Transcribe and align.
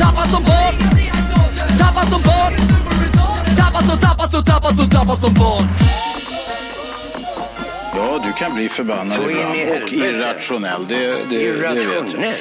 Tappad 0.00 0.28
som 0.30 0.42
barn 0.42 0.74
Tappad 1.78 2.08
som 2.12 2.22
barn 2.22 2.52
Tappad 3.56 3.84
som, 3.88 3.98
tappad 3.98 4.30
som, 4.30 4.44
tappad 4.44 4.76
som, 4.76 4.90
tappad 4.90 5.18
som 5.18 5.34
barn 5.34 5.68
Ja, 7.94 8.20
du 8.24 8.32
kan 8.32 8.54
bli 8.54 8.68
förbannad 8.68 9.18
ibland 9.30 9.82
och 9.84 9.92
irrationell. 9.92 10.86
Det, 10.88 10.96
det, 10.96 11.14
det 11.30 11.52
vet 11.52 11.62
jag. 11.62 11.76
Irrationell. 11.76 12.34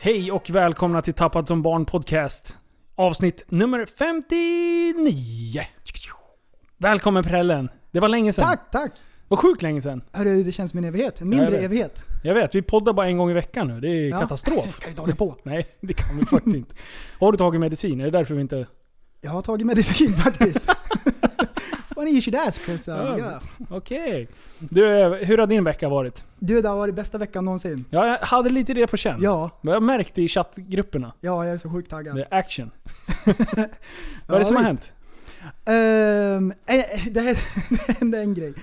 Hej 0.00 0.32
och 0.32 0.50
välkomna 0.50 1.02
till 1.02 1.14
Tappad 1.14 1.48
som 1.48 1.62
barn 1.62 1.84
podcast. 1.84 2.56
Avsnitt 2.96 3.44
nummer 3.48 3.86
59. 3.98 5.62
Välkommen 6.78 7.24
prällen. 7.24 7.68
Det 7.90 8.00
var 8.00 8.08
länge 8.08 8.32
sedan. 8.32 8.44
Tack, 8.44 8.70
tack! 8.70 8.92
Vad 9.28 9.38
sjukt 9.38 9.62
länge 9.62 9.80
sedan. 9.82 10.02
Hörru, 10.12 10.42
det 10.42 10.52
känns 10.52 10.70
som 10.70 10.78
en 10.78 10.84
evighet. 10.84 11.20
En 11.20 11.32
Ja, 11.32 11.36
jag 11.38 11.42
mindre 11.44 11.56
vet. 11.60 11.64
evighet. 11.64 12.04
Jag 12.22 12.34
vet, 12.34 12.54
vi 12.54 12.62
poddar 12.62 12.92
bara 12.92 13.06
en 13.06 13.18
gång 13.18 13.30
i 13.30 13.34
veckan 13.34 13.68
nu. 13.68 13.80
Det 13.80 13.88
är 13.88 14.08
Ja. 14.08 14.20
katastrof. 14.20 14.78
Kan 14.80 14.90
inte 14.90 15.00
hålla 15.02 15.14
på. 15.14 15.36
Nej, 15.42 15.66
det 15.80 15.92
kan 15.92 16.16
vi 16.18 16.26
faktiskt 16.26 16.56
inte. 16.56 16.74
Har 17.20 17.32
du 17.32 17.38
tagit 17.38 17.60
medicin? 17.60 18.00
Är 18.00 18.04
det 18.04 18.10
därför 18.10 18.34
vi 18.34 18.40
inte... 18.40 18.66
Jag 19.20 19.30
har 19.30 19.42
tagit 19.42 19.66
medicin 19.66 20.12
faktiskt. 20.16 20.70
Funny 21.94 22.10
you 22.10 22.20
should 22.20 22.34
ask. 22.48 22.62
'cause, 22.66 22.92
uh, 22.92 22.96
Ja. 22.98 23.18
yeah. 23.18 23.42
Okej. 23.70 24.28
Du, 24.58 24.84
hur 25.24 25.38
har 25.38 25.46
din 25.46 25.64
vecka 25.64 25.88
varit? 25.88 26.24
Du, 26.38 26.60
det 26.62 26.68
har 26.68 26.76
varit 26.76 26.94
bästa 26.94 27.18
veckan 27.18 27.44
någonsin. 27.44 27.84
Ja, 27.90 28.06
jag 28.06 28.18
hade 28.26 28.50
lite 28.50 28.74
det 28.74 28.86
på 28.86 28.96
känn. 28.96 29.18
Ja, 29.22 29.50
Men 29.62 29.74
Jag 29.74 29.82
märkte 29.82 30.22
i 30.22 30.28
chattgrupperna. 30.28 31.12
ja, 31.20 31.44
jag 31.44 31.54
är 31.54 31.58
så 31.58 31.70
sjukt 31.70 31.90
taggad. 31.90 32.16
Det 32.16 32.22
är 32.30 32.38
action. 32.38 32.70
Vad 34.26 34.34
är 34.34 34.38
det 34.38 34.44
som 34.44 34.56
har 34.56 34.62
visst. 34.62 34.66
hänt? 34.66 34.92
Ehm, 35.66 36.52
eh, 36.66 37.12
det, 37.12 37.20
det 37.70 37.92
hände 37.98 38.18
en 38.20 38.34
grej. 38.34 38.54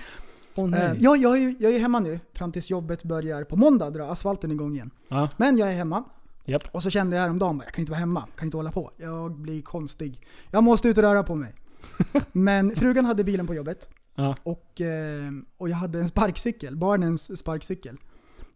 Åh 0.54 0.64
Ehm, 0.64 0.96
ja, 1.00 1.16
jag, 1.16 1.42
är, 1.42 1.54
jag 1.58 1.74
är 1.74 1.78
hemma 1.78 2.00
nu 2.00 2.20
fram 2.32 2.52
tills 2.52 2.70
jobbet 2.70 3.04
börjar 3.04 3.44
på 3.44 3.56
måndag 3.56 3.90
drar 3.90 4.12
asfalten 4.12 4.50
igång 4.50 4.74
igen. 4.74 4.90
Ja. 5.08 5.28
Men 5.36 5.58
jag 5.58 5.68
är 5.68 5.74
hemma. 5.74 6.04
Japp. 6.44 6.62
Och 6.72 6.82
så 6.82 6.90
kände 6.90 7.16
jag 7.16 7.22
häromdagen 7.22 7.58
bara, 7.58 7.64
jag 7.64 7.74
kan 7.74 7.82
inte 7.82 7.92
vara 7.92 8.00
hemma, 8.00 8.26
kan 8.36 8.46
inte 8.46 8.56
hålla 8.56 8.72
på. 8.72 8.90
Jag 8.96 9.32
blir 9.32 9.62
konstig. 9.62 10.20
Jag 10.50 10.64
måste 10.64 10.88
ut 10.88 10.98
och 10.98 11.02
röra 11.04 11.22
på 11.22 11.34
mig. 11.34 11.54
Men 12.32 12.76
frugan 12.76 13.04
hade 13.04 13.24
bilen 13.24 13.46
på 13.46 13.54
jobbet. 13.54 13.88
Ja. 14.14 14.36
Och, 14.42 14.80
eh, 14.80 15.30
och 15.56 15.68
jag 15.68 15.76
hade 15.76 15.98
en 15.98 16.08
sparkcykel, 16.08 16.76
barnens 16.76 17.38
sparkcykel. 17.38 17.96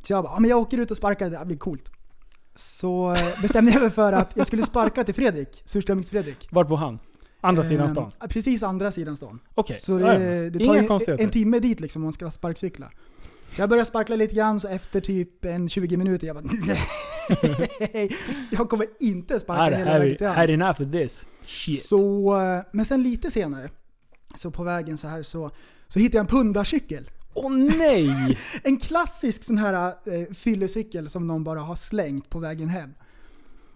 Så 0.04 0.12
jag 0.12 0.24
bara, 0.24 0.40
men 0.40 0.50
jag 0.50 0.58
åker 0.58 0.78
ut 0.78 0.90
och 0.90 0.96
sparkar, 0.96 1.30
det 1.30 1.44
blir 1.44 1.56
coolt. 1.56 1.90
Så 2.56 3.14
eh, 3.14 3.42
bestämde 3.42 3.72
jag 3.72 3.82
mig 3.82 3.90
för 3.90 4.12
att 4.12 4.36
jag 4.36 4.46
skulle 4.46 4.62
sparka 4.62 5.04
till 5.04 5.14
Fredrik, 5.14 5.62
Surströmmings-Fredrik. 5.66 6.48
Vart 6.50 6.68
bor 6.68 6.76
han? 6.76 6.98
Andra 7.48 7.64
sidan 7.64 7.86
Eh, 7.86 7.92
stan? 7.92 8.10
Precis 8.28 8.62
andra 8.62 8.92
sidan 8.92 9.16
stan. 9.16 9.40
Okej. 9.54 9.78
Så 9.82 10.00
ja. 10.00 10.18
det, 10.18 10.50
det 10.50 10.58
tar 10.66 10.76
Inga 10.76 10.88
konstigheter. 10.88 11.24
en 11.24 11.30
timme 11.30 11.58
dit 11.58 11.80
liksom 11.80 12.02
om 12.02 12.04
man 12.04 12.12
ska 12.12 12.30
sparkcykla. 12.30 12.90
Så 13.50 13.62
jag 13.62 13.68
började 13.68 13.86
sparkla 13.86 14.16
lite 14.16 14.34
grann, 14.34 14.60
så 14.60 14.68
efter 14.68 15.00
typ 15.00 15.44
en 15.44 15.68
20 15.68 15.96
minuter, 15.96 16.26
jag 16.26 16.36
bara 16.36 16.44
nej, 17.80 18.16
jag 18.50 18.68
kommer 18.68 18.86
inte 19.00 19.40
sparka 19.40 19.62
Här, 19.62 19.72
hela 19.72 19.90
här, 19.90 19.98
vägen 20.00 20.16
till 20.16 20.26
här 20.26 20.34
Halmstad." 20.34 20.54
enough 20.54 20.82
of 20.82 20.92
this. 20.92 21.26
Shit. 21.44 21.82
Så, 21.84 22.36
eh, 22.40 22.60
men 22.72 22.84
sen 22.86 23.02
lite 23.02 23.30
senare, 23.30 23.70
så 24.34 24.50
på 24.50 24.62
vägen 24.62 24.98
så 24.98 25.08
här 25.08 25.22
så, 25.22 25.50
så 25.88 25.98
hittade 25.98 26.16
jag 26.16 26.22
en 26.24 26.26
pundarcykel. 26.38 27.10
Åh 27.34 27.52
nej! 27.78 28.38
En 28.62 28.76
klassisk 28.76 29.44
sån 29.44 29.58
här 29.58 29.86
eh, 30.04 30.34
fyllecykel 30.34 31.08
som 31.10 31.26
någon 31.26 31.44
bara 31.44 31.60
har 31.60 31.76
slängt 31.76 32.30
på 32.30 32.38
vägen 32.38 32.68
hem. 32.68 32.90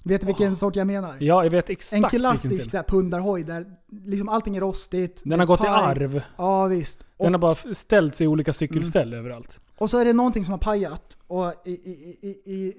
Vet 0.02 0.20
du 0.20 0.26
vilken 0.26 0.56
sort 0.56 0.76
jag 0.76 0.86
menar? 0.86 1.16
Ja, 1.20 1.44
jag 1.44 1.50
vet 1.50 1.70
exakt 1.70 2.04
en 2.04 2.20
klassisk 2.20 2.86
pundarhoj 2.88 3.42
där 3.44 3.66
liksom 4.04 4.28
allting 4.28 4.56
är 4.56 4.60
rostigt. 4.60 5.22
Den 5.24 5.38
har 5.40 5.46
gått 5.46 5.60
i 5.60 5.62
paj. 5.62 5.72
arv. 5.84 6.22
Ja 6.38 6.66
visst. 6.66 7.00
Och, 7.16 7.24
Den 7.24 7.34
har 7.34 7.38
bara 7.38 7.74
ställt 7.74 8.14
sig 8.14 8.24
i 8.24 8.28
olika 8.28 8.52
cykelställ 8.52 9.08
Mm. 9.12 9.18
överallt. 9.18 9.60
och 9.78 9.90
så 9.90 9.98
är 9.98 10.04
det 10.04 10.12
någonting 10.12 10.44
som 10.44 10.52
har 10.52 10.58
pajat. 10.58 11.18
Och 11.26 11.52
i, 11.64 11.70
i, 11.70 12.18
i, 12.22 12.28
i, 12.52 12.74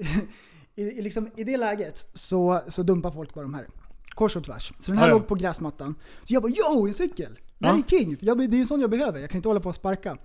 i, 0.75 0.83
i, 0.83 1.01
liksom, 1.01 1.29
i 1.35 1.43
det 1.43 1.57
läget 1.57 2.09
så, 2.13 2.61
så 2.67 2.83
dumpar 2.83 3.11
folk 3.11 3.33
bara 3.33 3.41
de 3.41 3.53
här. 3.53 3.67
Kors 4.09 4.35
och 4.35 4.43
tvärs. 4.43 4.73
Så 4.79 4.91
den 4.91 4.97
här 4.97 5.07
Ja, 5.07 5.13
låg 5.13 5.27
på 5.27 5.35
gräsmattan. 5.35 5.95
Så 6.23 6.33
jag 6.33 6.43
bara 6.43 6.51
yo, 6.51 6.87
en 6.87 6.93
cykel! 6.93 7.39
Det 7.57 7.67
här 7.67 7.73
Ja. 7.73 7.79
är 7.79 7.89
king! 7.89 8.17
Jag, 8.21 8.37
det 8.51 8.57
är 8.57 8.61
en 8.61 8.67
sån 8.67 8.81
jag 8.81 8.89
behöver. 8.89 9.19
Jag 9.19 9.29
kan 9.29 9.37
inte 9.37 9.49
hålla 9.49 9.59
på 9.59 9.69
och 9.69 9.75
sparka. 9.75 10.17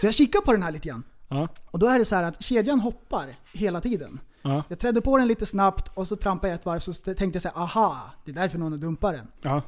Så 0.00 0.06
jag 0.06 0.14
kikar 0.14 0.40
på 0.40 0.52
den 0.52 0.62
här 0.62 0.70
lite 0.72 0.88
grann. 0.88 1.02
Ja. 1.28 1.48
Och 1.70 1.78
då 1.78 1.86
är 1.86 1.98
det 1.98 2.04
så 2.04 2.14
här 2.14 2.22
att 2.22 2.42
kedjan 2.42 2.80
hoppar 2.80 3.36
hela 3.52 3.80
tiden. 3.80 4.20
Ja. 4.42 4.64
Jag 4.68 4.78
trädde 4.78 5.00
på 5.00 5.16
den 5.18 5.28
lite 5.28 5.46
snabbt 5.46 5.90
och 5.94 6.08
så 6.08 6.16
trampade 6.16 6.48
jag 6.52 6.58
ett 6.58 6.66
varv 6.66 6.80
så 6.80 6.92
tänkte 6.92 7.24
jag 7.26 7.42
så 7.42 7.48
här, 7.48 7.56
aha, 7.62 8.10
det 8.24 8.30
är 8.30 8.34
därför 8.34 8.58
någon 8.58 8.72
har 8.72 8.78
dumpat 8.78 9.14
den. 9.14 9.26
Ja. 9.42 9.62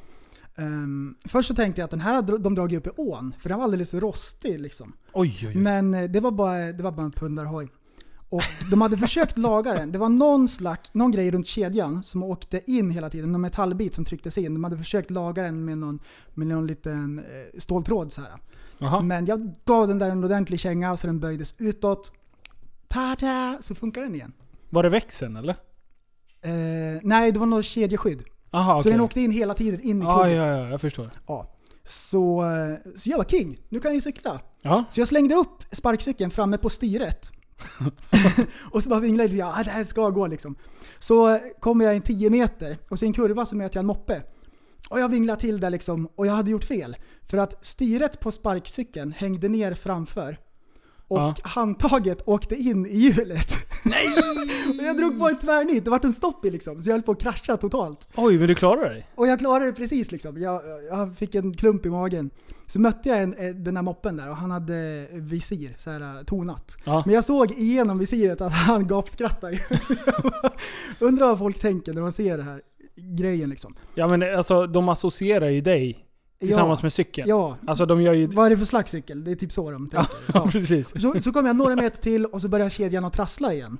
Ehm, 0.56 1.14
först 1.24 1.48
så 1.48 1.54
tänkte 1.54 1.80
jag 1.80 1.84
att 1.84 1.90
den 1.90 2.00
här 2.00 2.14
har 2.14 2.22
dr- 2.22 2.38
de 2.38 2.54
dragit 2.54 2.78
upp 2.78 2.86
i 2.86 2.90
ån, 3.00 3.34
för 3.40 3.48
den 3.48 3.58
var 3.58 3.64
alldeles 3.64 3.94
rostig 3.94 4.60
liksom. 4.60 4.92
Oj, 5.12 5.38
oj, 5.42 5.48
oj. 5.48 5.54
Men 5.54 5.94
eh, 5.94 6.10
det 6.10 6.20
var 6.20 6.30
bara, 6.30 6.58
det 6.72 6.82
var 6.82 6.92
bara 6.92 7.06
en 7.06 7.12
pundarhoj. 7.12 7.68
Och 8.28 8.42
de 8.70 8.80
hade 8.80 8.98
försökt 8.98 9.38
laga 9.38 9.74
den. 9.74 9.92
Det 9.92 9.98
var 9.98 10.08
någon, 10.08 10.48
slags, 10.48 10.94
någon 10.94 11.10
grej 11.10 11.30
runt 11.30 11.46
kedjan 11.46 12.02
som 12.02 12.22
åkte 12.22 12.70
in 12.70 12.90
hela 12.90 13.10
tiden, 13.10 13.32
någon 13.32 13.40
metallbit 13.40 13.94
som 13.94 14.04
trycktes 14.04 14.38
in. 14.38 14.54
De 14.54 14.64
hade 14.64 14.76
försökt 14.78 15.10
laga 15.10 15.42
den 15.42 15.64
med 15.64 15.78
någon, 15.78 15.98
med 16.34 16.46
någon 16.46 16.66
liten 16.66 17.18
eh, 17.18 17.58
ståltråd 17.60 18.12
så 18.12 18.20
här. 18.20 18.30
Men 19.02 19.26
jag 19.26 19.54
gav 19.64 19.88
den 19.88 19.98
där 19.98 20.10
en 20.10 20.24
ordentlig 20.24 20.60
känga 20.60 20.96
så 20.96 21.06
den 21.06 21.20
böjdes 21.20 21.54
utåt. 21.58 22.12
Ta-da! 22.88 23.58
Så 23.60 23.74
funkar 23.74 24.02
den 24.02 24.14
igen. 24.14 24.32
Var 24.72 24.82
det 24.82 24.88
växeln 24.88 25.36
eller? 25.36 25.56
Eh, 26.44 27.00
nej, 27.02 27.32
det 27.32 27.38
var 27.38 27.46
något 27.46 27.64
kedjeskydd. 27.64 28.22
Aha, 28.50 28.72
Så 28.74 28.78
okej. 28.78 28.92
den 28.92 29.00
åkte 29.00 29.20
in 29.20 29.30
hela 29.30 29.54
tiden 29.54 29.80
in 29.80 30.02
i 30.02 30.04
kuddet. 30.04 30.32
ja, 30.32 30.46
ja, 30.46 30.68
jag 30.68 30.80
förstår. 30.80 31.10
Ja. 31.26 31.54
Så, 31.86 32.42
eh, 32.42 32.92
så 32.96 33.10
jag 33.10 33.18
var 33.18 33.24
king. 33.24 33.58
Nu 33.68 33.80
kan 33.80 33.88
jag 33.88 33.94
ju 33.94 34.00
cykla. 34.00 34.40
Ja. 34.62 34.84
Så 34.90 35.00
jag 35.00 35.08
slängde 35.08 35.34
upp 35.34 35.64
sparkcykeln 35.72 36.30
framme 36.30 36.58
på 36.58 36.70
styret. 36.70 37.32
och 38.70 38.82
så 38.82 38.88
bara 38.90 39.00
vinglade 39.00 39.22
jag 39.22 39.30
lite, 39.30 39.58
ja 39.58 39.62
det 39.64 39.70
här 39.70 39.84
ska 39.84 40.10
gå 40.10 40.26
liksom. 40.26 40.56
Så 40.98 41.38
kommer 41.60 41.84
jag 41.84 41.94
en 41.96 42.02
10 42.02 42.30
meter 42.30 42.78
och 42.88 42.98
så 42.98 43.04
i 43.04 43.08
en 43.08 43.14
kurva 43.14 43.46
så 43.46 43.56
möter 43.56 43.76
jag 43.76 43.82
en 43.82 43.86
moppe. 43.86 44.22
Och 44.88 45.00
jag 45.00 45.08
vinglar 45.08 45.36
till 45.36 45.60
där 45.60 45.70
liksom, 45.70 46.08
och 46.14 46.26
jag 46.26 46.32
hade 46.32 46.50
gjort 46.50 46.64
fel. 46.64 46.96
För 47.30 47.38
att 47.38 47.64
styret 47.66 48.20
på 48.20 48.32
sparkcykeln 48.32 49.12
hängde 49.12 49.48
ner 49.48 49.74
framför. 49.74 50.38
Och 51.12 51.18
Ja. 51.18 51.34
handtaget 51.42 52.22
åkte 52.28 52.56
in 52.56 52.86
i 52.86 52.96
hjulet. 52.98 53.54
Nej! 53.84 54.06
och 54.80 54.84
jag 54.86 54.96
drog 54.96 55.18
på 55.18 55.28
en 55.28 55.38
tvärnit, 55.38 55.84
det 55.84 55.90
vart 55.90 56.04
en 56.04 56.12
stopp 56.12 56.44
i 56.44 56.50
liksom. 56.50 56.82
Så 56.82 56.88
jag 56.90 56.94
höll 56.94 57.02
på 57.02 57.12
att 57.12 57.20
krascha 57.20 57.56
totalt. 57.56 58.08
Oj, 58.16 58.38
men 58.38 58.48
du 58.48 58.54
klarade 58.54 58.88
dig? 58.88 59.06
Och 59.14 59.26
jag 59.26 59.38
klarade 59.38 59.66
det 59.66 59.72
precis 59.72 60.12
liksom. 60.12 60.38
Jag, 60.38 60.60
jag 60.90 61.16
fick 61.16 61.34
en 61.34 61.54
klump 61.54 61.86
i 61.86 61.90
magen. 61.90 62.30
Så 62.66 62.80
mötte 62.80 63.08
jag 63.08 63.22
en, 63.22 63.34
eh, 63.34 63.54
den 63.54 63.74
där 63.74 63.82
moppen 63.82 64.16
där 64.16 64.30
och 64.30 64.36
han 64.36 64.50
hade 64.50 65.06
visir, 65.12 65.74
så 65.78 65.90
här 65.90 66.00
eh, 66.00 66.24
tonat. 66.24 66.76
Ja. 66.84 67.02
Men 67.06 67.14
jag 67.14 67.24
såg 67.24 67.50
igenom 67.50 67.98
visiret 67.98 68.40
att 68.40 68.52
han 68.66 68.86
gapskrattade. 68.86 69.58
Undrar 70.98 71.26
vad 71.26 71.38
folk 71.38 71.58
tänker 71.58 71.92
när 71.92 72.00
de 72.02 72.12
ser 72.12 72.36
det 72.38 72.44
här 72.44 72.60
grejen 72.96 73.50
liksom. 73.50 73.74
Ja 73.94 74.08
men 74.08 74.36
alltså, 74.36 74.66
de 74.66 74.88
associerar 74.88 75.48
ju 75.48 75.60
dig 75.60 76.06
tillsammans 76.46 76.80
ja, 76.80 76.84
med 76.84 76.92
cykeln. 76.92 77.28
Ja, 77.28 77.56
Alltså 77.66 77.86
de 77.86 78.02
gör 78.02 78.12
ju... 78.12 78.26
vad 78.26 78.46
är 78.46 78.50
det 78.50 78.56
för 78.56 78.64
slags 78.64 78.90
cykel? 78.90 79.24
Det 79.24 79.30
är 79.30 79.34
typ 79.34 79.52
så 79.52 79.70
de 79.70 79.88
tänker. 79.88 80.10
Ja. 80.34 80.48
precis. 80.52 81.02
Så, 81.02 81.20
så 81.20 81.32
kom 81.32 81.46
jag 81.46 81.56
några 81.56 81.76
meter 81.76 81.98
till 81.98 82.26
och 82.26 82.40
så 82.40 82.48
började 82.48 82.70
kedjan 82.70 83.04
att 83.04 83.12
trassla 83.12 83.52
igen. 83.52 83.78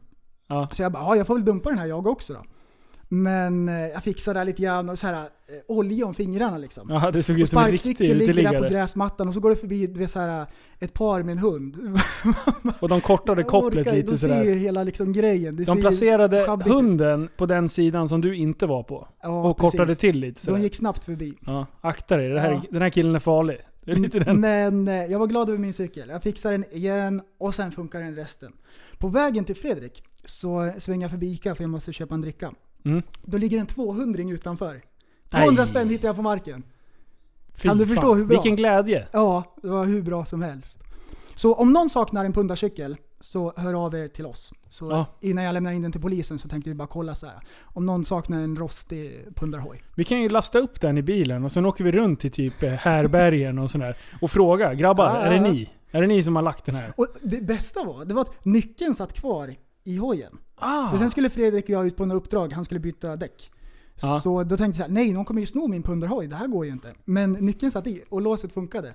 Så 0.73 0.82
jag 0.82 0.93
bara, 0.93 1.03
ja 1.03 1.17
jag 1.17 1.26
får 1.26 1.35
väl 1.35 1.44
dumpa 1.44 1.69
den 1.69 1.79
här 1.79 1.87
jag 1.87 2.06
också 2.06 2.32
då. 2.32 2.44
Men 3.14 3.69
eh, 3.69 3.75
jag 3.75 4.03
fixade 4.03 4.41
det 4.41 4.44
lite 4.44 4.62
grann 4.62 4.88
och 4.88 4.99
så 4.99 5.06
här 5.06 5.14
eh, 5.14 5.26
olja 5.69 6.06
om 6.06 6.14
fingrarna 6.14 6.59
liksom. 6.59 6.91
Ja, 6.91 7.11
det 7.11 7.23
såg 7.23 7.41
ut 7.41 7.49
som 7.50 7.59
en 7.64 7.70
riktig 7.70 8.17
ligger 8.17 8.53
där 8.53 8.62
på 8.62 8.69
gräsmattan 8.69 9.29
och 9.29 9.35
så 9.35 9.41
går 9.41 9.50
det 9.50 9.56
förbi 9.56 9.87
du 9.87 10.00
vet, 10.00 10.11
så 10.11 10.19
här, 10.19 10.47
ett 10.79 10.94
par 10.94 11.23
med 11.23 11.32
en 11.32 11.38
hund. 11.38 11.76
Och 12.81 12.88
de 12.88 13.00
kortade 13.00 13.43
kopplet 13.43 13.87
orkar- 13.87 13.97
lite 13.97 14.11
De 14.11 14.19
ser 14.19 14.29
ju 14.29 14.44
sådär. 14.44 14.55
hela 14.55 14.85
liksom 14.85 15.12
grejen. 15.12 15.56
Det 15.56 15.64
De 15.64 15.81
placerade 15.81 16.59
hunden 16.64 17.29
på 17.37 17.47
den 17.47 17.69
sidan 17.69 18.09
som 18.09 18.20
du 18.20 18.37
inte 18.37 18.67
var 18.67 18.82
på. 18.82 19.09
Ja, 19.23 19.49
och 19.50 19.58
kortade 19.58 19.85
precis. 19.87 19.99
till 19.99 20.19
lite 20.19 20.41
sådär. 20.41 20.58
De 20.58 20.62
gick 20.62 20.75
snabbt 20.76 21.05
förbi. 21.05 21.35
Ja, 21.47 21.67
akta 21.81 22.17
dig. 22.17 22.29
Det 22.29 22.41
här, 22.41 22.53
Ja. 22.53 22.62
Den 22.70 22.82
här 22.82 22.91
killen 22.91 23.15
är 23.15 23.20
farlig. 23.20 23.58
Det 23.85 23.93
är. 23.93 24.35
Men 24.35 24.88
eh, 24.88 24.94
jag 24.94 25.19
var 25.19 25.26
glad 25.26 25.49
över 25.49 25.58
min 25.58 25.75
cykel. 25.75 26.08
Jag 26.08 26.23
fixade 26.23 26.55
den 26.55 26.65
igen 26.73 27.23
och 27.38 27.55
sen 27.55 27.73
funkar 27.73 28.00
den 28.00 28.17
resten. 28.17 28.53
På 28.99 29.08
vägen 29.08 29.44
till 29.44 29.56
Fredrik 29.56 30.03
så 30.25 30.73
svänger 30.79 31.03
jag 31.03 31.11
förbi 31.11 31.32
Ica 31.32 31.55
för 31.55 31.65
jag 31.65 31.70
måste 31.70 31.93
köpa 31.93 32.15
en 32.15 32.20
dricka. 32.20 32.53
Mm. 32.84 33.02
Då 33.23 33.38
ligger 33.38 33.58
en 33.58 33.67
200 33.67 34.23
utanför. 34.23 34.81
200 35.31 35.55
Nej. 35.62 35.67
spänn 35.67 35.88
hittade 35.88 36.06
jag 36.08 36.17
på 36.17 36.23
marken. 36.23 36.62
Fy 37.55 37.69
Kan 37.69 37.79
du 37.79 37.87
fan. 37.87 37.94
förstå 37.96 38.14
hur 38.14 38.25
bra? 38.25 38.29
Vilken 38.37 38.56
glädje. 38.56 39.06
Ja, 39.12 39.44
det 39.62 39.69
var 39.69 39.84
hur 39.84 40.02
bra 40.02 40.25
som 40.25 40.43
helst. 40.43 40.81
Så 41.34 41.55
om 41.55 41.73
någon 41.73 41.90
saknar 41.90 42.25
en 42.25 42.32
pundarcykel 42.32 42.96
så 43.20 43.52
hör 43.56 43.75
av 43.87 43.94
er 43.94 44.08
till 44.08 44.26
oss. 44.26 44.52
Så 44.69 44.90
Ja. 44.90 45.06
innan 45.20 45.44
jag 45.44 45.52
lämnar 45.52 45.73
in 45.73 45.82
den 45.82 45.93
till 45.93 46.00
polisen 46.00 46.38
så 46.38 46.49
tänkte 46.49 46.70
vi 46.70 46.75
bara 46.75 46.88
kolla 46.88 47.14
så 47.14 47.26
här. 47.26 47.37
Om 47.62 47.87
någon 47.87 48.05
saknar 48.05 48.40
en 48.40 48.56
rostig 48.56 49.25
pundarhoj. 49.34 49.82
Vi 49.96 50.05
kan 50.05 50.23
ju 50.23 50.29
lasta 50.29 50.58
upp 50.58 50.81
den 50.81 50.99
i 50.99 51.02
bilen 51.02 51.44
och 51.44 51.52
sen 51.52 51.67
åker 51.67 51.84
vi 51.84 51.93
runt 51.93 52.20
till 52.20 52.32
typ 52.32 52.62
eh, 52.62 52.70
härbergen 52.70 53.58
och 53.58 53.70
sådär. 53.70 53.96
Och 54.20 54.31
fråga, 54.31 54.75
grabbar, 54.75 55.05
Ja, 55.05 55.17
är 55.17 55.31
det 55.31 55.40
ni? 55.40 55.70
Är 55.90 56.00
det 56.00 56.06
ni 56.06 56.23
som 56.23 56.37
har 56.37 56.43
lagt 56.43 56.64
den 56.67 56.75
här? 56.75 56.93
Och 56.96 57.06
det 57.23 57.40
bästa 57.40 57.84
var, 57.84 58.05
det 58.05 58.14
var 58.14 58.23
att 58.23 58.44
nyckeln 58.44 58.94
satt 58.94 59.12
kvar 59.12 59.55
i 59.84 59.96
hojen. 59.96 60.38
Ah! 60.62 60.93
Och 60.93 60.99
sen 60.99 61.11
skulle 61.11 61.31
Fredrik 61.31 61.64
och 61.64 61.70
jag 61.70 61.87
ut 61.87 61.97
på 61.97 62.06
något 62.06 62.17
uppdrag, 62.17 62.53
han 62.53 62.64
skulle 62.64 62.81
byta 62.81 63.17
däck. 63.17 63.50
Ja. 64.03 64.20
Så 64.20 64.43
då 64.44 64.56
tänkte 64.56 64.81
jag 64.81 64.87
så 64.87 64.93
här, 64.93 65.05
nej 65.05 65.12
någon 65.12 65.25
kommer 65.25 65.41
ju 65.41 65.47
sno 65.47 65.67
min 65.67 65.82
pundarhoj, 65.82 66.26
det 66.26 66.37
här 66.37 66.47
går 66.47 66.64
ju 66.67 66.73
inte. 66.73 66.88
Men 67.05 67.32
nyckeln 67.32 67.73
satt 67.73 67.87
i 67.87 68.03
och 68.09 68.23
låset 68.23 68.53
funkade. 68.53 68.94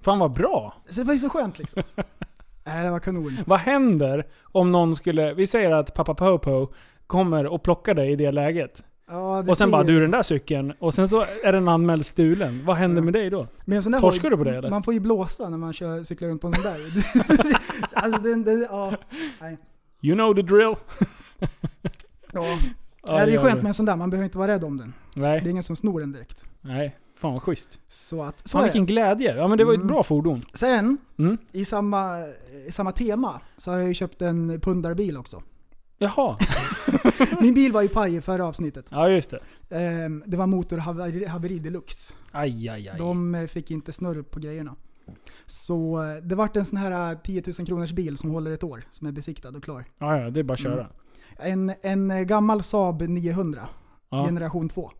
Fan 0.00 0.18
vad 0.18 0.32
bra! 0.32 0.74
Så 0.86 1.00
det 1.00 1.06
var 1.06 1.12
ju 1.14 1.18
så 1.18 1.28
skönt 1.28 1.58
liksom. 1.58 1.82
Nej, 2.64 2.84
det 2.84 2.90
var 2.90 3.00
kanon. 3.00 3.38
Vad 3.46 3.58
händer 3.58 4.26
om 4.42 4.72
någon 4.72 4.96
skulle, 4.96 5.34
vi 5.34 5.46
säger 5.46 5.70
att 5.70 5.94
pappa 5.94 6.14
Popo 6.14 6.68
kommer 7.06 7.46
och 7.46 7.62
plockar 7.62 7.94
dig 7.94 8.12
i 8.12 8.16
det 8.16 8.32
läget. 8.32 8.82
Ja, 9.08 9.42
det 9.42 9.50
Och 9.50 9.58
sen 9.58 9.70
bara 9.70 9.82
du 9.82 10.00
den 10.00 10.10
där 10.10 10.22
cykeln, 10.22 10.72
och 10.78 10.94
sen 10.94 11.08
så 11.08 11.24
är 11.44 11.52
den 11.52 11.68
anmäld 11.68 12.06
stulen. 12.06 12.64
Vad 12.64 12.76
händer 12.76 13.02
med 13.02 13.12
dig 13.12 13.30
då? 13.30 13.46
Men 13.64 14.00
Torskar 14.00 14.30
du 14.30 14.36
på 14.36 14.44
det, 14.44 14.56
eller? 14.56 14.70
Man 14.70 14.82
får 14.82 14.94
ju 14.94 15.00
blåsa 15.00 15.48
när 15.48 15.58
man 15.58 15.72
kör, 15.72 16.02
cyklar 16.02 16.28
runt 16.28 16.40
på 16.40 16.46
en 16.46 16.54
sån 16.54 16.62
där. 16.62 16.78
alltså 17.92 18.22
den, 18.22 18.44
den, 18.44 18.66
ja. 18.70 18.92
Nej. 19.40 19.58
You 20.02 20.14
know 20.16 20.34
the 20.34 20.42
drill. 20.42 20.74
Ja. 22.32 22.40
Ja, 23.06 23.12
Nej, 23.16 23.26
det 23.26 23.34
är 23.34 23.38
skönt 23.38 23.62
med 23.62 23.68
en 23.68 23.74
sån 23.74 23.86
där, 23.86 23.96
man 23.96 24.10
behöver 24.10 24.24
inte 24.24 24.38
vara 24.38 24.52
rädd 24.52 24.64
om 24.64 24.76
den. 24.76 24.94
Det 25.14 25.20
är 25.20 25.40
Nej, 25.42 25.50
ingen 25.50 25.62
som 25.62 25.76
snor 25.76 26.00
den 26.00 26.12
direkt. 26.12 26.44
nej. 26.60 26.96
Fan 27.16 27.32
vad 27.32 27.42
schysst. 27.42 27.78
Så 27.88 28.22
att, 28.22 28.48
så 28.48 28.52
Fan 28.52 28.60
är 28.60 28.64
vilken 28.64 28.86
glädje. 28.86 29.36
Ja 29.36 29.48
men 29.48 29.58
det 29.58 29.64
var 29.64 29.72
ju 29.72 29.76
ett 29.76 29.82
Mm. 29.82 29.86
bra 29.94 30.02
fordon. 30.02 30.44
Sen, 30.54 30.98
Mm. 31.18 31.38
i 31.52 31.64
samma, 31.64 32.18
i 32.68 32.72
samma 32.72 32.92
tema, 32.92 33.40
så 33.56 33.70
har 33.70 33.78
jag 33.78 33.88
ju 33.88 33.94
köpt 33.94 34.22
en 34.22 34.60
pundarbil 34.60 35.16
också. 35.16 35.42
Jaha. 35.98 36.36
Min 37.40 37.54
bil 37.54 37.72
var 37.72 37.82
ju 37.82 37.88
paj 37.88 38.16
i 38.16 38.20
förra 38.20 38.46
avsnittet. 38.46 38.86
Ja 38.90 39.08
just 39.08 39.30
det. 39.30 39.40
Ehm, 39.78 40.22
Det 40.26 40.36
var 40.36 40.46
motorhaveri 40.46 41.24
haveri 41.26 41.58
deluxe. 41.58 42.12
Aj 42.30 42.68
aj 42.68 42.88
aj. 42.88 42.98
De 42.98 43.34
eh, 43.34 43.46
fick 43.46 43.70
inte 43.70 43.92
snurr 43.92 44.22
på 44.22 44.40
grejerna. 44.40 44.74
Så 45.46 46.04
eh, 46.04 46.14
det 46.22 46.34
vart 46.34 46.56
en 46.56 46.64
sån 46.64 46.78
här 46.78 47.12
eh, 47.12 47.18
10 47.18 47.42
000 47.58 47.66
kronors 47.66 47.92
bil 47.92 48.16
som 48.16 48.30
håller 48.30 48.50
ett 48.50 48.64
år, 48.64 48.84
som 48.90 49.06
är 49.06 49.12
besiktad 49.12 49.48
och 49.48 49.64
klar. 49.64 49.84
Ja, 49.98 50.18
ja, 50.20 50.30
det 50.30 50.40
är 50.40 50.44
bara 50.44 50.52
att 50.54 50.60
köra. 50.60 50.88
Mm. 51.38 51.70
En, 51.70 51.74
en 51.82 52.10
eh, 52.10 52.22
gammal 52.22 52.62
Saab 52.62 53.02
900, 53.02 53.68
Ja. 54.10 54.24
generation 54.24 54.68
2. 54.68 54.90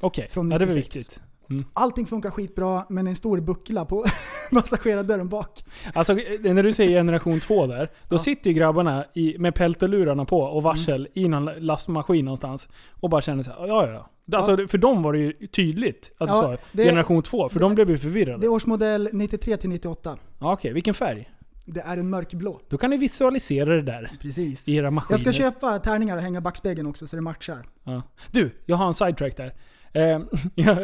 Okej, 0.00 0.28
från 0.30 0.50
ja, 0.50 0.58
det 0.58 0.66
var 0.66 0.74
96. 0.74 1.20
Viktigt. 1.50 1.70
Allting 1.72 2.06
funkar 2.06 2.30
skitbra, 2.30 2.84
men 2.88 3.06
en 3.06 3.16
stor 3.16 3.40
buckla 3.40 3.84
på 3.84 4.04
passagerardörren 4.50 5.28
bak. 5.28 5.64
Alltså 5.94 6.12
eh, 6.12 6.54
när 6.54 6.62
du 6.62 6.72
säger 6.72 6.90
generation 6.90 7.40
2 7.40 7.66
där, 7.66 7.90
då 8.08 8.14
Ja. 8.14 8.18
sitter 8.18 8.50
ju 8.50 8.54
grabbarna 8.56 9.04
i, 9.14 9.38
med 9.38 9.54
peltolurarna 9.54 10.24
på 10.24 10.40
och 10.40 10.62
varsel 10.62 11.08
i 11.14 11.28
någon 11.28 11.44
lastmaskin 11.44 12.24
någonstans. 12.24 12.68
Och 13.00 13.10
bara 13.10 13.20
känner 13.22 13.42
så 13.42 13.50
här, 13.50 13.66
ja 13.66 13.86
ja. 13.90 14.10
Alltså, 14.36 14.56
För 14.68 14.78
dem 14.78 15.02
var 15.02 15.12
det 15.12 15.18
ju 15.18 15.32
tydligt 15.46 16.12
att 16.18 16.28
du 16.28 16.34
Ja, 16.34 16.42
sa 16.42 16.56
det- 16.72 16.84
generation 16.84 17.22
2, 17.22 17.48
för 17.48 17.58
det- 17.58 17.64
de 17.64 17.74
blev 17.74 17.88
ju 17.90 17.94
Det 17.96 18.00
förvirrade. 18.02 18.46
är 18.46 18.48
årsmodell 18.48 19.08
93 19.12 19.56
till 19.56 19.70
98. 19.70 20.16
Ja, 20.40 20.52
Okej, 20.52 20.72
vilken 20.72 20.94
färg? 20.94 21.30
Det 21.64 21.80
är 21.80 21.96
en 21.96 22.10
mörkblå. 22.10 22.60
Då 22.68 22.78
kan 22.78 22.90
ni 22.90 22.96
visualisera 22.96 23.76
det 23.76 23.82
där 23.82 24.10
Precis. 24.20 24.68
i 24.68 24.76
era 24.76 24.90
maskiner. 24.90 25.18
Jag 25.24 25.34
ska 25.34 25.42
köpa 25.42 25.78
tärningar 25.78 26.16
och 26.16 26.22
hänga 26.22 26.40
backspegeln 26.40 26.86
också 26.88 27.06
så 27.06 27.16
det 27.16 27.22
matchar. 27.22 27.66
Ja. 27.84 28.02
Du, 28.30 28.50
jag 28.66 28.76
har 28.76 28.86
en 28.86 28.94
sidetrack 28.94 29.36
där. 29.36 29.52
Eh, 29.92 30.20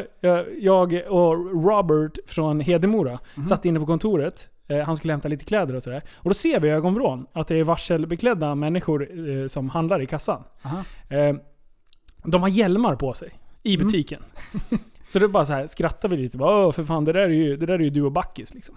jag, 0.60 1.02
och 1.08 1.64
Robert 1.64 2.18
från 2.26 2.60
Hedemora 2.60 3.18
Mhm. 3.34 3.46
satt 3.46 3.64
inne 3.64 3.80
på 3.80 3.86
kontoret. 3.86 4.48
Eh, 4.68 4.78
han 4.78 4.96
skulle 4.96 5.12
hämta 5.12 5.28
lite 5.28 5.44
kläder 5.44 5.74
och 5.74 5.82
sådär. 5.82 6.02
Och 6.14 6.30
då 6.30 6.34
ser 6.34 6.60
vi 6.60 6.68
i 6.68 6.70
ögonvrån 6.70 7.26
att 7.32 7.48
det 7.48 7.56
är 7.56 7.64
varselbeklädda 7.64 8.54
människor 8.54 9.28
eh, 9.30 9.46
som 9.46 9.68
handlar 9.70 10.02
i 10.02 10.06
kassan. 10.06 10.42
Aha. 10.62 10.84
De 12.24 12.42
har 12.42 12.48
hjälmar 12.48 12.96
på 12.96 13.14
sig 13.14 13.30
i 13.62 13.74
Mm. 13.74 13.86
butiken. 13.86 14.22
Så 15.08 15.18
det 15.18 15.28
bara 15.28 15.44
så 15.46 15.52
här 15.52 15.66
skrattar 15.66 16.08
vi 16.08 16.16
lite. 16.16 16.38
Bara, 16.38 16.66
Åh, 16.66 16.72
för 16.72 16.84
fan, 16.84 17.04
det 17.04 17.12
där, 17.12 17.20
är 17.20 17.28
ju, 17.28 17.56
det 17.56 17.66
där 17.66 17.74
är 17.74 17.78
ju 17.84 17.90
du 17.90 18.02
och 18.02 18.12
Backis 18.12 18.54
liksom. 18.54 18.76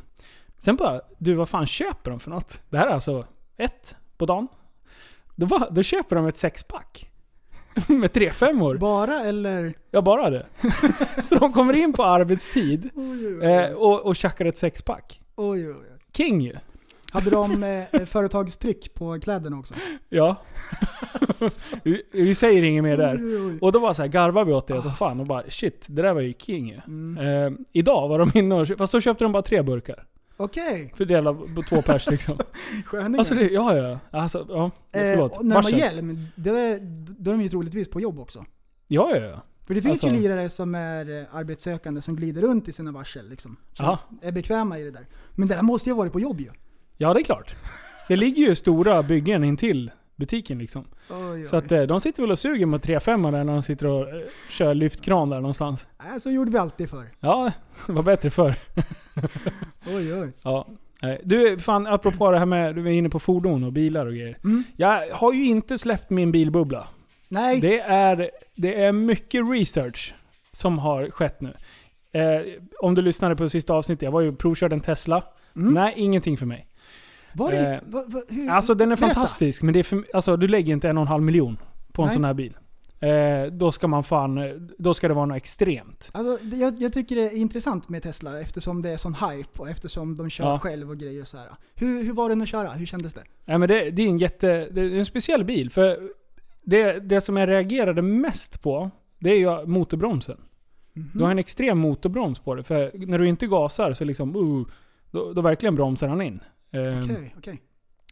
Sen 0.58 0.76
bara, 0.76 1.02
du 1.18 1.34
vad 1.34 1.50
fan 1.50 1.66
köper 1.66 2.12
de 2.12 2.20
för 2.20 2.30
något? 2.30 2.62
Det 2.70 2.78
här 2.78 2.88
är 2.88 2.92
alltså 2.92 3.26
ett 3.58 3.96
på 4.18 4.26
dagen. 4.26 4.48
Då, 5.36 5.46
bara, 5.46 5.70
då 5.70 5.84
köper 5.84 6.16
de 6.16 6.26
ett 6.26 6.38
sexpack. 6.38 7.09
Med 8.00 8.14
tre 8.14 8.30
femmor. 8.30 8.78
Bara 8.78 9.20
eller? 9.24 9.74
Ja, 9.92 10.02
bara 10.02 10.30
det. 10.30 10.46
Så 11.24 11.36
de 11.36 11.54
kommer 11.54 11.74
in 11.76 11.94
på 11.94 12.04
arbetstid 12.04 12.90
Oj, 12.96 13.28
oj, 13.28 13.38
oj. 13.40 13.46
eh, 13.46 13.72
och, 13.74 14.06
och 14.06 14.16
tjackar 14.16 14.46
ett 14.46 14.58
sexpack. 14.58 15.22
oj, 15.36 15.68
oj, 15.70 15.76
oj. 15.76 15.86
King 16.18 16.42
ju. 16.42 16.56
Hade 17.12 17.30
de 17.30 17.64
eh, 17.92 18.06
företagstryck 18.06 18.94
på 18.94 19.20
kläderna 19.20 19.58
också? 19.58 19.74
Ja. 20.10 20.36
vi, 21.84 22.04
vi 22.12 22.36
säger 22.36 22.64
inget 22.64 22.84
mer 22.84 22.98
där. 22.98 23.20
Och 23.64 23.72
då 23.72 23.80
bara 23.80 23.94
så 23.94 24.02
här 24.02 24.10
garvar 24.10 24.46
vi 24.46 24.54
åt 24.54 24.68
det 24.68 24.82
som 24.82 24.94
fan 24.94 25.20
och 25.20 25.26
bara 25.26 25.44
shit, 25.50 25.84
det 25.88 26.02
där 26.02 26.14
var 26.14 26.22
ju 26.22 26.34
king 26.34 26.70
ju. 26.70 26.80
Mm. 26.88 27.18
Eh, 27.46 27.60
idag 27.72 28.08
var 28.08 28.20
de 28.20 28.32
inne 28.40 28.56
och 28.56 28.68
köpte, 28.68 28.82
fast 28.82 28.94
då 28.94 29.02
köpte 29.02 29.24
de 29.26 29.32
bara 29.32 29.44
tre 29.44 29.62
burkar. 29.62 30.04
Okej, 30.42 30.94
Fördelade 30.98 31.54
på 31.56 31.64
två 31.64 31.82
pers 31.82 32.08
liksom. 32.12 32.38
sköningar. 32.86 33.20
Alltså 33.20 33.36
det, 33.36 33.50
ja 33.50 33.76
ja. 33.78 34.00
Alltså, 34.12 34.46
ja. 34.50 34.66
eh, 34.66 34.72
Förlåt. 34.92 35.38
och 35.38 35.46
när 35.46 35.50
de 35.50 35.56
har 35.56 35.64
Varsel. 35.64 35.80
hjälm, 35.80 36.26
det 36.36 36.50
är, 36.50 36.80
då 37.20 37.32
är 37.32 37.36
de 37.36 37.42
ju 37.44 37.50
troligtvis 37.50 37.90
på 37.90 38.02
jobb 38.02 38.20
också. 38.20 38.46
Ja 38.88 39.10
ja 39.16 39.22
ja. 39.26 39.42
För 39.68 39.74
det 39.74 39.82
finns 39.82 40.04
ju 40.04 40.08
Alltså- 40.08 40.22
lirare 40.22 40.50
som 40.50 40.76
är 40.76 41.20
eh, 41.22 41.36
arbetssökande 41.36 42.02
som 42.02 42.16
glider 42.16 42.42
runt 42.42 42.68
i 42.68 42.72
sina 42.72 42.92
varsel 42.92 43.30
liksom. 43.30 43.58
Som 43.74 43.98
är 44.22 44.32
bekväma 44.32 44.80
i 44.80 44.84
det 44.84 44.92
där. 44.92 45.08
Men 45.36 45.48
det 45.48 45.56
där 45.56 45.62
måste 45.62 45.90
ju 45.90 45.94
ha 45.94 45.98
varit 45.98 46.12
på 46.14 46.20
jobb 46.20 46.40
ju. 46.40 46.50
Ja 46.98 47.14
det 47.14 47.20
är 47.20 47.24
klart. 47.24 47.56
Det 48.08 48.16
ligger 48.16 48.44
ju 48.48 48.56
stora 48.56 49.04
byggen 49.04 49.44
intill 49.44 49.92
butiken 50.20 50.58
liksom. 50.60 50.86
Oj, 51.10 51.18
oj. 51.32 51.46
Så 51.46 51.56
att 51.56 51.72
eh, 51.72 51.82
de 51.82 52.02
sitter 52.02 52.24
väl 52.24 52.32
och 52.32 52.40
suger 52.40 52.66
med 52.66 52.80
3-5 52.80 53.32
där 53.32 53.44
när 53.44 53.54
de 53.54 53.64
sitter 53.64 53.86
och 53.86 54.10
eh, 54.10 54.22
kör 54.50 54.74
lyftkran 54.74 55.30
där 55.30 55.40
någonstans. 55.40 55.88
Nej, 56.10 56.20
så 56.20 56.32
gjorde 56.32 56.52
vi 56.52 56.58
alltid 56.58 56.90
förr. 56.90 57.12
Ja, 57.20 57.52
det 57.88 57.94
var 57.94 58.04
bättre 58.04 58.30
förr. 58.30 58.56
Oj, 59.88 60.14
oj. 60.14 60.32
Ja. 60.44 60.68
Du, 61.24 61.60
fan 61.60 61.88
apropå 61.88 62.32
det 62.32 62.40
här 62.40 62.46
med, 62.46 62.76
du 62.76 62.82
var 62.82 62.90
inne 62.90 63.10
på 63.10 63.20
fordon 63.20 63.64
och 63.64 63.74
bilar 63.74 64.06
och 64.06 64.14
grejer. 64.14 64.38
Mm. 64.44 64.64
Jag 64.76 65.10
har 65.12 65.34
ju 65.34 65.46
inte 65.46 65.78
släppt 65.78 66.10
min 66.10 66.32
bilbubbla. 66.32 66.88
Nej, 67.28 67.62
Det 67.62 67.80
är, 67.80 68.32
det 68.56 68.84
är 68.84 68.92
mycket 68.92 69.42
research 69.52 70.14
som 70.52 70.80
har 70.80 71.10
skett 71.10 71.42
nu. 71.42 71.54
Eh, 72.12 72.42
om 72.80 72.96
du 72.96 73.02
lyssnade 73.02 73.36
på 73.36 73.50
sista 73.50 73.74
avsnittet, 73.74 74.02
jag 74.02 74.12
var 74.12 74.22
ju 74.22 74.36
provkörde 74.36 74.76
en 74.76 74.82
Tesla. 74.82 75.24
Mm. 75.56 75.74
Nej, 75.74 75.94
ingenting 75.98 76.38
för 76.38 76.46
mig. 76.46 76.69
Var 77.34 77.52
det, 77.52 77.74
eh, 77.74 77.80
va, 77.86 78.04
va, 78.08 78.22
hur, 78.30 78.50
Alltså 78.50 78.74
den 78.74 78.92
är 78.92 78.96
Berätta. 78.96 79.14
fantastisk, 79.14 79.62
men 79.62 79.74
det 79.74 79.80
är 79.80 79.84
för, 79.84 80.06
alltså, 80.14 80.38
du 80.38 80.48
lägger 80.48 80.74
inte 80.74 80.90
en 80.90 80.98
och 80.98 81.02
en 81.02 81.08
halv 81.08 81.24
miljon 81.24 81.58
på 81.92 82.02
en 82.02 82.06
Nej. 82.06 82.16
sån 82.16 82.24
här 82.24 82.34
bil. 82.34 82.58
Eh, 83.02 83.52
då 83.52 83.72
ska 83.72 83.88
man 83.88 84.04
fan, 84.04 84.38
eh, 84.38 84.52
då 84.78 84.94
ska 84.94 85.08
det 85.08 85.14
vara 85.14 85.26
något 85.26 85.38
extremt. 85.38 86.10
Alltså, 86.14 86.56
jag, 86.56 86.82
jag 86.82 86.94
tycker 86.94 87.16
det 87.16 87.22
är 87.22 87.36
intressant 87.38 87.90
med 87.90 88.04
Tesla 88.04 88.42
eftersom 88.42 88.82
det 88.82 88.90
är 88.90 88.98
sån 88.98 89.14
hype 89.16 89.62
och 89.62 89.70
eftersom 89.70 90.16
de 90.16 90.30
kör 90.30 90.46
Ja. 90.46 90.60
själv 90.60 90.90
och 90.90 90.98
grejer 90.98 91.22
och 91.22 91.28
så 91.28 91.38
här. 91.38 91.48
Hur, 91.76 92.04
hur 92.04 92.14
var 92.14 92.30
den 92.30 92.42
att 92.42 92.48
köra? 92.50 92.70
Hur 92.70 92.86
kändes 92.86 93.14
det? 93.14 93.24
Nej, 93.46 93.58
men 93.58 93.68
det, 93.70 93.92
det 93.92 94.02
är 94.02 94.08
en 94.08 94.18
jätte, 94.18 94.70
det 94.72 94.82
är 94.82 95.00
en 95.00 95.06
speciell 95.06 95.44
bil. 95.44 95.70
För 95.70 96.00
det, 96.64 97.00
det 97.00 97.22
som 97.22 97.38
jag 97.38 97.50
reagerade 97.50 98.02
mest 98.02 98.62
på, 98.62 98.92
det 99.20 99.30
är 99.30 99.38
ju 99.40 99.66
motorbromsen. 99.66 100.38
Mhm. 100.94 101.10
Du 101.14 101.24
har 101.24 101.32
en 101.32 101.40
extrem 101.40 101.78
motorbroms 101.80 102.40
på 102.40 102.56
det. 102.56 102.64
För 102.64 102.92
när 103.08 103.20
du 103.20 103.28
inte 103.28 103.48
gasar 103.48 103.94
så 103.94 104.04
liksom, 104.06 104.36
uh, 104.36 104.66
då, 105.12 105.34
då 105.34 105.42
verkligen 105.42 105.76
bromsar 105.76 106.08
han 106.08 106.22
in. 106.22 106.40
Eh, 106.72 107.04
Okej, 107.04 107.36
okej. 107.38 107.62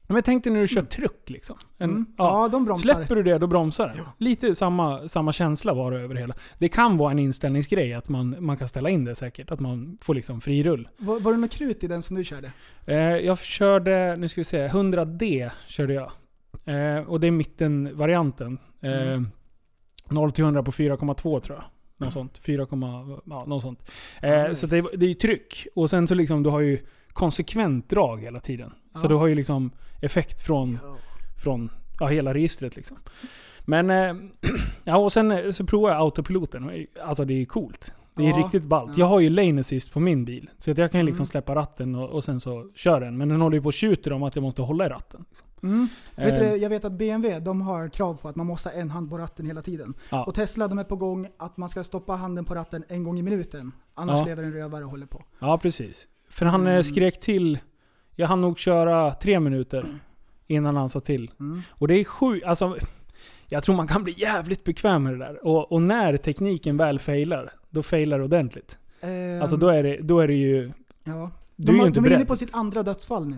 Men 0.10 0.24
tänk 0.24 0.44
dig 0.44 0.54
när 0.54 0.62
du 0.62 0.68
kör 0.68 0.82
truck 0.82 1.30
liksom. 1.30 1.58
En, 1.78 1.90
Mm. 1.90 2.06
ja, 2.18 2.44
Ja, 2.44 2.48
de 2.48 2.66
bromsar. 2.66 2.94
Släpper 2.94 3.16
du 3.16 3.24
det, 3.24 3.38
då 3.38 3.48
bromsar 3.48 3.88
den. 3.88 3.98
Lite 4.18 4.56
samma, 4.56 5.10
samma 5.10 5.32
känsla 5.34 5.74
var 5.74 5.92
det 5.92 6.00
över 6.00 6.16
hela. 6.16 6.36
Det 6.60 6.70
kan 6.70 6.98
vara 6.98 7.12
en 7.12 7.20
inställningsgrej, 7.20 7.94
att 7.94 8.10
man, 8.10 8.36
man 8.40 8.58
kan 8.58 8.68
ställa 8.68 8.90
in 8.90 9.06
det 9.06 9.16
säkert. 9.16 9.52
Att 9.52 9.60
man 9.60 9.98
får 10.02 10.16
liksom 10.16 10.42
fri 10.42 10.64
rull. 10.64 10.88
Var, 10.98 11.20
var 11.20 11.32
det 11.32 11.38
något 11.38 11.52
krut 11.52 11.84
i 11.84 11.88
den 11.88 12.04
som 12.04 12.18
du 12.18 12.24
körde? 12.24 12.52
Eh, 12.86 12.98
jag 13.00 13.40
körde, 13.40 14.16
nu 14.18 14.28
ska 14.28 14.42
vi 14.42 14.46
se, 14.46 14.68
100D 14.68 15.50
körde 15.68 15.94
jag. 15.94 16.12
Eh, 16.66 17.00
och 17.08 17.20
det 17.20 17.28
är 17.28 17.32
mittenvarianten. 17.32 18.58
Eh, 18.82 18.92
Mm. 19.12 19.28
0 20.10 20.32
till 20.32 20.44
100 20.44 20.64
på 20.64 20.72
4,2 20.72 21.40
tror 21.40 21.58
jag. 21.58 21.66
Något 21.98 22.14
sånt. 22.14 22.38
4, 22.38 22.68
ja, 23.26 23.46
något 23.48 23.62
sånt. 23.62 23.92
Eh, 24.22 24.30
Ja, 24.32 24.56
så 24.56 24.68
det, 24.68 24.82
det 24.94 25.06
är 25.06 25.10
ju 25.10 25.14
tryck. 25.14 25.68
Och 25.76 25.90
sen 25.90 26.08
så 26.08 26.16
liksom, 26.16 26.44
du 26.44 26.50
har 26.50 26.60
ju 26.60 26.80
konsekvent 27.18 27.90
drag 27.90 28.22
hela 28.22 28.40
tiden. 28.40 28.74
Så 28.96 29.06
Ja. 29.06 29.08
du 29.10 29.16
har 29.16 29.28
ju 29.28 29.36
liksom 29.36 29.72
effekt 30.02 30.42
från 30.42 30.80
från 31.44 31.70
ja, 32.00 32.08
hela 32.08 32.34
registret 32.34 32.76
liksom. 32.76 32.98
Men, 33.66 33.90
eh, 33.90 34.14
ja 34.84 34.98
och 34.98 35.14
sen 35.14 35.32
eh, 35.32 35.52
så 35.52 35.66
provar 35.66 35.90
jag 35.90 36.00
autopiloten. 36.02 36.70
eh, 36.70 36.86
Alltså 37.08 37.26
det 37.26 37.42
är 37.42 37.46
coolt. 37.46 37.94
Det 38.16 38.24
är 38.26 38.30
Ja, 38.30 38.38
riktigt 38.38 38.64
ballt. 38.64 38.92
ja. 38.92 39.00
Jag 39.00 39.06
har 39.06 39.20
ju 39.20 39.30
lane 39.30 39.60
assist 39.60 39.92
på 39.94 40.00
min 40.00 40.26
bil. 40.26 40.50
Så 40.58 40.72
att 40.72 40.78
jag 40.78 40.92
kan 40.92 41.00
ju 41.00 41.06
liksom 41.06 41.22
Mm. 41.22 41.26
släppa 41.26 41.56
ratten 41.56 41.96
och, 41.96 42.10
och 42.10 42.24
sen 42.24 42.40
så 42.40 42.72
kör 42.76 43.00
den. 43.02 43.18
Men 43.18 43.30
den 43.30 43.42
håller 43.42 43.58
ju 43.58 43.62
på 43.62 43.68
och 43.68 43.74
tjuter 43.74 44.14
om 44.14 44.24
att 44.24 44.36
jag 44.36 44.44
måste 44.44 44.62
hålla 44.62 44.86
i 44.86 44.90
ratten. 44.90 45.26
Liksom. 45.30 45.48
Mm. 45.64 45.88
Vet 46.16 46.42
Eh, 46.42 46.50
du, 46.52 46.58
jag 46.58 46.70
vet 46.70 46.86
att 46.86 46.92
BMW 46.92 47.40
de 47.40 47.62
har 47.62 47.90
krav 47.90 48.14
på 48.22 48.30
att 48.30 48.36
man 48.36 48.46
måste 48.48 48.70
ha 48.70 48.74
en 48.76 48.90
hand 48.90 49.10
på 49.10 49.18
ratten 49.18 49.46
hela 49.46 49.62
tiden. 49.62 49.94
Ja. 50.10 50.24
Och 50.24 50.36
Tesla 50.36 50.68
de 50.68 50.80
är 50.80 50.84
på 50.84 50.96
gång 50.96 51.28
att 51.38 51.58
man 51.58 51.70
ska 51.70 51.84
stoppa 51.84 52.14
handen 52.16 52.46
på 52.46 52.56
ratten 52.56 52.84
en 52.90 53.04
gång 53.04 53.20
i 53.20 53.22
minuten. 53.22 53.72
Annars 53.94 54.16
Ja. 54.20 54.26
lever 54.26 54.44
en 54.44 54.54
rövare 54.54 54.84
och 54.84 54.92
håller 54.92 55.06
på. 55.06 55.24
Ja, 55.40 55.58
precis. 55.58 56.08
För 56.30 56.46
han 56.46 56.68
eh, 56.68 56.72
Mm. 56.74 56.84
skrek 56.84 57.20
till 57.20 57.60
Jag 58.16 58.28
hann 58.28 58.42
nog 58.42 58.60
köra 58.60 59.14
tre 59.14 59.40
minuter 59.40 59.86
innan 60.48 60.76
han 60.76 60.90
sa 60.90 61.00
till. 61.00 61.32
Mm. 61.40 61.62
Och 61.72 61.88
det 61.88 61.94
är 62.00 62.04
sjukt, 62.04 62.46
alltså 62.46 62.78
jag 63.48 63.64
tror 63.64 63.76
man 63.76 63.88
kan 63.88 64.04
bli 64.04 64.14
jävligt 64.18 64.64
bekväm 64.64 65.04
med 65.04 65.14
det 65.14 65.18
där. 65.20 65.46
Och, 65.48 65.72
och 65.72 65.82
när 65.82 66.18
tekniken 66.18 66.78
väl 66.78 67.00
failar, 67.00 67.52
då 67.70 67.84
failar 67.84 68.18
det 68.20 68.26
ordentligt. 68.26 68.78
Ehm, 69.02 69.42
Alltså 69.42 69.58
då 69.58 69.68
är 69.68 69.84
det, 69.84 69.98
då 70.02 70.20
är 70.20 70.28
det 70.28 70.34
ju... 70.34 70.72
ja. 71.04 71.32
Du 71.56 71.66
De, 71.66 71.72
är 71.72 71.82
ju 71.82 71.88
inte 71.88 72.00
de 72.00 72.06
är 72.10 72.16
inne 72.16 72.26
på 72.26 72.36
sitt 72.36 72.56
andra 72.56 72.84
dödsfall 72.84 73.28
nu. 73.28 73.38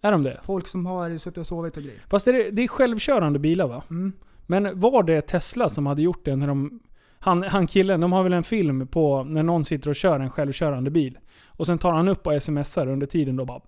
Är 0.00 0.12
de 0.12 0.22
det? 0.22 0.40
Folk 0.42 0.66
som 0.68 0.86
har 0.86 1.18
suttit 1.18 1.38
och 1.38 1.46
sovit 1.46 1.76
och 1.76 1.82
grejer. 1.82 2.00
Fast 2.08 2.26
är 2.28 2.32
det, 2.32 2.50
det 2.50 2.62
är 2.62 2.68
självkörande 2.68 3.38
bilar 3.38 3.68
va? 3.68 3.82
Mm. 3.90 4.12
Men 4.46 4.80
var 4.80 5.02
det 5.02 5.20
Tesla 5.20 5.70
som 5.70 5.86
hade 5.86 6.02
gjort 6.02 6.24
det 6.24 6.36
när 6.36 6.46
de... 6.46 6.80
Han, 7.20 7.42
han 7.42 7.66
killen, 7.66 8.00
de 8.00 8.12
har 8.12 8.22
väl 8.22 8.32
en 8.32 8.44
film 8.44 8.86
på 8.86 9.24
när 9.24 9.42
någon 9.42 9.64
sitter 9.64 9.90
och 9.90 9.96
kör 9.96 10.20
en 10.20 10.30
självkörande 10.30 10.90
bil. 10.90 11.18
Och 11.58 11.66
sen 11.66 11.78
tar 11.78 11.92
han 11.92 12.08
upp 12.08 12.26
och 12.26 12.42
smsar 12.42 12.86
under 12.86 13.06
tiden 13.06 13.36
då 13.36 13.44
bara... 13.44 13.60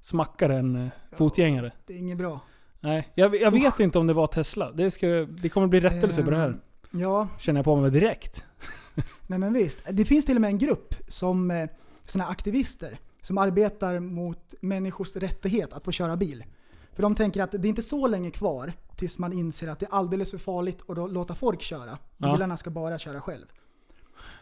Smackar 0.00 0.50
en 0.50 0.76
eh, 0.76 0.88
fotgängare. 1.12 1.72
Det 1.86 1.94
är 1.94 1.98
inget 1.98 2.18
bra. 2.18 2.40
Nej, 2.80 3.08
jag, 3.14 3.36
jag 3.36 3.50
vet 3.50 3.80
inte 3.80 3.98
om 3.98 4.06
det 4.06 4.12
var 4.12 4.26
Tesla. 4.26 4.72
Det, 4.72 4.90
ska, 4.90 5.06
det 5.08 5.48
kommer 5.48 5.66
bli 5.66 5.80
rättelse 5.80 6.22
på 6.22 6.30
det 6.30 6.36
här. 6.36 6.48
Ehm, 6.48 6.60
Ja, 6.94 7.28
Känner 7.38 7.58
jag 7.58 7.64
på 7.64 7.76
mig 7.76 7.90
direkt. 7.90 8.44
nej 9.26 9.38
men 9.38 9.52
visst. 9.52 9.78
Det 9.90 10.04
finns 10.04 10.24
till 10.24 10.36
och 10.36 10.40
med 10.40 10.48
en 10.48 10.58
grupp 10.58 10.94
som 11.08 11.50
eh, 11.50 11.68
såna 12.04 12.24
aktivister 12.26 12.98
som 13.22 13.38
arbetar 13.38 14.00
mot 14.00 14.54
människors 14.60 15.16
rättighet 15.16 15.72
att 15.72 15.84
få 15.84 15.92
köra 15.92 16.16
bil. 16.16 16.44
För 16.92 17.02
de 17.02 17.14
tänker 17.14 17.42
att 17.42 17.52
det 17.52 17.66
är 17.66 17.66
inte 17.66 17.82
så 17.82 18.06
länge 18.06 18.30
kvar 18.30 18.72
tills 18.96 19.18
man 19.18 19.32
inser 19.32 19.68
att 19.68 19.78
det 19.80 19.86
är 19.86 19.94
alldeles 19.94 20.30
för 20.30 20.38
farligt 20.38 20.90
att 20.90 21.12
låta 21.12 21.34
folk 21.34 21.62
köra. 21.62 21.98
Bilarna 22.16 22.56
ska 22.56 22.70
bara 22.70 22.98
köra 22.98 23.20
själv. 23.20 23.46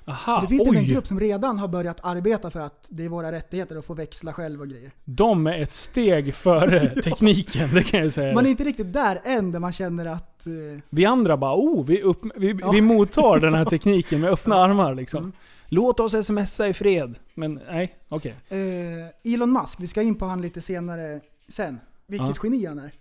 Aha, 0.05 0.35
så 0.35 0.41
det 0.41 0.49
finns 0.49 0.61
och 0.61 0.67
med 0.67 0.77
en 0.77 0.85
oj! 0.85 0.93
grupp 0.93 1.07
som 1.07 1.21
redan 1.21 1.59
har 1.59 1.69
börjat 1.69 2.01
arbeta 2.03 2.51
för 2.51 2.61
att 2.61 2.87
det 2.91 3.05
är 3.05 3.09
våra 3.09 3.33
rättigheter 3.33 3.77
att 3.77 3.85
få 3.85 3.95
växla 3.95 4.33
själv 4.33 4.61
och 4.61 4.69
grejer. 4.69 4.91
De 5.05 5.47
är 5.47 5.63
ett 5.63 5.73
steg 5.73 6.35
före 6.35 6.87
tekniken, 7.05 7.69
det 7.75 7.83
kan 7.83 8.01
jag 8.03 8.13
säga. 8.13 8.35
Man 8.35 8.47
är 8.47 8.51
inte 8.51 8.65
riktigt 8.65 8.93
där 8.93 9.21
än 9.25 9.53
där 9.53 9.59
man 9.59 9.73
känner 9.73 10.07
att... 10.07 10.47
eh, 10.47 10.53
Vi 10.91 11.05
andra 11.05 11.37
bara 11.37 11.55
oh, 11.55 11.85
vi, 11.87 12.03
upp, 12.03 12.21
vi, 12.37 12.57
Ja. 12.61 12.71
vi 12.71 12.81
mottar 12.81 13.39
den 13.41 13.55
här 13.55 13.65
tekniken 13.65 14.21
med 14.21 14.31
öppna 14.31 14.57
armar 14.65 14.95
liksom. 14.95 15.19
Mm. 15.25 15.33
Låt 15.73 16.01
oss 16.01 16.27
smsa 16.27 16.69
i 16.69 16.73
fred. 16.73 17.15
Men 17.35 17.61
nej, 17.71 17.95
okej. 18.09 18.35
eh, 18.49 19.33
Elon 19.35 19.53
Musk, 19.53 19.75
vi 19.81 19.87
ska 19.87 20.03
in 20.03 20.15
på 20.15 20.27
han 20.27 20.43
lite 20.43 20.61
senare 20.61 21.21
sen. 21.49 21.81
Vilket 22.07 22.29
Ja. 22.29 22.43
geni 22.43 22.67
han 22.67 22.79
är. 22.79 22.93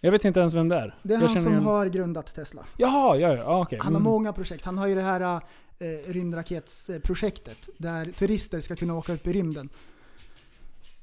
Jag 0.00 0.12
vet 0.12 0.24
inte 0.24 0.40
ens 0.40 0.54
vem 0.54 0.68
det 0.68 0.76
är. 0.76 0.94
Det 1.02 1.14
är 1.14 1.20
jag 1.20 1.28
han 1.28 1.38
som 1.38 1.52
igen- 1.52 1.64
har 1.64 1.86
grundat 1.86 2.34
Tesla. 2.34 2.62
Jaha, 2.76 3.16
ja, 3.16 3.34
ja, 3.34 3.60
okej. 3.60 3.78
Han 3.82 3.92
har 3.94 4.00
Mm. 4.00 4.12
många 4.12 4.32
projekt. 4.32 4.64
Han 4.64 4.78
har 4.78 4.86
ju 4.86 4.94
det 4.94 5.02
här 5.02 5.40
eh, 5.78 6.12
rymdraketsprojektet 6.12 7.68
där 7.78 8.12
turister 8.12 8.60
ska 8.60 8.76
kunna 8.76 8.94
åka 8.94 9.12
upp 9.12 9.26
i 9.26 9.32
rymden. 9.32 9.68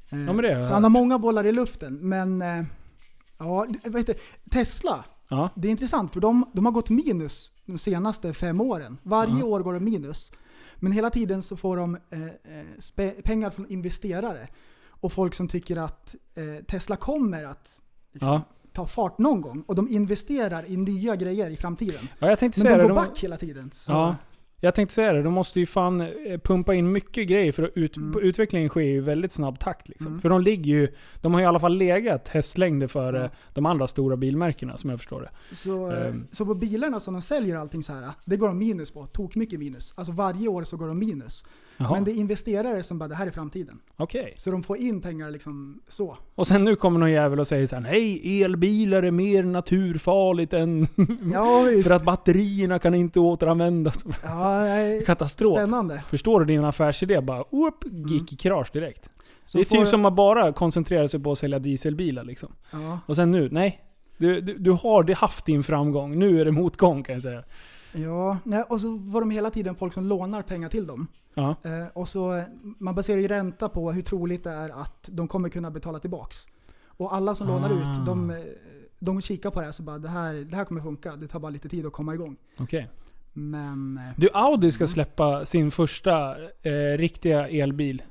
Eh, 0.09 0.19
Ja, 0.19 0.33
men 0.33 0.37
det 0.37 0.51
jag 0.51 0.63
så 0.63 0.67
hört. 0.67 0.73
han 0.73 0.83
har 0.83 0.89
många 0.89 1.19
bollar 1.19 1.45
i 1.45 1.51
luften. 1.51 1.93
Men 2.01 2.41
eh, 2.41 2.63
ja, 3.37 3.67
vad 3.85 3.97
heter? 3.97 4.15
Tesla, 4.49 5.05
Ja. 5.29 5.49
det 5.55 5.67
är 5.67 5.71
intressant 5.71 6.13
för 6.13 6.19
de, 6.19 6.49
de 6.53 6.65
har 6.65 6.71
gått 6.71 6.89
minus 6.89 7.51
de 7.65 7.77
senaste 7.77 8.33
fem 8.33 8.61
åren. 8.61 8.97
Varje 9.03 9.39
Ja. 9.39 9.45
år 9.45 9.59
går 9.59 9.73
de 9.73 9.83
minus. 9.83 10.31
Men 10.75 10.91
hela 10.91 11.09
tiden 11.09 11.41
så 11.43 11.57
får 11.57 11.77
de 11.77 11.97
eh, 12.09 13.05
eh, 13.05 13.11
pengar 13.23 13.49
från 13.49 13.67
investerare. 13.71 14.47
Och 14.89 15.13
folk 15.13 15.33
som 15.33 15.47
tycker 15.47 15.77
att 15.77 16.15
eh, 16.35 16.63
Tesla 16.65 16.95
kommer 16.95 17.43
att 17.45 17.81
liksom, 18.13 18.29
Ja. 18.31 18.41
ta 18.73 18.87
fart 18.87 19.17
någon 19.17 19.41
gång. 19.41 19.63
Och 19.67 19.75
de 19.75 19.87
investerar 19.89 20.65
i 20.71 20.77
nya 20.77 21.15
grejer 21.15 21.49
i 21.49 21.57
framtiden. 21.57 22.07
ja, 22.19 22.29
jag 22.29 22.39
tänkte 22.39 22.59
Men 22.59 22.65
säga 22.65 22.77
de 22.77 22.83
det. 22.83 22.89
går 22.89 22.95
back 22.95 23.19
hela 23.19 23.37
tiden. 23.37 23.71
Så. 23.73 23.91
ja, 23.91 24.15
jag 24.59 24.75
tänkte 24.75 24.95
säga 24.95 25.13
det. 25.13 25.23
De 25.23 25.33
måste 25.33 25.59
ju 25.59 25.65
fan 25.65 26.01
eh, 26.01 26.07
pumpa 26.43 26.73
in 26.73 26.91
mycket 26.91 27.27
grejer 27.27 27.51
för 27.51 27.63
att 27.63 27.71
ut, 27.75 27.97
Mm. 27.97 28.19
utvecklingen 28.23 28.69
sker 28.69 28.81
i 28.81 28.99
väldigt 28.99 29.31
snabb 29.31 29.59
takt. 29.59 29.89
Liksom. 29.89 30.07
Mm. 30.07 30.21
För 30.21 30.29
de 30.29 30.41
ligger 30.41 30.73
ju, 30.73 30.87
de 31.21 31.33
har 31.33 31.39
ju 31.39 31.43
i 31.43 31.47
alla 31.47 31.59
fall 31.59 31.77
legat 31.77 32.27
hästlängder 32.27 32.87
före 32.87 33.21
Ja. 33.21 33.29
de 33.53 33.65
andra 33.65 33.87
stora 33.87 34.17
bilmärkena 34.17 34.77
som 34.77 34.89
jag 34.89 34.99
förstår 34.99 35.21
det. 35.21 35.55
Så, 35.55 35.91
eh, 35.91 36.07
Ehm. 36.07 36.27
så 36.31 36.45
på 36.45 36.53
bilarna 36.53 36.99
som 36.99 37.13
de 37.13 37.21
säljer 37.21 37.57
allting 37.57 37.83
så 37.83 37.93
här, 37.93 38.11
det 38.25 38.37
går 38.37 38.47
de 38.47 38.57
minus 38.57 38.91
på. 38.91 39.05
Tok 39.05 39.35
mycket 39.35 39.59
minus. 39.59 39.93
Alltså 39.97 40.13
varje 40.13 40.47
år 40.47 40.63
så 40.63 40.77
går 40.77 40.87
de 40.87 40.99
minus. 40.99 41.45
Jaha, 41.77 41.91
Men 41.93 42.03
det 42.03 42.11
är 42.11 42.15
investerare 42.15 42.83
som 42.83 42.99
bara, 42.99 43.07
det 43.09 43.15
här 43.15 43.27
är 43.27 43.31
framtiden. 43.31 43.79
okej. 43.97 44.33
Så 44.37 44.51
de 44.51 44.63
får 44.63 44.77
in 44.77 45.01
pengar 45.01 45.31
liksom 45.31 45.81
så. 45.87 46.17
Och 46.35 46.47
sen 46.47 46.63
nu 46.63 46.75
kommer 46.75 46.99
någon 46.99 47.11
jävel 47.11 47.39
och 47.39 47.47
säger 47.47 47.67
så 47.67 47.75
här: 47.75 47.81
nej, 47.83 48.43
elbilar 48.43 49.03
är 49.03 49.11
mer 49.11 49.43
naturfarligt 49.43 50.53
än... 50.53 50.87
Ja 51.33 51.63
för 51.83 51.95
att 51.95 52.03
batterierna 52.03 52.79
kan 52.79 52.93
inte 52.95 53.19
återanvändas. 53.19 54.05
ja, 54.23 54.61
Katastrof. 55.05 55.57
spännande. 55.57 56.03
Förstår 56.09 56.39
du 56.39 56.45
din 56.45 56.63
affärsidé? 56.63 57.21
Bara 57.21 57.43
whoop, 57.51 57.83
gick 58.09 58.33
i 58.33 58.35
krasch 58.35 58.69
direkt. 58.73 59.09
Så 59.45 59.57
det 59.57 59.61
är 59.61 59.65
får- 59.65 59.77
typ 59.77 59.87
som 59.87 60.05
att 60.05 60.13
bara 60.15 60.53
koncentrera 60.53 61.09
sig 61.09 61.19
på 61.19 61.31
att 61.31 61.37
sälja 61.37 61.59
dieselbilar 61.59 62.23
liksom. 62.23 62.49
Ja, 62.71 62.99
Och 63.05 63.15
sen 63.15 63.31
nu, 63.31 63.49
nej. 63.51 63.81
Du, 64.17 64.41
du, 64.41 64.57
du 64.57 64.71
har 64.71 65.13
haft 65.15 65.45
din 65.45 65.63
framgång, 65.63 66.19
nu 66.19 66.41
är 66.41 66.45
det 66.45 66.51
motgång 66.51 67.03
kan 67.03 67.13
jag 67.13 67.21
säga. 67.23 67.43
ja. 67.93 68.37
Och 68.69 68.81
så 68.81 68.97
var 68.97 69.19
de 69.21 69.31
hela 69.31 69.49
tiden 69.49 69.75
folk 69.75 69.93
som 69.93 70.05
lånar 70.05 70.41
pengar 70.41 70.69
till 70.69 70.87
dem. 70.87 71.07
Ja. 71.37 71.55
Eh, 71.63 71.85
och 71.93 72.09
så, 72.09 72.33
eh, 72.33 72.43
man 72.79 72.95
baserar 72.95 73.17
ju 73.21 73.27
ränta 73.27 73.69
på 73.69 73.91
hur 73.91 74.01
troligt 74.01 74.43
det 74.43 74.49
är 74.51 74.69
att 74.69 75.09
de 75.11 75.27
kommer 75.27 75.49
kunna 75.49 75.71
betala 75.71 75.99
tillbaks. 75.99 76.47
Och 76.87 77.15
alla 77.15 77.35
som 77.35 77.47
lånar 77.47 77.69
Ah. 77.71 77.73
ut, 77.91 78.05
de, 78.05 78.29
eh, 78.29 78.37
de 78.99 79.21
kikar 79.21 79.51
på 79.51 79.59
det 79.59 79.65
här 79.65 79.71
så 79.71 79.83
bara, 79.83 79.97
det 79.97 80.09
här, 80.09 80.33
det 80.33 80.55
här 80.55 80.65
kommer 80.65 80.81
funka. 80.81 81.15
Det 81.15 81.27
tar 81.27 81.39
bara 81.39 81.49
lite 81.49 81.69
tid 81.69 81.85
att 81.85 81.93
komma 81.93 82.13
igång. 82.13 82.35
Okej. 82.59 82.89
Men... 83.33 83.97
eh, 83.97 84.13
Du, 84.17 84.29
Audi 84.33 84.71
ska 84.71 84.81
Mm. 84.83 84.87
släppa 84.87 85.45
sin 85.45 85.71
första 85.71 86.35
eh, 86.61 86.97
riktiga 86.97 87.47
elbil. 87.49 88.03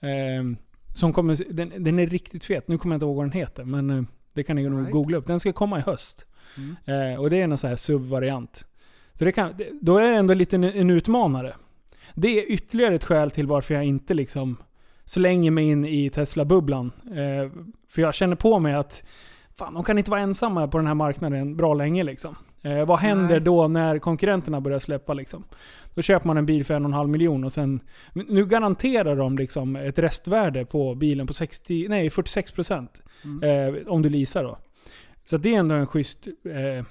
Ehm, 0.00 0.56
som 0.94 1.12
kommer, 1.12 1.52
den, 1.52 1.84
den 1.84 1.98
är 1.98 2.06
riktigt 2.06 2.44
fet. 2.44 2.68
Nu 2.68 2.78
kommer 2.78 2.94
jag 2.94 2.96
inte 2.96 3.04
ihåg 3.06 3.16
vad 3.16 3.24
den 3.24 3.32
heter, 3.32 3.64
men 3.64 3.90
eh, 3.90 4.02
det 4.32 4.42
kan 4.42 4.56
ni 4.56 4.68
nog 4.68 4.80
Right. 4.80 4.92
googla 4.92 5.16
upp. 5.16 5.26
Den 5.26 5.40
ska 5.40 5.52
komma 5.52 5.78
i 5.78 5.82
höst. 5.82 6.26
Mm. 6.56 7.12
Eh, 7.12 7.20
och 7.20 7.30
det 7.30 7.36
är 7.40 7.44
en 7.44 7.58
sån 7.58 7.68
här 7.70 7.76
SUV-variant. 7.76 8.66
Så 9.14 9.24
det 9.24 9.32
kan, 9.32 9.54
då 9.80 9.96
är 9.98 10.02
det 10.10 10.16
ändå 10.16 10.34
lite 10.34 10.56
en, 10.56 10.64
en 10.64 10.90
utmanare. 10.90 11.54
Det 12.18 12.28
är 12.28 12.52
ytterligare 12.52 12.94
ett 12.94 13.04
skäl 13.04 13.30
till 13.30 13.46
varför 13.46 13.74
jag 13.74 13.84
inte 13.84 14.14
liksom 14.14 14.56
slänger 15.04 15.50
mig 15.50 15.64
in 15.64 15.84
i 15.84 16.10
Tesla-bubblan. 16.10 16.92
Eh, 17.06 17.50
för 17.88 18.02
jag 18.02 18.14
känner 18.14 18.36
på 18.36 18.58
mig 18.58 18.74
att 18.74 19.04
fan, 19.58 19.74
de 19.74 19.84
kan 19.84 19.98
inte 19.98 20.10
vara 20.10 20.20
ensamma 20.20 20.68
på 20.68 20.78
den 20.78 20.86
här 20.86 20.94
marknaden 20.94 21.56
bra 21.56 21.74
länge 21.74 22.04
liksom. 22.04 22.36
Eh, 22.62 22.84
vad 22.86 22.98
händer 22.98 23.28
Nej. 23.28 23.40
då 23.40 23.68
när 23.68 23.98
konkurrenterna 23.98 24.60
börjar 24.60 24.78
släppa 24.78 25.14
liksom? 25.14 25.44
Då 25.94 26.02
köper 26.02 26.26
man 26.26 26.36
en 26.36 26.46
bil 26.46 26.64
för 26.64 26.74
en 26.74 26.84
och 26.84 26.88
en 26.88 26.92
halv 26.94 27.08
miljon 27.08 27.44
och 27.44 27.52
sen... 27.52 27.80
Nu 28.12 28.46
garanterar 28.46 29.16
de 29.16 29.38
liksom 29.38 29.76
ett 29.76 29.98
restvärde 29.98 30.64
på 30.64 30.94
bilen 30.94 31.26
på 31.26 31.32
60, 31.32 31.86
nej 31.88 32.08
46% 32.08 32.88
Mm. 33.24 33.74
eh, 33.76 33.86
om 33.92 34.02
du 34.02 34.08
leasar 34.08 34.44
då. 34.44 34.58
Så 35.24 35.36
det 35.36 35.54
är 35.54 35.58
ändå 35.58 35.74
en 35.74 35.86
schysst 35.86 36.26
eh, 36.26 36.84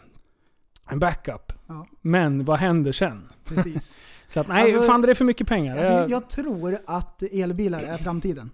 en 0.90 1.00
backup. 1.00 1.54
Ja. 1.68 1.88
Men 2.02 2.46
vad 2.46 2.60
händer 2.60 2.92
sen? 2.92 3.30
Precis. 3.46 3.98
Så 4.36 4.42
att, 4.42 4.48
nej, 4.48 4.74
Alltså, 4.76 4.92
fan 4.92 5.02
det 5.02 5.10
är 5.10 5.14
för 5.14 5.26
mycket 5.26 5.48
pengar. 5.48 5.78
Alltså, 5.78 5.92
Jag- 5.94 6.10
jag 6.10 6.30
tror 6.30 6.80
att 6.86 7.24
elbilar 7.24 7.80
är 7.84 7.98
framtiden. 7.98 8.50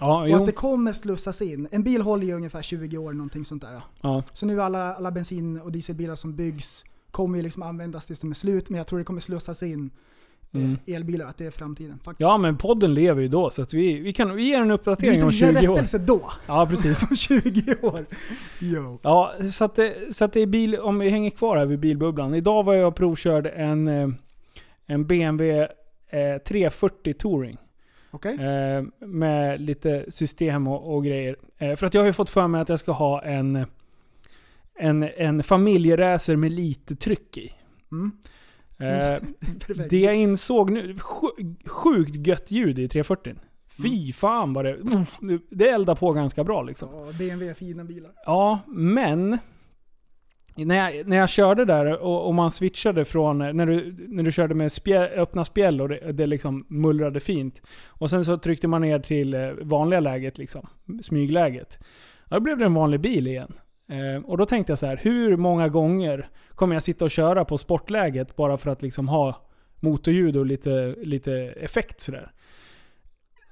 ja, 0.00 0.20
Och 0.20 0.28
jo. 0.30 0.36
att 0.36 0.46
det 0.46 0.52
kommer 0.52 0.92
slussas 0.92 1.42
in. 1.42 1.68
En 1.70 1.82
bil 1.82 2.00
håller 2.02 2.26
ju 2.26 2.32
ungefär 2.34 2.62
20 2.62 2.98
år, 2.98 3.12
någonting 3.12 3.44
sånt 3.44 3.62
där. 3.62 3.80
Ja. 4.00 4.22
Så 4.32 4.46
nu 4.46 4.62
alla, 4.62 4.94
alla 4.94 5.10
bensin 5.10 5.60
och 5.60 5.72
dieselbilar 5.72 6.14
som 6.14 6.36
byggs 6.36 6.84
kommer 7.10 7.36
ju 7.36 7.42
liksom 7.42 7.62
användas 7.62 8.06
tills 8.06 8.20
de 8.20 8.30
är 8.30 8.34
slut. 8.34 8.70
Men 8.70 8.78
jag 8.78 8.86
tror 8.86 8.98
det 8.98 9.04
kommer 9.04 9.20
slussas 9.20 9.62
in 9.62 9.90
eh, 10.52 10.60
Mm. 10.60 10.76
elbilar, 10.86 11.26
att 11.26 11.38
det 11.38 11.46
är 11.46 11.50
framtiden. 11.50 11.98
Faktiskt. 12.04 12.20
ja, 12.20 12.38
men 12.38 12.56
podden 12.56 12.94
lever 12.94 13.22
ju 13.22 13.28
då 13.28 13.50
så 13.50 13.62
att 13.62 13.74
vi, 13.74 14.00
vi 14.00 14.12
kan 14.12 14.34
vi 14.36 14.42
ger 14.48 14.60
en 14.60 14.70
uppdatering 14.70 15.14
om 15.14 15.20
tog 15.20 15.42
en 15.42 15.54
20 15.54 15.68
år. 15.68 15.74
rättelse 15.74 15.98
då. 15.98 16.30
Ja, 16.46 16.66
precis. 16.66 17.02
Om 17.10 17.16
20 17.16 17.74
år. 17.82 18.06
Jo. 18.60 18.98
Ja, 19.02 19.32
så 19.52 19.64
att, 19.64 19.78
så 20.10 20.24
att 20.24 20.32
det 20.32 20.40
är 20.40 20.46
bil, 20.46 20.76
om 20.76 20.98
vi 20.98 21.08
hänger 21.08 21.30
kvar 21.30 21.56
här 21.56 21.66
vid 21.66 21.78
bilbubblan. 21.80 22.34
Idag 22.34 22.62
var 22.64 22.74
jag 22.74 22.88
och 22.88 22.96
provkörde 22.96 23.50
en, 23.50 23.88
eh, 23.88 24.08
en 24.86 25.06
BMW 25.06 25.68
eh, 26.10 26.38
340 26.46 27.14
Touring. 27.14 27.56
Okej. 28.10 28.34
Eh, 28.34 29.06
med 29.06 29.60
lite 29.60 30.10
system 30.10 30.66
och, 30.66 30.94
och 30.94 31.04
grejer. 31.04 31.36
Eh, 31.58 31.76
för 31.76 31.86
att 31.86 31.94
jag 31.94 32.00
har 32.00 32.06
ju 32.06 32.12
fått 32.12 32.30
för 32.30 32.48
mig 32.48 32.60
att 32.60 32.68
jag 32.68 32.80
ska 32.80 32.92
ha 32.92 33.22
en, 33.22 33.66
en, 34.78 35.02
en 35.16 35.42
familjeracer 35.42 36.36
med 36.36 36.52
lite 36.52 36.96
tryck 36.96 37.36
i. 37.38 37.52
Mm. 37.92 38.12
Eh, 38.78 39.22
det 39.90 39.98
jag 40.00 40.14
insåg 40.16 40.70
nu, 40.70 40.92
sj- 40.94 41.68
sjukt 41.68 42.26
gött 42.26 42.50
ljud 42.50 42.78
i 42.78 42.88
340. 42.88 43.34
Fy 43.82 44.12
fan 44.12 44.52
vad 44.52 44.64
det... 44.64 44.78
Det 45.50 45.68
eldar 45.68 45.94
på 45.94 46.12
ganska 46.12 46.44
bra 46.44 46.62
liksom. 46.62 46.88
Ja, 46.92 47.12
BMW 47.18 47.48
är 47.50 47.54
fina 47.54 47.84
bilar. 47.84 48.12
Ja, 48.26 48.58
men... 48.66 49.38
När 50.56 50.76
jag, 50.76 51.08
när 51.08 51.16
jag 51.16 51.28
körde 51.28 51.64
där 51.64 52.02
och, 52.02 52.26
och 52.26 52.34
man 52.34 52.50
switchade 52.50 53.04
från, 53.04 53.38
när 53.38 53.66
du, 53.66 53.96
när 54.08 54.22
du 54.22 54.32
körde 54.32 54.54
med 54.54 54.72
spjäll, 54.72 55.18
öppna 55.18 55.44
spjäll 55.44 55.80
och 55.80 55.88
det, 55.88 56.12
det 56.12 56.26
liksom 56.26 56.66
mullrade 56.68 57.20
fint. 57.20 57.62
Och 57.88 58.10
sen 58.10 58.24
så 58.24 58.38
tryckte 58.38 58.68
man 58.68 58.80
ner 58.80 58.98
till 58.98 59.34
eh, 59.34 59.50
vanliga 59.62 60.00
läget, 60.00 60.38
liksom, 60.38 60.68
smygläget. 61.02 61.78
Ja, 62.28 62.36
Då 62.36 62.40
blev 62.40 62.58
det 62.58 62.64
en 62.64 62.74
vanlig 62.74 63.00
bil 63.00 63.26
igen. 63.26 63.52
Eh, 63.88 64.24
och 64.24 64.38
då 64.38 64.46
tänkte 64.46 64.72
jag 64.72 64.78
så 64.78 64.86
här, 64.86 65.00
hur 65.02 65.36
många 65.36 65.68
gånger 65.68 66.28
kommer 66.54 66.74
jag 66.74 66.82
sitta 66.82 67.04
och 67.04 67.10
köra 67.10 67.44
på 67.44 67.58
sportläget 67.58 68.36
bara 68.36 68.56
för 68.56 68.70
att 68.70 68.82
liksom 68.82 69.08
ha 69.08 69.46
motorljud 69.80 70.36
och 70.36 70.46
lite, 70.46 70.94
lite 71.02 71.32
effekt 71.36 72.00
sådär. 72.00 72.32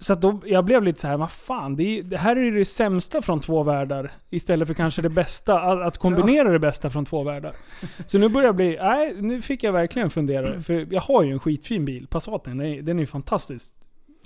Så 0.03 0.15
då, 0.15 0.41
jag 0.47 0.65
blev 0.65 0.83
lite 0.83 1.01
så 1.01 1.07
här, 1.07 1.17
vad 1.17 1.31
fan, 1.31 1.77
det, 1.77 1.99
är, 1.99 2.03
det 2.03 2.19
här 2.19 2.37
är 2.37 2.41
ju 2.41 2.51
det 2.51 2.65
sämsta 2.65 3.23
från 3.23 3.41
två 3.41 3.63
världar. 3.63 4.13
Istället 4.31 4.69
för 4.69 4.75
kanske 4.75 5.03
det 5.03 5.09
bästa, 5.09 5.61
att, 5.61 5.99
kombinera 5.99 6.53
det 6.53 6.59
bästa 6.59 6.91
från 6.91 7.05
två 7.05 7.23
världar. 7.23 7.57
Så 8.07 8.19
nu 8.19 8.29
börjar 8.29 8.49
jag 8.49 8.57
bli, 8.57 8.79
nej 8.83 9.15
nu 9.21 9.43
fick 9.43 9.63
jag 9.63 9.73
verkligen 9.73 10.11
fundera. 10.11 10.61
För 10.63 10.87
jag 10.91 11.01
har 11.01 11.23
ju 11.23 11.33
en 11.33 11.39
skitfin 11.41 11.85
bil, 11.85 12.07
Passaten. 12.07 12.59
Den 12.59 12.67
är, 12.67 12.83
den 12.83 12.99
är 12.99 13.07
fantastiskt 13.07 13.73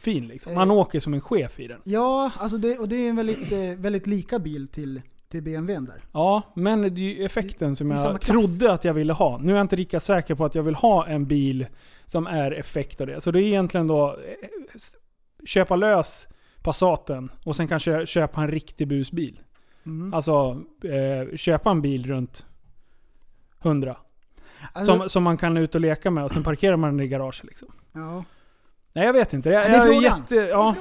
fin 0.01 0.27
liksom. 0.29 0.55
Man 0.55 0.71
Eh. 0.71 0.77
åker 0.77 1.01
som 1.01 1.15
en 1.15 1.21
chef 1.21 1.61
i 1.61 1.67
den. 1.67 1.81
Ja, 1.85 2.31
alltså 2.39 2.59
det, 2.59 2.79
och 2.79 2.89
det 2.89 2.97
är 2.97 3.09
en 3.09 3.17
väldigt, 3.17 3.53
eh, 3.53 3.59
väldigt 3.59 4.07
lika 4.07 4.39
bil 4.39 4.69
till, 4.69 5.03
till 5.29 5.43
BMWn 5.43 5.85
där. 5.85 6.03
Ja, 6.13 6.43
men 6.55 6.83
det 6.83 7.01
är 7.01 7.15
ju 7.15 7.25
effekten 7.25 7.77
som 7.77 7.91
jag 7.91 8.21
trodde 8.21 8.73
att 8.73 8.85
jag 8.85 8.95
ville 8.95 9.13
ha. 9.13 9.39
Nu 9.39 9.53
är 9.53 9.57
jag 9.57 9.65
inte 9.65 9.77
lika 9.77 10.01
säker 10.01 10.35
på 10.35 10.45
att 10.45 10.55
jag 10.55 10.63
vill 10.63 10.75
ha 10.75 11.07
en 11.07 11.27
bil 11.27 11.67
som 12.07 12.27
är 12.27 12.51
effekt 12.53 13.01
av 13.01 13.07
det. 13.07 13.21
Så 13.21 13.31
det 13.31 13.43
är 13.43 13.47
egentligen 13.47 13.87
då 13.87 14.09
eh, 14.09 14.49
köpa 15.45 15.77
lös 15.77 16.29
Passaten 16.63 17.31
och 17.45 17.57
sen 17.57 17.69
kanske 17.69 18.07
köpa 18.07 18.41
en 18.43 18.51
riktig 18.51 18.89
busbil. 18.89 19.41
Mm. 19.87 20.15
Alltså 20.15 20.63
eh, 20.85 21.37
köpa 21.37 21.71
en 21.71 21.83
bil 21.83 22.07
runt 22.07 22.47
100. 23.63 23.97
Alltså, 24.73 24.99
Som, 24.99 25.09
som 25.09 25.23
man 25.23 25.37
kan 25.37 25.57
ut 25.57 25.75
och 25.75 25.81
leka 25.81 26.11
med 26.11 26.25
och 26.25 26.31
sen 26.31 26.43
parkerar 26.43 26.77
man 26.77 26.97
den 26.97 27.07
i 27.07 27.09
garaget 27.09 27.45
liksom. 27.45 27.69
ja. 27.93 28.25
Nej 28.93 29.07
jag 29.07 29.13
vet 29.13 29.33
inte. 29.33 29.51
Jag, 29.51 29.65
Ja, 29.65 29.69
det 29.69 29.77
är 29.77 29.83
frågan. 29.83 30.03
jätte, 30.03 30.35
ja, 30.35 30.75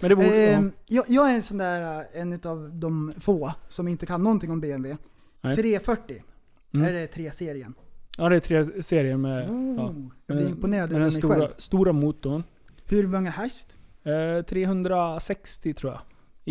men 0.00 0.08
det 0.10 0.16
borde... 0.16 0.46
Ehm, 0.46 0.72
jag, 0.86 1.04
jag 1.08 1.30
är 1.30 1.34
en 1.34 1.42
sån 1.42 1.58
där, 1.58 1.98
eh, 2.14 2.20
en 2.20 2.40
av 2.44 2.70
de 2.74 3.12
få 3.20 3.52
som 3.68 3.88
inte 3.88 4.06
kan 4.06 4.22
någonting 4.22 4.50
om 4.50 4.60
BMW. 4.60 4.96
Nej. 5.40 5.56
340. 5.56 6.22
Mm. 6.74 6.86
Är 6.88 6.92
det 6.92 7.14
3-serien? 7.14 7.74
ja, 8.18 8.28
det 8.28 8.36
är 8.36 8.40
tre 8.40 8.82
serier 8.82 9.16
med, 9.16 9.50
Oh, 9.50 9.76
ja, 9.76 9.94
jag 10.26 10.36
blir 10.36 10.48
imponerad 10.48 10.90
över 10.90 11.00
mig 11.00 11.12
stora, 11.12 11.34
själv. 11.34 11.48
stora 11.58 11.92
motorn. 11.92 12.42
Hur 12.86 13.06
många 13.06 13.30
häst? 13.30 13.78
Eh, 14.04 14.42
360 14.44 15.74
tror 15.74 15.92
jag. 15.92 16.00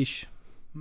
Ish. 0.03 0.27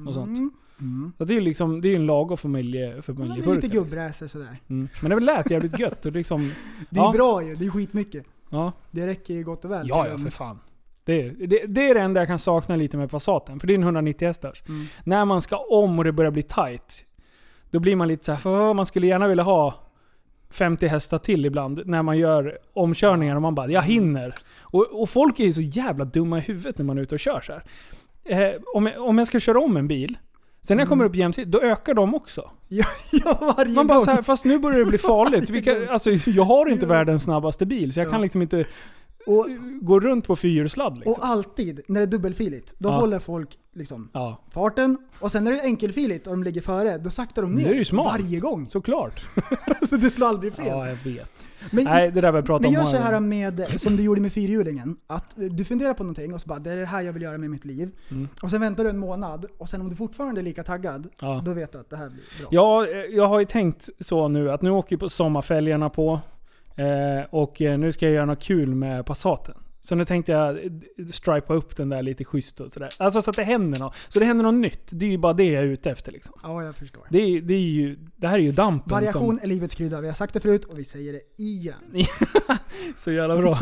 Och 0.06 0.14
sånt. 0.14 0.38
Mm. 0.38 0.50
Mm. 0.80 1.12
Så 1.18 1.24
det 1.24 1.32
är 1.32 1.34
ju 1.34 1.40
liksom, 1.40 1.80
det 1.80 1.88
är 1.88 1.90
ju 1.90 1.96
en 1.96 2.06
lagom 2.06 2.36
familje, 2.36 2.80
Ja, 2.86 2.92
det 2.92 2.98
är 2.98 3.02
familjeburk. 3.02 3.54
lite 3.62 3.68
gubbräser 3.76 4.26
sådär. 4.28 4.56
Mm. 4.68 4.88
Men 5.02 5.10
det 5.10 5.20
lät 5.20 5.50
jävligt 5.50 5.78
gött. 5.78 6.06
Och 6.06 6.12
liksom, 6.12 6.52
Det 6.90 7.00
är 7.00 7.04
Ja. 7.04 7.12
bra 7.12 7.42
ju, 7.44 7.54
det 7.54 7.64
är 7.66 7.70
skitmycket. 7.70 8.24
ja, 8.50 8.72
Det 8.90 9.06
räcker 9.06 9.34
ju 9.34 9.44
gott 9.44 9.64
och 9.64 9.70
väl. 9.70 9.88
ja, 9.88 10.08
ja 10.08 10.18
för 10.18 10.30
fan. 10.30 10.58
Det, 11.04 11.28
det, 11.30 11.66
det 11.66 11.88
är 11.90 11.94
det 11.94 12.00
enda 12.00 12.20
jag 12.20 12.28
kan 12.28 12.38
sakna 12.38 12.76
lite 12.76 12.96
med 12.96 13.10
Passaten. 13.10 13.60
För 13.60 13.66
det 13.66 13.72
är 13.72 13.74
en 13.74 13.82
190 13.82 14.26
hästars. 14.28 14.62
Mm. 14.68 14.86
När 15.04 15.24
man 15.24 15.42
ska 15.42 15.56
om 15.56 15.98
och 15.98 16.04
det 16.04 16.12
börjar 16.12 16.30
bli 16.30 16.42
tight. 16.42 17.04
Då 17.70 17.80
blir 17.80 17.96
man 17.96 18.08
lite 18.08 18.24
så 18.24 18.32
här, 18.32 18.46
"Åh, 18.46 18.74
man 18.74 18.86
skulle 18.86 19.06
gärna 19.06 19.28
vilja 19.28 19.44
ha 19.44 19.74
50 20.52 20.86
hästar 20.86 21.18
till 21.18 21.46
ibland. 21.46 21.82
När 21.86 22.02
man 22.02 22.18
gör 22.18 22.58
omkörningar 22.74 23.36
och 23.36 23.42
man 23.42 23.54
bara, 23.54 23.70
jag 23.70 23.82
hinner. 23.82 24.34
Och, 24.60 25.02
och 25.02 25.10
folk 25.10 25.40
är 25.40 25.44
ju 25.44 25.52
så 25.52 25.62
jävla 25.62 26.04
dumma 26.04 26.38
i 26.38 26.40
huvudet 26.40 26.78
när 26.78 26.84
man 26.84 26.98
är 26.98 27.02
ute 27.02 27.14
och 27.14 27.20
kör 27.20 27.40
så. 27.40 27.52
Eh, 28.24 28.50
om, 28.74 28.86
jag, 28.86 29.08
om 29.08 29.18
jag 29.18 29.26
ska 29.26 29.40
köra 29.40 29.60
om 29.60 29.76
en 29.76 29.88
bil. 29.88 30.18
Sen 30.62 30.76
när 30.76 30.82
jag 30.82 30.88
kommer 30.88 31.04
upp 31.04 31.14
jämsides, 31.16 31.50
då 31.52 31.60
ökar 31.60 31.94
de 31.94 32.14
också. 32.14 32.50
Ja, 32.68 32.84
ja, 33.24 33.54
varje 33.56 33.72
Man 33.74 33.86
bara 33.86 33.94
gång. 33.94 34.04
så 34.04 34.10
här, 34.10 34.22
fast 34.22 34.44
nu 34.44 34.58
börjar 34.58 34.78
det 34.78 34.84
bli 34.84 34.98
farligt. 34.98 35.64
Gång. 35.64 35.86
alltså, 35.90 36.10
jag 36.30 36.44
har 36.44 36.66
inte 36.66 36.86
Ja. 36.86 36.92
världens 36.92 37.22
snabbaste 37.22 37.66
bil, 37.66 37.92
så 37.92 38.00
jag 38.00 38.06
Ja. 38.06 38.10
kan 38.10 38.20
liksom 38.22 38.42
inte 38.42 38.64
Och, 39.26 39.46
gå 39.80 40.00
runt 40.00 40.26
på 40.26 40.36
fyrhjulsladd. 40.36 40.94
Liksom. 40.98 41.12
och 41.12 41.26
alltid, 41.26 41.80
när 41.88 42.00
det 42.00 42.04
är 42.04 42.10
dubbelfiligt, 42.10 42.74
då 42.78 42.88
Ja. 42.88 42.92
håller 43.00 43.18
folk 43.18 43.48
liksom 43.74 44.10
ja, 44.12 44.38
farten. 44.50 44.98
Och 45.18 45.32
sen 45.32 45.44
när 45.44 45.52
det 45.52 45.58
är 45.60 45.64
enkelfiligt 45.64 46.26
och 46.26 46.32
de 46.32 46.44
ligger 46.44 46.60
före, 46.60 46.98
då 46.98 47.10
saktar 47.10 47.42
de 47.42 47.54
ner. 47.54 47.64
Det 47.64 47.70
är 47.70 47.74
ju 47.74 47.84
smart. 47.84 48.20
Varje 48.20 48.40
gång. 48.40 48.68
såklart. 48.70 49.22
så 49.88 49.96
det 49.96 50.10
slår 50.10 50.26
aldrig 50.28 50.54
fel. 50.54 50.66
Ja, 50.66 50.88
jag 50.88 50.96
vet. 50.96 51.30
men, 51.70 51.84
Nej, 51.84 52.10
det 52.10 52.20
där 52.20 52.32
vi 52.32 52.42
pratat 52.42 52.60
men 52.62 52.68
om 52.68 52.74
gör 52.74 52.80
många 52.82 52.90
så 52.98 53.02
här 53.04 53.20
med, 53.20 53.80
som 53.80 53.96
du 53.96 54.02
gjorde 54.02 54.20
med 54.20 54.32
fyrhjulingen. 54.32 54.96
Att 55.06 55.34
du 55.36 55.64
funderar 55.64 55.94
på 55.94 56.02
någonting 56.02 56.34
och 56.34 56.40
så 56.40 56.48
bara, 56.48 56.58
det 56.58 56.72
är 56.72 56.76
det 56.76 56.86
här 56.86 57.02
jag 57.02 57.12
vill 57.12 57.22
göra 57.22 57.38
med 57.38 57.50
mitt 57.50 57.64
liv. 57.64 57.90
Mm. 58.10 58.28
Och 58.42 58.50
sen 58.50 58.60
väntar 58.60 58.84
du 58.84 58.90
en 58.90 58.98
månad 58.98 59.46
och 59.58 59.68
sen 59.68 59.80
om 59.80 59.88
du 59.88 59.96
fortfarande 59.96 60.40
är 60.40 60.42
lika 60.42 60.62
taggad, 60.64 61.08
Ja. 61.20 61.42
då 61.44 61.52
vet 61.52 61.72
du 61.72 61.78
att 61.78 61.90
det 61.90 61.96
här 61.96 62.08
blir 62.08 62.22
bra. 62.40 62.48
Ja, 62.50 62.86
eh, 62.86 62.96
jag 63.16 63.26
har 63.26 63.38
ju 63.40 63.44
tänkt 63.46 63.88
så 64.00 64.28
nu 64.28 64.50
att 64.50 64.62
nu 64.62 64.70
åker 64.70 64.96
på 64.96 65.08
sommarfälgarna 65.08 65.90
på. 65.90 66.20
Eh, 66.76 67.24
och 67.30 67.62
eh, 67.62 67.78
nu 67.78 67.92
ska 67.92 68.06
jag 68.06 68.14
göra 68.14 68.26
något 68.26 68.42
kul 68.42 68.74
med 68.74 69.06
Passaten. 69.06 69.54
Så 69.84 69.94
nu 69.94 70.04
tänkte 70.04 70.32
jag 70.32 70.64
eh, 70.64 70.72
stripa 71.12 71.54
upp 71.54 71.76
den 71.76 71.88
där 71.88 72.02
lite 72.02 72.24
schysst 72.24 72.60
och 72.60 72.72
sådär. 72.72 72.90
Alltså 72.98 73.22
så 73.22 73.30
att 73.30 73.36
det 73.36 73.42
händer 73.42 73.80
något. 73.80 73.94
Så 74.08 74.18
det 74.18 74.24
händer 74.24 74.44
något 74.44 74.54
nytt. 74.54 74.86
Det 74.90 75.06
är 75.06 75.10
ju 75.10 75.18
bara 75.18 75.32
det 75.32 75.44
jag 75.44 75.62
är 75.62 75.66
ute 75.66 75.90
efter 75.90 76.12
liksom. 76.12 76.34
Ja, 76.42 76.64
jag 76.64 76.76
förstår. 76.76 77.06
Det, 77.10 77.40
det, 77.40 77.54
är 77.54 77.60
ju, 77.60 77.96
det 78.16 78.28
här 78.28 78.38
är 78.38 78.42
ju 78.42 78.52
dampen 78.52 78.90
Variation 78.90 79.40
är 79.42 79.46
livets 79.46 79.74
krydda. 79.74 80.00
Vi 80.00 80.06
har 80.06 80.14
sagt 80.14 80.34
det 80.34 80.40
förut 80.40 80.64
och 80.64 80.78
vi 80.78 80.84
säger 80.84 81.12
det 81.12 81.42
igen. 81.42 81.74
som... 82.46 82.56
Så 82.96 83.12
jävla 83.12 83.36
bra. 83.36 83.60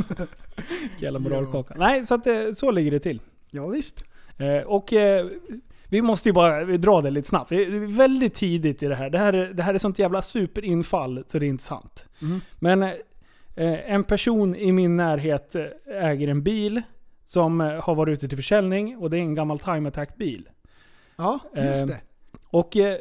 jävla 0.98 1.18
moralkaka. 1.18 1.74
Nej, 1.78 2.06
så 2.06 2.14
att 2.14 2.24
det, 2.24 2.58
så 2.58 2.70
ligger 2.70 2.90
det 2.90 2.98
till. 2.98 3.20
Ja, 3.50 3.66
visst. 3.66 4.04
Eh, 4.38 4.62
och 4.66 4.92
eh, 4.92 5.26
vi 5.90 6.02
måste 6.02 6.28
ju 6.28 6.32
bara 6.32 6.64
vi 6.64 6.76
drar 6.76 7.02
det 7.02 7.10
lite 7.10 7.28
snabbt. 7.28 7.48
Det 7.50 7.56
är 7.64 7.96
väldigt 7.96 8.34
tidigt 8.34 8.82
i 8.82 8.86
det 8.86 8.94
här. 8.94 9.10
Det 9.10 9.18
här 9.18 9.32
är, 9.32 9.52
det 9.52 9.62
här 9.62 9.74
är 9.74 9.78
sånt 9.78 9.98
jävla 9.98 10.22
superinfall 10.22 11.24
så 11.28 11.38
det 11.38 11.46
är 11.46 11.48
inte 11.48 11.64
sant. 11.64 12.06
Mm. 12.22 12.40
Men 12.58 12.82
eh, 12.82 13.92
en 13.92 14.04
person 14.04 14.56
i 14.56 14.72
min 14.72 14.96
närhet 14.96 15.54
eh, 15.54 15.64
äger 15.86 16.28
en 16.28 16.42
bil 16.42 16.82
som 17.24 17.60
eh, 17.60 17.82
har 17.82 17.94
varit 17.94 18.12
ute 18.12 18.28
till 18.28 18.38
försäljning 18.38 18.96
och 18.98 19.10
det 19.10 19.16
är 19.16 19.20
en 19.20 19.34
gammal 19.34 19.58
Time 19.58 19.88
Attack-bil. 19.88 20.48
Ja, 21.16 21.38
just 21.54 21.82
Ehm, 21.82 21.88
det. 21.88 22.00
Och 22.44 22.76
eh, 22.76 22.96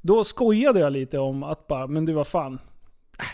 då 0.00 0.24
skojade 0.24 0.80
jag 0.80 0.92
lite 0.92 1.18
om 1.18 1.42
att 1.42 1.66
bara, 1.66 1.86
men 1.86 2.04
du 2.04 2.12
vad 2.12 2.26
fan. 2.26 2.58
Äh, 3.18 3.24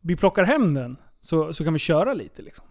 vi 0.00 0.16
plockar 0.16 0.44
hem 0.44 0.74
den 0.74 0.96
så, 1.20 1.52
så 1.52 1.64
kan 1.64 1.72
vi 1.72 1.78
köra 1.78 2.14
lite 2.14 2.42
liksom. 2.42 2.64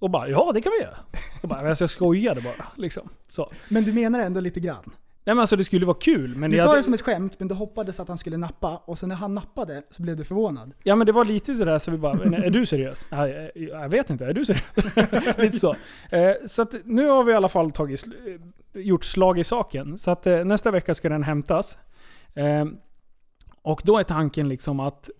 Och 0.00 0.10
bara, 0.10 0.28
ja 0.28 0.50
det 0.54 0.60
kan 0.60 0.72
vi 0.78 0.84
göra. 0.84 0.96
Jag, 1.42 1.48
bara, 1.48 1.68
alltså, 1.68 1.82
jag 1.84 1.90
skojade 1.90 2.40
bara. 2.40 2.66
Liksom. 2.76 3.08
Så. 3.30 3.50
Men 3.68 3.84
du 3.84 3.92
menar 3.92 4.20
ändå 4.20 4.40
lite 4.40 4.60
grann? 4.60 4.82
Nej 5.24 5.34
men 5.34 5.40
alltså 5.40 5.56
det 5.56 5.64
skulle 5.64 5.86
vara 5.86 5.96
kul. 6.00 6.36
Men 6.36 6.50
Du 6.50 6.58
sa 6.58 6.66
hade- 6.66 6.78
det 6.78 6.82
som 6.82 6.94
ett 6.94 7.00
skämt, 7.00 7.38
men 7.38 7.48
du 7.48 7.54
hoppades 7.54 8.00
att 8.00 8.08
han 8.08 8.18
skulle 8.18 8.36
nappa. 8.36 8.82
Och 8.84 8.98
sen 8.98 9.08
när 9.08 9.16
han 9.16 9.34
nappade 9.34 9.82
så 9.90 10.02
blev 10.02 10.16
du 10.16 10.24
förvånad. 10.24 10.72
Ja 10.82 10.96
men 10.96 11.06
det 11.06 11.12
var 11.12 11.24
lite 11.24 11.54
sådär 11.54 11.78
så 11.78 11.90
vi 11.90 11.96
bara, 11.98 12.14
"Men 12.14 12.34
är 12.34 12.50
du 12.50 12.66
seriös? 12.66 13.06
Ja, 13.10 13.28
jag, 13.54 13.88
vet 13.88 14.10
inte, 14.10 14.26
är 14.26 14.32
du 14.32 14.44
seriös? 14.44 14.64
lite 15.38 15.58
så. 15.58 15.76
Eh, 16.10 16.32
så 16.46 16.62
att 16.62 16.74
nu 16.84 17.06
har 17.08 17.24
vi 17.24 17.32
i 17.32 17.34
alla 17.34 17.48
fall 17.48 17.70
tagit, 17.72 18.04
eh, 18.06 18.80
gjort 18.80 19.04
slag 19.04 19.38
i 19.38 19.44
saken. 19.44 19.98
Så 19.98 20.10
att 20.10 20.26
eh, 20.26 20.44
nästa 20.44 20.70
vecka 20.70 20.94
ska 20.94 21.08
den 21.08 21.22
hämtas. 21.22 21.78
Och 23.62 23.80
då 23.84 23.98
är 23.98 24.02
tanken 24.04 24.48
liksom 24.48 24.80
att, 24.80 25.10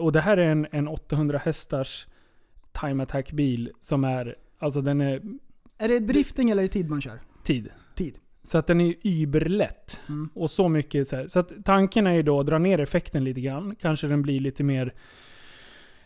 och 0.00 0.12
det 0.12 0.20
här 0.20 0.36
är 0.36 0.46
en, 0.50 0.66
en 0.72 0.88
800 0.88 1.38
hästars 1.44 2.06
Time 2.80 3.02
Attack 3.02 3.32
bil 3.32 3.70
som 3.80 4.04
är, 4.04 4.34
alltså 4.58 4.80
den 4.80 5.00
är 5.00 5.22
Är 5.78 5.88
det 5.88 5.98
drifting 5.98 6.50
eller 6.50 6.62
är 6.62 6.66
det 6.66 6.72
tid 6.72 6.90
man 6.90 7.00
kör? 7.00 7.20
tid. 7.44 7.68
Tid. 7.94 8.18
Så 8.42 8.58
att 8.58 8.66
den 8.66 8.80
är 8.80 8.84
ju 8.84 8.94
überlätt. 9.02 10.00
Mm. 10.08 10.28
Och 10.34 10.50
så 10.50 10.68
mycket 10.68 11.08
så 11.08 11.16
här. 11.16 11.28
Så 11.28 11.38
att 11.38 11.52
tanken 11.64 12.06
är 12.06 12.12
ju 12.12 12.22
då 12.22 12.40
att 12.40 12.46
dra 12.46 12.58
ner 12.58 12.80
effekten 12.80 13.24
lite 13.24 13.40
grann. 13.40 13.76
Kanske 13.80 14.06
den 14.06 14.22
blir 14.22 14.40
lite 14.40 14.64
mer 14.64 14.94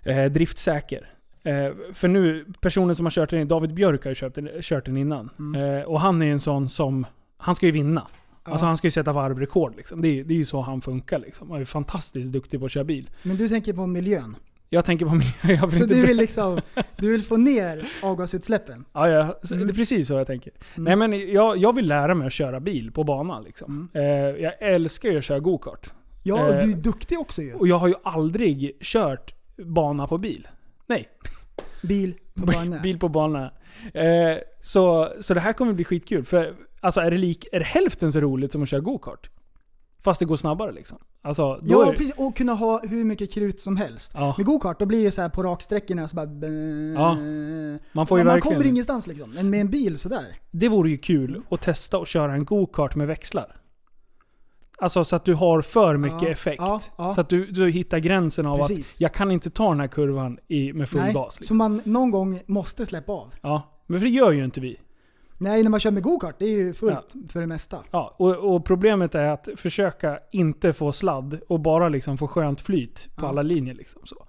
eh, 0.02 0.24
driftsäker. 0.24 1.10
Eh, 1.42 1.70
för 1.92 2.08
nu, 2.08 2.46
personen 2.60 2.96
som 2.96 3.06
har 3.06 3.10
kört 3.10 3.30
den, 3.30 3.48
David 3.48 3.74
Björk 3.74 4.04
har 4.04 4.10
ju 4.10 4.14
köpt 4.14 4.34
den, 4.34 4.50
kört 4.62 4.84
den 4.86 4.96
innan. 4.96 5.30
Mm. 5.38 5.78
Eh, 5.78 5.82
och 5.84 6.00
han 6.00 6.22
är 6.22 6.26
ju 6.26 6.32
en 6.32 6.40
sån 6.40 6.68
som, 6.68 7.06
han 7.36 7.56
ska 7.56 7.66
ju 7.66 7.72
vinna. 7.72 8.06
Ja. 8.44 8.52
Alltså 8.52 8.66
han 8.66 8.76
ska 8.76 8.86
ju 8.86 8.90
sätta 8.90 9.12
varvrekord 9.12 9.76
liksom. 9.76 10.02
Det 10.02 10.08
är, 10.08 10.24
det 10.24 10.34
är 10.34 10.38
ju 10.38 10.44
så 10.44 10.60
han 10.60 10.80
funkar 10.80 11.18
liksom. 11.18 11.50
Han 11.50 11.60
är 11.60 11.64
fantastiskt 11.64 12.32
duktig 12.32 12.60
på 12.60 12.66
att 12.66 12.72
köra 12.72 12.84
bil. 12.84 13.10
Men 13.22 13.36
du 13.36 13.48
tänker 13.48 13.72
på 13.72 13.86
miljön. 13.86 14.36
Jag 14.70 14.84
tänker 14.84 15.06
på 15.06 15.14
min... 15.14 15.56
Jag 15.56 15.66
vill 15.66 15.76
Så 15.78 15.82
inte 15.84 15.94
du 15.94 16.06
vill 16.06 16.16
liksom, 16.16 16.60
du 16.96 17.10
vill 17.12 17.22
få 17.22 17.36
ner 17.36 17.88
avgasutsläppen? 18.02 18.84
Ja, 18.92 19.08
ja, 19.08 19.22
Mm. 19.52 19.66
det 19.66 19.72
är 19.72 19.74
precis 19.74 20.08
så 20.08 20.14
jag 20.14 20.26
tänker. 20.26 20.52
Mm. 20.76 20.84
Nej 20.84 21.08
men 21.08 21.32
jag, 21.32 21.56
jag 21.56 21.74
vill 21.74 21.88
lära 21.88 22.14
mig 22.14 22.26
att 22.26 22.32
köra 22.32 22.60
bil 22.60 22.92
på 22.92 23.04
banan 23.04 23.42
liksom. 23.44 23.88
Eh, 23.94 24.02
jag 24.02 24.52
älskar 24.62 25.08
ju 25.10 25.18
att 25.18 25.24
köra 25.24 25.38
go-kart. 25.38 25.92
Ja, 26.22 26.48
Eh, 26.48 26.64
du 26.64 26.72
är 26.72 26.76
duktig 26.76 27.18
också 27.20 27.42
ju. 27.42 27.54
Och 27.54 27.68
jag 27.68 27.78
har 27.78 27.88
ju 27.88 27.94
aldrig 28.04 28.78
kört 28.80 29.34
bana 29.56 30.06
på 30.06 30.18
bil. 30.18 30.48
Nej, 30.86 31.08
Bil 31.82 32.14
på 32.34 32.46
bana. 32.52 32.78
bil 32.78 32.98
på 32.98 33.08
bana. 33.08 33.52
Eh, 33.94 34.36
så, 34.60 35.12
så 35.20 35.34
det 35.34 35.40
här 35.40 35.52
kommer 35.52 35.72
bli 35.72 35.84
skitkul. 35.84 36.24
För 36.24 36.54
alltså 36.80 37.00
är 37.00 37.10
det, 37.10 37.16
lik, 37.18 37.46
är 37.52 37.58
det 37.58 37.64
hälften 37.64 38.12
så 38.12 38.20
roligt 38.20 38.52
som 38.52 38.62
att 38.62 38.68
köra 38.68 38.80
go-kart? 38.80 39.30
Fast 40.04 40.20
det 40.20 40.26
går 40.26 40.36
snabbare 40.36 40.72
liksom. 40.72 40.98
Alltså, 41.22 41.42
då 41.62 41.72
Ja, 41.72 41.88
är, 41.88 41.96
precis. 41.96 42.14
Och 42.16 42.36
kunna 42.36 42.54
ha 42.54 42.80
hur 42.82 43.04
mycket 43.04 43.32
krut 43.32 43.60
som 43.60 43.76
helst. 43.76 44.12
Ja. 44.14 44.34
Med 44.36 44.46
go-kart, 44.46 44.78
då 44.78 44.86
blir 44.86 45.04
det 45.04 45.10
så 45.10 45.22
här 45.22 45.28
på 45.28 45.42
raksträckorna 45.42 46.08
så 46.08 46.16
bara... 46.16 46.26
Ja. 46.94 47.16
Man 47.92 48.06
får 48.06 48.18
ju 48.18 48.24
man 48.24 48.34
verkligen... 48.34 48.56
kommer 48.56 48.68
ingenstans 48.70 49.06
liksom. 49.06 49.30
Men 49.30 49.50
med 49.50 49.60
en 49.60 49.70
bil 49.70 49.98
sådär. 49.98 50.36
Det 50.50 50.68
vore 50.68 50.90
ju 50.90 50.96
kul 50.96 51.42
att 51.50 51.60
testa 51.60 51.98
att 51.98 52.08
köra 52.08 52.32
en 52.34 52.44
go-kart 52.44 52.94
med 52.94 53.06
växlar. 53.06 53.54
Alltså 54.80 55.04
så 55.04 55.16
att 55.16 55.24
du 55.24 55.34
har 55.34 55.62
för 55.62 55.96
mycket 55.96 56.22
Ja, 56.22 56.28
effekt. 56.28 56.58
ja, 56.62 56.80
ja. 56.98 57.14
Så 57.14 57.20
att 57.20 57.28
du, 57.28 57.46
du 57.46 57.70
hittar 57.70 57.98
gränsen 57.98 58.46
av 58.46 58.58
Precis. 58.58 58.94
att 58.94 59.00
jag 59.00 59.12
kan 59.14 59.30
inte 59.30 59.50
ta 59.50 59.68
den 59.68 59.80
här 59.80 59.86
kurvan 59.88 60.38
i, 60.48 60.72
med 60.72 60.88
full 60.88 61.00
Nej, 61.00 61.12
gas. 61.12 61.34
Så 61.34 61.40
Liksom. 61.40 61.58
man 61.58 61.80
någon 61.84 62.10
gång 62.10 62.40
måste 62.46 62.86
släppa 62.86 63.12
av. 63.12 63.34
Ja, 63.42 63.82
men 63.86 64.00
för 64.00 64.06
det 64.06 64.12
gör 64.12 64.30
ju 64.32 64.44
inte 64.44 64.60
vi. 64.60 64.76
Nej, 65.38 65.62
när 65.62 65.70
man 65.70 65.80
kör 65.80 65.90
med 65.90 66.02
go-kart, 66.02 66.34
det 66.38 66.44
är 66.44 66.58
ju 66.58 66.74
fullt 66.74 67.14
för 67.32 67.40
det 67.40 67.46
mesta. 67.46 67.78
Ja, 67.90 68.14
och, 68.18 68.36
och 68.54 68.64
problemet 68.64 69.14
är 69.14 69.28
att 69.28 69.48
försöka 69.56 70.18
inte 70.30 70.72
få 70.72 70.92
sladd 70.92 71.40
och 71.48 71.60
bara 71.60 71.88
liksom 71.88 72.18
få 72.18 72.28
skönt 72.28 72.60
flyt 72.60 73.08
på 73.16 73.24
Ja. 73.24 73.28
alla 73.28 73.42
linjer. 73.42 73.74
Liksom, 73.74 74.00
så. 74.04 74.26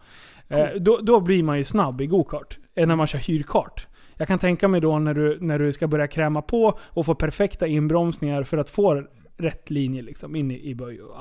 Eh, 0.48 0.68
då, 0.80 0.98
då 0.98 1.20
blir 1.20 1.44
man 1.44 1.58
ju 1.58 1.64
snabb 1.64 2.02
i 2.02 2.08
go-kart. 2.08 2.58
Än 2.76 2.88
när 2.88 2.96
man 2.96 3.08
kör 3.08 3.20
hyrkart. 3.20 3.88
Jag 4.18 4.28
kan 4.28 4.40
tänka 4.40 4.68
mig 4.68 4.82
då 4.82 5.00
när 5.00 5.14
du, 5.14 5.38
när 5.42 5.60
du 5.60 5.74
ska 5.74 5.88
börja 5.88 6.08
kräma 6.08 6.42
på 6.42 6.78
och 6.82 7.06
få 7.06 7.16
perfekta 7.16 7.68
inbromsningar 7.68 8.44
för 8.44 8.58
att 8.58 8.70
få 8.70 9.04
rätt 9.40 9.70
linje 9.70 10.02
liksom 10.02 10.36
in 10.36 10.52
i, 10.52 10.70
i 10.70 10.76
böj. 10.76 11.02
Och, 11.02 11.16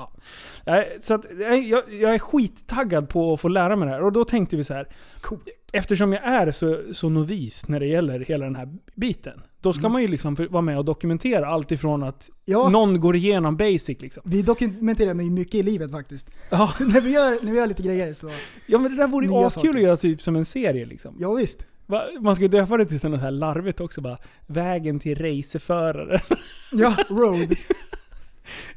ja. 0.65 0.83
Så 1.01 1.13
att, 1.13 1.25
jag, 1.39 1.83
jag 1.93 2.15
är 2.15 2.19
skittaggad 2.19 3.09
på 3.09 3.33
att 3.33 3.41
få 3.41 3.47
lära 3.47 3.75
mig 3.75 3.85
det 3.87 3.93
här. 3.93 4.03
Och 4.03 4.11
då 4.11 4.25
tänkte 4.25 4.55
vi 4.55 4.63
så 4.63 4.73
här. 4.73 4.87
Eftersom 5.71 6.13
jag 6.13 6.23
är 6.23 6.51
så, 6.51 6.79
så 6.93 7.09
novis 7.09 7.67
när 7.67 7.79
det 7.79 7.85
gäller 7.85 8.19
hela 8.19 8.45
den 8.45 8.55
här 8.55 8.69
biten. 8.95 9.41
Då 9.61 9.73
ska 9.73 9.89
man 9.89 10.01
ju 10.01 10.07
liksom 10.07 10.35
vara 10.49 10.61
med 10.61 10.77
och 10.77 10.85
dokumentera 10.85 11.47
allt 11.47 11.71
ifrån 11.71 12.03
att 12.03 12.29
Ja. 12.45 12.69
någon 12.69 12.99
går 12.99 13.15
igenom 13.15 13.57
basic 13.57 14.01
liksom. 14.01 14.23
Vi 14.25 14.41
dokumenterar 14.41 15.13
mig 15.13 15.29
mycket 15.29 15.55
i 15.55 15.63
livet 15.63 15.91
faktiskt. 15.91 16.29
Ja, 16.49 16.73
när, 16.79 17.01
vi 17.01 17.11
gör, 17.11 17.45
när 17.45 17.51
vi 17.51 17.57
gör 17.57 17.67
lite 17.67 17.83
grejer 17.83 18.13
så, 18.13 18.29
ja 18.65 18.79
men 18.79 18.91
det 18.91 18.97
där 18.97 19.07
vore 19.07 19.25
ju 19.27 19.33
askul 19.33 19.75
att 19.75 19.81
göra 19.81 19.97
typ 19.97 20.21
som 20.21 20.35
en 20.35 20.45
serie 20.45 20.85
liksom. 20.85 21.15
ja 21.19 21.33
visst. 21.33 21.65
Man 22.21 22.35
skulle 22.35 22.47
döpa 22.47 22.77
det 22.77 22.85
till 22.85 23.09
något 23.09 23.21
här 23.21 23.31
larvigt 23.31 23.79
också 23.79 24.01
bara. 24.01 24.17
Vägen 24.47 24.99
till 24.99 25.17
racerförare. 25.17 26.21
Ja, 26.71 26.95
road. 27.09 27.55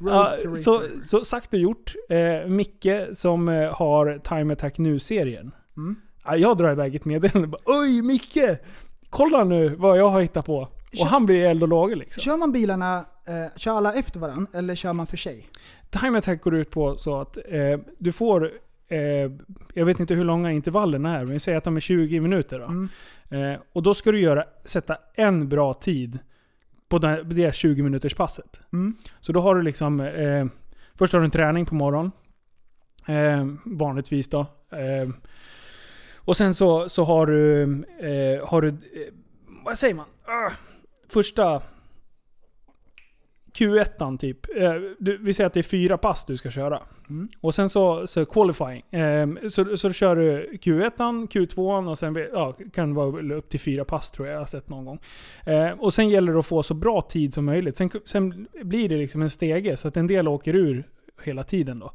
Ja, 0.00 0.37
så, 0.64 0.82
så 1.06 1.24
sagt 1.24 1.52
och 1.52 1.58
gjort. 1.58 1.94
Eh, 2.08 2.48
Micke 2.48 2.88
som 3.12 3.48
eh, 3.48 3.74
har 3.74 4.20
Time 4.24 4.52
Attack 4.52 4.78
Nu-serien. 4.78 5.52
Mm. 5.76 5.96
Ja, 6.24 6.37
jag 6.37 6.58
drar 6.58 6.72
iväg 6.72 6.94
ett 6.94 7.04
meddelande 7.04 7.48
bara 7.48 7.62
Oj 7.64 8.02
Micke! 8.02 8.58
Kolla 9.11 9.44
nu 9.44 9.68
vad 9.68 9.98
jag 9.98 10.11
har 10.11 10.20
hittat 10.20 10.46
på. 10.46 10.68
Och 11.00 11.06
han 11.06 11.26
blir 11.26 11.44
eld 11.44 11.62
och 11.62 11.68
lågor 11.68 11.96
liksom. 11.96 12.22
Kör 12.22 12.37
man 12.37 12.52
bilarna, 12.52 13.04
eh, 13.26 13.56
kör 13.56 13.76
alla 13.76 13.94
efter 13.94 14.20
varandra 14.20 14.58
eller 14.58 14.74
kör 14.74 14.92
man 14.92 15.06
för 15.06 15.16
sig? 15.16 15.48
Time 15.90 16.18
Attack 16.18 16.42
går 16.42 16.54
ut 16.54 16.70
på 16.70 16.96
så 16.96 17.20
att 17.20 17.37
eh, 17.37 17.80
du 17.98 18.12
får, 18.12 18.50
eh, 18.88 18.98
jag 19.74 19.87
vet 19.87 20.00
inte 20.00 20.14
hur 20.14 20.24
långa 20.24 20.52
intervallerna 20.52 21.18
är, 21.18 21.24
men 21.24 21.32
vi 21.32 21.40
säger 21.40 21.58
att 21.58 21.64
de 21.64 21.76
är 21.76 21.80
20 21.80 22.20
minuter 22.20 22.58
då. 22.58 22.64
Mm. 22.64 22.88
Eh, 23.30 23.61
och 23.72 23.82
då 23.82 23.94
ska 23.94 24.12
du 24.12 24.20
göra, 24.20 24.44
sätta 24.64 24.96
en 25.14 25.48
bra 25.48 25.74
tid 25.74 26.18
på 26.92 26.98
det, 26.98 27.22
det 27.24 27.55
20 27.55 27.83
minuters 27.83 28.14
passet. 28.14 28.61
Mm. 28.72 28.96
Så 29.20 29.33
då 29.33 29.40
har 29.40 29.55
du 29.55 29.62
liksom, 29.62 30.00
eh, 30.00 30.46
först 30.94 31.12
har 31.12 31.20
du 31.20 31.24
en 31.24 31.31
träning 31.31 31.66
på 31.66 31.74
morgonen. 31.74 32.12
Eh, 33.07 33.46
vanligtvis 33.64 34.28
då. 34.28 34.40
Eh, 34.70 35.09
och 36.16 36.37
sen 36.37 36.55
så, 36.55 36.88
så 36.88 37.05
har 37.05 37.26
du, 37.26 37.62
eh, 37.98 38.48
har 38.48 38.62
du, 38.62 38.68
eh, 38.68 38.74
vad 39.64 39.78
säger 39.78 39.94
man? 39.94 40.07
Ah, 40.24 40.50
första 41.09 41.62
Q1 43.54 44.18
typ. 44.18 44.56
Eh, 44.56 44.74
du, 44.98 45.18
vi 45.18 45.32
säger 45.32 45.46
att 45.46 45.54
det 45.54 45.60
är 45.60 45.62
fyra 45.62 45.98
pass 45.98 46.24
du 46.24 46.36
ska 46.36 46.50
köra. 46.50 46.82
Mm. 47.10 47.28
Och 47.40 47.54
sen 47.54 47.68
så, 47.68 48.06
så 48.06 48.24
qualifying. 48.24 48.82
Eh, 48.90 49.48
så, 49.50 49.76
så 49.76 49.92
kör 49.92 50.16
du 50.16 50.50
Q1, 50.52 51.28
Q2 51.28 51.90
och 51.90 51.98
sen 51.98 52.28
ja, 52.32 52.54
kan 52.74 52.88
det 52.88 52.96
vara 52.96 53.34
upp 53.34 53.48
till 53.48 53.60
fyra 53.60 53.84
pass 53.84 54.10
tror 54.10 54.26
jag 54.26 54.34
jag 54.34 54.40
har 54.40 54.46
sett 54.46 54.68
någon 54.68 54.84
gång. 54.84 55.00
Eh, 55.46 55.70
och 55.70 55.94
sen 55.94 56.08
gäller 56.08 56.32
det 56.32 56.38
att 56.38 56.46
få 56.46 56.62
så 56.62 56.74
bra 56.74 57.00
tid 57.00 57.34
som 57.34 57.44
möjligt. 57.44 57.76
Sen, 57.76 57.90
sen 58.04 58.46
blir 58.62 58.88
det 58.88 58.96
liksom 58.96 59.22
en 59.22 59.30
stege 59.30 59.76
så 59.76 59.88
att 59.88 59.96
en 59.96 60.06
del 60.06 60.28
åker 60.28 60.54
ur 60.54 60.88
hela 61.24 61.44
tiden 61.44 61.78
då. 61.78 61.92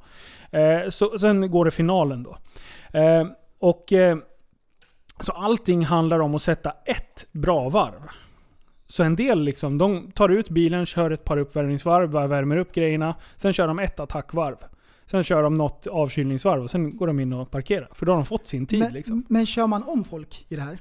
Eh, 0.58 0.89
så, 0.89 1.20
sen 1.20 1.52
går 1.52 1.65
det 1.65 1.72
finalen 1.72 2.24
då. 2.24 2.38
Eh, 3.00 3.28
och 3.60 3.93
eh, 3.93 4.17
så 5.20 5.32
allting 5.32 5.86
handlar 5.86 6.20
om 6.20 6.36
att 6.36 6.41
sätta 6.41 6.72
ett 6.86 7.28
bra 7.32 7.70
varv. 7.70 8.02
Så 8.88 9.04
en 9.04 9.15
del 9.15 9.41
liksom, 9.43 9.78
de 9.78 10.12
tar 10.12 10.30
ut 10.30 10.50
bilen, 10.50 10.86
kör 10.86 11.12
ett 11.12 11.23
par 11.23 11.38
uppvärmningsvarv, 11.38 12.10
värmer 12.30 12.58
upp 12.58 12.73
grejerna. 12.73 13.15
Sen 13.36 13.54
kör 13.54 13.67
de 13.67 13.80
ett 13.80 14.00
attackvarv. 14.00 14.56
Sen 15.06 15.23
kör 15.23 15.43
de 15.43 15.54
något 15.54 15.88
avkylningsvarv 15.88 16.63
och 16.63 16.71
sen 16.71 16.97
går 16.97 17.08
de 17.08 17.19
in 17.19 17.34
och 17.34 17.52
parkerar. 17.52 17.89
För 17.93 18.06
då 18.06 18.12
har 18.12 18.17
de 18.17 18.26
fått 18.26 18.47
sin 18.47 18.65
tid 18.65 18.80
Men, 18.80 18.93
liksom. 18.93 19.26
men 19.30 19.45
kör 19.45 19.67
man 19.67 19.84
om 19.84 20.04
folk 20.04 20.45
i 20.50 20.56
det 20.56 20.62
här? 20.62 20.78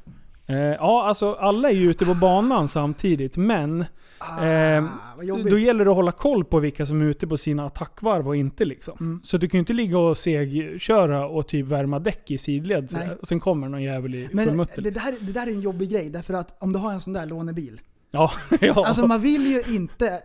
Eh, 0.46 0.56
ja, 0.56 1.04
alltså 1.08 1.32
alla 1.34 1.70
är 1.70 1.74
ju 1.74 1.90
ute 1.90 2.04
på 2.06 2.14
banan 2.14 2.68
samtidigt, 2.68 3.36
men 3.36 3.84
Ah, 4.18 5.22
jobbigt. 5.22 5.50
då 5.50 5.58
gäller 5.58 5.84
det 5.84 5.90
att 5.90 5.96
hålla 5.96 6.12
koll 6.12 6.44
på 6.44 6.60
vilka 6.60 6.86
som 6.86 7.00
är 7.00 7.04
ute 7.04 7.26
på 7.26 7.36
sina 7.36 7.64
attackvarv 7.66 8.28
och 8.28 8.36
inte 8.36 8.64
liksom. 8.64 8.96
Mm. 9.00 9.20
Så 9.24 9.38
du 9.38 9.48
kan 9.48 9.58
ju 9.58 9.60
inte 9.60 9.72
ligga 9.72 9.98
och 9.98 10.18
segköra 10.18 11.26
och 11.26 11.48
typ 11.48 11.66
värma 11.66 11.98
däck 11.98 12.30
i 12.30 12.38
sidled 12.38 13.16
och 13.20 13.28
sen 13.28 13.40
kommer 13.40 13.68
någon 13.68 13.82
jävel 13.82 14.14
i 14.14 14.26
full 14.26 14.36
Men 14.36 14.56
mutter. 14.56 14.82
det 14.82 14.88
liksom. 14.90 15.02
där, 15.20 15.26
det 15.26 15.32
där 15.32 15.46
är 15.46 15.50
en 15.50 15.60
jobbig 15.60 15.90
grej, 15.90 16.10
därför 16.10 16.34
att 16.34 16.56
om 16.62 16.72
du 16.72 16.78
har 16.78 16.92
en 16.92 17.00
sån 17.00 17.12
där 17.12 17.26
lånebil. 17.26 17.80
Ja, 18.16 18.32
ja. 18.60 18.86
Alltså 18.86 19.06
man 19.06 19.20
vill 19.20 19.46
ju 19.46 19.74
inte... 19.74 20.22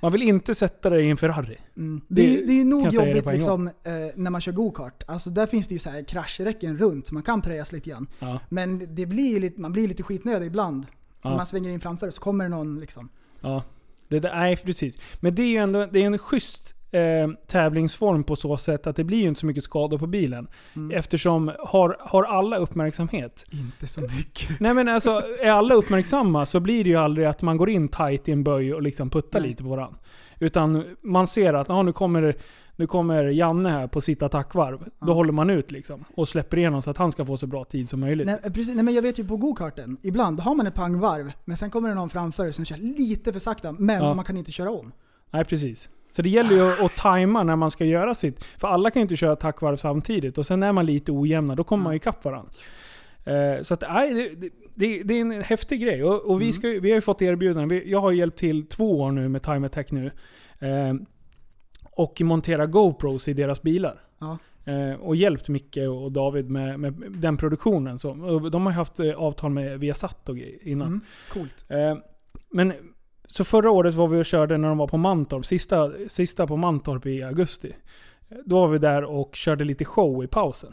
man 0.00 0.12
vill 0.12 0.22
inte 0.22 0.54
sätta 0.54 0.90
dig 0.90 1.06
i 1.06 1.10
en 1.10 1.16
Ferrari. 1.16 1.58
Mm, 1.76 2.00
Det- 2.08 2.22
det, 2.22 2.42
är 2.42 2.46
det 2.46 2.52
är 2.52 2.56
ju 2.56 2.64
nog 2.64 2.92
jobbigt 2.92 3.26
liksom, 3.26 3.66
eh, 3.66 3.72
när 4.14 4.30
man 4.30 4.40
kör 4.40 4.52
go-kart. 4.52 5.02
Alltså 5.06 5.30
där 5.30 5.46
finns 5.46 5.68
det 5.68 5.74
ju 5.74 5.78
så 5.78 5.90
här 5.90 6.02
kraschräcken 6.02 6.78
runt, 6.78 7.06
så 7.06 7.14
man 7.14 7.22
kan 7.22 7.42
prejas 7.42 7.72
lite 7.72 7.90
grann. 7.90 8.06
Ja. 8.18 8.40
Men 8.48 8.94
det 8.94 9.06
blir 9.06 9.40
lite, 9.40 9.60
man 9.60 9.72
blir 9.72 9.88
lite 9.88 10.02
skitnödig 10.02 10.46
ibland. 10.46 10.86
Ja. 11.22 11.30
När 11.30 11.36
man 11.36 11.46
svänger 11.46 11.70
in 11.70 11.80
framför 11.80 12.10
så 12.10 12.20
kommer 12.20 12.44
det 12.44 12.50
någon 12.50 12.80
liksom. 12.80 13.08
Ja. 13.40 13.62
Det 14.08 14.20
nej, 14.20 14.56
precis. 14.56 14.98
Men 15.20 15.34
det 15.34 15.42
är 15.42 15.46
ju 15.48 15.56
ändå 15.56 15.86
det 15.86 16.02
är 16.02 16.06
en 16.06 16.18
schysst 16.18 16.74
eh, 16.94 17.28
tävlingsform 17.46 18.24
på 18.24 18.36
så 18.36 18.56
sätt 18.56 18.86
att 18.86 18.96
det 18.96 19.04
blir 19.04 19.18
ju 19.22 19.28
inte 19.28 19.40
så 19.40 19.46
mycket 19.46 19.64
skador 19.64 19.98
på 19.98 20.06
bilen. 20.06 20.46
Mm. 20.76 20.96
Eftersom 20.98 21.52
har, 21.58 21.96
har 22.00 22.24
alla 22.24 22.56
uppmärksamhet. 22.56 23.44
Inte 23.50 23.86
så 23.86 24.00
mycket. 24.00 24.60
Nej 24.60 24.74
men 24.74 24.88
alltså, 24.88 25.10
är 25.42 25.50
alla 25.50 25.74
uppmärksamma 25.74 26.46
så 26.46 26.60
blir 26.60 26.84
det 26.84 26.90
ju 26.90 26.96
aldrig 26.96 27.26
att 27.26 27.42
man 27.42 27.56
går 27.56 27.70
in 27.70 27.88
tight 27.88 28.28
i 28.28 28.32
en 28.32 28.44
böj 28.44 28.74
och 28.74 28.82
liksom 28.82 29.10
puttar 29.10 29.40
Nej. 29.40 29.48
lite 29.50 29.62
på 29.62 29.68
varandra. 29.68 29.98
Utan 30.38 30.84
man 31.02 31.26
ser 31.26 31.54
att 31.54 31.70
ah, 31.70 31.82
nu, 31.82 31.92
kommer, 31.92 32.34
nu 32.76 32.86
kommer 32.86 33.24
Janne 33.24 33.68
här 33.68 33.86
på 33.86 34.00
sitt 34.00 34.22
attackvarv. 34.22 34.78
Då 34.84 34.90
Ja. 35.06 35.12
håller 35.12 35.32
man 35.32 35.50
ut 35.50 35.70
liksom. 35.70 36.04
Och 36.16 36.28
släpper 36.28 36.56
igenom 36.58 36.82
så 36.82 36.90
att 36.90 36.98
han 36.98 37.12
ska 37.12 37.24
få 37.24 37.36
så 37.36 37.46
bra 37.46 37.64
tid 37.64 37.88
som 37.88 38.00
möjligt. 38.00 38.26
Nej, 38.26 38.38
precis, 38.42 38.74
nej 38.74 38.84
men 38.84 38.94
jag 38.94 39.02
vet 39.02 39.18
ju 39.18 39.24
på 39.28 39.36
go-karten, 39.36 39.96
ibland 40.02 40.40
har 40.40 40.54
man 40.54 40.66
ett 40.66 40.74
pangvarv, 40.74 41.32
men 41.44 41.56
sen 41.56 41.70
kommer 41.70 41.88
det 41.88 41.94
någon 41.94 42.10
framför 42.10 42.50
som 42.50 42.64
kör 42.64 42.76
lite 42.76 43.32
för 43.32 43.40
sakta, 43.40 43.72
men 43.72 44.02
Ja. 44.02 44.14
man 44.14 44.24
kan 44.24 44.36
inte 44.36 44.52
köra 44.52 44.70
om. 44.70 44.92
Nej, 45.30 45.44
precis. 45.44 45.88
Så 46.16 46.22
det 46.22 46.28
gäller 46.28 46.50
ju 46.52 46.72
att, 46.72 46.80
att 46.80 46.96
tajma 46.96 47.42
när 47.42 47.56
man 47.56 47.70
ska 47.70 47.84
göra 47.84 48.14
sitt. 48.14 48.44
För 48.44 48.68
alla 48.68 48.90
kan 48.90 49.00
ju 49.00 49.02
inte 49.02 49.16
köra 49.16 49.36
tackvarv 49.36 49.76
samtidigt. 49.76 50.38
Och 50.38 50.46
sen 50.46 50.62
är 50.62 50.72
man 50.72 50.86
lite 50.86 51.12
ojämna, 51.12 51.54
då 51.54 51.64
kommer 51.64 51.84
man 51.84 51.92
ju 51.92 51.96
ikapp 51.96 52.24
varandra. 52.24 52.52
Eh, 53.24 53.62
så 53.62 53.74
att, 53.74 53.80
nej, 53.80 54.14
det, 54.36 54.48
det- 54.74 55.02
det, 55.02 55.14
är 55.14 55.20
en 55.20 55.42
häftig 55.42 55.80
grej. 55.82 56.04
Och, 56.04 56.30
och 56.30 56.42
vi, 56.42 56.52
ska, 56.52 56.68
ju- 56.68 56.80
vi 56.80 56.90
har 56.90 56.94
ju 56.96 57.00
fått 57.00 57.22
erbjudanden. 57.22 57.82
Jag 57.86 58.00
har 58.00 58.12
hjälpt 58.12 58.38
till 58.38 58.66
två 58.66 59.00
år 59.00 59.12
nu 59.12 59.28
med 59.28 59.42
Time 59.42 59.66
Attack 59.66 59.90
nu. 59.90 60.10
Eh, 60.58 60.94
och 61.90 62.20
montera 62.20 62.66
GoPros 62.66 63.28
i 63.28 63.32
deras 63.32 63.62
bilar. 63.62 64.00
Ja. 64.18 64.38
Eh, 64.64 65.00
och 65.00 65.16
hjälpt 65.16 65.48
Micke 65.48 65.76
och 65.76 66.12
David 66.12 66.50
med, 66.50 66.80
med 66.80 66.94
den 67.08 67.36
produktionen. 67.36 67.98
Så, 67.98 68.14
de 68.52 68.66
har 68.66 68.72
ju 68.72 68.76
haft 68.76 69.00
avtal 69.16 69.50
med 69.50 69.80
Viasat 69.80 70.28
och 70.28 70.38
innan. 70.62 70.86
Mm. 70.88 71.00
Coolt. 71.32 71.66
Men 72.50 72.72
så 73.36 73.44
förra 73.44 73.70
året 73.70 73.94
var 73.94 74.08
vi 74.08 74.20
och 74.20 74.24
körde 74.24 74.58
när 74.58 74.68
de 74.68 74.78
var 74.78 74.86
på 74.86 74.96
Mantorp, 74.96 75.46
sista, 75.46 75.90
sista 76.08 76.46
på 76.46 76.56
Mantorp 76.56 77.06
i 77.06 77.22
augusti. 77.22 77.72
Då 78.44 78.60
var 78.60 78.68
vi 78.68 78.78
där 78.78 79.04
och 79.04 79.36
körde 79.36 79.64
lite 79.64 79.84
show 79.84 80.24
i 80.24 80.26
pausen. 80.26 80.72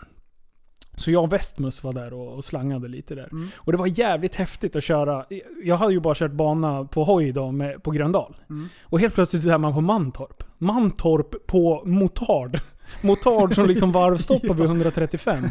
Så 0.95 1.11
jag 1.11 1.23
och 1.23 1.33
Westmus 1.33 1.83
var 1.83 1.93
där 1.93 2.13
och, 2.13 2.33
och 2.33 2.45
slangade 2.45 2.87
lite 2.87 3.15
där. 3.15 3.29
Mm. 3.31 3.47
Och 3.55 3.71
det 3.71 3.77
var 3.77 3.99
jävligt 3.99 4.35
häftigt 4.35 4.75
att 4.75 4.83
köra. 4.83 5.25
Jag 5.63 5.77
hade 5.77 5.93
ju 5.93 5.99
bara 5.99 6.15
kört 6.15 6.31
bana 6.31 6.85
på 6.85 7.03
hoj 7.03 7.31
då 7.31 7.51
med, 7.51 7.83
på 7.83 7.91
Gröndal. 7.91 8.35
Mm. 8.49 8.69
Och 8.81 8.99
helt 8.99 9.13
plötsligt 9.13 9.45
är 9.45 9.57
man 9.57 9.73
på 9.73 9.81
Mantorp. 9.81 10.43
Mantorp 10.57 11.47
på 11.47 11.83
motard. 11.85 12.59
Motard 13.01 13.55
som 13.55 13.65
liksom 13.67 13.91
varvstoppar 14.01 14.53
vid 14.53 14.65
135. 14.65 15.49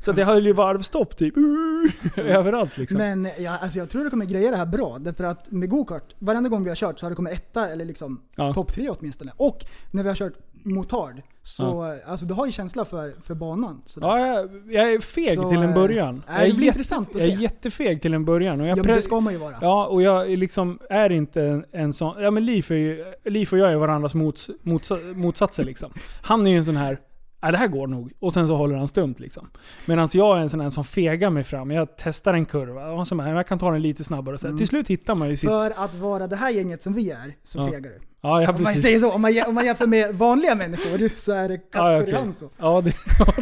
Så 0.00 0.10
att 0.10 0.16
jag 0.16 0.26
höll 0.26 0.46
ju 0.46 0.52
varvstopp 0.52 1.16
typ 1.16 1.34
överallt 2.16 2.78
liksom. 2.78 2.98
Men 2.98 3.28
ja, 3.38 3.56
alltså 3.58 3.78
jag 3.78 3.90
tror 3.90 4.04
du 4.04 4.10
kommer 4.10 4.24
greja 4.24 4.50
det 4.50 4.56
här 4.56 4.66
bra, 4.66 4.96
därför 5.00 5.24
att 5.24 5.50
med 5.50 5.68
go-kart, 5.70 6.14
varenda 6.18 6.48
gång 6.50 6.62
vi 6.64 6.68
har 6.70 6.76
kört 6.76 6.98
så 7.00 7.06
har 7.06 7.10
det 7.10 7.16
kommit 7.16 7.32
etta 7.32 7.68
eller 7.68 7.84
liksom 7.84 8.20
Ja. 8.36 8.54
topp 8.54 8.72
tre 8.72 8.88
åtminstone. 8.90 9.32
Och 9.36 9.64
när 9.90 10.02
vi 10.02 10.08
har 10.08 10.16
kört 10.16 10.34
motard, 10.62 11.22
så 11.48 11.98
alltså 12.06 12.26
du 12.26 12.34
har 12.34 12.46
ju 12.46 12.52
känsla 12.52 12.84
för, 12.84 13.14
för 13.22 13.34
banan. 13.34 13.82
Så 13.86 14.00
Ja, 14.02 14.26
jag, 14.26 14.50
jag 14.70 14.92
är 14.92 15.00
feg 15.00 15.34
Så, 15.34 15.50
till 15.50 15.58
en 15.58 15.68
eh, 15.68 15.74
början. 15.74 16.22
nej, 16.28 16.36
jag, 16.36 16.42
är 16.42 16.46
jätte, 16.46 16.64
intressant 16.64 17.08
att 17.08 17.20
jag 17.20 17.28
är 17.30 17.36
jättefeg 17.36 18.02
till 18.02 18.14
en 18.14 18.24
början. 18.24 18.60
Och 18.60 18.66
jag 18.66 18.78
ja, 18.78 18.82
men 18.82 18.94
det 18.94 19.02
ska 19.02 19.20
man 19.20 19.32
ju 19.32 19.38
vara. 19.38 19.54
Ja, 19.60 19.86
och 19.86 20.02
jag 20.02 20.32
är 20.32 20.36
liksom 20.36 20.78
är 20.90 21.10
inte 21.10 21.42
en, 21.42 21.64
en 21.72 21.92
sån... 21.92 22.22
Ja 22.22 22.30
men 22.30 22.44
Liv, 22.44 22.66
är 22.68 22.74
ju, 22.74 23.04
Liv 23.24 23.48
och 23.52 23.58
jag 23.58 23.72
är 23.72 23.76
varandras 23.76 24.14
mots, 24.14 24.50
mots, 24.62 24.92
motsatser 25.14 25.64
liksom. 25.64 25.92
Han 26.22 26.46
är 26.46 26.50
ju 26.50 26.56
en 26.56 26.64
sån 26.64 26.76
här... 26.76 26.98
Ja, 27.40 27.50
det 27.50 27.58
här 27.58 27.66
går 27.66 27.86
nog. 27.86 28.12
Och 28.20 28.32
sen 28.32 28.48
så 28.48 28.56
håller 28.56 28.76
han 28.76 28.88
stumt 28.88 29.14
liksom. 29.18 29.50
Medan 29.86 30.08
jag 30.12 30.36
är 30.36 30.40
en 30.40 30.50
sån 30.50 30.60
här 30.60 30.70
som 30.70 30.84
fegar 30.84 31.30
mig 31.30 31.44
fram. 31.44 31.70
Jag 31.70 31.88
testar 31.96 32.34
en 32.34 32.46
kurva 32.46 32.90
och 32.90 33.08
så 33.08 33.20
här, 33.20 33.34
jag 33.34 33.46
kan 33.46 33.58
ta 33.58 33.70
den 33.70 33.82
lite 33.82 34.04
snabbare. 34.04 34.38
Så 34.38 34.46
här. 34.46 34.50
Mm. 34.50 34.58
Till 34.58 34.66
slut 34.68 34.88
hittar 34.88 35.14
man 35.14 35.28
ju 35.30 35.36
sitt... 35.36 35.48
För 35.48 35.72
att 35.84 35.94
vara 35.94 36.26
det 36.26 36.36
här 36.36 36.50
gänget 36.50 36.82
som 36.82 36.92
vi 36.94 37.10
är, 37.10 37.34
så 37.44 37.58
Ja. 37.58 37.66
fegar 37.66 37.80
du. 37.80 37.98
Ja, 38.20 38.42
ja 38.42 38.52
Om 38.52 38.62
man 38.62 38.74
säger 38.74 38.98
så, 38.98 39.12
om 39.12 39.22
man, 39.22 39.32
om 39.46 39.54
man 39.54 39.64
jämför 39.66 39.86
med 39.86 40.14
vanliga 40.14 40.54
människor 40.54 41.08
så 41.18 41.32
är 41.32 41.48
det 41.48 41.60
Ja, 41.72 41.92
ja. 41.92 41.98
Capurianzo. 42.00 42.50
Ja, 42.58 42.80
det, 42.80 42.92
ja, 43.18 43.34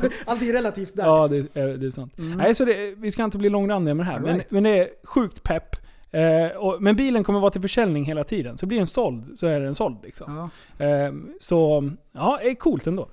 det 0.00 0.10
Allting 0.26 0.48
är 0.48 0.52
relativt 0.52 0.96
där. 0.96 1.04
Ja, 1.04 1.28
det, 1.28 1.36
är- 1.56 1.76
det 1.76 1.86
är 1.86 1.90
sant. 1.90 2.18
Mm. 2.18 2.38
Nej, 2.38 2.54
så 2.54 2.64
det, 2.64 2.94
vi 2.96 3.10
ska 3.10 3.24
inte 3.24 3.38
bli 3.38 3.48
långrandiga 3.48 3.94
med 3.94 4.06
det 4.06 4.10
här. 4.10 4.18
Men, 4.18 4.30
Alright. 4.30 4.50
men 4.50 4.62
det 4.62 4.78
är 4.78 4.88
sjukt 5.04 5.42
pepp. 5.42 5.76
Eh, 6.10 6.56
och, 6.56 6.82
men 6.82 6.96
bilen 6.96 7.24
kommer 7.24 7.40
vara 7.40 7.50
till 7.50 7.60
försäljning 7.62 8.04
hela 8.04 8.24
tiden. 8.24 8.58
Så 8.58 8.66
blir 8.66 8.78
den 8.78 8.86
såld, 8.86 9.38
så 9.38 9.46
är 9.46 9.60
den 9.60 9.74
såld. 9.74 9.96
Liksom. 10.02 10.36
Ja, 10.76 10.84
Eh, 10.86 11.12
så, 11.40 11.90
ja, 12.12 12.38
det 12.42 12.50
är 12.50 12.54
coolt 12.54 12.86
ändå. 12.86 13.08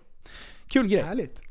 Kul 0.67 0.88
grej. 0.88 1.01
härligt. 1.04 1.41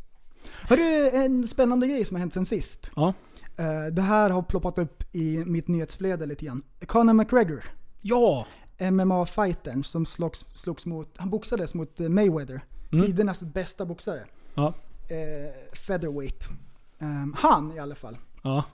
Har 0.69 0.77
du 0.77 1.11
en 1.11 1.47
spännande 1.47 1.87
grej 1.87 2.05
som 2.05 2.15
har 2.15 2.21
hänt 2.21 2.33
sen 2.35 2.47
sist? 2.47 2.91
Ja. 2.97 3.15
Eh, 3.57 3.87
det 3.93 4.03
här 4.03 4.31
har 4.31 4.43
ploppat 4.43 4.79
upp 4.79 5.03
i 5.15 5.45
mitt 5.45 5.69
nyhetsflöde 5.69 6.27
lite 6.27 6.45
grann. 6.45 6.63
Conor 6.87 7.13
McGregor, 7.13 7.65
Ja! 8.03 8.47
MMA-fightern 8.79 9.83
som 9.83 10.07
slogs, 10.07 10.47
slogs 10.55 10.87
mot, 10.87 11.15
han 11.17 11.31
boxades 11.31 11.75
mot 11.75 12.01
eh, 12.01 12.09
Mayweather. 12.09 12.61
Mm. 12.93 13.07
Tidernas 13.07 13.43
bästa 13.43 13.87
boxare. 13.87 14.25
Ja. 14.55 14.75
Eh, 15.09 15.77
featherweight. 15.77 16.49
Ehm, 16.99 17.35
han 17.39 17.73
i 17.77 17.79
alla 17.79 17.95
fall. 17.95 18.19
Ja. 18.43 18.65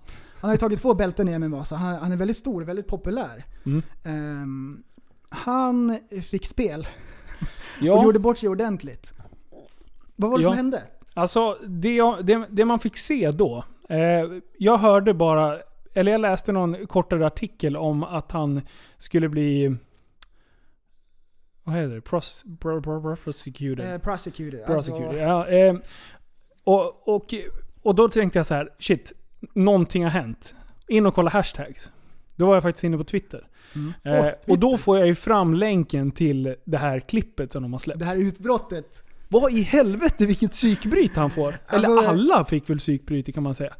Han 0.40 0.48
har 0.48 0.54
ju 0.54 0.58
tagit 0.58 0.80
två 0.82 0.94
bälten 0.94 1.28
i 1.28 1.38
MMA, 1.38 1.64
så 1.64 1.74
han, 1.76 1.94
han 1.96 2.12
är 2.12 2.16
väldigt 2.16 2.36
stor, 2.36 2.62
väldigt 2.64 2.86
populär. 2.86 3.44
Mm. 3.66 3.82
Ehm, 4.04 4.82
han 5.28 5.98
fick 6.22 6.46
spel 6.46 6.88
och 7.40 7.86
ja. 7.86 8.04
gjorde 8.04 8.18
bort 8.18 8.38
sig 8.38 8.48
ordentligt. 8.48 9.14
Vad 10.20 10.30
var 10.30 10.38
det 10.38 10.44
Ja. 10.44 10.48
som 10.48 10.56
hände? 10.56 10.82
Alltså, 11.14 11.58
det, 11.66 11.94
jag- 11.96 12.26
det, 12.26 12.46
det 12.50 12.64
man 12.64 12.78
fick 12.78 12.96
se 12.96 13.30
då. 13.30 13.64
Eh, 13.88 13.98
jag 14.58 14.78
hörde 14.78 15.14
bara, 15.14 15.58
eller 15.94 16.12
jag 16.12 16.20
läste 16.20 16.52
någon 16.52 16.86
kortare 16.86 17.26
artikel 17.26 17.76
om 17.76 18.04
att 18.04 18.32
han 18.32 18.60
skulle 18.98 19.28
bli... 19.28 19.76
Vad 21.64 21.74
heter 21.76 21.94
det? 21.94 22.00
Pros, 22.00 22.44
bro, 22.44 22.80
bro, 22.80 23.00
bro, 23.00 23.16
prosecuted. 23.16 23.92
Eh, 23.94 23.98
prosecuted. 23.98 24.66
prosecuted. 24.66 25.06
Alltså, 25.08 25.18
Ja, 25.22 25.48
eh, 25.48 25.74
och, 26.64 27.08
och, 27.08 27.34
och 27.82 27.94
då 27.94 28.08
tänkte 28.08 28.38
jag 28.38 28.46
så 28.46 28.54
här, 28.54 28.68
shit, 28.78 29.12
någonting 29.54 30.02
har 30.02 30.10
hänt. 30.10 30.54
In 30.88 31.06
och 31.06 31.14
kolla 31.14 31.30
hashtags. 31.30 31.90
Då 32.36 32.46
var 32.46 32.54
jag 32.54 32.62
faktiskt 32.62 32.84
inne 32.84 32.96
på 32.98 33.04
Twitter. 33.04 33.48
Mm. 33.74 33.92
Eh, 34.04 34.24
Åh, 34.26 34.52
och 34.52 34.58
då 34.58 34.76
får 34.76 34.98
jag 34.98 35.06
ju 35.06 35.14
fram 35.14 35.54
länken 35.54 36.10
till 36.10 36.54
det 36.64 36.78
här 36.78 37.00
klippet 37.00 37.52
som 37.52 37.62
de 37.62 37.72
har 37.72 37.78
släppt. 37.80 37.98
det 37.98 38.04
här 38.04 38.16
utbrottet. 38.16 39.02
Vad 39.32 39.52
i 39.52 39.62
helvete 39.62 40.26
vilket 40.26 40.50
psykbryt 40.50 41.16
han 41.16 41.30
får. 41.30 41.58
Alltså, 41.66 41.90
Eller 41.90 42.08
alla 42.08 42.44
fick 42.44 42.70
väl 42.70 42.78
psykbryt 42.78 43.34
kan 43.34 43.42
man 43.42 43.54
säga. 43.54 43.74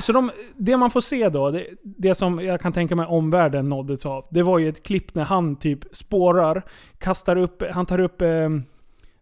Så 0.00 0.12
de, 0.12 0.30
det 0.56 0.76
man 0.76 0.90
får 0.90 1.00
se 1.00 1.28
då, 1.28 1.50
det, 1.50 1.66
det 1.82 2.14
som 2.14 2.44
jag 2.44 2.60
kan 2.60 2.72
tänka 2.72 2.96
mig 2.96 3.06
omvärlden 3.06 3.68
nåddes 3.68 4.06
av. 4.06 4.26
Det 4.30 4.42
var 4.42 4.58
ju 4.58 4.68
ett 4.68 4.82
klipp 4.82 5.14
när 5.14 5.24
han 5.24 5.56
typ 5.56 5.96
spårar, 5.96 6.62
kastar 6.98 7.36
upp, 7.36 7.62
han 7.72 7.86
tar 7.86 7.98
upp 8.00 8.22
eh, 8.22 8.48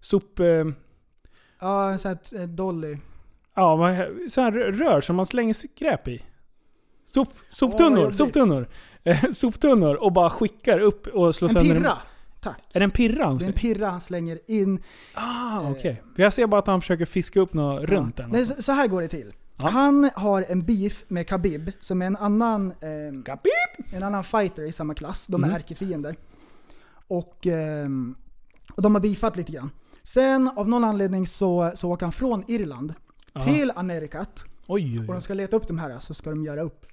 sop... 0.00 0.40
Eh, 0.40 0.46
Ja, 1.60 1.90
en 1.90 1.98
sån 1.98 2.08
här 2.32 2.40
eh, 2.40 2.46
dolly. 2.48 2.96
ja, 3.54 3.76
vad 3.76 3.90
he- 3.92 4.28
så 4.28 4.40
här 4.40 4.52
rör 4.52 5.00
som 5.00 5.16
man 5.16 5.26
slänger 5.26 5.54
skräp 5.54 6.08
i. 6.08 6.22
Sop, 7.14 7.28
soptunnor, 7.48 8.04
vad 8.04 8.16
soptunnor. 8.16 8.68
Eh, 9.04 9.24
soptunnor 9.34 9.94
och 9.94 10.12
bara 10.12 10.30
skickar 10.30 10.78
upp 10.78 11.06
och 11.06 11.34
slår 11.34 11.48
En 11.48 11.54
sönder 11.54 11.74
pirra. 11.74 11.98
Tack. 12.46 12.62
Är 12.72 12.80
det 12.80 12.84
en 12.84 12.90
pirra 12.90 13.24
han 13.24 13.38
Det 13.38 13.44
är 13.44 13.48
en 13.48 13.52
slänger? 13.52 13.74
pirra 13.74 13.86
han 13.90 14.00
slänger 14.00 14.38
in. 14.46 14.82
Ah, 15.14 15.70
okej. 15.70 16.02
För 16.16 16.22
Jag 16.22 16.32
ser 16.32 16.46
bara 16.46 16.58
att 16.58 16.66
han 16.66 16.80
försöker 16.80 17.04
fiska 17.04 17.40
upp 17.40 17.54
något 17.54 17.84
runt 17.84 18.16
den. 18.16 18.30
Nej, 18.30 18.46
så, 18.62 18.72
här 18.72 18.86
går 18.88 19.00
det 19.02 19.08
till. 19.08 19.32
Ja. 19.58 19.68
Han 19.68 20.10
har 20.14 20.44
en 20.48 20.62
beef 20.62 21.04
med 21.08 21.28
Khabib, 21.28 21.70
som 21.80 22.02
är 22.02 22.06
en 22.06 22.16
annan, 22.16 22.72
eh, 22.80 23.96
en 23.96 24.02
annan 24.02 24.24
fighter 24.24 24.62
i 24.62 24.72
samma 24.72 24.94
klass. 24.94 25.26
De 25.26 25.42
är 25.44 25.48
Mm. 25.48 25.56
ärkefiender. 25.60 26.16
Och, 27.08 27.46
ehm, 27.46 28.14
och 28.74 28.82
de 28.82 28.94
har 28.94 29.02
beefat 29.02 29.36
lite 29.36 29.52
grann. 29.52 29.70
Sen 30.02 30.50
av 30.56 30.68
någon 30.68 30.84
anledning 30.84 31.26
så, 31.26 31.72
så 31.74 31.90
åker 31.92 32.06
han 32.06 32.12
från 32.12 32.44
Irland 32.50 32.94
Aha. 33.34 33.44
till 33.52 33.72
Amerikat. 33.76 34.44
Oj, 34.66 34.82
oj, 34.92 34.98
Och 35.00 35.06
de 35.06 35.12
oj. 35.16 35.22
ska 35.22 35.34
leta 35.34 35.56
upp 35.56 35.68
de 35.68 35.78
här, 35.78 35.98
så 35.98 36.14
ska 36.14 36.30
de 36.30 36.44
göra 36.44 36.62
upp. 36.62 36.86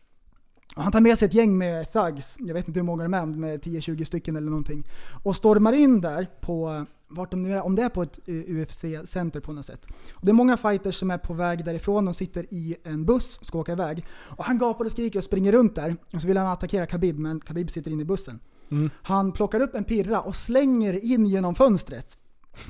Och 0.76 0.84
han 0.84 0.92
tar 0.92 1.02
med 1.02 1.18
sig 1.18 1.26
ett 1.26 1.34
gäng 1.34 1.58
med 1.58 1.92
thugs, 1.92 2.36
jag 2.40 2.54
vet 2.54 2.68
inte 2.68 2.80
hur 2.80 2.86
många 2.86 3.04
de 3.04 3.14
är, 3.14 3.26
med 3.26 3.60
10-20 3.60 4.04
stycken 4.04 4.36
eller 4.36 4.50
någonting. 4.50 4.84
Och 5.24 5.36
stormar 5.36 5.74
in 5.74 6.02
där 6.02 6.28
på, 6.42 6.86
vart 7.08 7.32
de 7.32 7.42
nu 7.42 7.54
är, 7.54 7.62
om 7.62 7.76
det 7.76 7.84
är 7.84 7.90
på 7.90 8.04
ett 8.04 8.20
eh, 8.26 8.34
UFC-center 8.34 9.40
på 9.40 9.54
något 9.54 9.66
sätt. 9.66 9.86
Och 10.14 10.26
det 10.26 10.32
är 10.32 10.34
många 10.34 10.58
fighters 10.58 10.96
som 10.96 11.12
är 11.12 11.18
på 11.18 11.34
väg 11.34 11.66
därifrån, 11.66 12.06
de 12.06 12.14
sitter 12.14 12.46
i 12.54 12.76
en 12.84 13.06
buss, 13.06 13.40
ska 13.42 13.60
åka 13.60 13.72
iväg. 13.72 14.06
Och 14.38 14.46
han 14.46 14.58
gapar 14.58 14.86
och 14.86 14.92
skriker 14.92 15.20
och 15.20 15.24
springer 15.24 15.52
runt 15.52 15.76
där. 15.76 15.96
Och 16.14 16.22
så 16.22 16.28
vill 16.28 16.38
han 16.38 16.48
attackera 16.48 16.86
Khabib, 16.86 17.20
men 17.20 17.40
Khabib 17.40 17.70
sitter 17.70 17.92
inne 17.92 18.02
i 18.02 18.06
bussen. 18.06 18.40
Mm. 18.72 18.90
Han 19.04 19.32
plockar 19.32 19.60
upp 19.60 19.76
en 19.76 19.84
pirra 19.84 20.22
och 20.22 20.36
slänger 20.36 21.06
in 21.06 21.26
genom 21.26 21.56
fönstret. 21.56 22.18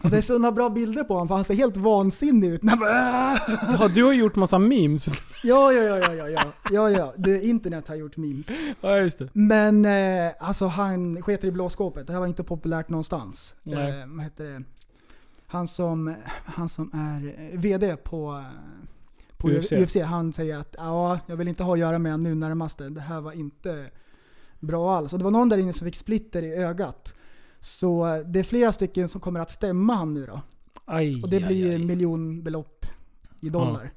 Och 0.04 0.10
det 0.10 0.18
är 0.18 0.22
sådana 0.22 0.52
bra 0.52 0.70
bilder 0.70 1.04
på 1.04 1.14
honom 1.14 1.28
för 1.28 1.36
han 1.36 1.46
ser 1.46 1.54
helt 1.54 1.78
vansinnig 1.78 2.50
ut. 2.50 2.62
Ja, 2.64 3.88
du 3.96 4.04
har 4.04 4.14
gjort 4.14 4.36
massa 4.36 4.60
memes. 4.60 5.08
Ja, 5.44 5.74
ja, 5.74 5.82
ja, 5.82 5.98
ja, 5.98 6.14
ja, 6.14 6.30
ja, 6.30 6.44
ja, 6.72 6.90
ja. 6.90 7.14
Det, 7.18 7.46
internet 7.46 7.88
har 7.88 7.96
gjort 7.96 8.18
memes. 8.18 8.48
ja, 8.82 8.98
just 8.98 9.20
det. 9.20 9.30
Men 9.34 9.86
eh, 9.86 10.32
alltså 10.40 10.66
han 10.66 11.22
sketer 11.22 11.48
i 11.48 11.52
blåskåpet. 11.52 12.08
Det 12.08 12.14
här 12.14 12.20
var 12.20 12.28
inte 12.28 12.44
populärt 12.44 12.90
någonstans. 12.90 13.56
Nej. 13.64 14.02
Eh, 14.02 14.08
vad 14.08 14.24
heter 14.24 14.44
det? 14.44 14.64
Han 15.48 15.68
som, 15.68 16.16
han 16.46 16.70
som 16.70 16.92
är 16.94 17.50
eh, 17.54 17.60
VD 17.60 17.96
på, 17.96 18.34
eh, 18.34 18.88
på 19.38 19.50
UFC. 19.50 19.72
UFC. 19.72 19.96
han 19.96 20.34
säger 20.34 20.58
att 20.58 20.76
ja, 20.78 21.20
jag 21.28 21.36
vill 21.36 21.48
inte 21.48 21.64
ha 21.64 21.74
att 21.74 21.80
göra 21.80 22.00
med 22.00 22.12
honom 22.12 22.24
nu 22.24 22.36
närmaste. 22.36 22.90
Det 22.90 23.02
här 23.02 23.22
var 23.22 23.32
inte 23.32 23.90
bra 24.60 24.96
alls. 24.96 25.14
Och 25.14 25.20
det 25.20 25.24
var 25.24 25.32
någon 25.32 25.50
där 25.50 25.58
inne 25.58 25.74
som 25.74 25.86
fick 25.86 25.96
splitter 25.96 26.44
i 26.44 26.56
ögat. 26.56 27.16
Så 27.64 28.24
det 28.26 28.40
är 28.40 28.44
flera 28.44 28.72
stycken 28.72 29.10
som 29.10 29.22
kommer 29.22 29.40
att 29.40 29.52
stämma 29.52 29.96
han 29.96 30.12
nu 30.12 30.26
då. 30.26 30.42
Aj, 30.86 31.22
Och 31.24 31.30
det 31.30 31.38
aj, 31.38 31.44
blir 31.44 31.72
aj. 31.72 31.86
miljonbelopp 31.86 32.86
i 33.42 33.50
dollar. 33.50 33.92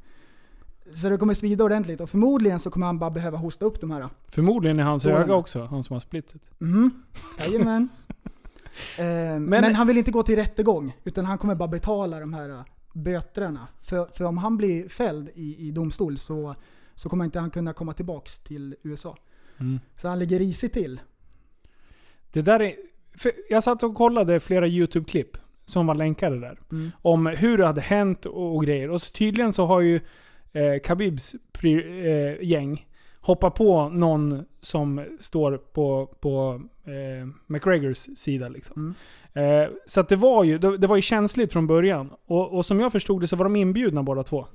Så 0.95 1.09
det 1.09 1.19
kommer 1.19 1.35
svida 1.35 1.65
ordentligt 1.65 2.01
och 2.01 2.11
förmodligen 2.11 2.61
så 2.61 2.71
kommer 2.71 2.87
han 2.87 2.99
bara 2.99 3.11
behöva 3.11 3.39
hosta 3.39 3.65
upp 3.65 3.81
de 3.81 3.91
här. 3.91 4.09
Förmodligen 4.29 4.81
i 4.81 4.83
hans 4.83 5.03
Stålarna. 5.03 5.25
öga 5.25 5.35
också, 5.35 5.65
han 5.65 5.85
som 5.85 5.95
har 5.95 6.01
splittet. 6.01 6.43
Mhm. 6.59 6.91
Jajamän. 7.39 7.89
Eh, 8.99 9.39
men, 9.41 9.75
han 9.75 9.87
vill 9.87 9.99
inte 9.99 10.11
gå 10.11 10.23
till 10.23 10.37
rättegång, 10.37 10.97
utan 11.05 11.25
han 11.25 11.39
kommer 11.39 11.55
bara 11.55 11.69
betala 11.69 12.21
de 12.21 12.35
här 12.35 12.51
eh, 12.51 12.65
böterna. 12.95 13.69
För, 13.83 14.07
för 14.07 14.25
om 14.25 14.39
han 14.39 14.57
blir 14.57 14.89
fälld 14.89 15.31
i, 15.35 15.69
i 15.69 15.71
domstol 15.71 16.19
så, 16.19 16.55
så 16.95 17.09
kommer 17.09 17.25
inte 17.25 17.41
han 17.41 17.51
kunna 17.51 17.73
komma 17.73 17.93
tillbaks 17.93 18.39
till 18.39 18.77
USA. 18.83 19.17
Mm. 19.59 19.81
Så 19.97 20.09
han 20.09 20.19
ligger 20.19 20.39
risigt 20.39 20.73
till. 20.73 21.01
Det 22.33 22.43
där 22.43 22.61
är... 22.63 22.75
Jag 23.49 23.63
satt 23.63 23.83
och 23.83 23.95
kollade 23.95 24.41
flera 24.41 24.67
YouTube-klipp 24.67 25.37
som 25.65 25.87
var 25.87 25.95
länkade 25.95 26.41
där. 26.41 26.59
Mm. 26.73 26.91
Om 27.03 27.27
hur 27.27 27.59
det 27.59 27.67
hade 27.67 27.81
hänt 27.81 28.27
och, 28.27 28.57
och 28.57 28.65
grejer. 28.65 28.91
Och 28.91 29.03
så 29.03 29.11
tydligen 29.13 29.53
så 29.53 29.67
har 29.67 29.81
ju 29.81 30.01
eh, 30.53 30.81
Khabibs 30.85 31.35
pri, 31.53 31.75
eh, 32.11 32.47
gäng 32.49 32.87
hoppat 33.21 33.55
på 33.55 33.89
någon 33.89 34.45
som 34.61 35.05
står 35.21 35.57
på, 35.57 36.15
på 36.21 36.61
eh, 36.85 37.29
McGregors 37.47 37.99
sida. 37.99 38.49
Liksom. 38.49 38.95
Mm. 39.35 39.63
Eh, 39.65 39.71
så 39.87 40.03
det 40.03 40.17
var 40.17 40.45
ju 40.45 40.59
det, 40.59 40.79
det 40.79 40.87
var 40.87 40.97
ju 40.97 41.03
känsligt 41.03 41.53
från 41.53 41.67
början. 41.67 42.11
Och, 42.27 42.55
och 42.55 42.67
som 42.67 42.81
jag 42.81 42.93
förstod 42.93 43.21
det 43.21 43.27
så 43.27 43.37
var 43.37 43.45
de 43.45 43.57
inbjudna 43.57 44.03
båda 44.03 44.23
två. 44.23 44.47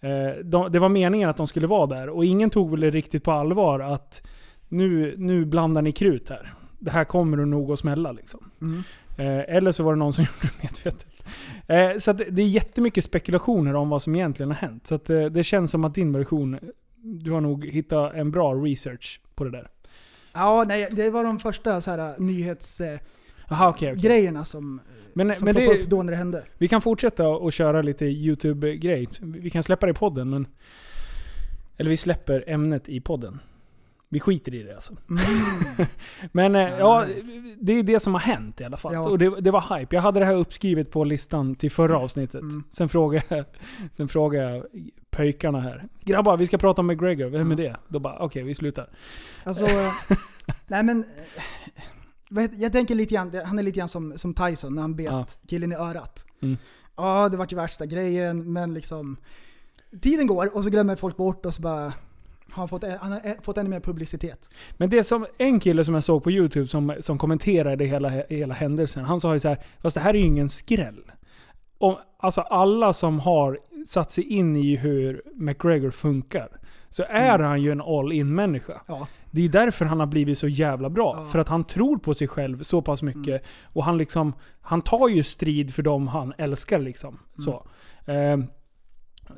Eh, 0.00 0.44
de, 0.44 0.72
det 0.72 0.78
var 0.78 0.88
meningen 0.88 1.28
att 1.28 1.36
de 1.36 1.46
skulle 1.46 1.66
vara 1.66 1.86
där. 1.86 2.08
Och 2.08 2.24
ingen 2.24 2.50
tog 2.50 2.70
väl 2.70 2.80
det 2.80 2.90
riktigt 2.90 3.24
på 3.24 3.32
allvar 3.32 3.80
att 3.80 4.26
nu, 4.68 5.14
nu 5.18 5.44
blandar 5.44 5.82
ni 5.82 5.92
krut 5.92 6.28
här. 6.28 6.54
Det 6.78 6.90
här 6.90 7.04
kommer 7.04 7.36
nog 7.36 7.72
att 7.72 7.78
smälla 7.78 8.12
liksom. 8.12 8.50
Mm. 8.60 8.82
Eh, 9.16 9.56
eller 9.56 9.72
så 9.72 9.82
var 9.82 9.92
det 9.92 9.98
någon 9.98 10.12
som 10.12 10.24
gjorde 10.42 10.54
det 10.60 10.62
medvetet. 10.62 11.06
Eh, 11.66 11.98
så 11.98 12.10
att 12.10 12.18
det, 12.18 12.42
är 12.42 12.46
jättemycket 12.46 13.04
spekulationer 13.04 13.74
om 13.74 13.88
vad 13.88 14.02
som 14.02 14.14
egentligen 14.14 14.50
har 14.50 14.56
hänt. 14.56 14.86
Så 14.86 14.94
att, 14.94 15.10
eh, 15.10 15.24
det 15.24 15.44
känns 15.44 15.70
som 15.70 15.84
att 15.84 15.94
din 15.94 16.12
version, 16.12 16.58
du 16.96 17.30
har 17.30 17.40
nog 17.40 17.66
hittat 17.66 18.14
en 18.14 18.30
bra 18.30 18.54
research 18.54 19.20
på 19.34 19.44
det 19.44 19.50
där. 19.50 19.68
Ja, 20.32 20.64
nej, 20.68 20.88
det 20.92 21.10
var 21.10 21.24
de 21.24 21.38
första 21.38 21.80
så 21.80 21.90
här, 21.90 22.14
nyhetsgrejerna 22.18 23.00
Jaha, 23.48 23.68
okej. 23.68 23.92
okej. 23.92 24.02
grejerna 24.02 24.44
som, 24.44 24.80
Men, 25.12 25.34
som 25.34 25.44
men 25.44 25.54
det, 25.54 25.66
upp 25.66 25.86
då 25.86 26.02
när 26.02 26.10
det 26.10 26.16
hände. 26.16 26.44
vi 26.58 26.68
kan 26.68 26.82
fortsätta 26.82 27.28
och 27.28 27.52
köra 27.52 27.82
lite 27.82 28.04
YouTube-grej. 28.04 29.08
Vi 29.20 29.50
kan 29.50 29.62
släppa 29.62 29.86
det 29.86 29.90
i 29.90 29.94
podden, 29.94 30.30
men... 30.30 30.46
Eller 31.76 31.90
vi 31.90 31.96
släpper 31.96 32.44
ämnet 32.46 32.88
i 32.88 33.00
podden. 33.00 33.40
Vi 34.10 34.20
skiter 34.20 34.54
i 34.54 34.62
det 34.62 34.74
alltså. 34.74 34.96
Mm. 35.10 35.86
Men 36.32 36.54
eh, 36.54 36.78
Ja, 36.78 37.06
det 37.60 37.72
är 37.72 37.82
det 37.82 38.00
som 38.00 38.12
har 38.14 38.20
hänt 38.20 38.60
i 38.60 38.64
alla 38.64 38.76
fall. 38.76 38.94
Ja. 38.94 39.08
Och 39.08 39.18
det, 39.18 39.40
det 39.40 39.50
var 39.50 39.78
hype. 39.78 39.96
Jag 39.96 40.02
hade 40.02 40.20
det 40.20 40.26
här 40.26 40.34
uppskrivet 40.34 40.90
på 40.90 41.04
listan 41.04 41.54
till 41.54 41.70
förra 41.70 41.98
avsnittet. 41.98 42.40
Mm. 42.42 42.64
Sen, 42.70 42.88
frågade 42.88 43.24
jag, 43.28 43.44
sen 43.96 44.08
frågade 44.08 44.50
jag 44.54 44.64
pöjkarna 45.10 45.60
här. 45.60 45.88
Grabbar, 46.04 46.36
vi 46.36 46.46
ska 46.46 46.58
prata 46.58 46.80
om 46.80 46.86
McGregor. 46.86 47.26
Vem 47.28 47.50
är 47.52 47.56
det? 47.56 47.76
Då 47.88 47.98
bara, 47.98 48.18
okej 48.18 48.42
vi 48.42 48.54
slutar. 48.54 48.88
Alltså, 49.44 49.64
eh, 49.64 49.92
nej 50.66 50.82
men... 50.82 51.04
eh, 52.36 52.50
Jag 52.54 52.72
tänker 52.72 52.94
lite 52.94 53.14
grann, 53.14 53.40
han 53.44 53.58
är 53.58 53.62
lite 53.62 53.78
grann 53.78 53.88
som, 53.88 54.18
som 54.18 54.34
Tyson 54.34 54.74
när 54.74 54.82
han 54.82 54.96
bet 54.96 55.06
Ja. 55.06 55.26
killen 55.48 55.72
i 55.72 55.74
örat. 55.74 56.24
Mm. 56.42 56.56
Ja, 56.96 57.28
det 57.28 57.36
vart 57.36 57.52
ju 57.52 57.56
värsta 57.56 57.86
grejen, 57.86 58.52
men 58.52 58.74
liksom... 58.74 59.16
Tiden 60.02 60.26
går 60.26 60.56
och 60.56 60.64
så 60.64 60.70
glömmer 60.70 60.96
folk 60.96 61.16
bort 61.16 61.46
och 61.46 61.54
så 61.54 61.62
bara... 61.62 61.92
Han, 62.50 62.68
fått, 62.68 62.84
han 63.00 63.12
har 63.12 63.20
eh, 63.24 63.32
fått 63.42 63.58
ännu 63.58 63.70
mer 63.70 63.80
publicitet. 63.80 64.50
Men 64.76 64.90
det 64.90 65.04
som, 65.04 65.26
en 65.38 65.60
kille 65.60 65.84
som 65.84 65.94
jag 65.94 66.04
såg 66.04 66.24
på 66.24 66.30
YouTube 66.30 66.68
som, 66.68 66.94
som 67.00 67.18
kommenterade 67.18 67.84
hela, 67.84 68.08
hela 68.08 68.54
händelsen, 68.54 69.04
han 69.04 69.20
sa 69.20 69.34
ju 69.34 69.40
så 69.40 69.48
här, 69.48 69.58
fast 69.82 69.94
det 69.94 70.00
här 70.00 70.14
är 70.14 70.18
ju 70.18 70.24
ingen 70.24 70.48
skräll. 70.48 71.02
Och, 71.78 71.98
alltså 72.18 72.40
alla 72.40 72.92
som 72.92 73.20
har 73.20 73.58
satt 73.86 74.10
sig 74.10 74.24
in 74.24 74.56
i 74.56 74.76
hur 74.76 75.22
McGregor 75.34 75.90
funkar, 75.90 76.48
så 76.90 77.02
är 77.02 77.34
Mm. 77.34 77.46
han 77.46 77.62
ju 77.62 77.72
en 77.72 77.80
all-in 77.80 78.34
människa. 78.34 78.80
Ja. 78.86 79.06
Det 79.30 79.44
är 79.44 79.48
därför 79.48 79.84
han 79.84 80.00
har 80.00 80.06
blivit 80.06 80.38
så 80.38 80.48
jävla 80.48 80.90
bra. 80.90 81.14
Ja. 81.18 81.24
För 81.24 81.38
att 81.38 81.48
han 81.48 81.64
tror 81.64 81.98
på 81.98 82.14
sig 82.14 82.28
själv 82.28 82.62
så 82.62 82.82
pass 82.82 83.02
mycket. 83.02 83.28
Mm. 83.28 83.40
Och 83.64 83.84
han 83.84 83.98
liksom, 83.98 84.32
han 84.60 84.82
tar 84.82 85.08
ju 85.08 85.22
strid 85.22 85.74
för 85.74 85.82
dem 85.82 86.08
han 86.08 86.32
älskar 86.38 86.78
liksom. 86.78 87.08
Mm. 87.08 87.20
Så. 87.38 87.66
Ehm, 88.06 88.46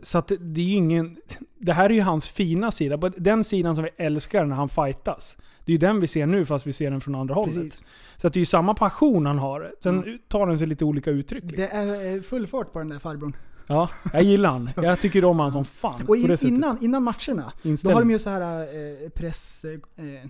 Så 0.03 0.19
att 0.19 0.33
det, 0.41 0.61
är 0.61 0.65
ju 0.65 0.75
ingen... 0.75 1.17
Det 1.59 1.73
här 1.73 1.91
är 1.91 1.95
ju 1.95 2.01
hans 2.01 2.29
fina 2.29 2.73
sida. 2.73 2.97
Den 3.17 3.45
sidan 3.45 3.75
som 3.75 3.85
vi 3.85 3.91
älskar 4.05 4.45
när 4.45 4.57
han 4.57 4.69
fightas. 4.69 5.37
Det 5.65 5.73
är 5.73 5.75
ju 5.75 5.79
den 5.79 6.01
vi 6.01 6.07
ser 6.07 6.27
nu 6.27 6.45
fast 6.47 6.67
vi 6.67 6.73
ser 6.73 6.91
den 6.91 7.01
från 7.01 7.15
andra 7.15 7.35
hållet. 7.35 7.55
Precis. 7.55 7.85
Så 8.17 8.27
att 8.27 8.33
det 8.33 8.37
är 8.37 8.41
ju 8.41 8.47
samma 8.47 8.75
passion 8.75 9.27
han 9.27 9.39
har. 9.39 9.75
Sen 9.83 10.19
tar 10.29 10.47
den 10.47 10.59
sig 10.59 10.69
lite 10.69 10.85
olika 10.85 11.11
uttryck. 11.11 11.45
Liksom. 11.45 11.57
Det 11.57 11.69
är 11.69 12.17
eh, 12.17 12.23
full 12.23 12.47
fart 12.47 12.73
på 12.73 12.79
den 12.79 12.89
där 12.89 12.99
farbrorn. 12.99 13.37
Ja, 13.67 13.89
jag 14.13 14.23
gillar 14.23 14.51
han. 14.51 14.69
Jag 14.85 15.01
tycker 15.01 15.25
om 15.25 15.41
han 15.41 15.53
som 15.53 15.65
fan. 15.65 16.03
Och 16.09 16.17
i, 16.17 16.37
innan, 16.43 16.79
innan 16.85 17.03
matcherna, 17.03 17.53
då 17.63 17.69
Inställning. 17.69 17.95
har 17.95 18.03
de 18.03 18.11
ju 18.11 18.19
så 18.19 18.31
här 18.31 18.61
eh, 18.61 19.09
press... 19.09 19.65
Eh, 19.65 20.05
eh. 20.05 20.29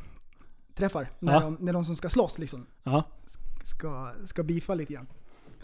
När, 0.76 1.32
Ja. 1.32 1.40
de, 1.40 1.56
när 1.60 1.72
de 1.72 1.84
som 1.84 1.96
ska 1.96 2.08
slåss 2.08 2.38
liksom, 2.38 2.66
Ja, 2.82 3.04
ska, 3.62 4.12
ska 4.24 4.42
beefa 4.42 4.74
lite 4.74 4.92
grann. 4.92 5.06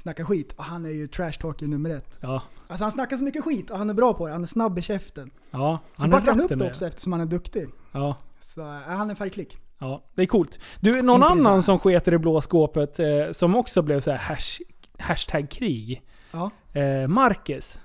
Snacka 0.07 0.25
skit. 0.25 0.53
Och 0.53 0.65
han 0.65 0.85
är 0.87 0.91
ju 0.91 1.07
trash 1.09 1.33
talker 1.33 1.67
nummer 1.67 1.91
ett. 1.91 2.19
ja, 2.21 2.43
Alltså 2.69 2.85
han 2.85 2.93
snackar 2.93 3.17
så 3.17 3.25
mycket 3.25 3.45
skit 3.45 3.71
och 3.71 3.79
han 3.79 3.91
är 3.91 3.95
bra 3.95 4.15
på 4.15 4.27
det. 4.27 4.33
Han 4.33 4.43
är 4.43 4.47
snabb 4.47 4.79
i 4.79 4.83
käften. 4.83 5.31
ja. 5.51 5.79
Så 5.97 6.03
Han 6.03 6.13
är 6.13 6.17
backar 6.17 6.33
han 6.33 6.41
upp 6.41 6.49
det 6.49 6.57
med. 6.57 6.69
också 6.69 6.87
eftersom 6.87 7.13
han 7.13 7.21
är 7.21 7.27
duktig. 7.27 7.69
Ja, 7.93 8.17
Så 8.41 8.61
äh, 8.61 8.67
han 8.77 9.11
är 9.11 9.15
färgklick. 9.15 9.57
ja. 9.79 10.05
Det 10.15 10.23
är 10.23 10.27
coolt. 10.27 10.59
Du, 10.81 11.03
någon 11.03 11.15
Intressant. 11.17 11.41
annan 11.47 11.63
som 11.63 11.79
sket 11.79 12.09
i 12.09 12.19
blå 12.19 12.41
skåpet 12.41 12.99
eh, 12.99 13.07
som 13.33 13.55
också 13.57 13.83
blev 13.83 14.01
så 14.01 14.11
här 14.11 14.19
hash, 14.19 14.61
hashtag 14.99 15.51
krig. 15.51 16.03
Ja. 16.33 16.51
Eh, 16.81 17.09
Marquez. 17.09 17.81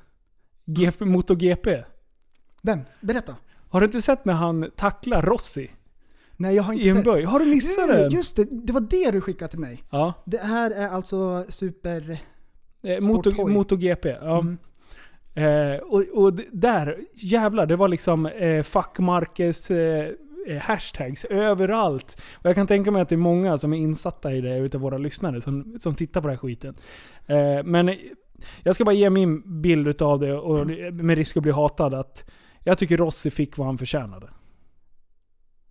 GP, 0.65 1.05
MotoGP. 1.05 1.83
Vem? 2.61 2.79
Berätta. 3.01 3.35
Har 3.69 3.81
du 3.81 3.85
inte 3.85 4.01
sett 4.01 4.25
när 4.25 4.33
han 4.33 4.71
tacklar 4.75 5.21
Rossi 5.21 5.71
Nej 6.41 6.55
jag 6.55 6.63
har 6.63 6.73
inte 6.73 6.85
i 6.85 6.89
en 6.89 6.95
sett. 6.95 7.05
böj? 7.05 7.23
Har 7.23 7.39
du 7.39 7.45
missat 7.45 7.87
den? 7.87 8.11
Just 8.11 8.35
det, 8.35 8.47
det 8.51 8.73
var 8.73 8.81
det 8.81 9.11
du 9.11 9.21
skickade 9.21 9.49
till 9.51 9.59
mig. 9.59 9.83
Ja. 9.89 10.13
Det 10.25 10.37
här 10.37 10.71
är 10.71 10.87
alltså 10.87 11.45
super... 11.49 12.19
Eh, 12.83 13.07
Moto. 13.07 13.47
MotoGP. 13.47 14.09
Ja. 14.09 14.39
Mm. 14.39 14.57
Eh, 15.33 15.79
och, 15.79 16.03
och 16.13 16.33
där, 16.51 16.97
jävlar, 17.13 17.65
det 17.65 17.75
var 17.75 17.87
liksom 17.87 18.25
eh, 18.25 18.63
fuck 18.63 18.99
Marquez 18.99 19.71
eh, 19.71 20.09
eh, 20.47 20.57
hashtags 20.61 21.25
överallt. 21.25 22.21
Och 22.33 22.45
jag 22.45 22.55
kan 22.55 22.67
tänka 22.67 22.91
mig 22.91 23.01
att 23.01 23.09
det 23.09 23.15
är 23.15 23.17
många 23.17 23.57
som 23.57 23.73
är 23.73 23.77
insatta 23.77 24.33
i 24.33 24.41
det 24.41 24.57
utav 24.57 24.81
våra 24.81 24.97
lyssnare 24.97 25.41
som, 25.41 25.77
som 25.79 25.95
tittar 25.95 26.21
på 26.21 26.27
den 26.27 26.37
här 26.37 26.41
skiten. 26.41 26.75
Eh, 27.27 27.63
men 27.63 27.95
jag 28.63 28.75
ska 28.75 28.85
bara 28.85 28.95
ge 28.95 29.09
min 29.09 29.61
bild 29.61 29.87
utav 29.87 30.19
det 30.19 30.33
och 30.33 30.67
med 30.93 31.17
risk 31.17 31.37
att 31.37 31.43
bli 31.43 31.51
hatad 31.51 31.93
att 31.93 32.29
jag 32.63 32.77
tycker 32.77 32.97
Rossi 32.97 33.31
fick 33.31 33.57
vad 33.57 33.67
han 33.67 33.77
förtjänade. 33.77 34.27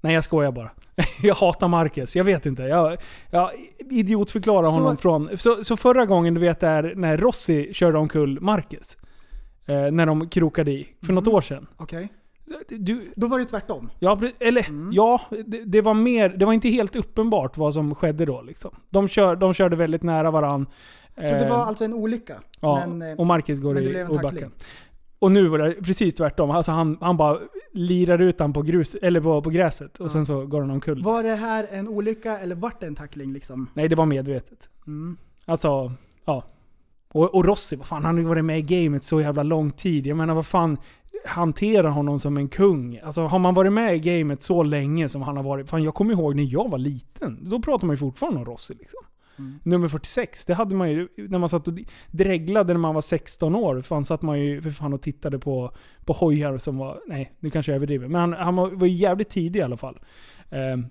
Nej 0.00 0.14
jag 0.14 0.24
skojar 0.24 0.52
bara. 0.52 0.70
Jag 1.22 1.34
hatar 1.34 1.68
Marquez, 1.68 2.16
jag 2.16 2.24
vet 2.24 2.46
inte. 2.46 2.62
Jag, 2.62 2.96
jag 3.30 3.50
idiotförklarar 3.90 4.64
Så- 4.64 4.70
honom 4.70 4.96
från... 4.96 5.38
Så, 5.38 5.64
så 5.64 5.76
förra 5.76 6.06
gången 6.06 6.34
du 6.34 6.40
vet 6.40 6.62
är 6.62 6.94
när 6.96 7.16
Rossi 7.18 7.74
körde 7.74 7.98
omkull 7.98 8.40
Marquez. 8.40 8.96
Eh, 9.66 9.90
när 9.90 10.06
de 10.06 10.28
krokade 10.28 10.70
i, 10.70 10.88
för 11.06 11.12
något 11.12 11.26
Mhm. 11.26 11.34
år 11.34 11.40
sedan. 11.40 11.66
Okej. 11.76 12.08
Du, 12.68 13.10
Då 13.16 13.26
var 13.26 13.38
det 13.38 13.44
tvärtom. 13.44 13.90
ja, 13.98 14.20
eller 14.40 14.68
Mm. 14.68 14.90
ja, 14.92 15.20
det, 15.46 15.64
det 15.64 15.80
var 15.80 15.94
mer, 15.94 16.28
det 16.28 16.44
var 16.46 16.52
inte 16.52 16.68
helt 16.68 16.96
uppenbart 16.96 17.56
vad 17.56 17.74
som 17.74 17.94
skedde 17.94 18.24
då 18.24 18.42
liksom. 18.42 18.70
De, 18.90 19.08
kör, 19.08 19.36
de 19.36 19.54
körde 19.54 19.76
väldigt 19.76 20.02
nära 20.02 20.30
varann. 20.30 20.66
Så 21.14 21.20
det 21.22 21.46
var 21.50 21.56
alltså 21.58 21.84
en 21.84 21.94
olycka. 21.94 22.34
Ja, 22.60 22.86
men, 22.86 23.10
eh, 23.10 23.18
och 23.18 23.26
Marquez 23.26 23.58
går 23.60 23.78
i 23.78 24.04
backen. 24.22 24.52
Och 25.20 25.32
nu 25.32 25.48
var 25.48 25.58
det 25.58 25.74
precis 25.74 26.14
tvärtom. 26.14 26.50
Alltså 26.50 26.72
han, 26.72 26.98
han 27.00 27.16
bara 27.16 27.38
lirar 27.72 28.18
ut 28.18 28.40
han 28.40 28.52
på, 28.52 28.62
grus, 28.62 28.94
eller 28.94 29.20
på, 29.20 29.42
på 29.42 29.50
gräset 29.50 29.98
och 29.98 30.04
Ja. 30.04 30.08
sen 30.10 30.26
så 30.26 30.46
går 30.46 30.60
han 30.60 30.70
omkull. 30.70 31.02
Var 31.02 31.22
det 31.22 31.34
här 31.34 31.66
en 31.70 31.88
olycka 31.88 32.38
eller 32.38 32.54
vart 32.54 32.80
det 32.80 32.86
en 32.86 32.94
tackling 32.94 33.32
liksom? 33.32 33.70
Nej, 33.74 33.88
det 33.88 33.96
var 33.96 34.06
medvetet. 34.06 34.68
Mm. 34.86 35.16
Alltså, 35.44 35.92
ja. 36.24 36.44
Och, 37.12 37.34
och 37.34 37.44
Rossi, 37.44 37.76
vad 37.76 37.86
fan, 37.86 38.04
han 38.04 38.14
har 38.14 38.22
ju 38.22 38.28
varit 38.28 38.44
med 38.44 38.58
i 38.58 38.62
gamet 38.62 39.04
så 39.04 39.20
jävla 39.20 39.42
lång 39.42 39.70
tid. 39.70 40.06
Jag 40.06 40.16
menar 40.16 40.34
vad 40.34 40.46
fan, 40.46 40.78
hantera 41.26 41.90
honom 41.90 42.18
som 42.18 42.36
en 42.36 42.48
kung. 42.48 42.98
Alltså 43.04 43.22
har 43.22 43.38
man 43.38 43.54
varit 43.54 43.72
med 43.72 43.96
i 43.96 43.98
gamet 43.98 44.42
så 44.42 44.62
länge 44.62 45.08
som 45.08 45.22
han 45.22 45.36
har 45.36 45.44
varit. 45.44 45.70
Fan 45.70 45.82
jag 45.82 45.94
kommer 45.94 46.12
ihåg 46.14 46.36
när 46.36 46.42
jag 46.52 46.70
var 46.70 46.78
liten. 46.78 47.38
Då 47.50 47.60
pratade 47.62 47.86
man 47.86 47.94
ju 47.94 47.98
fortfarande 47.98 48.38
om 48.38 48.44
Rossi 48.44 48.74
liksom. 48.74 49.00
Mm. 49.40 49.58
Nummer 49.62 49.88
46, 49.88 50.44
det 50.44 50.54
hade 50.54 50.74
man 50.74 50.90
ju 50.90 51.08
när 51.16 51.38
man 51.38 51.48
satt 51.48 51.68
och 51.68 51.74
dreglade 52.10 52.72
när 52.72 52.80
man 52.80 52.94
var 52.94 53.02
16 53.02 53.54
år. 53.54 53.82
Fan 53.82 54.04
satt 54.04 54.22
man 54.22 54.40
ju 54.40 54.62
för 54.62 54.70
fan 54.70 54.92
och 54.92 55.02
tittade 55.02 55.38
på, 55.38 55.72
på 56.04 56.12
hojar 56.12 56.58
som 56.58 56.78
var, 56.78 57.00
nej 57.06 57.32
nu 57.40 57.50
kanske 57.50 57.72
jag 57.72 57.76
överdriver. 57.76 58.08
Men 58.08 58.20
han, 58.20 58.32
han 58.32 58.56
var 58.56 58.70
var 58.70 58.86
ju 58.86 58.92
jävligt 58.94 59.30
tidig 59.30 59.60
i 59.60 59.62
alla 59.62 59.76
fall. 59.76 59.98
Ehm, 60.50 60.86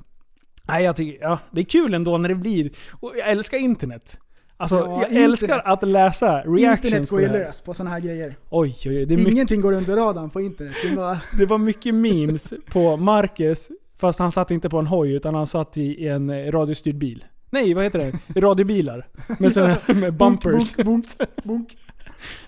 nej 0.64 0.84
jag 0.84 0.96
tycker, 0.96 1.22
ja 1.22 1.40
det 1.52 1.62
är 1.62 1.66
kul 1.66 1.94
ändå 1.94 2.18
när 2.18 2.30
det 2.30 2.36
blir, 2.36 2.72
och 2.92 3.14
jag 3.18 3.30
älskar 3.30 3.58
internet. 3.58 4.20
Alltså 4.58 4.76
Ja, 4.76 4.92
jag 5.02 5.10
internet. 5.10 5.24
älskar 5.30 5.62
att 5.66 5.84
läsa 5.88 6.42
reactions 6.42 6.86
Internet 6.86 7.10
går 7.10 7.22
ju 7.22 7.28
lös 7.28 7.62
på 7.62 7.74
sådana 7.74 7.90
här 7.90 8.00
grejer. 8.00 8.36
Oj 8.50 8.78
oj 8.86 8.98
oj, 8.98 9.06
det 9.06 9.14
är 9.14 9.18
mycket 9.18 9.32
Ingenting 9.34 9.62
går 9.62 9.74
under 9.74 9.96
radarn 9.96 10.30
på 10.30 10.42
internet. 10.42 10.76
Det 10.90 10.96
bara, 10.96 11.20
det 11.38 11.46
var 11.46 11.58
mycket 11.58 11.96
memes 11.96 12.54
på 12.72 12.98
Marcus, 12.98 13.70
fast 13.98 14.20
han 14.20 14.32
satt 14.32 14.52
inte 14.52 14.70
på 14.70 14.78
en 14.80 14.88
hoj 14.88 15.12
utan 15.14 15.36
han 15.36 15.48
satt 15.48 15.78
i 15.78 16.08
en 16.08 16.30
eh, 16.30 16.52
radiostyrd 16.52 16.98
bil. 16.98 17.26
Nej, 17.50 17.74
vad 17.74 17.84
heter 17.84 18.00
det? 18.34 18.42
Radiobilar. 18.42 19.08
Med, 19.40 19.52
såna, 19.52 19.78
med 19.88 20.14
bumpers. 20.14 20.76
Bunk, 20.76 20.86
bunk, 20.88 21.18
bunk, 21.18 21.44
bunk. 21.44 21.78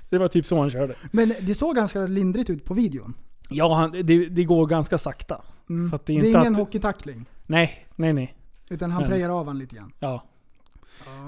Det 0.09 0.17
var 0.17 0.27
typ 0.27 0.45
så 0.45 0.59
han 0.59 0.69
körde. 0.69 0.95
Men 1.11 1.33
det 1.41 1.55
såg 1.55 1.75
ganska 1.75 1.99
lindrigt 2.05 2.49
ut 2.49 2.65
på 2.65 2.73
videon. 2.73 3.13
Ja, 3.49 3.75
han, 3.75 3.91
det, 3.91 4.25
det 4.29 4.43
går 4.43 4.65
ganska 4.65 4.97
sakta. 4.97 5.41
Mm. 5.69 5.89
Så 5.89 5.95
att 5.95 6.05
det 6.05 6.13
det 6.13 6.19
är 6.19 6.23
är, 6.23 6.27
inte 6.27 6.39
ingen 6.39 6.51
att- 6.53 6.57
hockeytackling. 6.59 7.25
Nej, 7.45 7.87
nej, 7.95 8.13
nej. 8.13 8.35
Utan 8.69 8.91
han 8.91 9.03
prejar 9.07 9.29
av 9.29 9.47
han 9.47 9.57
lite 9.59 9.75
grann. 9.75 9.91
Ja. 9.99 10.23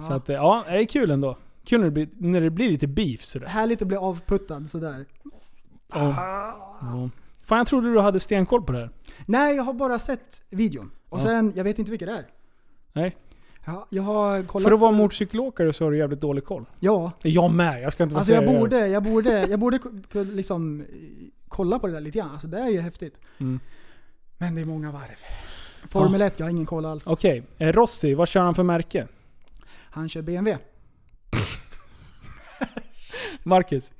Så 0.07 0.13
att, 0.13 0.29
eh, 0.29 0.35
ja, 0.35 0.63
det 0.67 0.77
är 0.81 0.85
kul 0.85 1.11
ändå. 1.11 1.37
Kul 1.65 1.79
när 1.79 1.85
det 1.85 1.91
blir, 1.91 2.07
när 2.17 2.41
det 2.41 2.49
blir 2.49 2.69
lite 2.71 2.87
beef 2.87 3.23
sådär. 3.25 3.47
Härligt 3.47 3.81
att 3.81 3.87
bli 3.87 3.97
avputtad 3.97 4.69
sådär. 4.69 5.05
Ja. 5.93 6.09
Ja. 6.81 7.09
Fan, 7.45 7.57
jag 7.57 7.67
trodde 7.67 7.91
du 7.93 7.99
hade 7.99 8.19
stenkoll 8.19 8.61
på 8.63 8.71
det 8.71 8.77
här. 8.79 8.89
Nej, 9.25 9.55
jag 9.55 9.63
har 9.63 9.73
bara 9.73 9.99
sett 9.99 10.41
videon. 10.49 10.91
Och 11.09 11.19
Ja. 11.19 11.23
sen, 11.23 11.53
jag 11.55 11.63
vet 11.63 11.79
inte 11.79 11.91
vilka 11.91 12.05
det 12.05 12.11
är. 12.11 12.25
Nej. 12.93 13.15
Ja, 13.65 13.87
jag 13.89 14.03
har 14.03 14.43
kollat... 14.43 14.63
För 14.63 14.71
att 14.71 14.79
vara 14.79 14.91
motorcykelåkare 14.91 15.73
så 15.73 15.83
har 15.83 15.91
du 15.91 15.97
jävligt 15.97 16.21
dålig 16.21 16.45
koll. 16.45 16.65
Ja. 16.79 17.11
Jag 17.21 17.51
med, 17.51 17.81
jag 17.81 17.91
ska 17.91 18.03
inte 18.03 18.15
vara 18.15 18.19
Alltså 18.19 18.33
jag 18.33 18.45
borde, 18.45 18.87
jag 18.87 19.03
borde, 19.03 19.47
jag 19.49 19.59
borde 19.59 19.79
liksom 20.13 20.81
eh, 20.81 20.85
kolla 21.47 21.79
på 21.79 21.87
det 21.87 21.93
där 21.93 22.01
lite 22.01 22.17
grann. 22.17 22.31
Alltså 22.31 22.47
det 22.47 22.59
är 22.59 22.69
ju 22.69 22.79
häftigt. 22.79 23.19
Mm. 23.37 23.59
Men 24.37 24.55
det 24.55 24.61
är 24.61 24.65
många 24.65 24.91
varv. 24.91 25.17
Formel 25.89 26.21
1, 26.21 26.39
jag 26.39 26.45
har 26.45 26.51
ingen 26.51 26.65
koll 26.65 26.85
alls. 26.85 27.07
Okej, 27.07 27.43
eh, 27.57 27.73
Rossi, 27.73 28.13
vad 28.13 28.27
kör 28.27 28.41
han 28.41 28.55
för 28.55 28.63
märke? 28.63 29.07
Han 29.69 30.09
kör 30.09 30.21
BMW. 30.21 30.63
Marcus, 33.43 33.91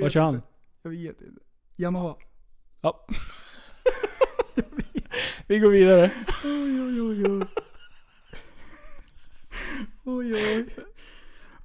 vad 0.00 0.12
kör 0.12 0.20
han? 0.20 0.34
inte. 0.34 0.46
Jag 0.82 0.90
vet 0.90 1.20
inte. 1.20 1.40
Yamaha. 1.76 2.14
Ja. 2.80 3.06
Vi 5.46 5.58
går 5.58 5.70
vidare. 5.70 6.10
Oj, 6.44 6.82
oj, 6.82 7.02
oj, 7.02 7.46
oj. 10.16 10.34
Oj. 10.34 10.66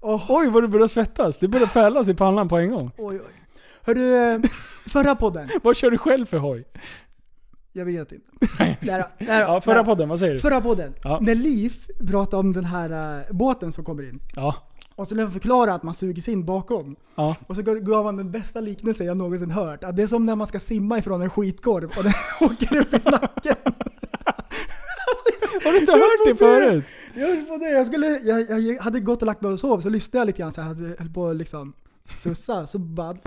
Oh, 0.02 0.26
oj, 0.32 0.50
vad 0.50 0.64
du 0.64 0.68
börjar 0.68 0.88
svettas. 0.88 1.38
Det 1.38 1.48
börjar 1.48 1.68
pärlas 1.68 2.08
i 2.08 2.14
pannan 2.14 2.50
på 2.50 2.58
en 2.58 2.72
gång. 2.72 2.92
oj, 2.98 3.20
oj. 3.20 3.32
Hörru, 3.86 4.16
eh, 4.16 4.40
förra 4.88 5.16
podden. 5.16 5.50
Vad 5.64 5.76
kör 5.76 5.92
du 5.92 5.98
själv 5.98 6.26
för 6.26 6.38
hoj? 6.38 6.64
Jag 7.74 7.86
vet 7.86 8.12
inte. 8.12 8.26
Där, 8.82 8.98
då, 8.98 9.26
där, 9.26 9.46
då, 9.46 9.54
Ja, 9.54 9.62
förra 9.62 9.76
där. 9.76 9.84
podden, 9.84 10.10
vad 10.10 10.20
säger 10.20 10.34
du? 10.34 10.40
Förra 10.40 10.62
podden. 10.62 10.94
Ja. 11.04 11.20
När 11.22 11.36
Liv 11.36 11.74
pratade 12.08 12.38
om 12.40 12.54
den 12.54 12.66
här 12.66 13.20
eh, 13.20 13.24
båten 13.36 13.72
som 13.72 13.84
kommer 13.84 14.04
in. 14.04 14.20
Ja. 14.36 14.56
Och 14.96 15.06
så 15.06 15.10
skulle 15.10 15.22
jag 15.22 15.34
förklara 15.34 15.74
att 15.74 15.84
man 15.84 15.94
sugs 15.94 16.28
in 16.28 16.46
bakom. 16.46 16.96
Ja. 17.16 17.36
Och 17.48 17.56
så 17.56 17.62
gav 17.62 18.06
han 18.06 18.18
den 18.18 18.32
bästa 18.32 18.60
liknelsen 18.62 19.08
jag 19.08 19.18
någonsin 19.18 19.52
hört. 19.52 19.84
Att 19.84 19.96
det 19.96 20.04
är 20.04 20.08
som 20.08 20.26
när 20.26 20.36
man 20.36 20.48
ska 20.48 20.60
simma 20.60 20.98
ifrån 20.98 21.22
en 21.22 21.30
skitkorv 21.30 21.92
och 21.98 22.04
den 22.04 22.14
åker 22.42 22.78
upp 22.78 22.94
i 22.94 23.10
nacken. 23.10 23.56
Har 25.64 25.72
du 25.72 25.80
inte 25.80 25.92
hört 25.92 26.28
det 26.28 26.36
förut? 26.36 26.86
Jag 27.16 27.48
på 27.48 27.58
det. 27.58 27.70
Jag, 27.72 27.86
skulle, 27.86 28.08
jag, 28.08 28.62
jag 28.62 28.82
hade 28.84 29.00
gått 29.00 29.22
och 29.22 29.26
lagt 29.26 29.42
mig 29.42 29.52
och 29.52 29.60
sov, 29.60 29.80
så 29.82 29.90
lyssnade 29.90 30.18
jag 30.18 30.26
lite 30.26 30.40
grann 30.40 30.52
så 30.52 30.60
jag 30.60 30.66
hade, 30.66 30.96
höll 31.00 31.10
på 31.10 31.34
liksom 31.34 31.74
sussa, 32.18 32.68
så 32.68 32.80
bara... 32.80 33.18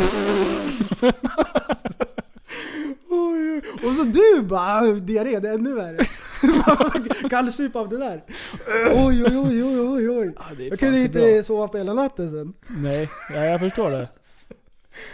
Oj, 3.09 3.53
oj. 3.55 3.63
och 3.89 3.95
så 3.95 4.03
du 4.05 4.43
bara 4.43 4.81
diarré, 4.87 5.39
det 5.41 5.49
är 5.49 5.55
ännu 5.55 5.75
värre. 5.75 5.99
Kallsup 7.31 7.77
av 7.77 7.89
det 7.89 7.99
där. 7.99 8.25
Oj 9.07 9.25
oj 9.25 9.39
oj 9.39 9.65
oj 9.65 9.81
oj 9.81 10.11
oj. 10.11 10.33
Ja, 10.37 10.65
Jag 10.65 10.79
kunde 10.79 10.99
inte 11.01 11.19
bra. 11.19 11.43
sova 11.43 11.69
på 11.69 11.79
hela 11.79 11.95
natten 11.95 12.31
sen. 12.31 12.53
Nej, 12.69 13.09
ja, 13.31 13.45
jag 13.45 13.61
förstår 13.61 13.91
det. 13.91 14.09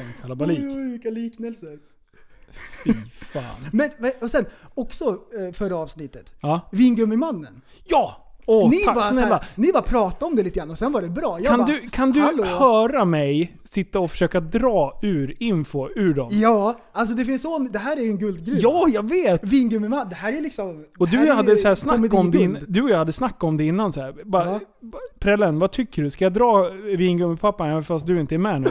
Oj 0.00 0.06
kalabalik. 0.22 0.58
oj, 0.62 0.90
vilka 0.90 1.10
liknelser. 1.10 1.78
Fy 2.84 2.92
fan. 3.32 3.68
Men, 3.72 3.90
men- 3.98 4.12
och 4.20 4.30
sen 4.30 4.44
också 4.74 5.18
eh, 5.38 5.52
förra 5.52 5.76
avsnittet. 5.76 6.34
Ja. 6.40 6.68
Vingummimannen. 6.72 7.62
Ja! 7.84 8.21
Åh, 8.46 8.70
ni, 8.70 8.84
tack 8.84 8.94
bara, 8.94 9.04
snälla. 9.04 9.26
här, 9.36 9.44
ni 9.54 9.72
bara 9.72 9.82
pratade 9.82 10.24
om 10.24 10.36
det 10.36 10.42
lite 10.42 10.58
grann 10.58 10.70
och 10.70 10.78
sen 10.78 10.92
var 10.92 11.02
det 11.02 11.08
bra. 11.08 11.38
Jag 11.40 11.46
Kan 11.46 11.58
bara, 11.58 11.66
du, 11.68 11.88
kan 11.88 12.10
du 12.12 12.20
"Hallå?" 12.20 12.44
höra 12.44 13.04
mig 13.04 13.56
sitta 13.64 14.00
och 14.00 14.10
försöka 14.10 14.40
dra 14.40 14.98
ur 15.02 15.36
info 15.38 15.88
ur 15.96 16.14
dem? 16.14 16.28
Ja, 16.30 16.76
alltså 16.92 17.14
det 17.14 17.24
finns 17.24 17.42
så, 17.42 17.58
det 17.58 17.78
här 17.78 17.96
är 17.96 18.00
ju 18.00 18.10
en 18.10 18.18
guldgruva. 18.18 18.58
Ja, 18.62 18.86
jag 18.88 19.08
vet! 19.08 19.44
Vingummiman, 19.44 20.08
det 20.08 20.14
här 20.14 20.32
är 20.32 20.40
liksom... 20.40 20.84
Och 20.98 21.08
det 21.08 21.16
du 21.16 21.18
här 21.18 21.26
är 21.30 21.34
hade 21.34 21.56
så 21.56 21.68
här 21.68 21.74
snack 21.74 22.14
om 22.14 22.30
din, 22.30 22.58
du 22.68 22.82
och 22.82 22.90
jag 22.90 22.98
hade 22.98 23.12
snack 23.12 23.44
om 23.44 23.56
det 23.56 23.64
innan 23.64 23.92
så 23.92 24.00
här. 24.00 24.14
Bara, 24.24 24.44
Ja. 24.50 24.60
Prällen, 25.18 25.58
vad 25.58 25.72
tycker 25.72 26.02
du? 26.02 26.10
Ska 26.10 26.24
jag 26.24 26.32
dra 26.32 26.70
vingummipappan 26.96 27.68
även 27.70 27.84
fast 27.84 28.06
du 28.06 28.20
inte 28.20 28.34
är 28.34 28.38
med 28.38 28.60
nu? 28.60 28.68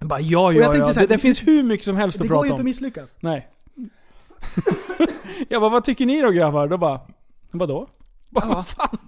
Bara, 0.00 0.20
ja, 0.20 0.52
jag 0.52 0.62
ja, 0.62 0.76
ja. 0.76 0.86
här, 0.86 0.94
det, 0.94 1.00
det 1.00 1.06
det- 1.06 1.18
finns 1.18 1.46
hur 1.46 1.62
mycket 1.62 1.84
som 1.84 1.96
helst 1.96 2.18
Det 2.18 2.22
att 2.24 2.28
går 2.28 2.34
prata 2.34 2.46
ju 2.46 2.50
inte 2.50 2.54
att 2.54 2.60
om. 2.60 2.64
misslyckas. 2.64 3.16
Nej. 3.20 3.48
jag 5.48 5.60
bara, 5.60 5.70
vad 5.70 5.84
tycker 5.84 6.06
ni 6.06 6.20
då 6.22 6.30
grabbar? 6.30 6.68
Då 6.68 6.78
bara, 6.78 7.00
vadå? 7.50 7.88
Bara, 8.30 8.44
Ja. 8.48 8.54
vad 8.54 8.66
fan? 8.68 8.98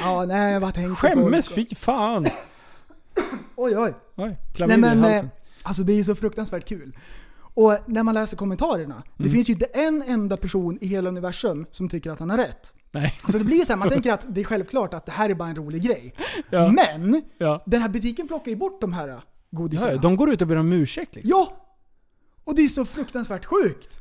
Ja, 0.00 0.24
nej 0.24 0.60
vad 0.60 0.74
tänker 0.74 0.94
Skämmes, 0.94 1.48
folk? 1.48 1.68
fy 1.68 1.74
fan. 1.74 2.26
Oj 3.56 3.78
oj. 3.78 3.94
Oj, 4.16 4.36
Nej 4.58 4.78
men, 4.78 5.04
eh, 5.04 5.24
alltså 5.62 5.82
det 5.82 5.92
är 5.92 6.04
så 6.04 6.14
fruktansvärt 6.14 6.64
kul. 6.68 6.96
Och 7.54 7.76
när 7.86 8.02
man 8.02 8.14
läser 8.14 8.36
kommentarerna, 8.36 9.02
det 9.16 9.22
Mm. 9.24 9.34
finns 9.34 9.48
ju 9.48 9.52
inte 9.52 9.64
en 9.64 10.02
enda 10.02 10.36
person 10.36 10.78
i 10.80 10.86
hela 10.86 11.08
universum 11.08 11.66
som 11.70 11.88
tycker 11.88 12.10
att 12.10 12.18
han 12.18 12.30
har 12.30 12.36
rätt. 12.38 12.72
Nej. 12.90 13.18
Alltså 13.22 13.38
det 13.38 13.44
blir 13.44 13.56
ju 13.58 13.64
så 13.64 13.72
här, 13.72 13.76
man 13.78 13.88
tänker 13.96 14.12
att 14.12 14.26
det 14.28 14.40
är 14.40 14.44
självklart 14.44 14.94
att 14.94 15.06
det 15.06 15.12
här 15.12 15.30
är 15.30 15.34
bara 15.34 15.48
en 15.48 15.56
rolig 15.56 15.82
grej. 15.82 16.14
Ja. 16.50 16.68
Men, 16.72 17.22
Ja. 17.38 17.62
den 17.66 17.82
här 17.82 17.88
butiken 17.88 18.28
plockar 18.28 18.50
ju 18.50 18.56
bort 18.56 18.80
de 18.80 18.92
här 18.92 19.20
godisarna. 19.50 19.92
Ja, 19.92 19.98
de 19.98 20.16
går 20.16 20.30
ut 20.32 20.40
och 20.42 20.46
ber 20.48 20.56
om 20.56 20.72
ursäkt 20.72 21.14
liksom. 21.14 21.30
Ja! 21.30 21.52
Och 22.44 22.54
det 22.54 22.62
är 22.62 22.68
så 22.68 22.84
fruktansvärt 22.84 23.44
sjukt. 23.44 23.98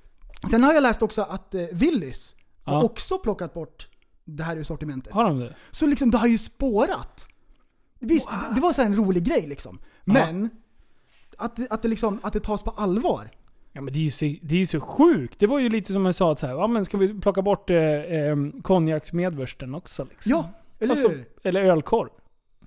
Sen 0.52 0.64
har 0.64 0.74
jag 0.74 0.84
läst 0.84 1.02
också 1.02 1.22
att 1.22 1.56
eh, 1.56 1.62
Willys 1.72 2.36
har 2.64 2.84
också 2.84 3.18
plockat 3.18 3.54
bort 3.54 3.88
det 4.36 4.44
här 4.44 4.58
ur 4.58 4.64
sortimentet. 4.64 5.14
Har 5.14 5.26
de 5.26 5.40
det? 5.40 5.56
Så 5.72 5.88
liksom 5.88 6.12
det 6.12 6.18
har 6.18 6.28
ju 6.28 6.38
spårat. 6.38 7.28
Visst, 8.00 8.30
det 8.56 8.62
var 8.62 8.74
så 8.74 8.82
här 8.82 8.90
en 8.90 8.96
rolig 8.96 9.24
grej 9.24 9.48
liksom. 9.48 9.80
Men, 10.04 10.50
att, 11.38 11.72
att, 11.72 11.82
det 11.82 11.88
liksom, 11.88 12.20
att 12.24 12.34
det 12.34 12.40
tas 12.40 12.64
på 12.64 12.72
allvar. 12.72 13.30
Ja 13.72 13.82
men 13.82 13.94
det 13.94 14.00
är 14.00 14.04
ju 14.04 14.12
så, 14.12 14.26
det 14.42 14.56
är 14.56 14.60
ju 14.60 14.66
så 14.66 14.80
sjukt. 14.80 15.40
Det 15.40 15.48
var 15.48 15.60
ju 15.60 15.70
lite 15.70 15.94
som 15.94 16.06
jag 16.06 16.16
sa 16.16 16.32
att 16.32 16.40
så 16.40 16.48
här, 16.48 16.54
ja 16.54 16.68
men 16.68 16.86
ska 16.86 16.98
vi 16.98 17.22
plocka 17.22 17.42
bort 17.42 17.70
eh, 17.70 17.78
eh, 17.78 18.36
konjaksmedvursten 18.62 19.76
också 19.76 20.06
liksom? 20.10 20.32
Ja, 20.32 20.50
eller 20.80 20.92
alltså, 20.92 21.08
hur? 21.08 21.26
Eller 21.44 21.64
ölkorv. 21.64 22.10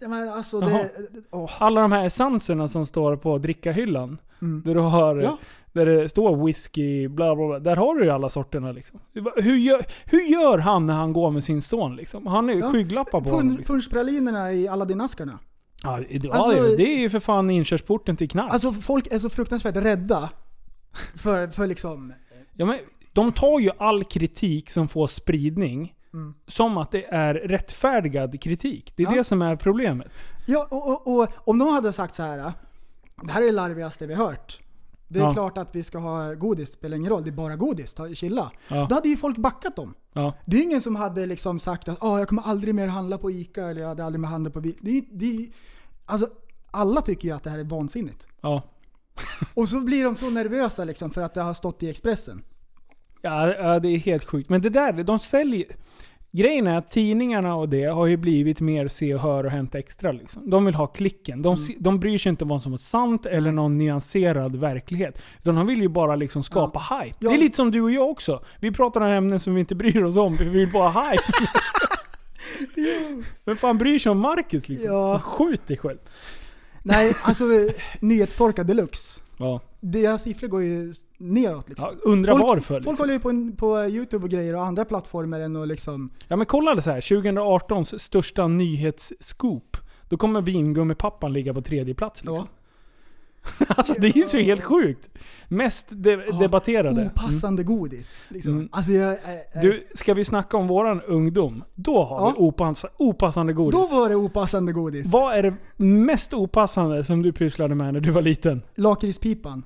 Ja, 0.00 0.08
men 0.08 0.28
alltså 0.28 0.60
det... 0.60 0.90
Åh. 1.30 1.50
Alla 1.58 1.80
de 1.80 1.92
här 1.92 2.06
essenserna 2.06 2.68
som 2.68 2.86
står 2.86 3.16
på 3.16 3.38
drickahyllan. 3.38 4.18
Mm. 4.42 4.62
Där 4.62 4.74
du 4.74 4.80
har... 4.80 5.16
Ja. 5.16 5.38
Där 5.72 5.86
det 5.86 6.08
står 6.08 6.46
whisky, 6.46 7.08
bla 7.08 7.36
bla 7.36 7.46
bla. 7.46 7.58
Där 7.58 7.76
har 7.76 7.94
du 7.94 8.04
ju 8.04 8.10
alla 8.10 8.28
sorterna 8.28 8.72
liksom. 8.72 9.00
Hur 9.36 9.56
gör, 9.56 9.84
hur 10.04 10.20
gör 10.22 10.58
han 10.58 10.86
när 10.86 10.94
han 10.94 11.12
går 11.12 11.30
med 11.30 11.44
sin 11.44 11.62
son 11.62 11.96
liksom? 11.96 12.26
Han 12.26 12.48
ju 12.48 12.58
Ja. 12.58 12.70
skygglappar 12.72 13.20
på 13.20 13.30
honom. 13.30 13.56
Liksom. 13.56 13.74
Punschpralinerna 13.76 14.52
i 14.52 14.68
Aladdin-askarna. 14.68 15.38
Ja, 15.82 16.00
det, 16.10 16.30
Alltså- 16.30 16.76
det 16.76 16.94
är 16.96 16.98
ju 17.00 17.10
för 17.10 17.20
fan 17.20 17.50
inkörsporten 17.50 18.16
till 18.16 18.28
knark. 18.30 18.52
Alltså 18.52 18.72
folk 18.72 19.06
är 19.06 19.18
så 19.18 19.30
fruktansvärt 19.30 19.76
rädda 19.76 20.30
för, 21.16 21.46
för 21.48 21.66
liksom... 21.66 22.12
Ja, 22.54 22.66
men 22.66 22.78
de 23.12 23.32
tar 23.32 23.60
ju 23.60 23.70
all 23.78 24.04
kritik 24.04 24.70
som 24.70 24.88
får 24.88 25.06
spridning 25.06 25.94
Mm. 26.14 26.34
som 26.46 26.76
att 26.78 26.90
det 26.90 27.04
är 27.04 27.34
rättfärdigad 27.34 28.40
kritik. 28.42 28.92
Det 28.96 29.02
är 29.02 29.06
Ja. 29.06 29.14
det 29.14 29.24
som 29.24 29.42
är 29.42 29.56
problemet. 29.56 30.08
Ja, 30.46 30.66
och, 30.70 31.06
och, 31.06 31.18
och 31.20 31.28
om 31.48 31.58
de 31.58 31.68
hade 31.68 31.92
sagt 31.92 32.14
så 32.14 32.22
här. 32.22 32.52
Det 33.22 33.32
här 33.32 33.42
är 33.42 33.46
det 33.46 33.52
larvigaste 33.52 34.06
vi 34.06 34.14
hört. 34.14 34.60
Det 35.12 35.18
är 35.18 35.22
Ja. 35.22 35.32
klart 35.32 35.58
att 35.58 35.68
vi 35.76 35.82
ska 35.84 35.98
ha 35.98 36.34
godis, 36.34 36.70
det 36.70 36.76
spelar 36.76 36.96
ingen 36.96 37.10
roll. 37.10 37.22
Det 37.24 37.30
är 37.30 37.32
bara 37.32 37.56
godis, 37.56 37.94
ta, 37.94 38.14
chilla. 38.14 38.50
Ja. 38.68 38.86
Då 38.88 38.94
hade 38.94 39.08
ju 39.08 39.16
folk 39.16 39.36
backat 39.36 39.76
dem. 39.76 39.94
Ja. 40.12 40.34
Det 40.46 40.56
är 40.58 40.62
ingen 40.62 40.80
som 40.80 40.96
hade 40.96 41.26
liksom 41.26 41.58
sagt 41.58 41.88
att 41.88 42.02
ah, 42.02 42.18
jag 42.18 42.28
kommer 42.28 42.42
aldrig 42.42 42.74
mer 42.74 42.86
handla 42.88 43.18
på 43.18 43.30
ICA 43.30 43.66
eller 43.70 43.80
jag 43.80 43.88
hade 43.88 44.04
aldrig 44.04 44.20
mer 44.20 44.28
handla 44.28 44.50
på 44.50 44.60
Vi-" 44.60 44.76
det, 44.80 44.90
är- 44.98 45.04
det, 45.12 45.36
är- 45.36 45.48
Alltså, 46.06 46.28
alla 46.70 47.00
tycker 47.02 47.28
ju 47.28 47.34
att 47.34 47.42
det 47.42 47.50
här 47.50 47.58
är 47.58 47.64
vansinnigt. 47.64 48.26
Ja. 48.40 48.62
Och 49.54 49.68
så 49.68 49.80
blir 49.80 50.04
de 50.04 50.16
så 50.16 50.30
nervösa 50.30 50.84
liksom 50.84 51.10
för 51.10 51.20
att 51.20 51.34
det 51.34 51.40
har 51.42 51.54
stått 51.54 51.82
i 51.82 51.88
Expressen. 51.90 52.42
Ja, 53.22 53.78
det 53.78 53.88
är 53.88 53.98
helt 53.98 54.24
sjukt. 54.24 54.50
Men 54.50 54.60
det 54.60 54.68
där, 54.70 54.92
de 55.04 55.18
säljer... 55.18 55.66
Grejen 56.34 56.66
är 56.66 56.78
att 56.78 56.90
tidningarna 56.90 57.54
och 57.56 57.68
det 57.68 57.84
har 57.84 58.06
ju 58.06 58.16
blivit 58.16 58.60
mer 58.60 58.88
se 58.88 59.14
och 59.14 59.20
hör 59.20 59.44
och 59.44 59.50
hämta 59.50 59.78
extra. 59.78 60.12
Liksom. 60.12 60.50
De 60.50 60.64
vill 60.64 60.74
ha 60.74 60.86
klicken. 60.86 61.42
De, 61.42 61.56
se- 61.56 61.76
de 61.78 62.00
bryr 62.00 62.18
sig 62.18 62.30
inte 62.30 62.44
om 62.44 62.48
vad 62.48 62.62
som 62.62 62.72
är 62.72 62.76
sant 62.76 63.26
eller 63.26 63.52
någon 63.52 63.78
nyanserad 63.78 64.56
verklighet. 64.56 65.18
Utan 65.42 65.54
de 65.54 65.66
vill 65.66 65.80
ju 65.82 65.88
bara 65.88 66.16
liksom 66.16 66.42
skapa 66.42 66.78
hype. 67.00 67.16
Ja. 67.20 67.28
Det 67.30 67.36
är 67.36 67.38
lite 67.38 67.56
som 67.56 67.70
du 67.70 67.80
och 67.82 67.90
jag 67.90 68.10
också. 68.10 68.44
Vi 68.60 68.72
pratar 68.72 69.00
om 69.00 69.06
ämnen 69.06 69.40
som 69.40 69.54
vi 69.54 69.60
inte 69.60 69.74
bryr 69.74 70.02
oss 70.02 70.16
om, 70.16 70.36
för 70.36 70.44
vi 70.44 70.50
vill 70.50 70.72
bara 70.72 70.88
ha 70.88 71.10
hype. 71.10 71.22
Men 73.44 73.56
fan 73.56 73.78
bryr 73.78 73.98
sig 73.98 74.10
om 74.12 74.18
Marcus 74.18 74.68
liksom? 74.68 74.90
Ja. 74.90 75.18
Skjut 75.20 75.66
dig 75.66 75.76
själv. 75.78 75.98
Nej, 76.82 77.14
alltså 77.22 77.44
nyhetstorka 78.00 78.64
deluxe. 78.64 79.20
Ja. 79.36 79.60
Deras 79.84 80.22
siffror 80.22 80.48
går 80.48 80.62
ju 80.62 80.94
neråt 81.18 81.68
liksom. 81.68 81.88
ja 81.92 82.10
undrar 82.10 82.32
Folk- 82.32 82.44
varför. 82.44 82.74
Folk 82.74 82.86
Liksom. 82.86 82.96
håller 83.02 83.12
ju 83.14 83.50
på, 83.50 83.56
på 83.56 83.84
YouTube 83.88 84.24
och 84.24 84.30
grejer 84.30 84.56
och 84.56 84.64
andra 84.64 84.84
plattformar 84.84 85.40
än 85.40 85.56
att 85.56 85.68
liksom... 85.68 86.10
Ja 86.28 86.36
men 86.36 86.46
kolla 86.46 86.74
det 86.74 86.82
så 86.82 86.90
här. 86.90 87.00
2018s 87.00 87.98
största 87.98 88.46
nyhetsscoop. 88.48 89.76
Då 90.08 90.16
kommer 90.16 90.42
vingummipappan 90.42 91.32
ligga 91.32 91.54
på 91.54 91.62
tredje 91.62 91.94
plats 91.94 92.24
liksom. 92.24 92.46
alltså 93.68 93.94
det 94.00 94.06
är 94.08 94.16
ju 94.16 94.22
så 94.24 94.38
helt 94.38 94.62
sjukt. 94.62 95.08
Mest 95.48 95.86
de- 95.90 96.10
Ja, 96.10 96.38
debatterade. 96.38 96.88
Mm. 97.02 97.06
Opassande 97.06 97.62
godis. 97.64 98.18
Liksom. 98.28 98.52
Mm. 98.52 98.68
Alltså 98.72 98.92
jag, 98.92 99.12
äh, 99.12 99.60
Du, 99.62 99.86
ska 99.94 100.14
vi 100.14 100.24
snacka 100.24 100.56
om 100.56 100.66
våran 100.66 101.00
ungdom? 101.02 101.64
Då 101.74 102.02
har 102.04 102.16
Ja. 102.20 102.34
vi 102.36 102.42
opass, 102.44 102.84
opassande 102.96 103.52
godis. 103.52 103.90
Då 103.90 103.98
var 103.98 104.08
det 104.08 104.16
opassande 104.16 104.72
godis. 104.72 105.12
Vad 105.12 105.34
är 105.36 105.42
det 105.42 105.54
mest 105.84 106.34
opassande 106.34 107.04
som 107.04 107.22
du 107.22 107.32
pysslade 107.32 107.74
med 107.74 107.92
när 107.94 108.00
du 108.00 108.10
var 108.10 108.22
liten? 108.22 108.62
Lakritspipan. 108.74 109.64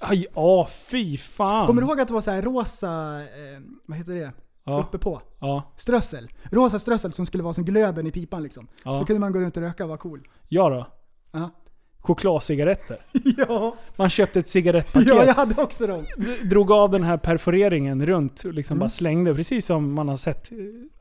Aj, 0.00 0.26
ja 0.34 0.66
fy 0.90 1.16
fan. 1.18 1.66
Kommer 1.66 1.82
du 1.82 1.88
ihåg 1.88 2.00
att 2.00 2.08
det 2.08 2.14
var 2.14 2.20
så 2.20 2.30
här 2.30 2.42
rosa, 2.42 3.20
eh, 3.22 3.60
vad 3.86 3.98
heter 3.98 4.14
det? 4.14 4.32
Ja, 4.64 4.80
Uppe 4.80 4.98
på. 4.98 5.20
ja, 5.40 5.72
Strössel. 5.76 6.28
Rosa 6.50 6.78
strössel 6.78 7.12
som 7.12 7.26
skulle 7.26 7.42
vara 7.42 7.54
som 7.54 7.64
glöden 7.64 8.06
i 8.06 8.10
pipan 8.10 8.42
liksom. 8.42 8.68
Ja. 8.84 8.98
Så 8.98 9.04
kunde 9.04 9.20
man 9.20 9.32
gå 9.32 9.38
runt 9.40 9.56
och 9.56 9.62
röka 9.62 9.82
och 9.82 9.88
vara 9.88 9.98
cool. 9.98 10.28
ja 10.48 10.68
då. 10.68 10.86
Ja. 11.32 11.50
Chokladcigaretter. 11.98 12.96
ja. 13.48 13.74
Man 13.96 14.08
köpte 14.10 14.38
ett 14.38 14.48
cigarettpaket. 14.48 15.08
ja, 15.08 15.24
jag 15.24 15.34
hade 15.34 15.62
också 15.62 15.86
dem. 15.86 16.06
drog 16.44 16.70
av 16.72 16.90
den 16.90 17.02
här 17.02 17.16
perforeringen 17.16 18.06
runt 18.06 18.44
och 18.44 18.54
liksom 18.54 18.74
Mm. 18.74 18.80
bara 18.80 18.88
slängde. 18.88 19.34
Precis 19.34 19.66
som 19.66 19.92
man 19.92 20.08
har 20.08 20.16
sett 20.16 20.52
eh, 20.52 20.58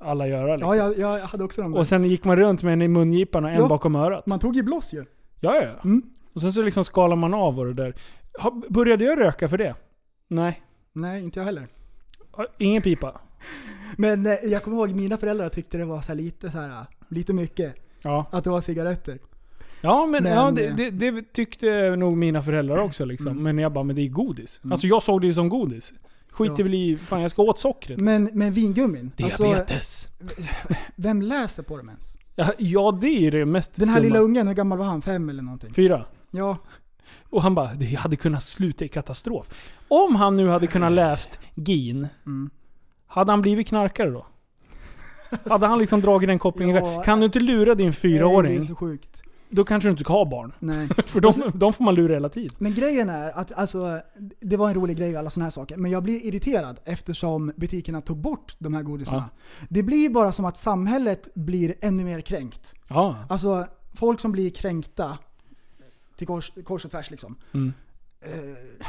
alla 0.08 0.28
göra. 0.28 0.56
Liksom. 0.56 0.78
Ja, 0.78 0.94
jag, 0.98 1.20
jag 1.20 1.26
hade 1.28 1.44
också 1.44 1.62
dem. 1.62 1.72
där. 1.72 1.80
Och 1.80 1.88
sen 1.88 2.04
gick 2.06 2.26
man 2.26 2.36
runt 2.38 2.64
med 2.64 2.74
en 2.74 2.82
i 2.82 2.88
mungipan 2.88 3.44
och 3.46 3.52
en 3.52 3.58
Ja. 3.62 3.68
bakom 3.68 3.96
örat. 3.96 4.26
Man 4.28 4.40
tog 4.40 4.56
ju 4.56 4.64
bloss 4.64 4.94
ju. 4.94 5.06
Ja, 5.40 5.56
ja. 5.56 5.70
Mm. 5.84 6.02
Och 6.34 6.42
sen 6.42 6.54
så 6.54 6.62
liksom 6.62 6.84
skalar 6.84 7.16
man 7.16 7.34
av 7.34 7.60
och 7.60 7.66
det 7.66 7.74
där. 7.74 7.94
Började 8.70 9.04
jag 9.06 9.20
röka 9.20 9.48
för 9.48 9.58
det? 9.58 9.76
Nej. 10.28 10.62
Nej, 10.94 11.24
inte 11.24 11.40
jag 11.40 11.46
heller. 11.46 11.68
Ingen 12.58 12.82
pipa? 12.82 13.22
Men 13.98 14.26
eh, 14.26 14.34
jag 14.44 14.64
kommer 14.64 14.78
ihåg 14.78 14.92
mina 14.92 15.18
föräldrar 15.18 15.50
tyckte 15.50 15.78
det 15.78 15.86
var 15.86 16.02
så 16.02 16.08
här 16.08 16.16
lite 16.16 16.52
så 16.52 16.58
här, 16.58 16.86
lite 17.10 17.34
mycket. 17.34 17.76
Ja. 18.02 18.26
Att 18.32 18.44
det 18.44 18.50
var 18.50 18.62
cigaretter. 18.62 19.20
Ja 19.82 20.06
men, 20.06 20.24
Men, 20.24 20.32
ja, 20.32 20.52
det, 20.52 20.66
eh, 20.68 20.76
det, 20.76 20.90
det 20.90 21.34
tyckte 21.34 21.96
nog 21.96 22.18
mina 22.18 22.44
föräldrar 22.44 22.78
också 22.78 23.06
liksom. 23.06 23.32
Mm. 23.32 23.44
Men 23.44 23.58
jag 23.58 23.74
bara, 23.74 23.84
men 23.84 23.96
det 23.96 24.02
är 24.02 24.08
godis. 24.10 24.60
Mm. 24.64 24.72
Alltså 24.72 24.88
jag 24.88 25.04
såg 25.04 25.22
det 25.22 25.28
ju 25.28 25.34
som 25.34 25.50
godis. 25.50 25.94
Skiter 26.32 26.56
Ja. 26.58 26.64
väl 26.64 26.74
i, 26.74 26.98
fan 26.98 27.22
jag 27.22 27.32
ska 27.32 27.42
åt 27.42 27.60
sockret. 27.60 28.00
Men, 28.00 28.30
men 28.34 28.52
vingummin. 28.52 29.12
Alltså, 29.24 29.44
Diabetes. 29.44 30.08
vem 30.96 31.22
läser 31.22 31.64
på 31.64 31.78
dem 31.78 31.90
ens? 31.90 32.18
ja, 32.36 32.54
ja 32.58 32.98
det 33.02 33.08
är 33.28 33.32
det 33.32 33.46
mest 33.46 33.76
Den 33.76 33.90
här 33.90 33.96
skumma. 33.96 34.08
lilla 34.14 34.20
ungen, 34.20 34.48
hur 34.48 34.56
gammal 34.56 34.78
var 34.78 34.86
han? 34.86 35.02
Fem 35.02 35.30
eller 35.30 35.44
någonting? 35.44 35.74
Fyra. 35.74 36.06
Ja. 36.32 36.58
Och 37.30 37.42
han 37.42 37.56
bara, 37.56 37.74
det 37.74 37.86
hade 37.96 38.16
kunnat 38.16 38.44
sluta 38.44 38.86
i 38.86 38.88
katastrof. 38.88 39.50
Om 39.88 40.16
han 40.16 40.38
nu 40.38 40.48
hade 40.48 40.68
kunnat 40.68 40.92
läst 40.92 41.40
GIN, 41.56 42.08
Mm. 42.26 42.50
hade 43.08 43.32
han 43.32 43.42
blivit 43.42 43.68
knarkare 43.68 44.10
då? 44.10 44.26
Hade 45.50 45.68
han 45.68 45.80
liksom 45.80 46.02
dragit 46.02 46.28
den 46.30 46.40
kopplingen? 46.40 46.76
Ja. 46.76 47.04
Kan 47.04 47.20
du 47.20 47.26
inte 47.26 47.40
lura 47.40 47.76
din 47.76 47.86
Nej, 47.88 47.92
det 48.02 48.08
är 48.08 48.18
fyraåring, 48.18 48.68
så 48.68 48.76
sjukt. 48.76 49.22
då 49.50 49.64
kanske 49.64 49.88
du 49.88 49.92
inte 49.92 50.04
ska 50.04 50.14
ha 50.14 50.26
barn. 50.26 50.54
Nej. 50.60 50.88
För 51.06 51.20
de, 51.20 51.34
de 51.54 51.74
får 51.74 51.84
man 51.84 51.96
lura 51.96 52.14
hela 52.14 52.30
tiden. 52.30 52.56
Men 52.58 52.74
grejen 52.74 53.10
är 53.10 53.38
att 53.40 53.52
alltså, 53.52 54.02
det 54.40 54.58
var 54.58 54.68
en 54.70 54.74
rolig 54.76 54.98
grej 54.98 55.14
och 55.14 55.20
alla 55.20 55.30
sådana 55.30 55.46
här 55.46 55.52
saker. 55.52 55.78
Men 55.78 55.92
jag 55.92 56.04
blir 56.04 56.26
irriterad 56.26 56.80
eftersom 56.86 57.52
butikerna 57.56 58.02
tog 58.02 58.18
bort 58.18 58.56
de 58.60 58.74
här 58.74 58.84
godisarna. 58.84 59.30
Det 59.70 59.84
blir 59.84 60.10
bara 60.10 60.32
som 60.32 60.46
att 60.46 60.58
samhället 60.58 61.30
blir 61.36 61.76
ännu 61.82 62.04
mer 62.04 62.22
kränkt. 62.22 62.74
Ja. 62.90 63.16
Alltså 63.30 63.68
folk 63.96 64.20
som 64.20 64.32
blir 64.32 64.50
kränkta 64.50 65.18
till 66.16 66.28
kors, 66.28 66.52
kors 66.64 66.86
och 66.86 66.92
tvärs 66.92 67.12
liksom. 67.12 67.36
Mm. 67.54 67.74
Eh, 68.22 68.86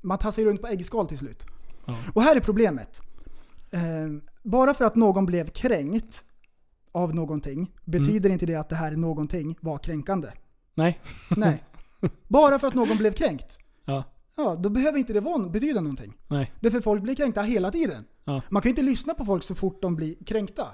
man 0.00 0.18
tassar 0.18 0.42
ju 0.42 0.48
runt 0.48 0.60
på 0.60 0.66
äggskal 0.66 1.08
till 1.08 1.18
slut. 1.18 1.46
Ja. 1.86 1.96
Och 2.14 2.22
här 2.22 2.36
är 2.36 2.40
problemet. 2.40 3.02
Eh, 3.70 3.80
bara 4.42 4.74
för 4.74 4.84
att 4.84 4.96
någon 4.96 5.26
blev 5.26 5.50
kränkt 5.50 6.24
av 6.92 7.14
någonting 7.14 7.72
betyder 7.84 8.30
inte 8.30 8.46
det 8.46 8.54
att 8.54 8.68
det 8.68 8.76
här 8.76 8.92
någonting 8.92 9.56
var 9.60 9.78
kränkande. 9.78 10.28
Nej. 10.74 11.00
Nej. 11.36 11.64
Bara 12.28 12.58
för 12.58 12.66
att 12.66 12.74
någon 12.74 12.96
blev 12.96 13.12
kränkt. 13.12 13.58
Ja. 13.84 14.04
Ja, 14.36 14.54
då 14.54 14.68
behöver 14.68 14.98
inte 14.98 15.12
det 15.12 15.20
vara, 15.20 15.48
betyda 15.48 15.80
någonting. 15.80 16.14
Nej. 16.28 16.52
Därför 16.60 16.80
folk 16.80 17.02
blir 17.02 17.14
kränkta 17.14 17.42
hela 17.42 17.70
tiden. 17.70 18.04
Ja. 18.24 18.42
Man 18.48 18.62
kan 18.62 18.68
ju 18.68 18.70
inte 18.70 18.82
lyssna 18.82 19.14
på 19.14 19.24
folk 19.24 19.42
så 19.42 19.54
fort 19.54 19.82
de 19.82 19.96
blir 19.96 20.24
kränkta. 20.24 20.66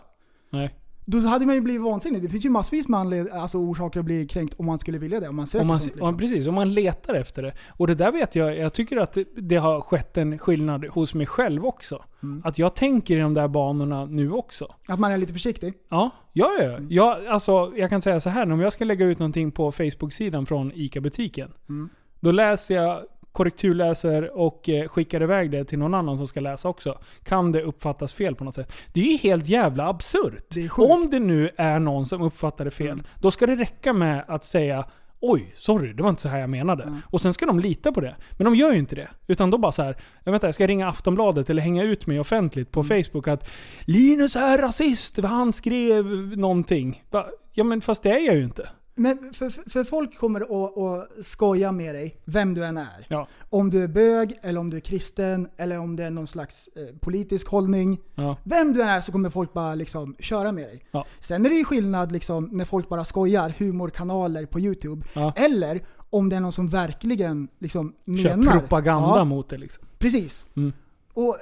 Nej. 0.50 0.74
Då 1.06 1.18
hade 1.18 1.46
man 1.46 1.54
ju 1.54 1.60
blivit 1.60 1.82
vansinnig. 1.82 2.22
Det 2.22 2.28
finns 2.28 2.44
ju 2.44 2.50
massvis 2.50 2.88
med 2.88 3.00
anled- 3.00 3.32
alltså 3.32 3.58
orsaker 3.58 4.00
att 4.00 4.06
bli 4.06 4.26
kränkt 4.26 4.54
om 4.58 4.66
man 4.66 4.78
skulle 4.78 4.98
vilja 4.98 5.20
det. 5.20 5.28
Om 5.28 5.36
man 5.36 5.46
söker 5.46 5.62
Om 5.62 5.66
man, 5.68 5.80
sånt 5.80 5.92
om, 5.92 5.98
liksom. 5.98 6.16
precis, 6.18 6.46
om 6.46 6.54
man 6.54 6.74
letar 6.74 7.14
efter 7.14 7.42
det. 7.42 7.52
Och 7.70 7.86
det 7.86 7.94
där 7.94 8.12
vet 8.12 8.34
jag, 8.34 8.58
jag 8.58 8.72
tycker 8.72 8.96
att 8.96 9.12
det, 9.12 9.24
det 9.36 9.56
har 9.56 9.80
skett 9.80 10.16
en 10.16 10.38
skillnad 10.38 10.84
hos 10.84 11.14
mig 11.14 11.26
själv 11.26 11.66
också. 11.66 12.04
Mm. 12.22 12.42
Att 12.44 12.58
jag 12.58 12.74
tänker 12.74 13.16
i 13.16 13.20
de 13.20 13.34
där 13.34 13.48
banorna 13.48 14.04
nu 14.04 14.32
också. 14.32 14.74
Att 14.88 14.98
man 14.98 15.12
är 15.12 15.18
lite 15.18 15.32
försiktig. 15.32 15.74
Ja, 15.90 16.10
ja, 16.32 16.50
ja. 16.62 16.78
Jag, 16.88 17.26
alltså, 17.26 17.72
jag 17.76 17.90
kan 17.90 18.02
säga 18.02 18.20
så 18.20 18.30
här, 18.30 18.52
om 18.52 18.60
jag 18.60 18.72
ska 18.72 18.84
lägga 18.84 19.06
ut 19.06 19.18
någonting 19.18 19.50
på 19.52 19.72
Facebook-sidan 19.72 20.46
från 20.46 20.72
ICA-butiken. 20.74 21.52
Mm. 21.68 21.88
Då 22.20 22.32
läser 22.32 22.74
jag, 22.74 23.02
korrekturläser 23.34 24.36
och 24.38 24.68
eh, 24.68 24.88
skickar 24.88 25.22
iväg 25.22 25.50
det 25.50 25.64
till 25.64 25.78
någon 25.78 25.94
annan 25.94 26.16
som 26.18 26.26
ska 26.26 26.40
läsa 26.40 26.68
också. 26.68 26.98
Kan 27.24 27.52
det 27.52 27.62
uppfattas 27.62 28.12
fel 28.14 28.34
på 28.34 28.44
något 28.44 28.54
sätt? 28.54 28.72
Det 28.92 29.00
är 29.00 29.04
ju 29.12 29.16
helt 29.16 29.46
jävla 29.48 29.88
absurt. 29.88 30.44
Det. 30.48 30.70
Om 30.70 31.08
det 31.10 31.18
nu 31.20 31.50
är 31.56 31.78
någon 31.78 32.06
som 32.06 32.22
uppfattar 32.22 32.64
det 32.64 32.70
fel, 32.70 32.88
Mm. 32.88 33.04
då 33.20 33.30
ska 33.30 33.46
det 33.46 33.56
räcka 33.56 33.92
med 33.92 34.24
att 34.28 34.44
säga 34.44 34.84
Oj, 35.26 35.52
sorry, 35.54 35.92
det 35.92 36.02
var 36.02 36.10
inte 36.10 36.22
så 36.22 36.28
här 36.28 36.38
jag 36.38 36.50
menade. 36.50 36.82
Mm. 36.82 37.00
Och 37.10 37.20
sen 37.20 37.34
ska 37.34 37.46
de 37.46 37.60
lita 37.60 37.92
på 37.92 38.00
det. 38.00 38.16
Men 38.32 38.44
de 38.44 38.54
gör 38.54 38.72
ju 38.72 38.78
inte 38.78 38.94
det. 38.96 39.08
Utan 39.26 39.50
då 39.50 39.58
bara 39.58 39.72
så 39.72 39.82
här, 39.82 39.96
jag, 40.24 40.32
vänta, 40.32 40.46
jag 40.46 40.54
ska 40.54 40.66
ringa 40.66 40.88
Aftonbladet 40.88 41.50
eller 41.50 41.62
hänga 41.62 41.82
ut 41.82 42.06
mig 42.06 42.20
offentligt 42.20 42.70
på 42.70 42.80
Mm. 42.80 43.02
Facebook 43.04 43.28
att 43.28 43.50
Linus 43.80 44.36
är 44.36 44.58
rasist, 44.58 45.18
han 45.22 45.52
skrev 45.52 46.04
någonting. 46.38 47.02
Bara, 47.10 47.26
Ja 47.52 47.64
men 47.64 47.80
fast 47.80 48.02
det 48.02 48.10
är 48.10 48.26
jag 48.26 48.36
ju 48.36 48.42
inte. 48.44 48.68
Men 48.94 49.32
för, 49.34 49.70
för, 49.70 49.84
folk 49.84 50.18
kommer 50.18 50.40
att, 50.40 51.26
skoja 51.26 51.72
med 51.72 51.94
dig, 51.94 52.20
vem 52.24 52.54
du 52.54 52.64
än 52.64 52.76
är. 52.76 53.06
Ja. 53.08 53.26
Om 53.50 53.70
du 53.70 53.82
är 53.82 53.88
bög, 53.88 54.38
eller 54.42 54.60
om 54.60 54.70
du 54.70 54.76
är 54.76 54.80
kristen, 54.80 55.48
eller 55.56 55.78
om 55.78 55.96
det 55.96 56.04
är 56.04 56.10
någon 56.10 56.26
slags 56.26 56.68
eh, 56.76 56.96
politisk 57.00 57.48
hållning. 57.48 58.00
Ja. 58.14 58.36
Vem 58.44 58.72
du 58.72 58.82
än 58.82 58.88
är 58.88 59.00
så 59.00 59.12
kommer 59.12 59.30
folk 59.30 59.52
bara 59.52 59.74
liksom 59.74 60.16
köra 60.18 60.52
med 60.52 60.64
dig. 60.64 60.82
Ja. 60.90 61.06
Sen 61.20 61.46
är 61.46 61.50
det 61.50 61.56
ju 61.56 61.64
skillnad 61.64 62.12
liksom, 62.12 62.48
när 62.52 62.64
folk 62.64 62.88
bara 62.88 63.04
skojar, 63.04 63.54
humorkanaler 63.58 64.46
på 64.46 64.60
YouTube. 64.60 65.06
Eller 65.36 65.82
om 66.10 66.28
det 66.28 66.36
är 66.36 66.40
någon 66.40 66.52
som 66.52 66.68
verkligen 66.68 67.48
liksom 67.58 67.94
Kör 68.06 68.36
menar... 68.36 68.58
propaganda 68.58 69.24
mot 69.24 69.48
det 69.48 69.58
liksom. 69.58 69.84
Precis. 69.98 70.46
Mm. 70.56 70.72
Och, 71.14 71.36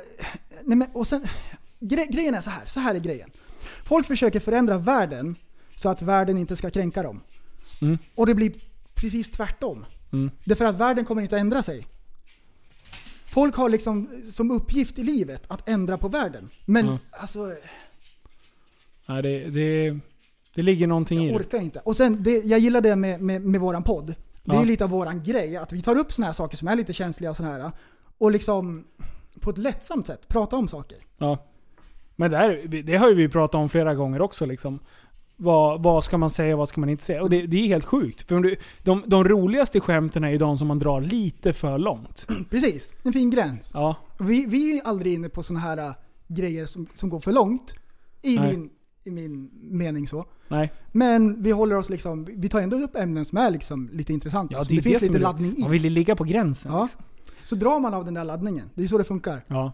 nej 0.63 0.77
men, 0.77 0.89
och 0.93 1.07
sen, 1.07 1.25
gre, 1.81 2.07
grejen 2.07 2.35
är 2.35 2.41
så 2.41 2.51
här, 2.51 2.67
så 2.67 2.81
här 2.81 2.95
är 2.95 2.99
grejen. 2.99 3.31
Folk 3.85 4.07
försöker 4.07 4.41
förändra 4.41 4.79
världen 4.79 5.37
så 5.75 5.89
att 5.89 6.03
världen 6.03 6.39
inte 6.39 6.57
ska 6.57 6.71
kränka 6.71 7.03
dem. 7.03 7.21
Mm. 7.83 7.99
Och 8.15 8.27
det 8.27 8.35
blir 8.35 8.53
precis 8.95 9.31
tvärtom. 9.31 9.85
Mm. 10.13 10.31
Därför 10.45 10.65
att 10.65 10.77
världen 10.77 11.05
kommer 11.05 11.23
inte 11.23 11.37
att 11.37 11.41
ändra 11.41 11.63
sig. 11.63 11.87
Folk 13.25 13.57
har 13.57 13.69
liksom 13.69 14.09
som 14.33 14.51
uppgift 14.51 14.99
i 14.99 15.05
livet 15.05 15.45
att 15.49 15.69
ändra 15.69 15.99
på 15.99 16.09
världen. 16.09 16.51
Men 16.65 16.87
Ja. 16.87 16.99
alltså, 17.11 17.53
Ja, 19.07 19.23
det, 19.23 19.51
det, 19.51 19.99
det 20.55 20.63
ligger 20.63 20.87
någonting 20.87 21.21
i 21.25 21.27
jag 21.31 21.41
det. 21.41 21.45
orkar 21.45 21.61
inte. 21.61 21.81
Och 21.81 21.97
sen, 21.97 22.23
det, 22.23 22.31
jag 22.45 22.61
gillar 22.61 22.81
det 22.81 22.97
med, 22.97 23.21
med, 23.21 23.43
med 23.43 23.61
våran 23.61 23.83
podd. 23.83 24.07
Det 24.45 24.51
är 24.51 24.55
Ja. 24.55 24.61
ju 24.61 24.67
lite 24.67 24.85
av 24.85 24.91
våran 24.91 25.23
grej, 25.23 25.57
att 25.57 25.73
vi 25.73 25.83
tar 25.83 25.97
upp 25.97 26.13
såna 26.13 26.27
här 26.27 26.35
saker 26.35 26.57
som 26.57 26.69
är 26.69 26.77
lite 26.77 26.93
känsliga 26.93 27.31
och 27.31 27.37
här. 27.37 27.71
Och 28.19 28.31
liksom 28.31 28.85
på 29.41 29.51
ett 29.51 29.59
lättsamt 29.59 30.07
sätt 30.07 30.29
prata 30.29 30.57
om 30.57 30.69
saker. 30.69 30.99
Ja. 31.19 31.39
Men 32.17 32.31
det, 32.31 32.37
här, 32.37 32.83
det 32.83 32.97
har 32.97 33.09
ju 33.09 33.15
vi 33.15 33.29
pratat 33.29 33.55
om 33.55 33.69
flera 33.69 33.95
gånger 33.95 34.23
också. 34.23 34.47
Liksom. 34.47 34.79
Vad, 35.37 35.83
vad 35.83 36.05
ska 36.05 36.19
man 36.19 36.31
säga 36.31 36.55
och 36.55 36.59
vad 36.59 36.69
ska 36.69 36.81
man 36.81 36.89
inte 36.91 37.05
säga? 37.05 37.23
Och 37.23 37.31
det, 37.31 37.47
det 37.47 37.57
är 37.57 37.67
helt 37.67 37.85
sjukt. 37.85 38.29
För 38.29 38.37
om 38.37 38.43
du, 38.43 38.57
de, 38.83 39.03
de 39.07 39.25
roligaste 39.25 39.81
skämten 39.81 40.25
är 40.25 40.31
ju 40.31 40.39
de 40.39 40.59
som 40.59 40.69
man 40.69 40.79
drar 40.79 41.01
lite 41.01 41.53
för 41.53 41.79
långt. 41.79 42.27
Precis, 42.51 42.93
en 43.05 43.13
fin 43.13 43.31
gräns. 43.31 43.71
Ja. 43.75 43.97
Vi, 44.19 44.47
vi 44.47 44.79
är 44.79 44.87
aldrig 44.87 45.15
inne 45.15 45.29
på 45.29 45.43
såna 45.43 45.61
här 45.61 45.79
äh, 45.79 45.93
grejer 46.29 46.67
som, 46.67 46.87
som 46.95 47.09
går 47.09 47.21
för 47.21 47.33
långt. 47.33 47.75
I 48.23 48.39
Nej. 48.39 48.57
min, 48.57 48.71
I 49.05 49.11
min 49.11 49.51
mening 49.53 50.09
så. 50.09 50.25
Nej. 50.49 50.73
Men 50.93 51.43
vi 51.43 51.51
håller 51.51 51.77
oss 51.77 51.89
liksom, 51.91 52.25
vi 52.25 52.49
tar 52.49 52.61
ändå 52.61 52.77
upp 52.77 52.97
ämnen 52.97 53.25
som 53.25 53.39
är 53.39 53.51
liksom 53.51 53.91
lite 53.93 54.13
intressanta. 54.13 54.55
Ja, 54.55 54.65
det, 54.65 54.77
det 54.77 54.83
finns 54.83 54.99
det 54.99 55.05
som 55.07 55.13
lite 55.13 55.23
laddning 55.23 55.57
i. 55.57 55.61
Man 55.61 55.71
vill 55.71 55.93
ligga 55.93 56.17
på 56.17 56.25
gränsen. 56.25 56.73
Ja. 56.73 56.83
Liksom. 56.83 57.03
Så 57.45 57.55
drar 57.55 57.81
man 57.81 57.95
av 57.95 58.05
den 58.05 58.15
där 58.15 58.25
laddningen. 58.25 58.71
Det 58.75 58.83
är 58.83 58.87
så 58.87 58.99
det 58.99 59.05
funkar. 59.05 59.45
Ja. 59.47 59.73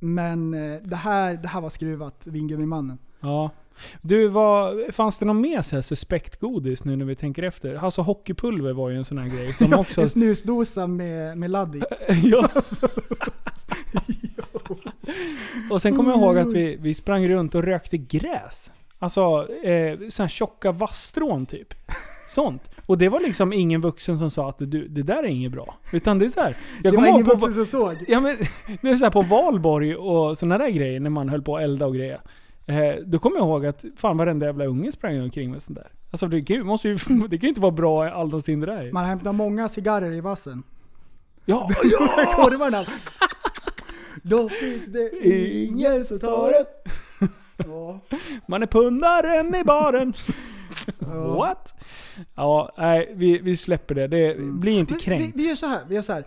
Men 0.00 0.54
eh, 0.54 0.82
det 0.84 0.96
här, 0.96 1.34
det 1.34 1.48
här 1.48 1.60
var 1.60 1.70
skruvat, 1.70 2.26
Vingummimannen. 2.26 2.98
ja. 3.20 3.50
Du, 4.02 4.28
vad, 4.28 4.76
fanns 4.94 5.18
det 5.18 5.24
någon 5.24 5.40
mer 5.40 5.62
så 5.62 5.76
här 5.76 5.82
suspekt 5.82 6.40
godis 6.40 6.84
nu 6.84 6.96
när 6.96 7.04
vi 7.04 7.16
tänker 7.16 7.42
efter? 7.42 7.74
Alltså 7.74 8.02
hockeypulver 8.02 8.72
var 8.72 8.90
ju 8.90 8.96
en 8.96 9.04
sån 9.04 9.18
här 9.18 9.28
grej 9.28 9.52
som 9.52 9.74
också... 9.78 10.00
En 10.00 10.08
snusdosa 10.08 10.86
med, 10.86 11.38
med 11.38 11.50
ladd 11.50 11.76
i. 11.76 11.82
ja. 12.22 12.48
och 15.70 15.82
sen 15.82 15.96
kommer 15.96 16.10
jag 16.10 16.20
ihåg 16.20 16.38
att 16.38 16.52
vi, 16.52 16.76
vi 16.76 16.94
sprang 16.94 17.28
runt 17.28 17.54
och 17.54 17.62
rökte 17.62 17.96
gräs. 17.96 18.70
Alltså, 18.98 19.48
eh, 19.64 19.98
sån 20.08 20.24
här 20.24 20.28
tjocka 20.28 20.72
vasstrån 20.72 21.46
typ. 21.46 21.74
Sånt. 22.28 22.70
Och 22.86 22.98
det 22.98 23.08
var 23.08 23.20
liksom 23.20 23.52
ingen 23.52 23.80
vuxen 23.80 24.18
som 24.18 24.30
sa 24.30 24.48
att 24.48 24.58
det, 24.58 24.66
det 24.66 25.02
där 25.02 25.22
är 25.22 25.26
inget 25.26 25.52
bra. 25.52 25.74
Utan 25.92 26.18
det 26.18 26.24
är 26.24 26.28
så 26.28 26.40
här. 26.40 26.56
Jag 26.82 26.92
det 26.92 26.96
var 26.96 27.06
ingen 27.06 27.24
på, 27.24 27.34
vuxen 27.34 27.54
som 27.54 27.66
såg. 27.66 27.96
Ja 28.08 28.20
men, 28.20 28.36
det 28.80 28.88
är 28.88 28.96
så 28.96 29.10
på 29.10 29.22
valborg 29.22 29.96
och 29.96 30.38
såna 30.38 30.58
där 30.58 30.70
grejer 30.70 31.00
när 31.00 31.10
man 31.10 31.28
höll 31.28 31.42
på 31.42 31.56
att 31.56 31.62
elda 31.62 31.86
och 31.86 31.94
grejer. 31.94 32.20
Eh, 32.66 32.94
då 33.06 33.18
kommer 33.18 33.36
jag 33.36 33.46
ihåg 33.46 33.66
att 33.66 33.84
fan 33.96 34.16
varenda 34.16 34.46
jävla 34.46 34.64
unge 34.66 34.92
sprang 34.92 35.20
omkring 35.22 35.50
med 35.50 35.62
sånt 35.62 35.78
där. 35.78 35.92
Alltså 36.10 36.28
det, 36.28 36.42
kan 36.42 36.56
ju- 36.56 36.64
måste 36.64 36.88
ju, 36.88 36.94
det 37.28 37.38
kan 37.38 37.40
ju 37.42 37.48
inte 37.48 37.60
vara 37.60 37.72
bra 37.72 38.08
alldeles 38.10 38.44
det 38.44 38.56
där. 38.56 38.92
Man 38.92 39.04
hämtar 39.04 39.32
många 39.32 39.68
cigarrer 39.68 40.12
i 40.12 40.20
vassen. 40.20 40.62
Ja, 41.44 41.68
Korvarna. 42.36 42.84
Då 44.22 44.48
finns 44.48 44.86
det 44.86 45.26
ingen 45.26 46.04
som 46.04 46.18
tar 46.18 46.48
det. 46.48 46.66
Ja. 47.66 48.00
man 48.48 48.62
är 48.62 48.66
pundaren 48.66 49.54
i 49.54 49.64
baren. 49.64 50.12
Ja. 50.98 51.06
What? 51.36 51.74
Ja, 52.34 52.72
nej 52.78 53.12
vi, 53.16 53.38
vi 53.38 53.56
släpper 53.56 53.94
det. 53.94 54.06
Det 54.06 54.36
blir 54.38 54.78
inte 54.78 54.94
kränkt. 54.94 55.36
Vi, 55.36 55.42
vi 55.42 55.48
gör 55.48 55.56
så 55.56 55.66
här, 55.66 55.80
vi 55.88 55.94
gör 55.94 56.02
så 56.02 56.12
här. 56.12 56.24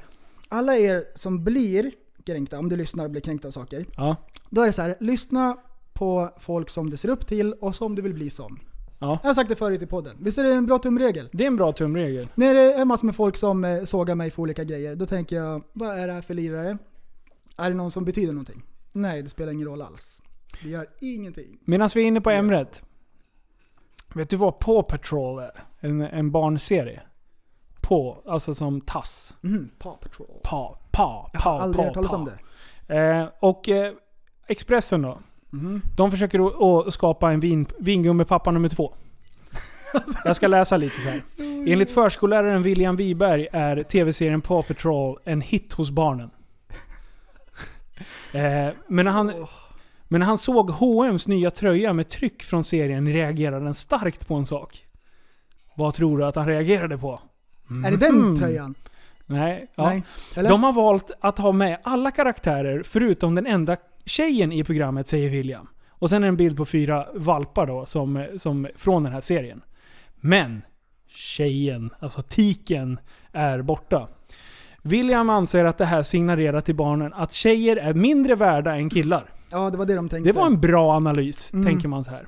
Alla 0.50 0.76
er 0.78 1.04
som 1.16 1.44
blir 1.44 1.92
kränkta, 2.26 2.60
om 2.60 2.70
du 2.70 2.76
lyssnar 2.76 3.04
och 3.06 3.12
blir 3.12 3.22
kränkta 3.22 3.48
av 3.48 3.52
saker. 3.52 3.86
Ja, 3.98 4.16
Då 4.50 4.62
är 4.62 4.66
det 4.68 4.74
så 4.74 4.82
här, 4.82 4.96
lyssna 5.00 5.58
på 6.00 6.30
folk 6.38 6.70
som 6.70 6.90
du 6.90 6.98
ser 6.98 7.10
upp 7.10 7.28
till 7.28 7.54
och 7.54 7.76
som 7.76 7.96
du 7.96 8.02
vill 8.02 8.14
bli 8.14 8.30
som. 8.30 8.60
ja. 9.00 9.20
Jag 9.22 9.30
har 9.30 9.34
sagt 9.34 9.50
det 9.50 9.56
förut 9.56 9.82
i 9.82 9.86
podden. 9.86 10.18
Visst 10.20 10.38
är 10.38 10.44
det 10.44 10.54
en 10.54 10.66
bra 10.66 10.78
tumregel? 10.80 11.30
Det 11.32 11.44
är 11.44 11.48
en 11.48 11.56
bra 11.56 11.72
tumregel. 11.72 12.28
När 12.36 12.54
det 12.54 12.74
är 12.74 12.86
massor 12.86 13.06
med 13.06 13.16
folk 13.16 13.38
som 13.38 13.66
eh, 13.66 13.84
sågar 13.84 14.16
mig 14.16 14.32
för 14.32 14.42
olika 14.42 14.64
grejer, 14.64 14.96
då 14.96 15.06
tänker 15.06 15.36
jag, 15.36 15.64
vad 15.74 16.00
är 16.00 16.08
det 16.08 16.14
här 16.14 16.22
för 16.22 16.34
lirare? 16.34 16.78
Är 17.58 17.70
det 17.70 17.76
någon 17.76 17.92
som 17.92 18.06
betyder 18.06 18.34
någonting? 18.34 18.64
Nej, 18.92 19.24
det 19.24 19.30
spelar 19.30 19.54
ingen 19.54 19.68
roll 19.68 19.82
alls. 19.82 20.22
Det 20.64 20.70
gör 20.70 20.88
ingenting. 21.02 21.60
Medan 21.66 21.90
vi 21.96 22.02
är 22.02 22.06
inne 22.06 22.22
på 22.22 22.30
ämnet. 22.30 22.82
Vet 24.16 24.30
du 24.30 24.38
vad 24.38 24.60
Paw 24.60 24.84
Patrol 24.84 25.40
är? 25.40 25.64
En, 25.80 26.02
en 26.02 26.32
barnserie. 26.32 27.02
På, 27.82 28.24
alltså 28.26 28.54
som 28.54 28.82
tass. 28.82 29.34
Mm, 29.44 29.70
Paw 29.80 29.98
Patrol. 30.02 30.40
Pa, 30.44 30.80
pa, 30.92 31.30
Jag 31.34 31.40
har 31.40 31.60
aldrig 31.60 31.86
hört 31.86 31.94
talas 31.94 32.14
om 32.14 32.30
det. 32.88 32.96
Eh, 32.96 33.28
och 33.40 33.70
eh, 33.70 33.94
Expressen 34.48 35.02
då. 35.02 35.20
Mhm. 35.50 35.82
De 35.96 36.12
försöker 36.12 36.40
att- 36.48 36.88
att 36.88 36.94
skapa 36.94 37.32
en 37.32 37.40
vin, 37.40 37.66
vingummipappa 37.80 38.52
nummer 38.52 38.70
två. 38.70 38.94
Jag 40.26 40.36
ska 40.36 40.48
läsa 40.48 40.78
lite 40.78 41.02
så 41.02 41.10
här. 41.10 41.22
Enligt 41.68 41.92
förskolläraren 41.92 42.62
William 42.64 42.96
Wiberg 42.96 43.48
är 43.52 43.84
tv-serien 43.84 44.42
Paw 44.42 44.68
Patrol 44.68 45.18
en 45.26 45.42
hit 45.42 45.74
hos 45.74 45.90
barnen. 45.92 46.30
Eh, 48.34 48.70
men, 48.88 49.06
när 49.06 49.12
han, 49.12 49.48
men 50.08 50.20
när 50.20 50.26
han 50.28 50.38
såg 50.38 50.70
H&M's 50.70 51.30
nya 51.30 51.52
tröja 51.52 51.94
med 51.94 52.10
tryck 52.10 52.44
från 52.44 52.64
serien 52.64 53.08
reagerade 53.14 53.66
han 53.66 53.74
starkt 53.74 54.28
på 54.28 54.36
en 54.36 54.46
sak. 54.46 54.86
Vad 55.76 55.94
tror 55.94 56.18
du 56.18 56.26
att 56.26 56.36
han 56.36 56.46
reagerade 56.48 56.98
på? 56.98 57.20
Är 57.86 57.92
det 57.92 57.98
den 57.98 58.16
Mhm. 58.16 58.38
tröjan? 58.40 58.76
Nej. 59.26 59.68
Ja. 59.76 59.90
Nej. 59.90 60.04
De 60.36 60.64
har 60.64 60.74
valt 60.74 61.12
att 61.22 61.38
ha 61.38 61.52
med 61.52 61.78
alla 61.84 62.12
karaktärer 62.12 62.84
förutom 62.84 63.36
den 63.36 63.46
enda 63.48 63.78
tjejen 64.10 64.52
i 64.52 64.64
programmet, 64.64 65.08
säger 65.08 65.30
William. 65.30 65.68
Och 65.90 66.10
sen 66.10 66.18
är 66.18 66.22
det 66.22 66.28
en 66.28 66.38
bild 66.38 66.58
på 66.58 66.66
fyra 66.66 67.08
valpar 67.16 67.68
då, 67.68 67.86
som, 67.86 68.28
som, 68.38 68.68
från 68.76 69.04
den 69.04 69.14
här 69.14 69.22
serien. 69.22 69.62
Men 70.22 70.62
tjejen, 71.08 71.90
alltså 72.00 72.22
tiken, 72.22 73.00
är 73.32 73.62
borta. 73.62 74.08
William 74.82 75.30
anser 75.30 75.66
att 75.66 75.78
det 75.78 75.86
här 75.86 76.04
signalerar 76.04 76.62
till 76.62 76.76
barnen 76.76 77.14
att 77.14 77.34
tjejer 77.34 77.76
är 77.76 77.94
mindre 77.94 78.36
värda 78.36 78.76
än 78.76 78.90
killar. 78.90 79.34
Ja, 79.52 79.70
det 79.70 79.78
var 79.78 79.86
det 79.86 79.96
de 79.96 80.10
tänkte. 80.10 80.30
Det 80.30 80.34
var 80.40 80.46
en 80.46 80.60
bra 80.62 80.92
analys, 80.96 81.54
Mm. 81.54 81.66
tänker 81.66 81.88
man 81.88 82.04
så 82.04 82.12
här. 82.12 82.28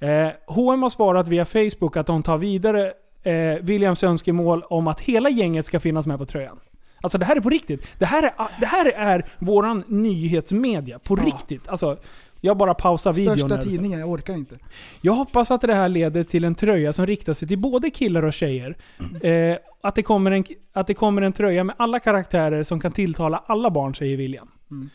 Eh, 0.00 0.32
H&M 0.46 0.82
har 0.82 0.90
svarat 0.90 1.28
via 1.28 1.44
Facebook 1.44 1.96
att 1.96 2.06
de 2.06 2.22
tar 2.22 2.38
vidare 2.38 2.92
eh, 3.22 3.54
Williams 3.62 4.04
önskemål 4.04 4.62
om 4.62 4.88
att 4.88 5.00
hela 5.00 5.30
gänget 5.30 5.66
ska 5.66 5.80
finnas 5.80 6.06
med 6.06 6.18
på 6.18 6.26
tröjan. 6.26 6.58
Alltså 7.00 7.18
det 7.18 7.24
här 7.24 7.36
är 7.36 7.40
på 7.40 7.48
riktigt. 7.50 7.86
Det 7.98 8.06
här 8.06 8.22
är, 8.22 8.32
det 8.60 8.66
här 8.66 8.86
är 8.86 9.26
våran 9.38 9.84
nyhetsmedia. 9.88 10.98
På 10.98 11.18
Ja. 11.18 11.24
riktigt. 11.24 11.68
Alltså, 11.68 11.98
jag 12.40 12.56
bara 12.56 12.74
pausar 12.74 13.12
videon. 13.12 13.38
Största 13.38 13.62
tidningen, 13.62 14.00
jag 14.00 14.10
orkar 14.10 14.34
inte. 14.34 14.56
Jag 15.00 15.12
hoppas 15.12 15.50
att 15.50 15.60
det 15.60 15.74
här 15.74 15.88
leder 15.88 16.24
till 16.24 16.44
en 16.44 16.54
tröja 16.54 16.92
som 16.92 17.06
riktar 17.06 17.32
sig 17.32 17.48
till 17.48 17.58
både 17.58 17.90
killar 17.90 18.22
och 18.22 18.32
tjejer. 18.32 18.76
Eh, 19.20 19.56
att, 19.80 19.94
det 19.94 20.02
kommer 20.02 20.30
en, 20.30 20.44
att 20.72 20.86
det 20.86 20.94
kommer 20.94 21.22
en 21.22 21.32
tröja 21.32 21.64
med 21.64 21.74
alla 21.78 22.00
karaktärer 22.00 22.64
som 22.64 22.80
kan 22.80 22.92
tilltala 22.92 23.42
alla 23.46 23.70
barn, 23.70 23.94
säger 23.94 24.16
William. 24.16 24.48
Mm. 24.70 24.90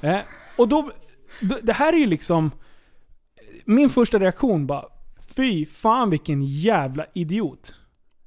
Eh, 0.00 0.20
och 0.58 0.68
då, 0.68 0.90
det 1.62 1.72
här 1.72 1.92
är 1.92 1.96
ju 1.96 2.06
liksom... 2.06 2.50
Min 3.64 3.90
första 3.90 4.18
reaktion 4.18 4.66
bara, 4.66 4.84
fy 5.36 5.66
fan 5.66 6.10
vilken 6.10 6.42
jävla 6.42 7.06
idiot. 7.14 7.74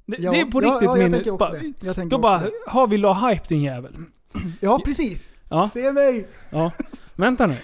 Det, 0.08 0.16
Ja, 0.18 0.30
det 0.30 0.40
är 0.40 0.44
på 0.44 0.62
ja, 0.62 0.68
riktigt 0.68 0.82
ja, 0.86 0.98
jag 0.98 1.10
min... 1.10 1.22
tänker. 1.22 1.86
Jag 1.86 1.96
tänker 1.96 2.16
Då 2.16 2.18
bara, 2.18 2.38
det. 2.38 2.50
har 2.66 2.86
vi 2.88 2.98
la 2.98 3.28
hype 3.28 3.44
din 3.48 3.62
jävel. 3.62 3.92
Ja, 4.60 4.80
precis. 4.84 5.34
Ja, 5.48 5.68
Se 5.68 5.92
mig! 5.92 6.28
ja. 6.50 6.72
Vänta 7.14 7.46
nu. 7.46 7.56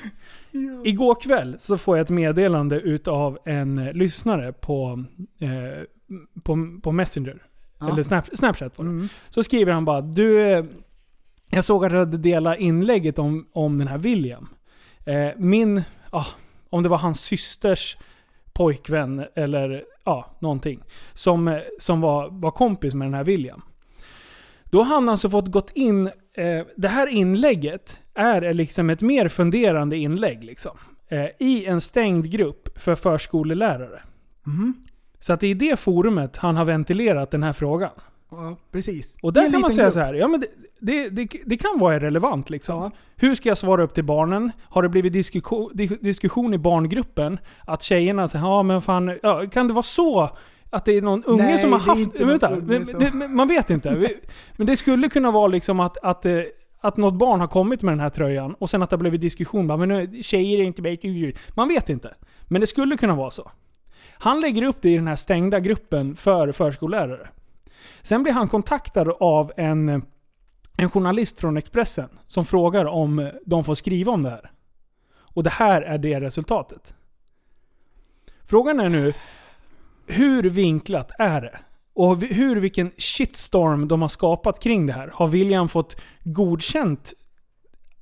Ja. 0.50 0.82
Igår 0.84 1.14
kväll 1.14 1.56
så 1.58 1.78
får 1.78 1.96
jag 1.96 2.04
ett 2.04 2.10
meddelande 2.10 2.80
utav 2.80 3.38
en 3.44 3.78
eh, 3.78 3.92
lyssnare 3.92 4.52
på, 4.52 5.04
eh, 5.38 5.84
på, 6.42 6.80
på 6.82 6.92
Messenger. 6.92 7.42
Ja. 7.78 7.88
Eller 7.88 8.02
Snap, 8.02 8.24
Snapchat 8.34 8.78
var 8.78 8.84
det. 8.84 8.90
Mm. 8.90 9.08
Så 9.30 9.44
skriver 9.44 9.72
han 9.72 9.84
bara 9.84 10.00
du, 10.00 10.40
eh, 10.40 10.64
jag 11.50 11.64
såg 11.64 11.84
att 11.84 11.90
du 11.90 11.98
hade 11.98 12.18
delat 12.18 12.58
inlägget 12.58 13.18
om, 13.18 13.46
om 13.52 13.78
den 13.78 13.88
här 13.88 13.98
William. 13.98 14.48
Eh, 15.04 15.28
min, 15.36 15.82
ah, 16.10 16.26
om 16.70 16.82
det 16.82 16.88
var 16.88 16.98
hans 16.98 17.20
systers 17.20 17.96
pojkvän 18.54 19.24
eller 19.34 19.84
ja, 20.04 20.36
någonting. 20.38 20.82
Som, 21.14 21.60
som 21.78 22.00
var, 22.00 22.28
var 22.30 22.50
kompis 22.50 22.94
med 22.94 23.06
den 23.06 23.14
här 23.14 23.24
William. 23.24 23.62
Då 24.64 24.82
har 24.82 24.94
han 24.94 25.08
alltså 25.08 25.30
fått 25.30 25.50
gått 25.50 25.70
in, 25.74 26.06
eh, 26.34 26.66
det 26.76 26.88
här 26.88 27.06
inlägget 27.06 27.98
är 28.14 28.54
liksom 28.54 28.90
ett 28.90 29.02
mer 29.02 29.28
funderande 29.28 29.96
inlägg 29.96 30.44
liksom. 30.44 30.78
Eh, 31.08 31.26
I 31.38 31.64
en 31.66 31.80
stängd 31.80 32.30
grupp 32.30 32.78
för 32.78 32.94
förskolelärare. 32.94 34.02
Mhm. 34.42 34.74
Så 35.18 35.32
att 35.32 35.40
det 35.40 35.46
är 35.46 35.50
i 35.50 35.54
det 35.54 35.76
forumet 35.76 36.36
han 36.36 36.56
har 36.56 36.64
ventilerat 36.64 37.30
den 37.30 37.42
här 37.42 37.52
frågan. 37.52 37.90
Ja, 38.38 38.56
precis. 38.72 39.16
Och 39.22 39.32
där 39.32 39.50
kan 39.52 39.60
man 39.60 39.70
säga 39.70 39.84
grupp. 39.84 39.92
så 39.92 39.98
här, 40.00 40.14
ja 40.14 40.28
men 40.28 40.40
det, 40.40 40.46
det, 40.80 41.08
det, 41.08 41.28
det 41.46 41.56
kan 41.56 41.78
vara 41.78 42.00
relevant 42.00 42.50
liksom. 42.50 42.76
Ja. 42.82 42.90
Hur 43.16 43.34
ska 43.34 43.48
jag 43.48 43.58
svara 43.58 43.82
upp 43.82 43.94
till 43.94 44.04
barnen? 44.04 44.52
Har 44.62 44.82
det 44.82 44.88
blivit 44.88 45.12
diskussion, 45.12 45.70
di- 45.74 45.98
diskussion 46.00 46.54
i 46.54 46.58
barngruppen? 46.58 47.38
Att 47.66 47.82
tjejerna 47.82 48.28
säger 48.28 48.44
ja 48.44 48.62
men 48.62 48.82
fan, 48.82 49.18
ja, 49.22 49.44
kan 49.52 49.68
det 49.68 49.74
vara 49.74 49.82
så? 49.82 50.30
Att 50.70 50.84
det 50.84 50.92
är 50.96 51.02
någon 51.02 51.24
unge 51.24 51.42
Nej, 51.42 51.58
som 51.58 51.72
har 51.72 51.78
haft... 51.78 52.20
vänta, 52.20 52.48
som- 53.10 53.36
man 53.36 53.48
vet 53.48 53.70
inte. 53.70 54.08
Men 54.56 54.66
det 54.66 54.76
skulle 54.76 55.08
kunna 55.08 55.30
vara 55.30 55.46
liksom 55.46 55.80
att, 55.80 55.96
att, 56.02 56.26
eh, 56.26 56.40
att 56.80 56.96
något 56.96 57.14
barn 57.14 57.40
har 57.40 57.46
kommit 57.46 57.82
med 57.82 57.92
den 57.92 58.00
här 58.00 58.08
tröjan 58.08 58.54
och 58.54 58.70
sen 58.70 58.82
att 58.82 58.90
det 58.90 58.96
har 58.96 59.00
blivit 59.00 59.20
diskussion. 59.20 59.66
Bara, 59.66 59.78
men 59.78 59.88
nu, 59.88 60.22
tjejer 60.22 60.58
är 60.58 60.62
inte 60.62 60.82
bättre. 60.82 61.32
Man 61.54 61.68
vet 61.68 61.88
inte. 61.88 62.14
Men 62.42 62.60
det 62.60 62.66
skulle 62.66 62.96
kunna 62.96 63.14
vara 63.14 63.30
så. 63.30 63.50
Han 64.18 64.40
lägger 64.40 64.62
upp 64.62 64.76
det 64.80 64.90
i 64.90 64.96
den 64.96 65.06
här 65.06 65.16
stängda 65.16 65.60
gruppen 65.60 66.16
för 66.16 66.52
förskollärare. 66.52 67.28
Sen 68.02 68.22
blir 68.22 68.32
han 68.32 68.48
kontaktad 68.48 69.08
av 69.20 69.52
en, 69.56 70.02
en 70.76 70.90
journalist 70.90 71.40
från 71.40 71.56
Expressen 71.56 72.08
som 72.26 72.44
frågar 72.44 72.84
om 72.84 73.30
de 73.46 73.64
får 73.64 73.74
skriva 73.74 74.12
om 74.12 74.22
det 74.22 74.30
här. 74.30 74.50
Och 75.34 75.42
det 75.42 75.50
här 75.50 75.82
är 75.82 75.98
det 75.98 76.20
resultatet. 76.20 76.94
Frågan 78.46 78.80
är 78.80 78.88
nu, 78.88 79.14
hur 80.06 80.42
vinklat 80.42 81.10
är 81.18 81.40
det? 81.40 81.58
Och 81.94 82.22
hur, 82.22 82.56
vilken 82.56 82.90
shitstorm 82.98 83.88
de 83.88 84.02
har 84.02 84.08
skapat 84.08 84.62
kring 84.62 84.86
det 84.86 84.92
här. 84.92 85.10
Har 85.14 85.28
William 85.28 85.68
fått 85.68 86.00
godkänt 86.24 87.12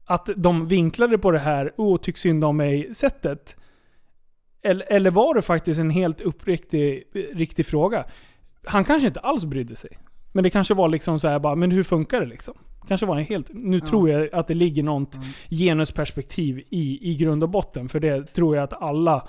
att 0.05 0.29
de 0.37 0.69
vinklade 0.69 1.19
på 1.19 1.31
det 1.31 1.39
här 1.39 1.73
och 1.77 2.03
tycks 2.03 2.21
synd 2.21 2.45
om 2.45 2.57
mig 2.57 2.95
sättet? 2.95 3.57
Eller, 4.63 4.93
eller 4.93 5.11
var 5.11 5.35
det 5.35 5.43
faktiskt 5.43 5.81
en 5.81 5.91
helt 5.91 6.21
uppriktig 6.21 7.05
riktig 7.35 7.67
fråga? 7.67 8.05
Han 8.67 8.85
kanske 8.85 9.09
inte 9.09 9.21
alls 9.21 9.45
brydde 9.45 9.77
sig. 9.77 9.99
Men 10.33 10.45
det 10.45 10.51
kanske 10.51 10.75
var 10.75 10.89
liksom 10.89 11.21
så 11.21 11.29
här 11.29 11.39
bara, 11.39 11.55
men 11.55 11.71
hur 11.71 11.83
funkar 11.83 12.21
det 12.21 12.27
liksom? 12.27 12.55
Kanske 12.89 13.07
var 13.07 13.17
det 13.17 13.23
helt... 13.23 13.51
Nu 13.55 13.79
Ja. 13.79 13.87
tror 13.87 14.11
jag 14.11 14.35
att 14.35 14.47
det 14.47 14.55
ligger 14.55 14.83
något 14.83 15.15
Mm. 15.15 15.27
genusperspektiv 15.51 16.59
i, 16.71 17.11
i 17.11 17.15
grund 17.17 17.43
och 17.43 17.49
botten. 17.49 17.89
För 17.89 18.01
det 18.01 18.27
tror 18.35 18.57
jag 18.57 18.63
att 18.63 18.83
alla 18.83 19.29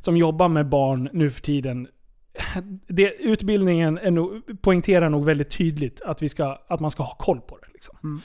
som 0.00 0.16
jobbar 0.16 0.48
med 0.48 0.68
barn 0.68 1.08
nu 1.12 1.30
för 1.30 1.42
tiden 1.42 1.88
det, 2.88 3.14
utbildningen 3.22 3.98
är 3.98 4.10
nog, 4.10 4.42
poängterar 4.62 5.10
nog 5.10 5.24
väldigt 5.24 5.50
tydligt 5.50 6.00
att, 6.02 6.22
vi 6.22 6.28
ska, 6.28 6.58
att 6.68 6.80
man 6.80 6.90
ska 6.90 7.02
ha 7.02 7.14
koll 7.18 7.40
på 7.40 7.58
det. 7.58 7.66
Liksom. 7.72 8.22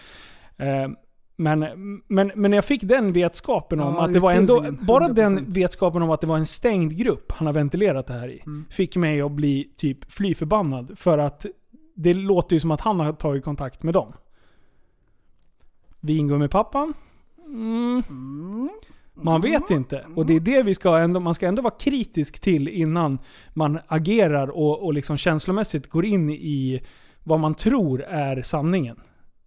Mm. 0.58 0.92
Eh, 0.92 0.98
men, 1.40 1.60
men, 2.08 2.32
men 2.36 2.52
när 2.52 2.58
jag 2.58 2.66
fick 2.66 2.84
den 2.84 3.14
vetskapen 3.14 3.80
om 3.80 3.94
Ja, 3.94 4.06
att 4.06 4.14
det 4.14 4.20
var 4.20 4.32
ändå... 4.32 4.72
Bara 4.82 5.08
den 5.08 5.40
100%. 5.40 5.54
vetskapen 5.54 6.02
om 6.02 6.12
att 6.12 6.22
det 6.22 6.28
var 6.28 6.38
en 6.38 6.46
stängd 6.46 6.98
grupp 6.98 7.32
han 7.32 7.46
har 7.46 7.54
ventilerat 7.54 8.08
det 8.08 8.14
här 8.14 8.28
i. 8.30 8.42
Mm. 8.46 8.66
Fick 8.70 8.96
mig 8.96 9.22
att 9.22 9.32
bli 9.32 9.70
typ 9.78 10.12
fly 10.12 10.36
förbannad. 10.36 11.00
För 11.00 11.18
att 11.18 11.46
det 11.96 12.14
låter 12.14 12.56
ju 12.56 12.60
som 12.60 12.72
att 12.72 12.82
han 12.82 13.00
har 13.00 13.14
tagit 13.14 13.44
kontakt 13.44 13.84
med 13.84 13.94
dem. 13.94 14.14
Vingummipappan? 16.00 16.94
Mm. 17.46 18.04
Mm. 18.10 18.70
Man 19.14 19.42
vet 19.42 19.70
inte. 19.70 20.06
Och 20.16 20.26
det 20.26 20.36
är 20.36 20.40
det 20.40 20.64
vi 20.64 20.76
ska 20.76 20.98
ändå, 20.98 21.20
man 21.20 21.36
ska 21.36 21.48
ändå 21.48 21.62
vara 21.62 21.74
kritisk 21.80 22.40
till 22.40 22.68
innan 22.68 23.20
man 23.54 23.80
agerar 23.88 24.48
och, 24.48 24.86
och 24.86 24.94
liksom 24.94 25.18
känslomässigt 25.18 25.90
går 25.90 26.06
in 26.06 26.30
i 26.30 26.82
vad 27.24 27.40
man 27.40 27.56
tror 27.56 28.02
är 28.02 28.42
sanningen. 28.42 29.00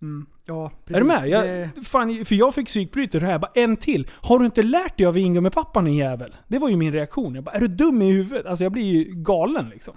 Mm. 0.03 0.27
Ja, 0.47 0.71
precis. 0.85 0.97
Är 0.97 1.01
du 1.01 1.07
med? 1.07 1.29
Jag, 1.29 1.45
Det- 1.45 1.71
fan, 1.85 2.25
för 2.25 2.35
jag 2.35 2.55
fick 2.55 2.67
psykbryter 2.67 3.21
här. 3.21 3.39
Bara 3.39 3.51
en 3.55 3.77
till. 3.77 4.09
Har 4.21 4.39
du 4.39 4.45
inte 4.45 4.63
lärt 4.63 4.99
dig 4.99 5.07
av 5.07 5.17
Ingummi-pappan 5.19 5.85
din 5.85 5.95
jävel? 5.95 6.35
Det 6.49 6.59
var 6.59 6.69
ju 6.69 6.77
min 6.77 6.93
reaktion. 6.93 7.35
Jag 7.35 7.45
bara, 7.45 7.51
är 7.55 7.61
du 7.61 7.69
dum 7.69 8.03
i 8.03 8.11
huvudet? 8.13 8.47
Alltså 8.47 8.65
jag 8.65 8.73
blir 8.73 8.83
ju 8.83 9.05
galen 9.15 9.69
liksom. 9.69 9.95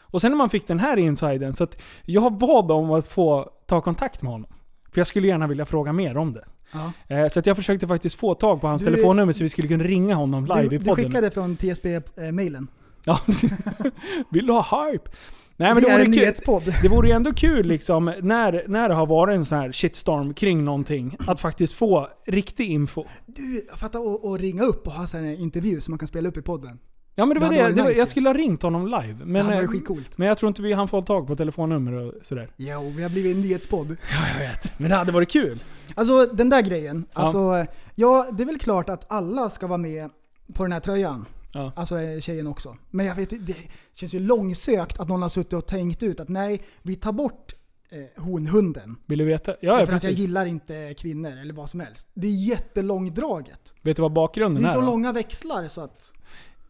Och 0.00 0.20
sen 0.20 0.30
när 0.30 0.38
man 0.38 0.50
fick 0.50 0.66
den 0.66 0.78
här 0.80 0.96
insiden, 0.96 1.54
så 1.54 1.64
att 1.64 1.82
jag 2.04 2.38
bad 2.38 2.70
om 2.70 2.90
att 2.90 3.08
få 3.08 3.50
ta 3.66 3.80
kontakt 3.80 4.22
med 4.22 4.32
honom. 4.32 4.50
För 4.92 5.00
jag 5.00 5.06
skulle 5.06 5.28
gärna 5.28 5.46
vilja 5.46 5.66
fråga 5.66 5.92
mer 5.92 6.16
om 6.16 6.32
det. 6.32 6.44
Ja. 6.72 6.92
Eh, 7.16 7.28
Så 7.28 7.38
att 7.38 7.46
jag 7.46 7.56
försökte 7.56 7.86
faktiskt 7.88 8.16
få 8.20 8.34
tag 8.34 8.60
på 8.60 8.66
hans 8.66 8.82
Du- 8.82 8.90
telefonnummer 8.90 9.32
så 9.32 9.44
vi 9.44 9.48
skulle 9.50 9.68
kunna 9.68 9.84
ringa 9.84 10.14
honom 10.14 10.44
live 10.46 10.60
Du, 10.68 10.74
i 10.74 10.78
du 10.78 10.84
podden. 10.84 11.04
skickade 11.04 11.30
från 11.30 11.56
TSB-mailen. 11.56 12.68
Ja, 13.04 13.20
precis. 13.26 13.52
Vill 14.30 14.46
du 14.46 14.52
ha 14.52 14.86
hype? 14.90 15.10
Nej 15.56 15.74
men 15.74 15.82
det 15.82 15.88
det 15.88 15.92
vore, 15.92 16.02
en 16.02 16.12
kul, 16.12 16.20
nyhetspodd. 16.20 16.74
det 16.82 16.88
vore 16.88 17.08
ju 17.08 17.14
ändå 17.14 17.32
kul 17.32 17.66
liksom, 17.66 18.04
när, 18.22 18.64
när 18.66 18.88
det 18.88 18.94
har 18.94 19.06
varit 19.06 19.34
en 19.34 19.44
sån 19.44 19.58
här 19.58 19.72
shitstorm 19.72 20.34
kring 20.34 20.64
någonting, 20.64 21.16
att 21.26 21.40
faktiskt 21.40 21.74
få 21.74 22.08
riktig 22.26 22.70
info. 22.70 23.04
Du, 23.26 23.66
fatta 23.76 23.98
att 23.98 24.24
att 24.24 24.40
ringa 24.40 24.62
upp 24.62 24.86
och 24.86 24.92
ha 24.92 25.18
en 25.18 25.26
intervju 25.26 25.80
som 25.80 25.92
man 25.92 25.98
kan 25.98 26.08
spela 26.08 26.28
upp 26.28 26.36
i 26.36 26.42
podden. 26.42 26.78
Ja 27.16 27.26
men 27.26 27.34
det 27.34 27.40
var 27.40 27.48
Det 27.48 27.56
det, 27.56 27.62
hade 27.62 27.74
det 27.74 27.76
varit 27.76 27.84
var, 27.84 27.90
nice 27.90 28.00
jag 28.00 28.08
skulle 28.08 28.28
ha 28.28 28.34
ringt 28.34 28.62
honom 28.62 28.86
live. 28.86 29.16
Men, 29.24 29.46
det 29.46 29.54
eh, 29.54 29.68
skitcoolt. 29.68 30.18
men 30.18 30.28
jag 30.28 30.38
tror 30.38 30.48
inte 30.48 30.62
vi 30.62 30.72
hann 30.72 30.88
få 30.88 31.02
tag 31.02 31.26
på 31.26 31.36
telefonnummer 31.36 31.92
och 31.92 32.12
sådär. 32.22 32.50
Jo, 32.56 32.92
vi 32.96 33.02
har 33.02 33.10
blivit 33.10 33.36
en 33.36 33.42
nyhetspodd. 33.42 33.96
Ja, 34.10 34.28
jag 34.32 34.48
vet. 34.48 34.78
Men 34.78 34.90
det 34.90 34.96
hade 34.96 35.12
varit 35.12 35.30
kul. 35.30 35.58
Alltså 35.94 36.26
den 36.26 36.48
där 36.50 36.62
grejen. 36.62 37.06
Ja. 37.14 37.20
Alltså, 37.20 37.72
ja, 37.94 38.26
det 38.32 38.42
är 38.42 38.46
väl 38.46 38.58
klart 38.58 38.88
att 38.88 39.04
alla 39.08 39.50
ska 39.50 39.66
vara 39.66 39.78
med 39.78 40.10
på 40.54 40.62
den 40.62 40.72
här 40.72 40.80
tröjan. 40.80 41.26
Ja. 41.54 41.72
Alltså 41.76 42.00
eh, 42.00 42.20
tjejen 42.20 42.46
också. 42.46 42.76
Men 42.90 43.06
jag 43.06 43.14
vet 43.14 43.30
det 43.46 43.56
känns 43.94 44.14
ju 44.14 44.20
långsökt 44.20 45.00
att 45.00 45.08
någon 45.08 45.22
har 45.22 45.28
suttit 45.28 45.52
och 45.52 45.66
tänkt 45.66 46.02
ut 46.02 46.20
att 46.20 46.28
nej, 46.28 46.62
vi 46.82 46.96
tar 46.96 47.12
bort 47.12 47.52
eh, 47.90 48.22
honhunden. 48.22 48.96
Vill 49.06 49.18
du 49.18 49.24
veta? 49.24 49.54
Ja, 49.60 49.76
för 49.76 49.82
att 49.82 49.88
jag 49.90 50.00
precis. 50.00 50.18
gillar 50.18 50.46
inte 50.46 50.94
kvinnor 50.98 51.36
eller 51.36 51.54
vad 51.54 51.70
som 51.70 51.80
helst. 51.80 52.08
Det 52.14 52.26
är 52.26 52.30
jättelångdraget. 52.48 53.74
Vet 53.82 53.96
du 53.96 54.02
vad 54.02 54.10
Det 54.10 54.14
bakgrunden 54.14 54.64
är 54.64 54.68
är? 54.68 54.72
så 54.72 54.80
då? 54.80 54.86
långa 54.86 55.12
växlar 55.12 55.68
så 55.68 55.80
att... 55.80 56.12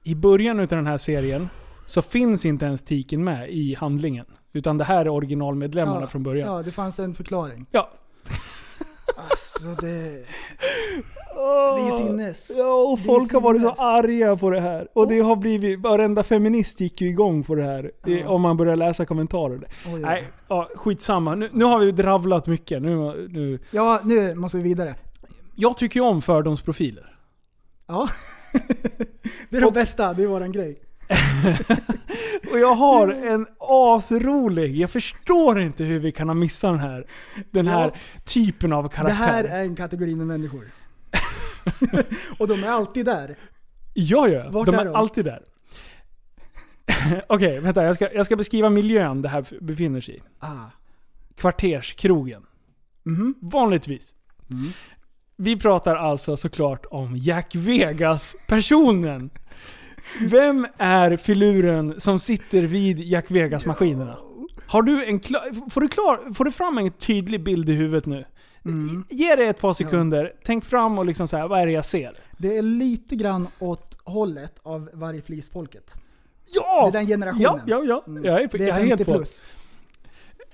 I 0.02 0.14
början 0.14 0.60
av 0.60 0.66
den 0.66 0.86
här 0.86 0.98
serien 0.98 1.48
så 1.86 2.02
finns 2.02 2.44
inte 2.44 2.64
ens 2.64 2.82
tiken 2.82 3.24
med 3.24 3.50
i 3.50 3.74
handlingen. 3.74 4.26
Utan 4.52 4.78
det 4.78 4.84
här 4.84 5.04
är 5.04 5.08
originalmedlemmarna 5.08 6.00
Ja, 6.00 6.06
från 6.06 6.22
början. 6.22 6.54
Ja, 6.56 6.62
det 6.62 6.70
fanns 6.72 6.98
en 6.98 7.14
förklaring. 7.14 7.66
Ja. 7.70 7.90
Alltså 9.16 9.68
det... 9.86 10.24
Det 11.34 11.80
är 11.80 12.06
sinnes. 12.06 12.52
Ja, 12.56 12.74
och 12.74 12.98
Det 12.98 13.04
folk 13.04 13.32
har 13.32 13.40
varit 13.40 13.62
så 13.62 13.70
arga 13.70 14.36
på 14.36 14.50
det 14.50 14.60
här. 14.60 14.88
Och 14.92 15.08
det 15.08 15.18
har 15.20 15.36
blivit, 15.36 15.80
varenda 15.80 16.22
feminist 16.22 16.80
gick 16.80 17.00
ju 17.00 17.08
igång 17.08 17.42
på 17.42 17.54
det 17.54 17.62
här. 17.62 17.90
Ja. 18.04 18.28
Om 18.28 18.42
man 18.42 18.56
börjar 18.56 18.76
läsa 18.76 19.06
kommentarer. 19.06 19.64
Oj. 19.94 20.00
Nej, 20.00 20.24
ja, 20.48 20.68
skitsamma. 20.74 21.34
Nu, 21.34 21.50
nu 21.52 21.64
har 21.64 21.78
vi 21.78 21.92
dravlat 21.92 22.46
mycket. 22.46 22.82
Nu, 22.82 22.96
nu. 23.30 23.58
Ja, 23.70 24.00
nu 24.04 24.34
måste 24.34 24.56
vi 24.56 24.62
vidare. 24.62 24.94
Jag 25.54 25.76
tycker 25.78 26.00
ju 26.00 26.06
om 26.06 26.22
fördomsprofiler. 26.22 27.16
Ja. 27.86 28.08
det 29.50 29.56
är 29.56 29.60
de 29.60 29.66
Och- 29.66 29.72
bästa, 29.72 30.12
det 30.12 30.22
är 30.22 30.26
våran 30.26 30.52
grej. 30.52 30.80
Och 32.52 32.58
jag 32.58 32.74
har 32.74 33.08
en 33.08 33.46
asrolig, 33.58 34.76
jag 34.76 34.90
förstår 34.90 35.60
inte 35.60 35.84
hur 35.84 35.98
vi 35.98 36.12
kan 36.12 36.28
ha 36.28 36.34
missat 36.34 36.70
den 36.72 36.80
här, 36.80 37.06
den 37.50 37.66
här 37.66 37.90
Ja. 37.94 37.98
typen 38.24 38.72
av 38.72 38.82
Det 38.82 38.88
karaktär. 38.88 39.14
här 39.24 39.44
är 39.44 39.60
en 39.64 39.76
kategori 39.76 40.14
med 40.14 40.26
människor. 40.26 40.64
och 42.38 42.48
de 42.48 42.64
är 42.64 42.68
alltid 42.68 43.06
där. 43.06 43.36
Ja, 43.94 44.28
ja. 44.28 44.50
Vart 44.50 44.66
de 44.66 44.74
är 44.74 44.80
är 44.80 44.84
de? 44.84 44.94
alltid 44.94 45.24
där. 45.24 45.42
Okej, 47.28 47.60
vänta. 47.60 47.84
Jag 47.84 47.94
ska, 47.94 48.12
jag 48.12 48.26
ska 48.26 48.36
beskriva 48.36 48.70
miljön 48.70 49.22
det 49.22 49.28
här 49.28 49.44
befinner 49.60 50.00
sig 50.00 50.16
i. 50.16 50.22
Ah. 50.38 50.70
Kvarterskrogen. 51.36 52.42
Mhm. 53.04 53.34
Vanligtvis. 53.40 54.14
Mm. 54.50 54.66
Vi 55.36 55.56
pratar 55.56 55.96
alltså 55.96 56.36
såklart 56.36 56.86
om 56.90 57.16
Jack 57.16 57.54
Vegas-personen. 57.54 59.30
Vem 60.20 60.66
är 60.78 61.16
filuren 61.16 62.00
som 62.00 62.18
sitter 62.18 62.62
vid 62.62 62.98
Jack 62.98 63.30
Vegas-maskinerna? 63.30 64.16
Har 64.66 64.82
du 64.82 65.04
en 65.04 65.20
klar, 65.20 65.70
får, 65.70 65.80
du 65.80 65.88
klar, 65.88 66.34
får 66.34 66.44
du 66.44 66.52
fram 66.52 66.78
en 66.78 66.90
tydlig 66.90 67.44
bild 67.44 67.68
i 67.68 67.72
huvudet 67.72 68.06
nu? 68.06 68.24
Mm. 68.64 69.04
Ge 69.10 69.34
det 69.36 69.44
ett 69.46 69.60
par 69.60 69.72
sekunder, 69.72 70.32
tänk 70.44 70.64
fram 70.64 70.98
och 70.98 71.04
liksom 71.06 71.28
så 71.28 71.36
här, 71.36 71.48
vad 71.48 71.60
är 71.60 71.66
det 71.66 71.72
jag 71.72 71.84
ser? 71.84 72.18
Det 72.38 72.58
är 72.58 72.62
lite 72.62 73.16
grann 73.16 73.48
åt 73.58 73.98
hållet 74.04 74.60
av 74.62 74.90
vargflisfolket. 74.92 75.94
Ja! 76.46 76.82
Det 76.92 76.98
är 76.98 77.00
den 77.00 77.06
generationen. 77.06 77.42
Ja, 77.44 77.60
ja, 77.66 77.84
ja. 77.84 78.04
Mm. 78.06 78.24
Jag 78.24 78.42
är, 78.42 78.48
Det 78.48 78.64
är 78.64 78.68
jag 78.68 78.68
är 78.68 78.80
50 78.80 78.88
helt 78.88 79.04
på. 79.06 79.14
plus. 79.14 79.44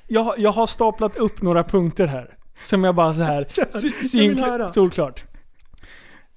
Jag, 0.09 0.35
jag 0.39 0.53
har 0.53 0.67
staplat 0.67 1.17
upp 1.17 1.43
några 1.43 1.65
punkter 1.65 2.07
här. 2.07 2.37
Som 2.65 2.85
jag 2.85 2.95
bara 2.95 3.13
så 3.15 3.23
här 3.23 3.47
sy- 4.09 4.19
jag 4.19 4.29
vill 4.29 4.39
höra. 4.45 4.69
syn, 4.69 4.75
solklart. 4.75 5.25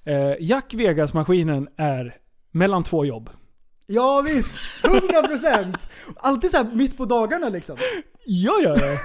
Eh, 0.04 0.32
Jack 0.40 0.74
Vegas-maskinen 0.74 1.68
är 1.76 2.16
mellan 2.50 2.82
två 2.84 3.04
jobb. 3.04 3.30
Ja 3.86 4.20
visst, 4.26 4.54
100%! 4.84 5.74
Alltid 6.16 6.50
så 6.50 6.56
här 6.56 6.64
mitt 6.74 6.96
på 6.96 7.04
dagarna 7.04 7.48
liksom. 7.48 7.76
Jag 8.26 8.62
gör 8.62 8.76
det. 8.76 8.98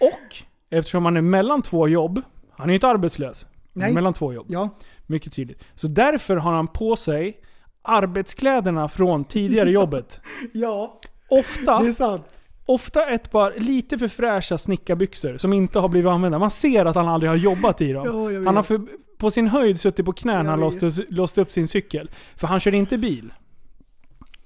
Och 0.00 0.36
eftersom 0.72 1.04
han 1.04 1.16
är 1.16 1.20
mellan 1.20 1.62
två 1.62 1.88
jobb, 1.88 2.22
han 2.50 2.66
är 2.68 2.72
ju 2.72 2.74
inte 2.74 2.88
arbetslös. 2.88 3.46
Han 3.74 3.82
är 3.82 3.86
Nej. 3.86 3.94
Mellan 3.94 4.12
två 4.14 4.32
jobb. 4.32 4.46
Ja, 4.48 4.68
Mycket 5.06 5.32
tydligt. 5.32 5.62
Så 5.74 5.86
därför 5.86 6.36
har 6.36 6.52
han 6.52 6.68
på 6.68 6.96
sig 6.96 7.40
arbetskläderna 7.82 8.88
från 8.88 9.24
tidigare 9.24 9.70
jobbet. 9.80 10.20
ja, 10.52 11.00
Ofta, 11.28 11.80
det 11.82 11.88
är 11.88 11.92
sant. 11.92 12.22
ofta 12.66 13.10
ett 13.10 13.30
par 13.30 13.54
lite 13.56 13.98
för 13.98 14.08
fräscha 14.08 14.58
snickarbyxor 14.58 15.36
som 15.36 15.52
inte 15.52 15.78
har 15.78 15.88
blivit 15.88 16.08
använda. 16.08 16.38
Man 16.38 16.50
ser 16.50 16.84
att 16.84 16.96
han 16.96 17.08
aldrig 17.08 17.30
har 17.30 17.36
jobbat 17.36 17.80
i 17.80 17.92
dem. 17.92 18.06
Ja, 18.06 18.30
jag 18.32 18.40
vet. 18.40 18.46
han 18.46 18.56
har 18.56 18.62
för, 18.62 18.80
på 19.18 19.30
sin 19.30 19.46
höjd 19.48 19.80
suttit 19.80 20.06
på 20.06 20.12
knä 20.12 20.42
när 20.42 20.50
han 20.50 20.60
låste, 20.60 20.90
låste 21.08 21.40
upp 21.40 21.52
sin 21.52 21.68
cykel. 21.68 22.10
För 22.36 22.46
han 22.46 22.60
kör 22.60 22.74
inte 22.74 22.98
bil. 22.98 23.32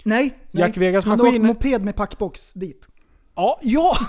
Nej, 0.04 0.38
nej. 0.50 0.60
Jack 0.64 0.76
Vegas 0.76 1.04
Han 1.04 1.20
har 1.20 1.26
åkt 1.26 1.36
maskin- 1.36 1.42
moped 1.46 1.84
med 1.84 1.96
packbox 1.96 2.52
dit. 2.52 2.88
Ja, 3.36 3.58
ja! 3.62 3.96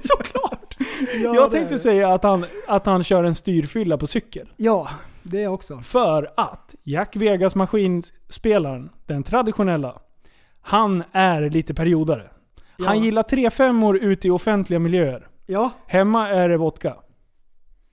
Såklart! 0.06 0.76
Ja, 1.24 1.34
jag 1.34 1.50
tänkte 1.50 1.78
säga 1.78 2.08
att 2.14 2.22
han, 2.22 2.44
att 2.66 2.86
han 2.86 3.04
kör 3.04 3.24
en 3.24 3.34
styrfylla 3.34 3.98
på 3.98 4.06
cykel. 4.06 4.52
Ja, 4.56 4.88
det 5.22 5.46
också. 5.48 5.78
För 5.80 6.30
att 6.36 6.74
Jack 6.82 7.16
Vegas 7.16 7.54
maskinspelaren, 7.54 8.90
den 9.06 9.22
traditionella, 9.22 9.98
han 10.62 11.04
är 11.12 11.50
lite 11.50 11.74
periodare. 11.74 12.30
Han 12.86 12.98
Ja. 12.98 13.04
gillar 13.04 13.22
3-5 13.22 13.96
ute 13.98 14.26
i 14.28 14.30
offentliga 14.30 14.78
miljöer. 14.78 15.26
Ja, 15.46 15.70
Hemma 15.86 16.28
är 16.28 16.48
det 16.48 16.56
vodka. 16.56 16.96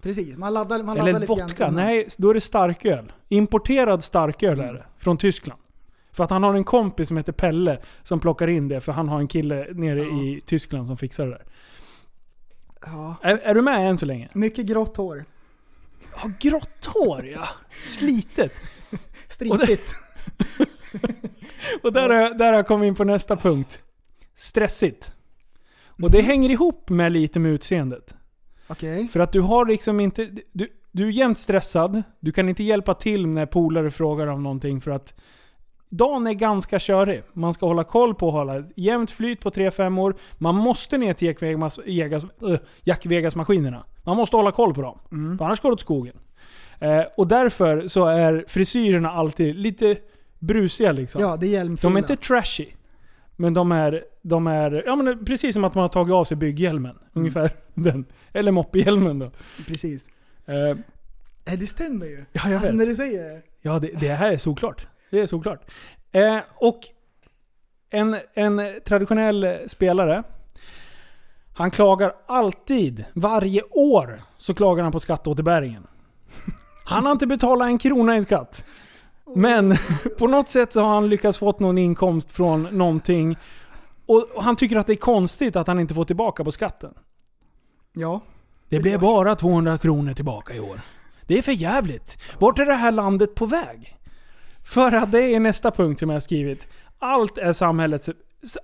precis. 0.02 0.38
Man 0.38 0.54
laddar, 0.54 0.84
man 0.84 0.98
laddar 0.98 1.10
Eller 1.10 1.20
lite 1.20 1.32
vodka, 1.34 1.72
nej 1.72 2.08
då 2.18 2.30
är 2.30 2.34
det 2.34 2.42
starköl. 2.42 3.12
Importerad 3.30 4.04
starköl 4.04 4.54
Mm. 4.60 4.70
är 4.70 4.74
det. 4.74 4.86
Från 4.98 5.18
Tyskland. 5.18 5.60
För 6.14 6.24
att 6.24 6.30
han 6.30 6.44
har 6.44 6.54
en 6.54 6.64
kompis 6.64 7.08
som 7.08 7.18
heter 7.18 7.32
Pelle 7.32 7.80
som 8.04 8.20
plockar 8.20 8.48
in 8.48 8.68
det 8.68 8.82
för 8.82 8.92
han 8.92 9.10
har 9.10 9.20
en 9.20 9.28
kille 9.28 9.68
nere 9.74 10.00
Ja. 10.00 10.06
i 10.06 10.42
Tyskland 10.46 10.88
som 10.88 10.98
fixar 10.98 11.26
det 11.26 11.32
där. 11.32 11.44
Ja. 12.82 13.16
Är, 13.22 13.38
är 13.38 13.56
du 13.56 13.62
med 13.62 13.90
än 13.90 13.98
så 13.98 14.06
länge? 14.06 14.30
Mycket 14.34 14.66
grått 14.66 14.98
hår. 14.98 15.26
Ja, 16.16 16.32
grått 16.40 16.86
hår 16.86 17.26
ja. 17.26 17.48
Slitet. 17.82 18.54
Stripigt. 19.30 19.96
Och 21.84 21.94
där, 21.94 22.10
har 22.10 22.16
jag- 22.16 22.38
där 22.38 22.46
har 22.46 22.54
jag 22.54 22.68
kommit 22.68 22.88
in 22.88 22.96
på 22.96 23.04
nästa 23.04 23.36
punkt. 23.36 23.82
Stressigt. 24.36 25.14
Och 26.02 26.12
det 26.12 26.22
hänger 26.22 26.50
ihop 26.50 26.90
med 26.90 27.12
lite 27.12 27.40
med 27.40 27.52
utseendet. 27.52 28.16
Okej. 28.68 29.08
För 29.08 29.20
att 29.20 29.32
du 29.32 29.42
har 29.42 29.66
liksom 29.66 30.00
inte... 30.00 30.26
Du, 30.52 30.68
du 30.92 31.08
är 31.08 31.12
jämt 31.12 31.38
stressad. 31.38 32.04
Du 32.20 32.32
kan 32.32 32.50
inte 32.50 32.64
hjälpa 32.64 32.94
till 32.94 33.28
när 33.28 33.46
polare 33.46 33.92
frågar 33.92 34.28
om 34.28 34.44
någonting 34.44 34.82
för 34.82 34.92
att 34.92 35.14
dagen 35.90 36.28
är 36.28 36.34
ganska 36.34 36.80
körig. 36.80 37.24
Man 37.34 37.54
ska 37.54 37.66
hålla 37.66 37.84
koll 37.84 38.16
på 38.16 38.32
hålla 38.32 38.64
jämnt 38.76 39.12
flyt 39.12 39.42
på 39.42 39.50
3-5 39.50 40.00
år. 40.02 40.16
Man 40.38 40.56
måste 40.56 40.98
ner 40.98 41.14
till 41.14 41.28
Jack 41.28 41.42
Vegas, 41.42 41.80
Vegas, 41.86 42.24
äh, 42.24 42.58
Jack 42.84 43.06
Vegas 43.06 43.36
maskinerna. 43.36 43.86
Man 44.04 44.18
måste 44.18 44.36
hålla 44.36 44.52
koll 44.52 44.74
på 44.74 44.82
dem. 44.82 45.00
För 45.38 45.46
annars 45.46 45.60
går 45.62 45.70
det 45.70 45.74
åt 45.74 45.82
skogen. 45.82 46.16
Eh, 46.80 47.02
och 47.18 47.28
därför 47.28 47.88
så 47.88 48.06
är 48.06 48.46
frisyrerna 48.48 49.12
alltid 49.12 49.56
lite 49.56 49.96
brusiga 50.40 50.92
liksom. 50.92 51.22
Ja, 51.22 51.38
det 51.38 51.56
är. 51.56 51.82
De 51.82 51.96
är 51.96 52.00
inte 52.00 52.16
trashy. 52.16 52.66
Men 53.36 53.54
de 53.54 53.72
är, 53.72 54.04
de 54.22 54.48
är 54.48 54.84
ja, 54.86 54.96
men 54.96 55.26
precis 55.26 55.54
som 55.54 55.64
att 55.64 55.76
man 55.76 55.82
har 55.82 55.90
tagit 55.90 56.14
av 56.14 56.26
sig 56.26 56.38
bygghjälmen. 56.38 56.92
Mm. 56.92 57.02
Ungefär 57.14 57.50
den. 57.74 58.06
Eller 58.34 58.52
moppehjälmen 58.52 59.20
då. 59.20 59.32
Precis. 59.68 60.10
Eh, 60.46 61.56
det 61.58 61.68
stämmer 61.68 62.06
ju. 62.06 62.26
ja, 62.32 62.42
jag 62.44 62.54
Alltså 62.54 62.68
vet. 62.68 62.76
när 62.76 62.86
du 62.86 62.96
säger 62.96 63.24
det. 63.24 63.42
Ja, 63.62 63.80
det, 63.80 63.88
det 64.00 64.10
här 64.10 64.32
är 64.32 64.38
såklart. 64.38 64.88
Det 65.12 65.20
är 65.20 65.26
såklart. 65.28 65.72
Eh, 66.12 66.40
och 66.56 66.80
en, 67.90 68.18
en 68.34 68.62
traditionell 68.86 69.58
spelare, 69.68 70.24
han 71.54 71.72
klagar 71.72 72.14
alltid, 72.26 73.06
varje 73.14 73.62
år, 73.72 74.22
så 74.38 74.54
klagar 74.54 74.84
han 74.84 74.92
på 74.92 75.00
skatteåterbäringen. 75.00 75.88
Han 76.86 77.06
har 77.06 77.12
inte 77.12 77.28
betalat 77.28 77.66
en 77.66 77.78
krona 77.78 78.18
i 78.18 78.26
skatt. 78.26 78.66
Men 79.36 79.76
på 80.18 80.28
något 80.28 80.50
sätt 80.50 80.74
så 80.74 80.82
har 80.82 80.94
han 80.94 81.10
lyckats 81.10 81.38
fått 81.38 81.60
någon 81.60 81.78
inkomst 81.78 82.32
från 82.32 82.64
någonting. 82.64 83.38
Och 84.06 84.44
han 84.44 84.56
tycker 84.56 84.76
att 84.76 84.88
det 84.88 84.94
är 84.94 84.98
konstigt 84.98 85.56
att 85.56 85.68
han 85.68 85.80
inte 85.80 85.94
får 85.94 86.06
tillbaka 86.06 86.44
på 86.44 86.52
skatten. 86.52 86.94
Ja. 87.94 88.22
Det 88.70 88.80
blev 88.80 89.00
bara 89.00 89.36
200 89.36 89.78
kronor 89.78 90.14
tillbaka 90.14 90.54
i 90.54 90.60
år. 90.60 90.82
Det 91.28 91.38
är 91.38 91.42
för 91.42 91.52
jävligt. 91.52 92.18
Vart 92.40 92.60
är 92.60 92.66
det 92.66 92.74
här 92.74 92.92
landet 92.92 93.36
på 93.36 93.46
väg? 93.46 93.97
För 94.68 94.92
att 94.92 95.12
det 95.12 95.22
är 95.36 95.40
nästa 95.40 95.72
punkt 95.72 96.00
som 96.00 96.10
jag 96.10 96.16
har 96.16 96.20
skrivit. 96.20 96.68
Allt 97.00 97.38
är 97.38 97.54
samhällets, 97.54 98.10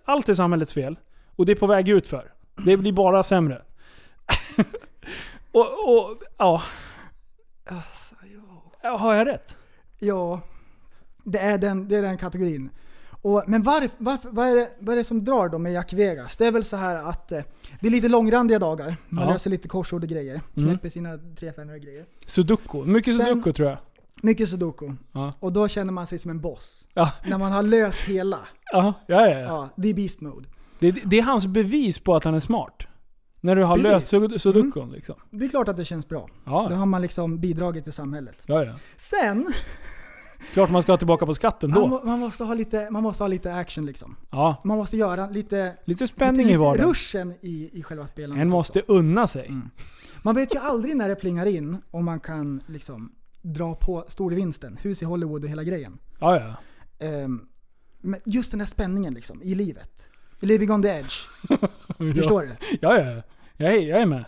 allt 0.06 0.30
är 0.30 0.36
samhällets 0.36 0.74
fel. 0.74 1.00
Och 1.36 1.46
det 1.46 1.52
är 1.52 1.56
på 1.56 1.68
väg 1.68 1.90
ut 1.90 2.08
för. 2.08 2.32
Det 2.66 2.78
blir 2.78 2.92
bara 2.94 3.24
sämre. 3.24 3.62
och, 5.52 5.66
och, 5.96 6.16
ja. 6.38 6.64
Alltså, 7.66 8.16
ja. 8.84 8.98
Har 8.98 9.14
jag 9.14 9.28
rätt? 9.28 9.58
Ja. 10.00 10.42
Det 11.24 11.40
är 11.40 11.58
den, 11.58 11.88
det 11.88 11.96
är 11.96 12.02
den 12.02 12.18
kategorin. 12.18 12.70
Och, 13.22 13.44
men 13.48 13.62
varf, 13.62 13.92
varför, 13.98 14.30
vad, 14.30 14.48
är 14.48 14.56
det, 14.56 14.70
vad 14.80 14.94
är 14.94 14.98
det 14.98 15.04
som 15.04 15.24
drar 15.26 15.50
då 15.50 15.58
med 15.58 15.74
Jack 15.74 15.94
Vegas? 15.94 16.38
Det 16.38 16.46
är 16.46 16.52
väl 16.52 16.64
så 16.64 16.78
här 16.78 16.96
att 16.96 17.32
eh, 17.32 17.40
det 17.82 17.88
är 17.88 17.92
lite 17.92 18.08
långrandiga 18.08 18.60
dagar. 18.60 18.96
Man 19.10 19.28
Ja. 19.28 19.34
löser 19.34 19.50
lite 19.50 19.68
korsord 19.68 20.04
och 20.04 20.10
grejer. 20.10 20.42
Mm. 20.58 20.70
Knäpper 20.70 20.90
sina 20.90 21.20
300 21.40 21.78
grejer. 21.78 22.06
Sudoku. 22.26 22.84
Mycket 22.86 23.18
Sen- 23.18 23.26
sudoku 23.26 23.54
tror 23.54 23.70
jag. 23.70 23.78
Mycket 24.22 24.50
sudoku. 24.50 24.92
Ja. 25.12 25.34
Och 25.40 25.54
då 25.54 25.68
känner 25.68 25.94
man 25.94 26.08
sig 26.08 26.20
som 26.20 26.32
en 26.32 26.40
boss. 26.42 26.88
Ja, 26.94 27.12
När 27.26 27.38
man 27.38 27.52
har 27.52 27.64
löst 27.64 28.00
hela. 28.00 28.40
ja, 28.72 28.94
ja. 29.08 29.30
ja. 29.30 29.40
Ja, 29.40 29.70
det 29.76 29.88
är 29.90 29.94
beast 29.94 30.22
mode. 30.22 30.50
Det, 30.80 30.92
det 30.92 31.20
är 31.20 31.24
hans 31.24 31.46
bevis 31.48 32.00
på 32.00 32.16
att 32.16 32.24
han 32.24 32.34
är 32.36 32.40
smart. 32.40 32.84
När 33.42 33.56
du 33.56 33.64
har 33.64 33.76
Precis. 33.76 33.86
Mm. 33.86 33.94
löst 33.96 34.08
sud- 34.08 34.42
sudokun 34.42 34.92
liksom. 34.92 35.16
Det 35.32 35.46
är 35.46 35.50
klart 35.50 35.68
att 35.68 35.78
det 35.78 35.86
känns 35.86 36.08
bra. 36.10 36.20
Då 36.46 36.52
Ja, 36.52 36.76
har 36.76 36.86
man 36.86 37.02
liksom 37.02 37.40
bidragit 37.40 37.84
till 37.84 37.94
samhället. 37.94 38.44
ja, 38.48 38.64
ja. 38.64 38.74
Sen, 38.98 39.54
Klart 40.54 40.70
man 40.72 40.82
ska 40.82 40.92
ha 40.92 40.98
tillbaka 40.98 41.26
på 41.26 41.34
skatten 41.34 41.70
man, 41.70 41.80
då. 41.82 41.88
må- 41.88 42.02
man, 42.04 42.20
måste 42.20 42.44
ha 42.44 42.54
lite, 42.54 42.90
man 42.92 43.04
måste 43.04 43.24
ha 43.24 43.28
lite 43.28 43.54
action 43.56 43.86
liksom. 43.86 44.16
Ja, 44.32 44.62
Man 44.64 44.78
måste 44.78 44.98
göra 44.98 45.30
lite, 45.30 45.76
lite 45.86 46.08
spänning 46.08 46.42
lite, 46.46 46.54
i 46.54 46.58
vardagen. 46.58 46.90
ruschen 46.90 47.34
i, 47.42 47.70
i 47.80 47.84
själva 47.84 48.08
spelandet. 48.08 48.42
En 48.42 48.50
måste 48.50 48.82
unna 48.88 49.28
sig. 49.28 49.46
Mm. 49.48 49.70
Man 50.22 50.36
vet 50.36 50.56
ju 50.56 50.60
aldrig 50.60 50.98
när 50.98 51.10
det 51.10 51.16
plingar 51.16 51.46
in 51.46 51.78
om 51.92 52.06
man 52.06 52.20
kan 52.20 52.64
liksom 52.68 53.12
dra 53.44 53.76
på 53.76 54.06
storvinsten. 54.08 54.78
Hus 54.82 55.02
i 55.02 55.06
Hollywood 55.06 55.44
och 55.44 55.50
hela 55.50 55.64
grejen. 55.64 55.98
Ja, 56.20 56.40
ja. 56.40 56.56
Ehm, 57.08 57.48
men 58.02 58.20
just 58.26 58.52
den 58.52 58.60
här 58.60 58.68
spänningen 58.68 59.14
liksom, 59.14 59.42
i 59.44 59.56
livet. 59.56 60.08
Living 60.40 60.72
on 60.72 60.82
the 60.82 60.88
edge. 60.88 61.14
Förstår 61.98 62.42
du? 62.42 62.78
Ja, 62.82 63.00
ja. 63.00 63.22
Jag 63.58 63.74
är, 63.76 63.82
jag 63.88 64.02
är 64.02 64.06
med. 64.06 64.26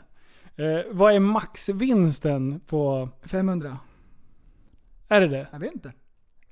Eh, 0.55 0.86
vad 0.91 1.13
är 1.16 1.20
maxvinsten 1.20 2.59
på... 2.59 3.09
500? 3.24 3.78
Är 5.07 5.22
det 5.22 5.28
det? 5.28 5.47
Jag 5.51 5.59
vet 5.59 5.74
inte. 5.74 5.93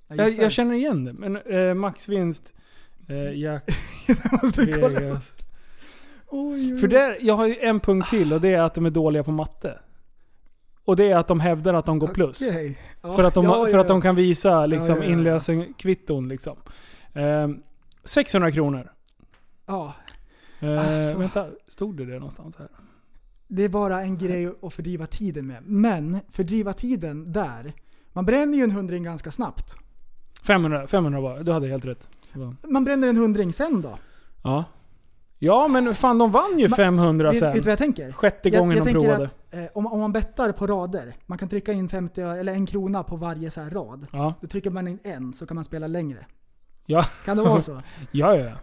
Jag, 0.08 0.18
Jag, 0.18 0.32
jag 0.32 0.52
känner 0.52 0.76
igen 0.76 1.06
det. 1.06 1.14
Men 1.14 1.38
eh, 1.38 1.74
maxvinst... 1.74 2.54
Eh, 3.08 3.40
Jack. 3.40 3.70
Vegas. 4.58 5.34
Oj, 6.28 6.74
oj, 6.74 6.80
För 6.80 6.88
oj. 6.88 6.92
där, 6.92 7.18
jag 7.22 7.36
har 7.36 7.48
ju 7.48 7.58
en 7.60 7.80
punkt 7.80 8.10
till 8.10 8.34
och 8.34 8.42
det 8.42 8.54
är 8.54 8.62
att 8.62 8.74
de 8.74 8.86
är 8.86 8.90
dåliga 8.90 9.24
på 9.24 9.32
matte. 9.32 9.80
Och 10.86 10.96
det 10.96 11.12
är 11.12 11.16
att 11.16 11.28
de 11.28 11.40
hävdar 11.40 11.74
att 11.74 11.86
de 11.86 12.00
går 12.00 12.08
plus. 12.08 12.42
Okej. 12.50 12.80
Ja, 13.02 13.12
För, 13.12 13.24
att 13.24 13.34
de, 13.34 13.46
ja, 13.46 13.66
för 13.72 13.78
att 13.78 13.88
de 13.88 14.02
kan 14.02 14.16
visa 14.16 14.66
liksom, 14.66 14.98
Ja, 14.98 15.04
inlösenkvitton. 15.04 16.28
Liksom. 16.30 16.58
Eh, 17.14 17.50
600 18.04 18.52
kronor. 18.52 18.92
Ja, 19.66 19.94
Eh, 20.60 20.80
Alltså. 20.80 21.20
Vänta, 21.20 21.48
stod 21.68 21.98
det 21.98 22.06
det 22.06 22.14
någonstans 22.14 22.56
här? 22.58 22.68
det 23.48 23.64
är 23.64 23.70
bara 23.70 24.02
en 24.02 24.18
grej 24.18 24.54
att 24.62 24.74
fördriva 24.74 25.06
tiden 25.06 25.48
med. 25.48 25.64
Men 25.66 26.20
fördriva 26.32 26.74
tiden 26.74 27.32
där. 27.32 27.74
Man 28.14 28.26
bränner 28.26 28.58
ju 28.58 28.64
en 28.64 28.72
hundring 28.72 29.04
ganska 29.04 29.32
snabbt. 29.32 29.76
500, 30.44 30.88
500 30.88 31.20
var 31.22 31.40
Du 31.44 31.52
hade 31.52 31.68
helt 31.68 31.86
rätt. 31.86 32.08
Man 32.68 32.84
bränner 32.84 33.08
en 33.08 33.18
hundring 33.18 33.54
sen 33.54 33.82
då. 33.82 33.98
Ja. 34.44 34.64
Ja 35.46 35.68
men 35.68 35.96
fan 35.96 36.18
de 36.18 36.32
vann 36.32 36.60
ju 36.60 36.68
Ma- 36.68 36.76
500 36.76 37.30
Vet, 37.32 37.40
sen. 37.40 37.54
vet 37.54 37.64
du 37.64 37.66
vad 37.68 37.72
jag 37.72 37.78
tänker? 37.80 38.12
Sjätte 38.12 38.50
Jag- 38.50 38.60
gången 38.60 38.78
jag 38.78 38.86
de 38.86 38.92
provade. 38.92 39.26
Att, 39.26 39.54
eh, 39.54 39.64
om, 39.74 39.88
om 39.88 40.00
man 40.00 40.12
bettar 40.12 40.52
på 40.52 40.68
rader, 40.68 41.16
man 41.26 41.38
kan 41.38 41.50
trycka 41.50 41.74
in 41.74 41.90
50 41.90 42.22
eller 42.22 42.54
en 42.54 42.66
krona 42.66 43.04
på 43.04 43.16
varje 43.16 43.52
så 43.52 43.62
här 43.62 43.70
rad. 43.70 44.08
Ja. 44.12 44.34
Då 44.42 44.48
trycker 44.48 44.70
man 44.70 44.88
in 44.88 45.00
en 45.04 45.34
så 45.34 45.46
kan 45.46 45.56
man 45.56 45.64
spela 45.66 45.88
längre. 45.88 46.26
Ja. 46.86 47.06
Kan 47.26 47.38
det 47.38 47.44
vara 47.44 47.62
så? 47.62 47.72
Ja, 48.12 48.36
ja, 48.36 48.44
ja. 48.46 48.56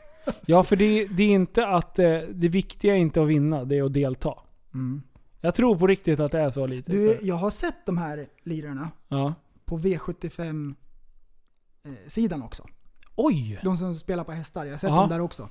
Ja, 0.46 0.62
för 0.64 0.76
det, 0.76 1.06
det 1.06 1.22
är 1.22 1.30
inte 1.30 1.66
att... 1.66 1.98
eh, 1.98 2.18
Det 2.30 2.48
viktiga 2.48 2.94
är 2.94 2.98
inte 2.98 3.22
att 3.22 3.28
vinna, 3.28 3.64
det 3.64 3.78
är 3.78 3.82
att 3.82 3.92
delta. 3.92 4.34
Mm. 4.74 5.02
Jag 5.40 5.54
tror 5.54 5.76
på 5.76 5.86
riktigt 5.86 6.20
att 6.20 6.32
det 6.32 6.40
är 6.40 6.50
så 6.50 6.66
lite. 6.66 6.92
Du, 6.92 7.18
jag 7.22 7.34
har 7.34 7.50
sett 7.50 7.86
de 7.86 7.98
här 7.98 8.26
lirarna 8.42 8.90
Ja. 9.08 9.34
på 9.64 9.78
V75 9.78 10.74
eh, 12.32 12.44
också. 12.44 12.66
Oj! 13.16 13.60
De 13.64 13.76
som 13.76 13.94
spelar 13.94 14.24
på 14.24 14.32
hästar, 14.32 14.64
jag 14.64 14.72
har 14.72 14.78
sett 14.78 14.90
Ja. 14.90 14.96
dem 14.96 15.08
där 15.08 15.20
också. 15.20 15.48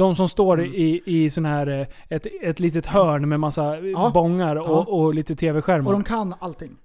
De 0.00 0.16
som 0.16 0.28
står 0.28 0.58
Mm. 0.60 0.72
i, 0.74 1.02
i 1.04 1.30
sån 1.30 1.44
här... 1.44 1.66
eh, 1.66 1.86
Ett, 2.08 2.26
ett 2.42 2.60
litet 2.60 2.86
hörn 2.86 3.28
med 3.28 3.40
massa 3.40 3.78
Ja. 3.78 4.10
bångar 4.14 4.56
och, 4.56 4.68
Ja. 4.68 4.84
och 4.88 5.14
lite 5.14 5.36
tv-skärmar. 5.36 5.86
Och 5.86 5.92
de 5.92 6.04
kan 6.04 6.34
allting. 6.40 6.76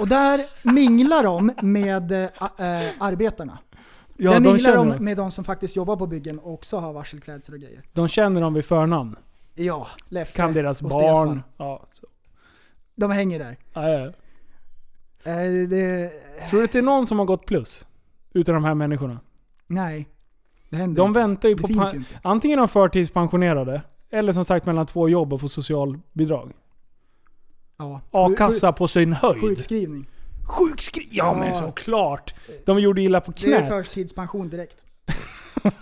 Och 0.00 0.08
där 0.08 0.40
minglar 0.72 1.22
de 1.22 1.50
med 1.62 2.12
eh, 2.12 2.22
eh, 2.22 2.88
arbetarna. 2.98 3.58
Ja, 4.16 4.32
jag 4.32 4.42
de 4.42 4.52
minglar 4.52 4.74
dem. 4.76 4.88
med 5.00 5.16
de 5.16 5.30
som 5.30 5.44
faktiskt 5.44 5.76
jobbar 5.76 5.96
på 5.96 6.06
byggen 6.06 6.38
och 6.38 6.52
också 6.54 6.76
har 6.78 6.92
varselklädsel 6.92 7.54
och 7.54 7.60
grejer. 7.60 7.82
De 7.92 8.08
känner 8.08 8.40
dem 8.40 8.54
vid 8.54 8.64
förnamn. 8.64 9.16
Ja, 9.54 9.86
Leffe 10.08 10.36
Kan 10.36 10.52
deras 10.52 10.82
och 10.82 10.88
barn. 10.88 11.28
Stefan. 11.28 11.42
Ja, 11.56 11.86
så. 11.92 12.06
De 12.94 13.10
hänger 13.10 13.38
där. 13.38 13.56
Ja, 13.74 13.88
ja. 13.88 14.06
Eh, 15.32 15.68
det, 15.68 16.10
Tror 16.50 16.60
du 16.60 16.64
att 16.64 16.72
det 16.72 16.78
är 16.78 16.82
någon 16.82 17.06
som 17.06 17.18
har 17.18 17.26
gått 17.26 17.46
plus? 17.46 17.86
Utav 18.34 18.54
de 18.54 18.64
här 18.64 18.74
människorna? 18.74 19.20
nej, 19.66 20.08
det 20.70 20.76
händer 20.76 20.96
De 21.02 21.08
inte. 21.08 21.20
väntar 21.20 21.48
ju 21.48 21.54
Det 21.54 21.60
på... 21.62 21.68
finns 21.68 21.94
ju 21.94 21.98
inte. 21.98 22.20
Antingen 22.22 22.58
de 22.58 22.68
förtidspensionerade, 22.68 23.82
eller 24.10 24.32
som 24.32 24.44
sagt 24.44 24.66
mellan 24.66 24.86
två 24.86 25.08
jobb 25.08 25.32
och 25.32 25.40
få 25.40 25.48
socialbidrag. 25.48 26.52
Ja. 27.78 28.00
A-kassa 28.10 28.72
på 28.72 28.88
sin 28.88 29.12
höjd. 29.12 29.40
Sjukskrivning. 29.40 30.06
Sjukskri... 30.58 31.08
Ja, 31.10 31.24
Ja. 31.26 31.34
men 31.40 31.54
såklart! 31.54 32.34
De 32.66 32.78
gjorde 32.80 33.02
illa 33.02 33.20
på 33.20 33.32
Det 33.32 33.52
är 33.52 33.58
knät. 33.58 33.68
förtidspension 33.68 34.48
direkt. 34.48 34.76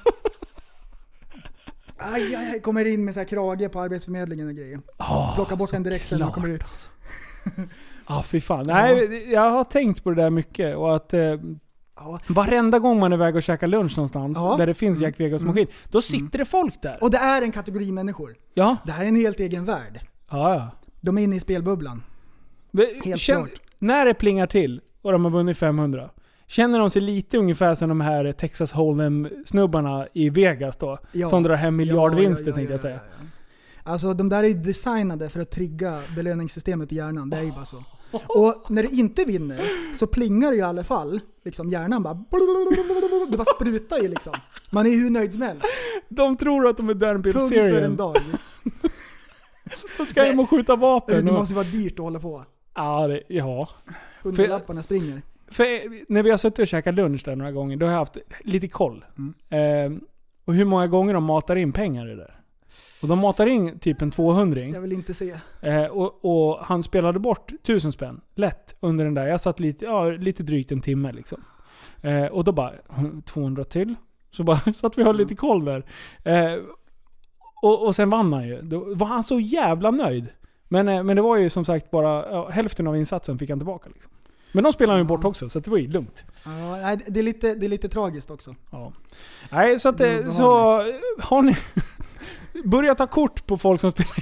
Aj, 1.97 2.35
aj, 2.37 2.51
aj, 2.53 2.61
kommer 2.61 2.85
in 2.85 3.05
med 3.05 3.15
så 3.15 3.21
här 3.21 3.27
krage 3.27 3.73
på 3.73 3.81
arbetsförmedlingen 3.81 4.49
och 4.49 4.55
grejer. 4.55 4.81
Oh, 4.99 5.35
Plocka 5.35 5.57
bort 5.57 5.71
den 5.71 5.83
direkt 5.83 6.09
sen 6.09 6.19
när 6.19 6.27
de 6.27 6.33
kommer 6.35 6.49
ut. 6.49 6.89
Ja, 8.09 8.23
fy 8.27 8.41
fan. 8.41 8.67
Nej, 8.67 9.31
jag 9.33 9.51
har 9.51 9.65
tänkt 9.65 10.05
på 10.05 10.11
det 10.11 10.23
där 10.23 10.31
mycket 10.31 10.77
och 10.77 10.97
att 10.97 11.15
eh, 11.15 11.21
Ja. 11.97 12.19
varenda 12.27 12.79
gång 12.79 13.01
man 13.01 13.13
är 13.13 13.17
iväg 13.17 13.37
och 13.37 13.43
käkar 13.43 13.69
lunch 13.69 13.97
någonstans 13.97 14.39
Ja. 14.41 14.57
där 14.57 14.67
det 14.67 14.75
finns 14.75 14.99
Mm. 14.99 15.09
Jack 15.11 15.21
Vegas-maskin, 15.21 15.67
då 15.89 16.03
sitter 16.03 16.39
det 16.39 16.45
folk 16.45 16.83
där. 16.83 16.99
Och 17.01 17.11
det 17.11 17.19
är 17.19 17.43
en 17.43 17.53
kategori 17.53 17.93
människor. 17.93 18.37
Ja, 18.55 18.77
Det 18.87 18.93
här 18.93 19.05
är 19.05 19.09
en 19.09 19.17
helt 19.17 19.41
egen 19.41 19.65
värld. 19.65 20.01
ja, 20.31 20.55
ja. 20.55 20.69
De 21.01 21.19
är 21.19 21.23
inne 21.23 21.37
i 21.37 21.41
spelbubblan. 21.41 22.03
Men 22.71 22.87
Helt 23.05 23.23
klart. 23.23 23.51
När 23.79 24.05
det 24.07 24.15
plingar 24.15 24.47
till 24.47 24.81
och 25.03 25.13
de 25.13 25.25
har 25.25 25.33
vunnit 25.33 25.59
500, 25.59 26.11
känner 26.47 26.79
de 26.79 26.91
sig 26.91 27.03
lite 27.03 27.39
ungefär 27.39 27.75
som 27.75 27.89
de 27.89 28.01
här 28.01 28.33
Texas 28.33 28.73
Hold'em-snubbarna 28.75 30.07
i 30.13 30.31
Vegas 30.31 30.77
då? 30.77 30.99
Ja. 31.13 31.29
Som 31.29 31.43
drar 31.43 31.55
hem 31.55 31.77
miljardvinster 31.77 32.45
Ja, 32.47 32.51
ja, 32.51 32.55
tänkte 32.55 32.73
jag 32.73 32.79
ja, 32.79 32.83
säga. 32.83 33.01
Alltså 33.83 34.15
de 34.15 34.29
där 34.29 34.43
är 34.45 34.55
designade 34.55 35.29
för 35.29 35.41
att 35.41 35.51
trigga 35.51 36.01
belöningssystemet 36.17 36.93
i 36.93 36.97
hjärnan. 36.97 37.31
Det 37.31 37.37
är 37.37 37.43
ju 37.43 37.53
bara 37.53 37.65
så. 37.65 37.77
Och 38.27 38.71
när 38.71 38.83
du 38.83 38.89
inte 38.89 39.25
vinner 39.25 39.61
så 39.95 40.07
plingar 40.07 40.51
det 40.51 40.55
ju 40.55 40.61
i 40.61 40.65
alla 40.65 40.85
fall. 40.85 41.21
Liksom 41.45 41.69
hjärnan 41.69 42.03
bara... 42.03 42.15
Det 43.31 43.37
bara 43.37 43.45
sprutar 43.45 43.99
ju 43.99 44.09
liksom. 44.09 44.33
Man 44.71 44.87
är 44.87 44.91
ju 44.91 44.97
hur 44.97 45.11
nöjd 45.11 45.33
som 45.33 45.43
helst. 45.43 45.67
De 46.09 46.37
tror 46.37 46.69
att 46.69 46.77
de 46.77 46.89
är 46.89 46.95
Dan 46.95 47.23
Pugg 47.23 47.49
för 47.49 47.83
en 47.83 47.97
dag. 47.97 48.17
De 49.99 50.07
ska 50.07 50.23
hem 50.23 50.41
och 50.41 50.51
skjuta 50.51 50.77
vapen. 50.77 51.27
Det 51.27 51.33
måste 51.33 51.53
ju 51.53 51.57
vara 51.57 51.67
dyrt 51.67 51.93
att 51.93 51.99
hålla 51.99 52.19
på. 52.19 52.45
ja, 52.75 53.09
det, 53.09 53.23
ja. 53.29 53.69
Hundralapparna 54.23 54.83
springer. 54.83 55.23
För 55.49 55.67
när 56.13 56.23
vi 56.23 56.31
har 56.31 56.37
suttit 56.37 56.59
och 56.59 56.67
käkat 56.67 56.95
lunch 56.95 57.23
där 57.25 57.37
några 57.37 57.53
gånger, 57.53 57.77
då 57.77 57.87
har 57.87 57.93
jag 57.93 57.99
haft 57.99 58.17
lite 58.41 58.69
koll. 58.69 59.05
Mm. 59.19 59.95
Eh, 59.95 60.01
och 60.45 60.55
hur 60.55 60.65
många 60.65 60.87
gånger 60.87 61.15
de 61.15 61.25
matar 61.25 61.57
in 61.57 61.73
pengar 61.73 62.07
i 62.07 62.11
det 62.11 62.17
där. 62.17 62.41
Och 63.05 63.09
de 63.09 63.19
matar 63.19 63.47
in 63.47 63.79
typ 63.79 64.03
en 64.03 64.11
200 64.11 64.61
Jag 64.61 64.81
vill 64.81 64.93
inte 64.93 65.15
se. 65.15 65.35
eh, 65.61 65.85
och, 65.85 66.25
och 66.25 66.59
han 66.59 66.83
spelade 66.83 67.19
bort 67.19 67.53
1000 67.53 67.93
spänn. 67.93 68.21
Lätt 68.35 68.77
under 68.81 69.05
den 69.05 69.15
där. 69.15 69.27
Jag 69.27 69.41
satt 69.41 69.61
lite, 69.61 69.85
ja, 69.85 70.05
lite 70.11 70.43
drygt 70.43 70.73
en 70.73 70.81
timme 70.81 71.13
liksom. 71.13 71.41
Eh, 72.03 72.27
och 72.27 72.45
då 72.45 72.53
bara, 72.53 72.73
200 73.27 73.65
till. 73.65 73.95
Så 74.31 74.43
bara 74.43 74.57
satt 74.75 74.99
vi 74.99 75.03
och 75.03 75.07
höll 75.07 75.17
lite 75.17 75.35
koll 75.35 75.65
där. 75.65 75.85
Eh, 76.23 76.59
och, 77.63 77.87
och 77.87 77.95
sen 77.95 78.11
vann 78.11 78.33
han 78.33 78.49
ju. 78.49 78.61
Då 78.63 78.95
var 78.95 79.07
han 79.07 79.25
så 79.25 79.41
jävla 79.41 79.91
nöjd. 79.91 80.29
Men, 80.69 81.07
men 81.07 81.17
det 81.17 81.23
var 81.23 81.37
ju 81.37 81.51
som 81.51 81.65
sagt 81.65 81.91
bara 81.91 82.31
ja, 82.31 82.49
hälften 82.49 82.87
av 82.87 82.97
insatsen 82.97 83.39
fick 83.39 83.51
han 83.51 83.59
tillbaka. 83.59 83.91
Liksom. 83.95 84.13
Men 84.53 84.65
de 84.65 84.73
spelade 84.73 84.93
han 84.93 85.01
ju 85.05 85.09
bort 85.09 85.25
också, 85.25 85.49
så 85.49 85.59
att 85.59 85.65
det 85.65 85.71
var 85.71 85.79
ju 85.79 85.89
lugnt. 85.89 86.25
Ja, 86.45 86.97
det, 87.07 87.21
är 87.21 87.25
lite, 87.25 87.55
det 87.55 87.67
är 87.67 87.69
lite 87.71 87.89
tragiskt 87.89 88.31
också. 88.31 88.55
Ja. 88.71 88.93
Nej, 89.51 89.81
så 89.81 89.89
att 89.89 89.99
så 90.33 90.81
har 91.19 91.43
ni... 91.43 91.57
Börja 92.65 92.95
ta 92.95 93.07
kort 93.07 93.47
på 93.47 93.59
folk 93.59 93.81
som 93.81 93.93
spelar 93.93 94.15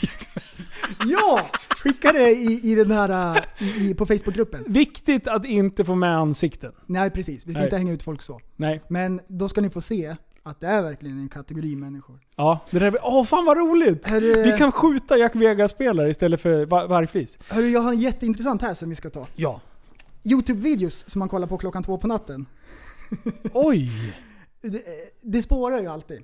Ja! 1.06 1.46
Skicka 1.70 2.12
det 2.12 2.30
i, 2.30 2.60
i 2.72 2.74
den 2.74 2.90
här, 2.90 3.36
äh, 3.36 3.82
i, 3.82 3.94
på 3.94 4.06
Facebookgruppen. 4.06 4.64
Viktigt 4.66 5.28
att 5.28 5.44
inte 5.44 5.84
få 5.84 5.94
med 5.94 6.16
ansikten. 6.18 6.72
Nej 6.86 7.10
precis, 7.10 7.46
vi 7.46 7.52
ska 7.52 7.58
Nej. 7.58 7.64
inte 7.64 7.76
hänga 7.76 7.92
ut 7.92 8.02
folk 8.02 8.22
så. 8.22 8.40
Nej. 8.56 8.82
Men 8.88 9.20
då 9.28 9.48
ska 9.48 9.60
ni 9.60 9.70
få 9.70 9.80
se 9.80 10.16
att 10.42 10.60
det 10.60 10.66
är 10.66 10.82
verkligen 10.82 11.18
en 11.18 11.28
kategori 11.28 11.76
människor. 11.76 12.20
Ja, 12.36 12.60
det 12.70 12.78
där... 12.78 12.96
Åh 13.02 13.24
fan 13.24 13.44
vad 13.44 13.56
roligt! 13.56 14.06
Hörru, 14.10 14.42
Vi 14.42 14.58
kan 14.58 14.72
skjuta 14.72 15.16
Jack 15.16 15.34
Vegas-spelare 15.36 16.10
istället 16.10 16.40
för 16.40 16.66
var- 16.66 16.86
vargflis. 16.88 17.38
hörru, 17.48 17.68
jag 17.70 17.80
har 17.80 17.92
en 17.92 18.00
jätteintressant 18.00 18.62
här 18.62 18.74
som 18.74 18.88
vi 18.90 18.94
ska 18.96 19.10
ta. 19.10 19.26
Ja. 19.36 19.60
Youtube-videos 20.24 21.04
som 21.10 21.18
man 21.18 21.28
kollar 21.28 21.46
på 21.46 21.58
klockan 21.58 21.82
två 21.82 21.98
på 21.98 22.06
natten. 22.06 22.46
Oj! 23.52 23.90
Det, 24.64 24.82
det 25.22 25.42
spårar 25.42 25.80
ju 25.80 25.86
alltid. 25.88 26.20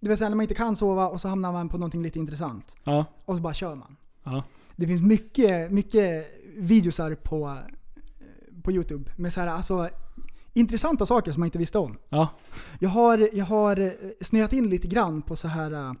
Det 0.00 0.08
vill 0.08 0.18
säga 0.18 0.28
när 0.28 0.36
man 0.36 0.44
inte 0.44 0.54
kan 0.54 0.76
sova 0.76 1.08
och 1.08 1.20
så 1.20 1.28
hamnar 1.28 1.52
man 1.52 1.68
på 1.68 1.78
någonting 1.78 2.02
lite 2.02 2.18
intressant. 2.18 2.76
Ja. 2.84 3.04
Och 3.24 3.36
så 3.36 3.42
bara 3.42 3.54
kör 3.54 3.74
man. 3.74 3.96
Ja. 4.24 4.44
Det 4.76 4.86
finns 4.86 5.02
mycket, 5.02 5.72
mycket 5.72 6.26
videosar 6.56 7.14
på, 7.14 7.58
på 8.62 8.72
Youtube 8.72 9.10
med 9.16 9.32
så 9.32 9.40
här, 9.40 9.48
alltså, 9.48 9.88
intressanta 10.52 11.06
saker 11.06 11.32
som 11.32 11.40
man 11.40 11.46
inte 11.46 11.58
visste 11.58 11.78
om. 11.78 11.98
Ja. 12.08 12.28
Jag 12.78 12.88
har, 12.88 13.28
jag 13.32 13.44
har 13.44 13.80
eh, 13.80 13.92
snöat 14.20 14.52
in 14.52 14.68
lite 14.70 14.88
grann 14.88 15.22
på 15.22 15.36
så 15.36 15.48
här 15.48 15.72
eh, 15.72 15.92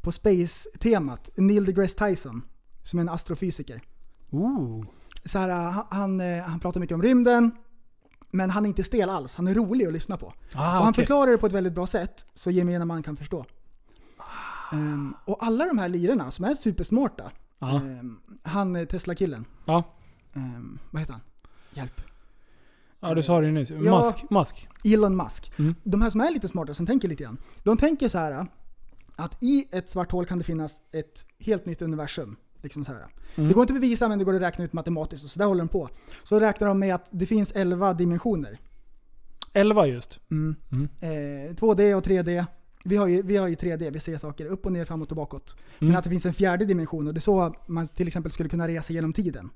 på 0.00 0.12
space-temat. 0.12 1.30
Neil 1.36 1.64
deGrasse 1.64 1.98
Tyson, 1.98 2.42
som 2.82 2.98
är 2.98 3.00
en 3.00 3.08
astrofysiker. 3.08 3.80
Ooh. 4.30 4.84
Så 5.24 5.38
här, 5.38 5.48
eh, 5.48 5.84
han, 5.90 6.20
han 6.20 6.60
pratar 6.60 6.80
mycket 6.80 6.94
om 6.94 7.02
rymden, 7.02 7.50
men 8.30 8.50
han 8.50 8.64
är 8.64 8.68
inte 8.68 8.84
stel 8.84 9.10
alls. 9.10 9.34
Han 9.34 9.48
är 9.48 9.54
rolig 9.54 9.86
att 9.86 9.92
lyssna 9.92 10.16
på. 10.16 10.32
Ah, 10.54 10.78
och 10.78 10.84
han 10.84 10.94
förklarar 10.94 11.30
det 11.30 11.38
på 11.38 11.46
ett 11.46 11.52
väldigt 11.52 11.72
bra 11.72 11.86
sätt, 11.86 12.26
så 12.34 12.50
gemene 12.50 12.84
man 12.84 13.02
kan 13.02 13.16
förstå. 13.16 13.44
Ehm, 14.72 15.14
och 15.24 15.44
alla 15.44 15.64
de 15.66 15.78
här 15.78 15.88
lirarna 15.88 16.30
som 16.30 16.44
är 16.44 16.54
supersmarta, 16.54 17.30
Ja. 17.58 17.76
ehm, 17.76 18.20
han 18.42 18.86
Tesla-killen, 18.86 19.44
Ja. 19.64 19.82
ehm, 20.34 20.78
vad 20.90 21.00
heter 21.00 21.12
han? 21.12 21.22
Hjälp. 21.74 22.00
ja, 23.00 23.14
du 23.14 23.22
sa 23.22 23.40
det 23.40 23.46
ju 23.46 23.52
nyss. 23.52 23.70
Ja. 23.70 23.76
Musk. 23.78 24.30
Musk. 24.30 24.68
Elon 24.84 25.16
Musk. 25.16 25.52
Mm. 25.58 25.74
De 25.82 26.02
här 26.02 26.10
som 26.10 26.20
är 26.20 26.30
lite 26.30 26.48
smarta, 26.48 26.74
som 26.74 26.86
tänker 26.86 27.08
lite 27.08 27.22
grann. 27.22 27.36
De 27.62 27.76
tänker 27.76 28.08
så 28.08 28.18
här 28.18 28.46
att 29.16 29.42
i 29.42 29.66
ett 29.70 29.90
svart 29.90 30.12
hål 30.12 30.26
kan 30.26 30.38
det 30.38 30.44
finnas 30.44 30.80
ett 30.92 31.24
helt 31.38 31.66
nytt 31.66 31.82
universum. 31.82 32.36
Liksom 32.62 32.84
så 32.84 32.92
här. 32.92 33.06
Mm. 33.34 33.48
Det 33.48 33.54
går 33.54 33.62
inte 33.62 33.72
att 33.74 33.80
bevisa 33.80 34.08
men 34.08 34.18
det 34.18 34.24
går 34.24 34.34
att 34.34 34.42
räkna 34.42 34.64
ut 34.64 34.72
matematiskt 34.72 35.24
och 35.24 35.30
så 35.30 35.38
där 35.38 35.46
håller 35.46 35.60
de 35.60 35.68
på. 35.68 35.88
Så 36.24 36.40
räknar 36.40 36.68
de 36.68 36.78
med 36.78 36.94
att 36.94 37.06
det 37.10 37.26
finns 37.26 37.52
11 37.52 37.94
dimensioner. 37.94 38.58
11 39.52 39.86
just. 39.86 40.20
Mm. 40.30 40.56
Mm. 40.72 40.88
Eh, 41.00 41.54
2D 41.54 41.94
och 41.94 42.04
3D. 42.06 42.46
Vi 42.84 42.96
har, 42.96 43.06
ju, 43.06 43.22
vi 43.22 43.36
har 43.36 43.48
ju 43.48 43.54
3D, 43.54 43.90
vi 43.90 44.00
ser 44.00 44.18
saker 44.18 44.46
upp 44.46 44.66
och 44.66 44.72
ner, 44.72 44.84
framåt 44.84 45.10
och 45.10 45.16
bakåt. 45.16 45.56
Mm. 45.78 45.88
Men 45.88 45.98
att 45.98 46.04
det 46.04 46.10
finns 46.10 46.26
en 46.26 46.34
fjärde 46.34 46.64
dimension 46.64 47.06
och 47.06 47.14
det 47.14 47.18
är 47.18 47.20
så 47.20 47.54
man 47.66 47.86
till 47.86 48.06
exempel 48.08 48.32
skulle 48.32 48.48
kunna 48.48 48.68
resa 48.68 48.92
genom 48.92 49.12
tiden. 49.12 49.50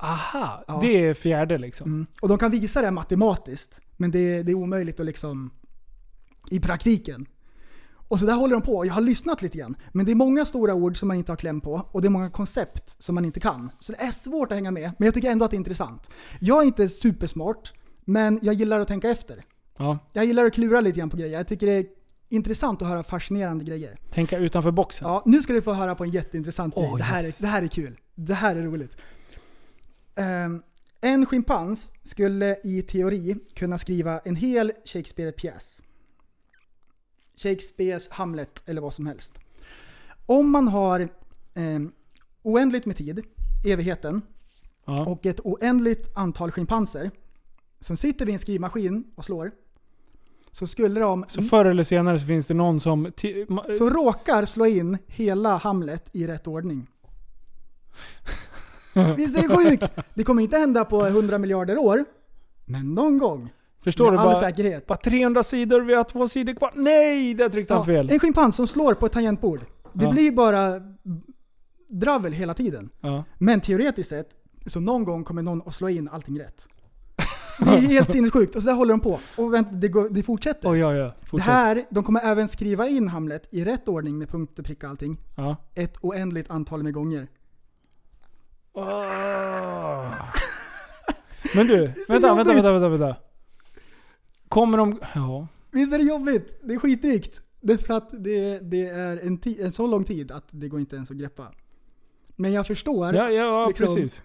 Aha, 0.00 0.64
Ja. 0.68 0.78
det 0.82 1.06
är 1.06 1.14
fjärde 1.14 1.58
liksom. 1.58 1.90
Mm. 1.92 2.06
Och 2.20 2.28
de 2.28 2.38
kan 2.38 2.50
visa 2.50 2.82
det 2.82 2.90
matematiskt, 2.90 3.80
men 3.96 4.10
det, 4.10 4.42
det 4.42 4.52
är 4.52 4.54
omöjligt 4.56 5.00
att 5.00 5.06
liksom 5.06 5.50
i 6.50 6.60
praktiken. 6.60 7.26
Och 8.08 8.18
så 8.18 8.26
där 8.26 8.34
håller 8.34 8.54
de 8.54 8.62
på. 8.62 8.86
Jag 8.86 8.94
har 8.94 9.00
lyssnat 9.00 9.42
lite 9.42 9.58
grann. 9.58 9.76
Men 9.92 10.06
det 10.06 10.12
är 10.12 10.16
många 10.16 10.44
stora 10.44 10.74
ord 10.74 10.96
som 10.96 11.08
man 11.08 11.16
inte 11.16 11.32
har 11.32 11.36
kläm 11.36 11.60
på 11.60 11.88
och 11.92 12.02
det 12.02 12.08
är 12.08 12.10
många 12.10 12.30
koncept 12.30 12.96
som 12.98 13.14
man 13.14 13.24
inte 13.24 13.40
kan. 13.40 13.70
Så 13.78 13.92
det 13.92 13.98
är 13.98 14.10
svårt 14.10 14.52
att 14.52 14.56
hänga 14.56 14.70
med, 14.70 14.92
men 14.98 15.06
jag 15.06 15.14
tycker 15.14 15.30
ändå 15.30 15.44
att 15.44 15.50
det 15.50 15.54
är 15.54 15.58
intressant. 15.58 16.10
Jag 16.40 16.62
är 16.62 16.66
inte 16.66 16.88
supersmart, 16.88 17.72
men 18.04 18.38
jag 18.42 18.54
gillar 18.54 18.80
att 18.80 18.88
tänka 18.88 19.10
efter. 19.10 19.44
Ja. 19.78 19.98
Jag 20.12 20.24
gillar 20.24 20.44
att 20.44 20.54
klura 20.54 20.80
lite 20.80 20.98
grann 20.98 21.10
på 21.10 21.16
grejer. 21.16 21.36
Jag 21.36 21.48
tycker 21.48 21.66
det 21.66 21.72
är 21.72 21.86
intressant 22.28 22.82
att 22.82 22.88
höra 22.88 23.02
fascinerande 23.02 23.64
grejer. 23.64 23.98
Tänka 24.10 24.38
utanför 24.38 24.70
boxen. 24.70 25.08
Ja, 25.08 25.22
nu 25.26 25.42
ska 25.42 25.52
du 25.52 25.62
få 25.62 25.72
höra 25.72 25.94
på 25.94 26.04
en 26.04 26.10
jätteintressant 26.10 26.74
grej. 26.74 26.88
Åh, 26.92 26.96
det, 26.96 27.04
här 27.04 27.22
yes. 27.22 27.40
är, 27.40 27.42
det 27.42 27.48
här 27.48 27.62
är 27.62 27.66
kul. 27.66 27.98
Det 28.14 28.34
här 28.34 28.56
är 28.56 28.62
roligt. 28.62 28.96
Ehm, 30.16 30.62
en 31.00 31.26
schimpans 31.26 31.90
skulle 32.02 32.56
i 32.64 32.82
teori 32.82 33.36
kunna 33.54 33.78
skriva 33.78 34.18
en 34.18 34.36
hel 34.36 34.72
Shakespeare-pjäs. 34.84 35.82
Shakespeares 37.38 38.08
Hamlet 38.08 38.62
eller 38.68 38.80
vad 38.80 38.94
som 38.94 39.06
helst. 39.06 39.38
Om 40.26 40.50
man 40.50 40.68
har 40.68 41.08
ehm, 41.54 41.92
oändligt 42.42 42.86
med 42.86 42.96
tid, 42.96 43.24
evigheten, 43.66 44.22
Ja. 44.84 45.06
och 45.06 45.26
ett 45.26 45.40
oändligt 45.40 46.16
antal 46.16 46.50
schimpanser 46.50 47.10
som 47.80 47.96
sitter 47.96 48.26
vid 48.26 48.32
en 48.32 48.38
skrivmaskin 48.38 49.04
och 49.14 49.24
slår, 49.24 49.50
så 50.52 50.66
skulle 50.66 51.00
de 51.00 51.24
Så 51.28 51.42
förr 51.42 51.64
eller 51.64 51.84
senare 51.84 52.18
så 52.20 52.26
finns 52.26 52.46
det 52.46 52.54
någon 52.54 52.80
som... 52.80 53.12
så 53.78 53.90
råkar 53.90 54.44
slå 54.44 54.66
in 54.66 54.98
hela 55.06 55.56
Hamlet 55.56 56.10
i 56.12 56.26
rätt 56.26 56.46
ordning. 56.46 56.86
Visst 59.16 59.38
är 59.38 59.48
det 59.48 59.56
sjukt? 59.56 59.84
Det 60.14 60.24
kommer 60.24 60.42
inte 60.42 60.56
hända 60.58 60.84
på 60.84 61.06
100 61.06 61.38
miljarder 61.38 61.78
år, 61.78 62.04
men 62.64 62.94
någon 62.94 63.18
gång. 63.18 63.50
Förstår 63.88 64.04
med 64.04 64.14
du? 64.14 64.18
all 64.18 64.26
Bara, 64.26 64.40
säkerhet. 64.40 64.86
bara 64.86 64.98
300 64.98 65.42
sidor, 65.42 65.80
vi 65.80 65.94
har 65.94 66.04
två 66.04 66.28
sidor 66.28 66.54
kvar. 66.54 66.72
Nej! 66.74 67.34
Där 67.34 67.48
tryckte 67.48 67.74
han 67.74 67.80
Ja, 67.80 67.86
fel. 67.86 68.10
en 68.10 68.20
schimpans 68.20 68.56
som 68.56 68.66
slår 68.66 68.94
på 68.94 69.06
ett 69.06 69.12
tangentbord. 69.12 69.60
Det 69.92 70.04
Ja. 70.04 70.10
blir 70.10 70.32
bara 70.32 70.80
dravel 71.88 72.32
hela 72.32 72.54
tiden. 72.54 72.90
Ja. 73.00 73.24
Men 73.38 73.60
teoretiskt 73.60 74.08
sett, 74.08 74.28
så 74.66 74.80
någon 74.80 75.04
gång 75.04 75.24
kommer 75.24 75.42
någon 75.42 75.62
att 75.66 75.74
slå 75.74 75.88
in 75.88 76.08
allting 76.12 76.40
rätt. 76.40 76.68
Det 77.60 77.70
är 77.70 77.78
helt 77.80 78.10
sinnessjukt. 78.10 78.56
Och 78.56 78.62
så 78.62 78.68
där 78.68 78.74
håller 78.74 78.92
de 78.92 79.00
på. 79.00 79.20
Och 79.36 79.54
vänta, 79.54 79.70
det, 79.74 79.88
går, 79.88 80.08
det 80.10 80.22
fortsätter. 80.22 80.70
Oj, 80.70 80.84
oj. 80.84 80.94
det 80.98 81.12
Fortsätt. 81.26 81.46
här, 81.46 81.84
de 81.90 82.04
kommer 82.04 82.20
även 82.24 82.48
skriva 82.48 82.88
in 82.88 83.08
Hamlet 83.08 83.48
i 83.50 83.64
rätt 83.64 83.88
ordning 83.88 84.18
med 84.18 84.28
punkt 84.28 84.58
och 84.58 84.64
prick 84.64 84.84
och 84.84 84.90
allting. 84.90 85.18
Ja. 85.36 85.56
Ett 85.74 85.94
oändligt 86.00 86.50
antal 86.50 86.82
med 86.82 86.92
gånger. 86.94 87.28
Men 91.54 91.66
du, 91.66 91.92
vänta, 92.08 92.34
vänta, 92.34 92.52
vänta, 92.54 92.72
vänta, 92.72 92.88
vänta. 92.88 93.16
Kommer 94.48 94.78
de... 94.78 95.00
Ja. 95.14 95.48
Visst 95.70 95.92
är 95.92 95.98
det 95.98 96.04
jobbigt? 96.04 96.60
Det 96.64 96.74
är 96.74 96.78
skitdrygt. 96.78 97.42
Det 97.60 97.72
är 97.72 97.76
för 97.76 97.94
att 97.94 98.10
det, 98.24 98.58
det 98.58 98.86
är 98.86 99.16
en, 99.26 99.38
ti- 99.38 99.64
en 99.64 99.72
så 99.72 99.86
lång 99.86 100.04
tid 100.04 100.30
att 100.30 100.44
det 100.50 100.68
går 100.68 100.80
inte 100.80 100.96
ens 100.96 101.10
att 101.10 101.16
greppa. 101.16 101.52
Men 102.36 102.52
jag 102.52 102.66
förstår. 102.66 103.14
Ja, 103.14 103.30
ja 103.30 103.68
liksom- 103.68 103.86
precis. 103.94 104.22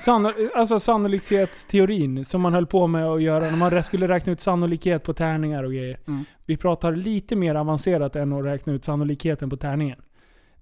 Sanno, 0.00 0.32
alltså 0.54 0.80
sannolikhetsteorin 0.80 2.24
som 2.24 2.40
man 2.40 2.54
höll 2.54 2.66
på 2.66 2.86
med 2.86 3.06
att 3.06 3.22
göra 3.22 3.40
när 3.50 3.56
man 3.56 3.84
skulle 3.84 4.08
räkna 4.08 4.32
ut 4.32 4.40
sannolikhet 4.40 5.04
på 5.04 5.14
tärningar 5.14 5.64
och 5.64 5.72
grejer. 5.72 6.00
Mm. 6.06 6.24
Vi 6.46 6.56
pratar 6.56 6.92
lite 6.96 7.36
mer 7.36 7.54
avancerat 7.54 8.16
än 8.16 8.32
att 8.32 8.44
räkna 8.44 8.72
ut 8.72 8.84
sannolikheten 8.84 9.50
på 9.50 9.56
tärningen. 9.56 9.98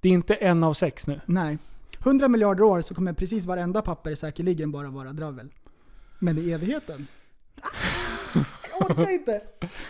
Det 0.00 0.08
är 0.08 0.12
inte 0.12 0.34
en 0.34 0.64
av 0.64 0.74
sex 0.74 1.06
nu. 1.06 1.20
Nej. 1.26 1.58
100 2.04 2.28
miljarder 2.28 2.62
år 2.62 2.80
så 2.80 2.94
kommer 2.94 3.12
precis 3.12 3.46
varenda 3.46 3.82
papper 3.82 4.14
säkerligen 4.14 4.72
bara 4.72 4.88
vara 4.90 5.12
dravel. 5.12 5.50
Men 6.18 6.38
i 6.38 6.50
evigheten? 6.50 7.06
Orkar 8.80 9.10
inte. 9.12 9.40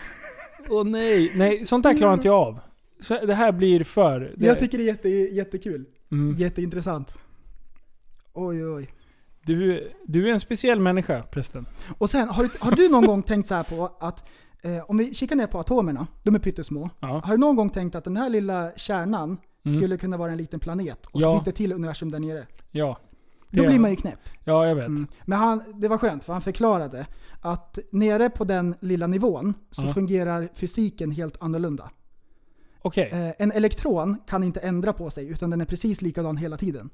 Åh 0.69 0.83
nej. 0.85 1.31
Nej, 1.35 1.65
sånt 1.65 1.83
där 1.83 1.97
klarar 1.97 2.13
inte 2.13 2.27
jag 2.27 2.35
av. 2.35 2.59
Så 3.01 3.25
det 3.25 3.33
här 3.33 3.51
blir 3.51 3.83
för... 3.83 4.33
Det, 4.37 4.45
Jag 4.45 4.59
tycker 4.59 4.77
det 4.77 4.83
är 4.83 4.87
jätte, 4.87 5.09
jättekul. 5.09 5.85
mm. 6.11 6.35
Jätteintressant. 6.37 7.19
Oj 8.33 8.65
oj. 8.67 8.89
du, 9.45 9.91
du 10.05 10.29
är 10.29 10.33
en 10.33 10.39
speciell 10.39 10.79
människa 10.79 11.23
prästen. 11.23 11.65
Och 11.97 12.09
sen, 12.09 12.29
har 12.29 12.43
du, 12.43 12.49
har 12.59 12.71
du 12.71 12.89
någon 12.89 13.05
gång 13.05 13.23
tänkt 13.23 13.47
så 13.47 13.55
här 13.55 13.63
på 13.63 13.91
att 13.99 14.29
eh, 14.63 14.83
om 14.89 14.97
vi 14.97 15.13
kikar 15.13 15.35
ner 15.35 15.47
på 15.47 15.59
atomerna, 15.59 16.07
de 16.23 16.35
är 16.35 16.39
pyttesmå. 16.39 16.89
Ja. 16.99 17.21
Har 17.25 17.31
du 17.31 17.37
någon 17.37 17.55
gång 17.55 17.69
tänkt 17.69 17.95
att 17.95 18.03
den 18.03 18.17
här 18.17 18.29
lilla 18.29 18.71
kärnan 18.75 19.37
Mm. 19.65 19.77
skulle 19.81 19.97
kunna 19.97 20.17
vara 20.17 20.31
en 20.31 20.37
liten 20.37 20.59
planet 20.59 21.05
och 21.05 21.21
Ja. 21.21 21.25
så 21.25 21.33
finns 21.33 21.43
det 21.45 21.51
till 21.51 21.73
universum 21.73 22.11
där 22.11 22.19
nere? 22.19 22.45
Ja. 22.71 22.97
Då 23.49 23.63
blir 23.67 23.79
man 23.79 23.89
ju 23.89 23.95
knäpp. 23.95 24.19
Ja, 24.43 24.67
jag 24.67 24.75
vet. 24.75 24.87
Mm. 24.87 25.07
Men 25.25 25.39
han, 25.39 25.63
det 25.75 25.87
var 25.87 25.97
skönt 25.97 26.23
för 26.23 26.33
han 26.33 26.41
förklarade 26.41 27.07
att 27.41 27.79
nere 27.91 28.29
på 28.29 28.43
den 28.43 28.75
lilla 28.79 29.07
nivån 29.07 29.53
så 29.71 29.85
Ja. 29.87 29.93
fungerar 29.93 30.49
fysiken 30.53 31.11
helt 31.11 31.37
annorlunda. 31.43 31.91
Okej. 32.81 33.09
Eh, 33.11 33.31
en 33.43 33.51
elektron 33.51 34.17
kan 34.27 34.43
inte 34.43 34.59
ändra 34.59 34.93
på 34.93 35.09
sig 35.09 35.27
utan 35.27 35.49
den 35.49 35.61
är 35.61 35.65
precis 35.65 36.01
likadan 36.01 36.37
hela 36.37 36.57
tiden. 36.57 36.89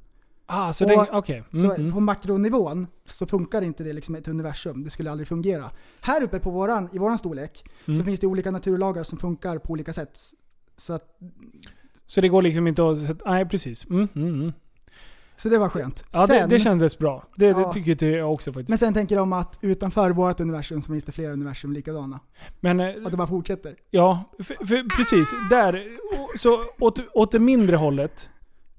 Ah, 0.46 0.74
så 0.74 0.86
den... 0.86 1.06
Okej. 1.12 1.44
Mm, 1.54 1.70
Så 1.70 1.76
mm. 1.76 1.94
på 1.94 2.00
makronivån 2.00 2.88
så 3.06 3.26
funkar 3.26 3.62
inte 3.62 3.84
det 3.84 3.94
liksom 3.94 4.16
ett 4.16 4.28
universum. 4.28 4.84
Det 4.84 4.90
skulle 4.90 5.12
aldrig 5.12 5.28
fungera. 5.28 5.72
Här 6.02 6.24
uppe 6.24 6.40
på 6.40 6.52
våran, 6.52 6.90
i 6.94 6.98
våran 6.98 7.18
storlek 7.18 7.64
Mm. 7.88 7.98
så 8.00 8.04
finns 8.06 8.20
det 8.20 8.28
olika 8.28 8.52
naturlagar 8.52 9.04
som 9.04 9.18
funkar 9.18 9.58
på 9.58 9.72
olika 9.74 9.94
sätt. 9.94 10.20
Så, 10.78 10.94
att, 10.94 11.20
Så 12.08 12.22
det 12.22 12.28
går 12.30 12.42
liksom 12.42 12.68
inte 12.68 12.90
att... 12.90 12.98
Nej, 13.26 13.46
precis. 13.46 13.86
Mm, 13.86 14.08
mm, 14.16 14.28
mm. 14.34 14.54
Så 15.38 15.50
det 15.50 15.58
var 15.58 15.70
skönt. 15.70 16.06
Ja, 16.12 16.28
sen, 16.28 16.50
det, 16.50 16.56
det 16.56 16.60
kändes 16.64 16.98
bra. 16.98 17.24
Det, 17.36 17.54
det 17.54 17.62
Ja. 17.62 17.74
tycker 17.74 18.06
jag 18.06 18.34
också 18.34 18.54
faktiskt. 18.54 18.70
men 18.70 18.78
sen 18.78 18.94
tänker 18.94 19.16
de 19.16 19.34
att 19.34 19.60
utanför 19.62 20.12
vårt 20.12 20.40
universum 20.40 20.82
så 20.82 20.92
finns 20.92 21.04
det 21.04 21.12
flera 21.12 21.34
universum 21.34 21.74
likadana. 21.74 22.20
Men, 22.60 22.80
eh, 22.80 22.88
Att 23.06 23.12
det 23.12 23.18
bara 23.18 23.28
fortsätter. 23.28 23.76
ja, 23.92 24.24
för, 24.38 24.66
för, 24.66 24.98
precis. 24.98 25.32
Där, 25.50 25.84
så 26.38 26.62
åt, 26.80 27.00
åt 27.14 27.32
det 27.32 27.40
mindre 27.40 27.76
hållet, 27.76 28.30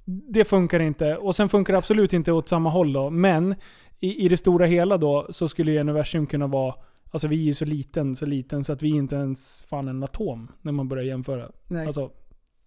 det 0.05 0.45
funkar 0.45 0.81
inte. 0.81 1.17
Och 1.17 1.37
sen 1.37 1.49
funkar 1.49 1.73
det 1.73 1.79
absolut 1.79 2.13
inte 2.13 2.33
åt 2.33 2.49
samma 2.49 2.71
håll 2.71 2.93
då. 2.93 3.11
Men 3.11 3.55
i, 4.01 4.25
i 4.25 4.29
det 4.29 4.37
stora 4.37 4.67
hela 4.67 4.99
då 4.99 5.27
så 5.31 5.49
skulle 5.49 5.73
ju 5.73 5.81
universum 5.81 6.27
kunna 6.27 6.47
vara 6.47 6.75
Alltså 7.11 7.29
vi 7.29 7.37
är 7.37 7.45
ju 7.45 7.55
så 7.55 7.65
liten, 7.65 8.17
så 8.17 8.27
liten 8.27 8.65
så 8.65 8.73
att 8.73 8.83
vi 8.83 8.89
inte 8.89 9.15
ens 9.17 9.63
fan 9.63 9.89
en 9.89 10.03
atom 10.03 10.49
när 10.63 10.73
man 10.73 10.89
börjar 10.89 11.05
jämföra. 11.05 11.51
Nej. 11.69 11.87
Alltså, 11.87 12.11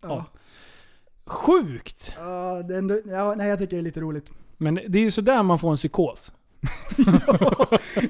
ja. 0.02 0.26
Sjukt! 1.30 2.12
Ja, 2.18 2.64
det 2.68 2.74
är 2.74 2.78
ändå, 2.78 3.00
ja, 3.06 3.34
nej, 3.38 3.48
jag 3.50 3.60
tycker 3.60 3.76
det 3.76 3.82
är 3.82 3.84
lite 3.84 4.00
roligt. 4.00 4.32
Men 4.58 4.76
det 4.88 5.00
är 5.00 5.04
ju 5.04 5.12
sådär 5.12 5.44
man 5.44 5.60
får 5.60 5.72
en 5.72 5.78
psykos. 5.78 6.32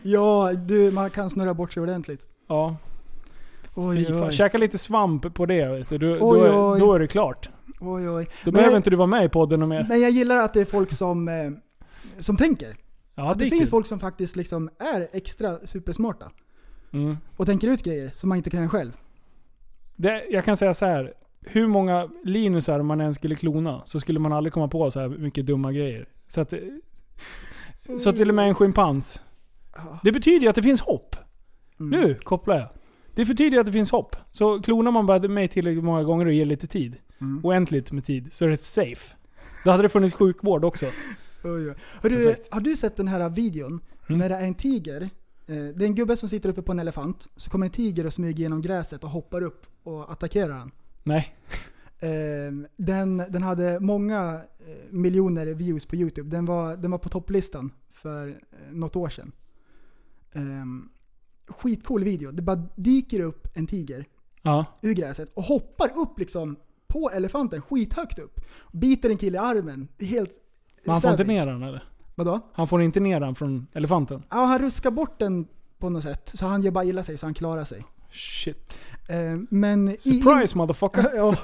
Ja, 0.04 0.54
du, 0.54 0.92
man 0.92 1.10
kan 1.10 1.30
snurra 1.30 1.54
bort 1.54 1.74
sig 1.74 1.84
ordentligt. 1.84 2.28
Ja, 2.48 2.76
Oj, 3.76 3.98
fy 4.06 4.14
fan. 4.14 4.24
oj, 4.24 4.32
Käka 4.34 4.58
lite 4.58 4.78
svamp 4.78 5.34
på 5.34 5.46
det 5.46 5.66
vet 5.68 5.90
du. 5.90 5.98
Då, 5.98 6.08
Oj, 6.08 6.18
då, 6.20 6.46
är, 6.46 6.74
oj. 6.74 6.80
då 6.80 6.94
är 6.94 7.00
det 7.00 7.08
klart. 7.08 7.50
oj, 7.80 8.10
oj. 8.10 8.24
Då 8.26 8.30
Men- 8.44 8.54
behöver 8.54 8.78
inte 8.78 8.90
du 8.90 8.96
vara 8.96 9.08
med 9.08 9.26
i 9.26 9.30
podden 9.30 9.62
och 9.62 9.70
mer. 9.70 9.86
Men 9.90 10.02
jag 10.02 10.12
gillar 10.12 10.36
att 10.36 10.54
det 10.54 10.62
är 10.62 10.66
folk 10.66 10.92
som, 10.92 11.28
eh, 11.28 11.52
som 12.20 12.38
tänker. 12.38 12.78
Ja, 13.16 13.32
att 13.32 13.40
det, 13.40 13.46
är 13.46 13.50
finns 13.50 13.62
kul. 13.62 13.70
folk 13.70 13.88
som 13.88 14.00
faktiskt 14.00 14.36
liksom 14.36 14.70
är 14.80 15.08
extra 15.12 15.58
supersmarta. 15.68 16.32
Mm. 16.94 17.18
Och 17.38 17.46
tänker 17.46 17.68
ut 17.68 17.84
grejer 17.84 18.10
som 18.14 18.30
man 18.30 18.38
inte 18.38 18.50
kan 18.50 18.70
själv. 18.70 18.92
Det, 19.96 20.26
jag 20.30 20.46
kan 20.46 20.58
säga 20.58 20.74
så 20.74 20.86
här. 20.86 21.14
Hur 21.42 21.68
många 21.68 22.10
Linusar 22.24 22.82
man 22.82 23.02
än 23.02 23.14
skulle 23.14 23.36
klona 23.36 23.82
så 23.86 24.00
skulle 24.00 24.20
man 24.20 24.34
aldrig 24.34 24.54
komma 24.54 24.68
på 24.68 24.92
så 24.92 25.00
här 25.00 25.08
mycket 25.10 25.46
dumma 25.46 25.72
grejer. 25.72 26.08
Så 26.28 26.42
att, 26.42 26.54
så 28.00 28.12
till 28.12 28.30
och 28.30 28.36
med 28.36 28.48
en 28.48 28.56
schimpans. 28.56 29.24
Ja. 29.76 30.00
Det 30.04 30.12
betyder 30.12 30.40
ju 30.40 30.48
att 30.48 30.56
det 30.56 30.64
finns 30.64 30.82
hopp. 30.82 31.16
Mm. 31.80 32.02
Nu 32.02 32.16
kopplar 32.16 32.56
jag. 32.58 32.70
Det 33.16 33.26
betyder 33.26 33.52
ju 33.52 33.60
att 33.60 33.66
det 33.66 33.72
finns 33.72 33.92
hopp. 33.92 34.16
Så 34.32 34.62
klonar 34.62 34.92
man 34.92 35.06
bara 35.06 35.20
mig 35.28 35.48
tillräckligt 35.48 35.84
många 35.84 36.04
gånger 36.04 36.26
och 36.26 36.34
ger 36.34 36.46
lite 36.46 36.68
tid. 36.68 36.96
Mm. 37.22 37.46
Oändligt 37.46 37.92
med 37.92 38.06
tid. 38.06 38.34
Så 38.34 38.46
är 38.46 38.50
det 38.50 38.58
safe. 38.58 39.16
Då 39.66 39.72
hade 39.72 39.84
det 39.84 39.90
funnits 39.90 40.16
sjukvård 40.16 40.66
också. 40.66 40.86
Oj, 41.44 41.70
oj. 41.70 41.76
Hörru, 42.02 42.26
Perfekt. 42.26 42.54
har 42.54 42.62
du 42.62 42.76
sett 42.78 42.96
den 42.96 43.08
här 43.08 43.30
videon 43.30 43.82
Mm. 44.10 44.20
när 44.20 44.30
det 44.30 44.36
är 44.36 44.44
en 44.44 44.54
tiger? 44.54 45.02
Eh, 45.02 45.56
det 45.56 45.84
är 45.84 45.86
en 45.86 45.96
gubbe 45.96 46.18
som 46.18 46.30
sitter 46.30 46.50
uppe 46.50 46.62
på 46.62 46.72
en 46.72 46.80
elefant. 46.80 47.28
Så 47.36 47.50
kommer 47.50 47.66
en 47.66 47.72
tiger 47.72 48.06
och 48.06 48.14
smyger 48.14 48.40
genom 48.44 48.62
gräset 48.62 49.04
och 49.04 49.10
hoppar 49.10 49.42
upp 49.42 49.66
och 49.84 50.12
attackerar 50.12 50.54
han. 50.54 50.72
Nej. 51.04 51.36
Eh, 52.00 52.54
den, 52.78 53.18
den 53.18 53.44
hade 53.44 53.80
många 53.80 54.42
eh, 54.60 54.76
miljoner 54.90 55.46
views 55.46 55.86
på 55.86 55.96
YouTube. 55.96 56.30
Den 56.30 56.46
var, 56.46 56.78
den 56.78 56.92
var 56.92 56.98
på 56.98 57.10
topplistan 57.10 57.72
för 57.92 58.28
eh, 58.28 58.36
något 58.72 58.96
år 58.96 59.10
sedan. 59.10 59.32
Eh, 60.32 60.66
skitcool 61.48 62.04
video. 62.04 62.32
Det 62.32 62.42
bara 62.42 62.64
dyker 62.76 63.20
upp 63.20 63.48
en 63.54 63.68
tiger 63.68 64.06
Ja. 64.42 64.66
ur 64.82 64.94
gräset 64.94 65.32
och 65.34 65.44
hoppar 65.44 65.92
upp 65.98 66.20
liksom 66.20 66.56
på 66.88 67.10
elefanten 67.14 67.62
skithögt 67.62 68.20
upp. 68.20 68.40
Biter 68.72 69.10
en 69.10 69.18
kille 69.18 69.38
i 69.38 69.40
armen. 69.40 69.88
Helt 70.00 70.32
Men 70.86 70.92
han 70.94 71.02
får 71.02 71.12
inte 71.12 71.24
ner 71.24 71.46
den 71.46 71.64
eller? 71.64 71.84
Vadå? 72.16 72.40
Han 72.54 72.68
får 72.68 72.82
inte 72.82 73.00
ner 73.00 73.20
den 73.20 73.36
från 73.36 73.68
elefanten? 73.74 74.24
Ja, 74.30 74.38
han 74.46 74.60
ruskar 74.60 74.92
bort 74.92 75.20
den 75.20 75.48
på 75.78 75.90
något 75.90 76.04
sätt. 76.04 76.32
Så 76.34 76.46
han 76.46 76.62
gör 76.62 76.72
bara 76.72 76.84
illa 76.84 77.04
sig 77.04 77.18
så 77.18 77.26
han 77.26 77.34
klarar 77.34 77.64
sig. 77.64 77.86
Shit. 78.12 78.80
Eh, 79.10 79.38
men, 79.50 79.90
i, 79.90 79.98
Surprise 79.98 80.58
motherfucker! 80.58 81.06
ja, 81.16 81.36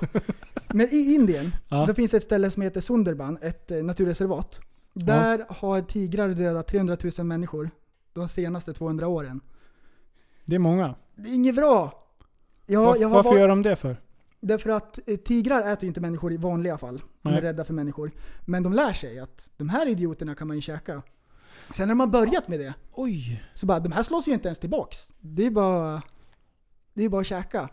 men 0.68 0.88
i 0.92 1.14
Indien, 1.16 1.56
Ja. 1.70 1.86
då 1.86 1.94
finns 1.94 2.14
ett 2.14 2.24
ställe 2.24 2.52
som 2.52 2.62
heter 2.62 2.82
Sunderban, 2.82 3.38
ett 3.42 3.72
eh, 3.72 3.84
naturreservat. 3.84 4.62
Där 4.94 5.46
har 5.50 5.82
tigrar 5.82 6.30
dödat 6.30 6.68
300 6.68 6.98
000 7.18 7.28
människor 7.28 7.70
de 8.14 8.30
senaste 8.30 8.74
200 8.74 9.08
åren. 9.08 9.42
Det 10.46 10.56
är 10.56 10.60
många. 10.60 10.96
Det 11.16 11.30
är 11.30 11.34
inget 11.34 11.56
bra! 11.56 12.02
Ja, 12.66 12.86
Varför, 12.86 13.02
jag 13.02 13.10
varför 13.10 13.30
varit- 13.30 13.40
gör 13.40 13.48
de 13.48 13.62
det 13.62 13.76
för? 13.76 13.98
Därför 14.40 14.70
att 14.70 15.00
eh, 15.06 15.16
tigrar 15.18 15.74
äter 15.74 15.88
inte 15.88 16.02
människor 16.02 16.34
i 16.34 16.38
vanliga 16.38 16.78
fall. 16.78 17.02
De 17.22 17.28
är 17.30 17.32
Nej. 17.34 17.42
rädda 17.42 17.64
för 17.64 17.74
människor. 17.74 18.12
Men 18.46 18.64
de 18.64 18.74
lär 18.74 18.94
sig 18.94 19.20
att 19.20 19.52
de 19.58 19.70
här 19.70 19.88
idioterna 19.88 20.36
kan 20.36 20.48
man 20.48 20.56
ju 20.58 20.62
käka. 20.62 21.02
Sen 21.76 21.88
när 21.88 21.96
har 21.96 22.08
börjat 22.08 22.48
med 22.48 22.60
det, 22.60 22.74
Oj. 22.94 23.44
så 23.54 23.66
bara, 23.66 23.80
de 23.80 23.92
här 23.92 24.04
slås 24.04 24.28
ju 24.28 24.32
inte 24.34 24.48
ens 24.48 24.60
tillbaks. 24.60 25.14
Det 25.20 25.46
är 25.46 25.50
bara, 25.52 26.02
det 26.96 27.04
är 27.04 27.10
bara 27.10 27.22
att 27.22 27.28
käka. 27.28 27.70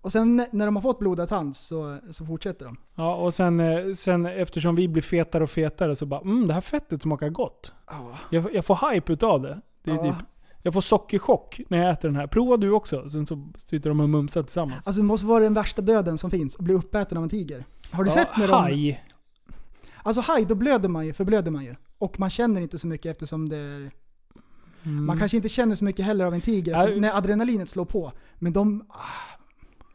Och 0.00 0.12
sen 0.12 0.36
när- 0.52 0.66
de 0.66 0.76
har 0.76 0.82
fått 0.82 0.98
blodad 0.98 1.28
tand 1.28 1.56
så, 1.56 1.98
så 2.10 2.26
fortsätter 2.26 2.64
de. 2.64 2.76
Ja, 2.94 3.14
och 3.14 3.34
sen, 3.34 3.60
eh, 3.60 3.92
sen 3.94 4.26
eftersom 4.26 4.74
vi 4.74 4.88
blir 4.88 5.02
fetare 5.02 5.42
och 5.44 5.50
fetare 5.50 5.96
så 5.96 6.06
bara 6.06 6.20
mm, 6.20 6.46
det 6.48 6.54
här 6.54 6.60
fettet 6.60 7.02
smakar 7.02 7.28
gott. 7.28 7.72
Ja. 7.86 8.18
Jag, 8.30 8.54
jag 8.54 8.64
får 8.64 8.92
hype 8.92 9.12
utav 9.12 9.42
det. 9.42 9.60
det 9.82 9.90
är 9.90 9.94
Ja. 9.94 10.02
typ, 10.02 10.26
jag 10.62 10.74
får 10.74 10.80
sockerchock 10.80 11.60
när 11.68 11.78
jag 11.78 11.90
äter 11.90 12.08
den 12.08 12.16
här. 12.16 12.26
Prova 12.26 12.56
du 12.56 12.70
också. 12.70 13.10
Sen 13.10 13.26
så 13.26 13.48
sitter 13.58 13.90
de 13.90 14.00
och 14.00 14.08
mumsar 14.08 14.42
tillsammans. 14.42 14.86
Alltså 14.86 15.00
det 15.02 15.06
måste 15.06 15.26
vara 15.26 15.40
den 15.44 15.54
värsta 15.54 15.82
döden 15.82 16.18
som 16.18 16.30
finns, 16.30 16.54
att 16.56 16.60
bli 16.60 16.74
uppäten 16.74 17.18
av 17.18 17.24
en 17.24 17.30
tiger. 17.30 17.64
Har 17.90 18.04
du 18.04 18.10
Ja, 18.10 18.14
sett 18.14 18.36
när 18.36 18.46
de... 18.48 18.52
haj. 18.52 19.04
Alltså 20.02 20.20
haj, 20.20 20.44
då 20.44 20.54
blöder 20.54 20.88
man 20.88 21.06
ju, 21.06 21.12
förblöder 21.12 21.50
man 21.50 21.64
ju. 21.64 21.74
Och 21.98 22.20
man 22.20 22.30
känner 22.30 22.60
inte 22.60 22.78
så 22.78 22.86
mycket 22.86 23.10
eftersom 23.10 23.48
det 23.48 23.56
är... 23.56 23.90
Mm. 24.86 25.06
Man 25.06 25.18
kanske 25.18 25.36
inte 25.36 25.48
känner 25.48 25.74
så 25.74 25.84
mycket 25.84 26.04
heller 26.04 26.24
av 26.24 26.34
en 26.34 26.40
tiger 26.40 26.76
eftersom, 26.76 27.00
när 27.00 27.16
adrenalinet 27.16 27.68
slår 27.68 27.84
på. 27.84 28.12
Men 28.38 28.52
de... 28.52 28.84
Ah, 28.88 29.38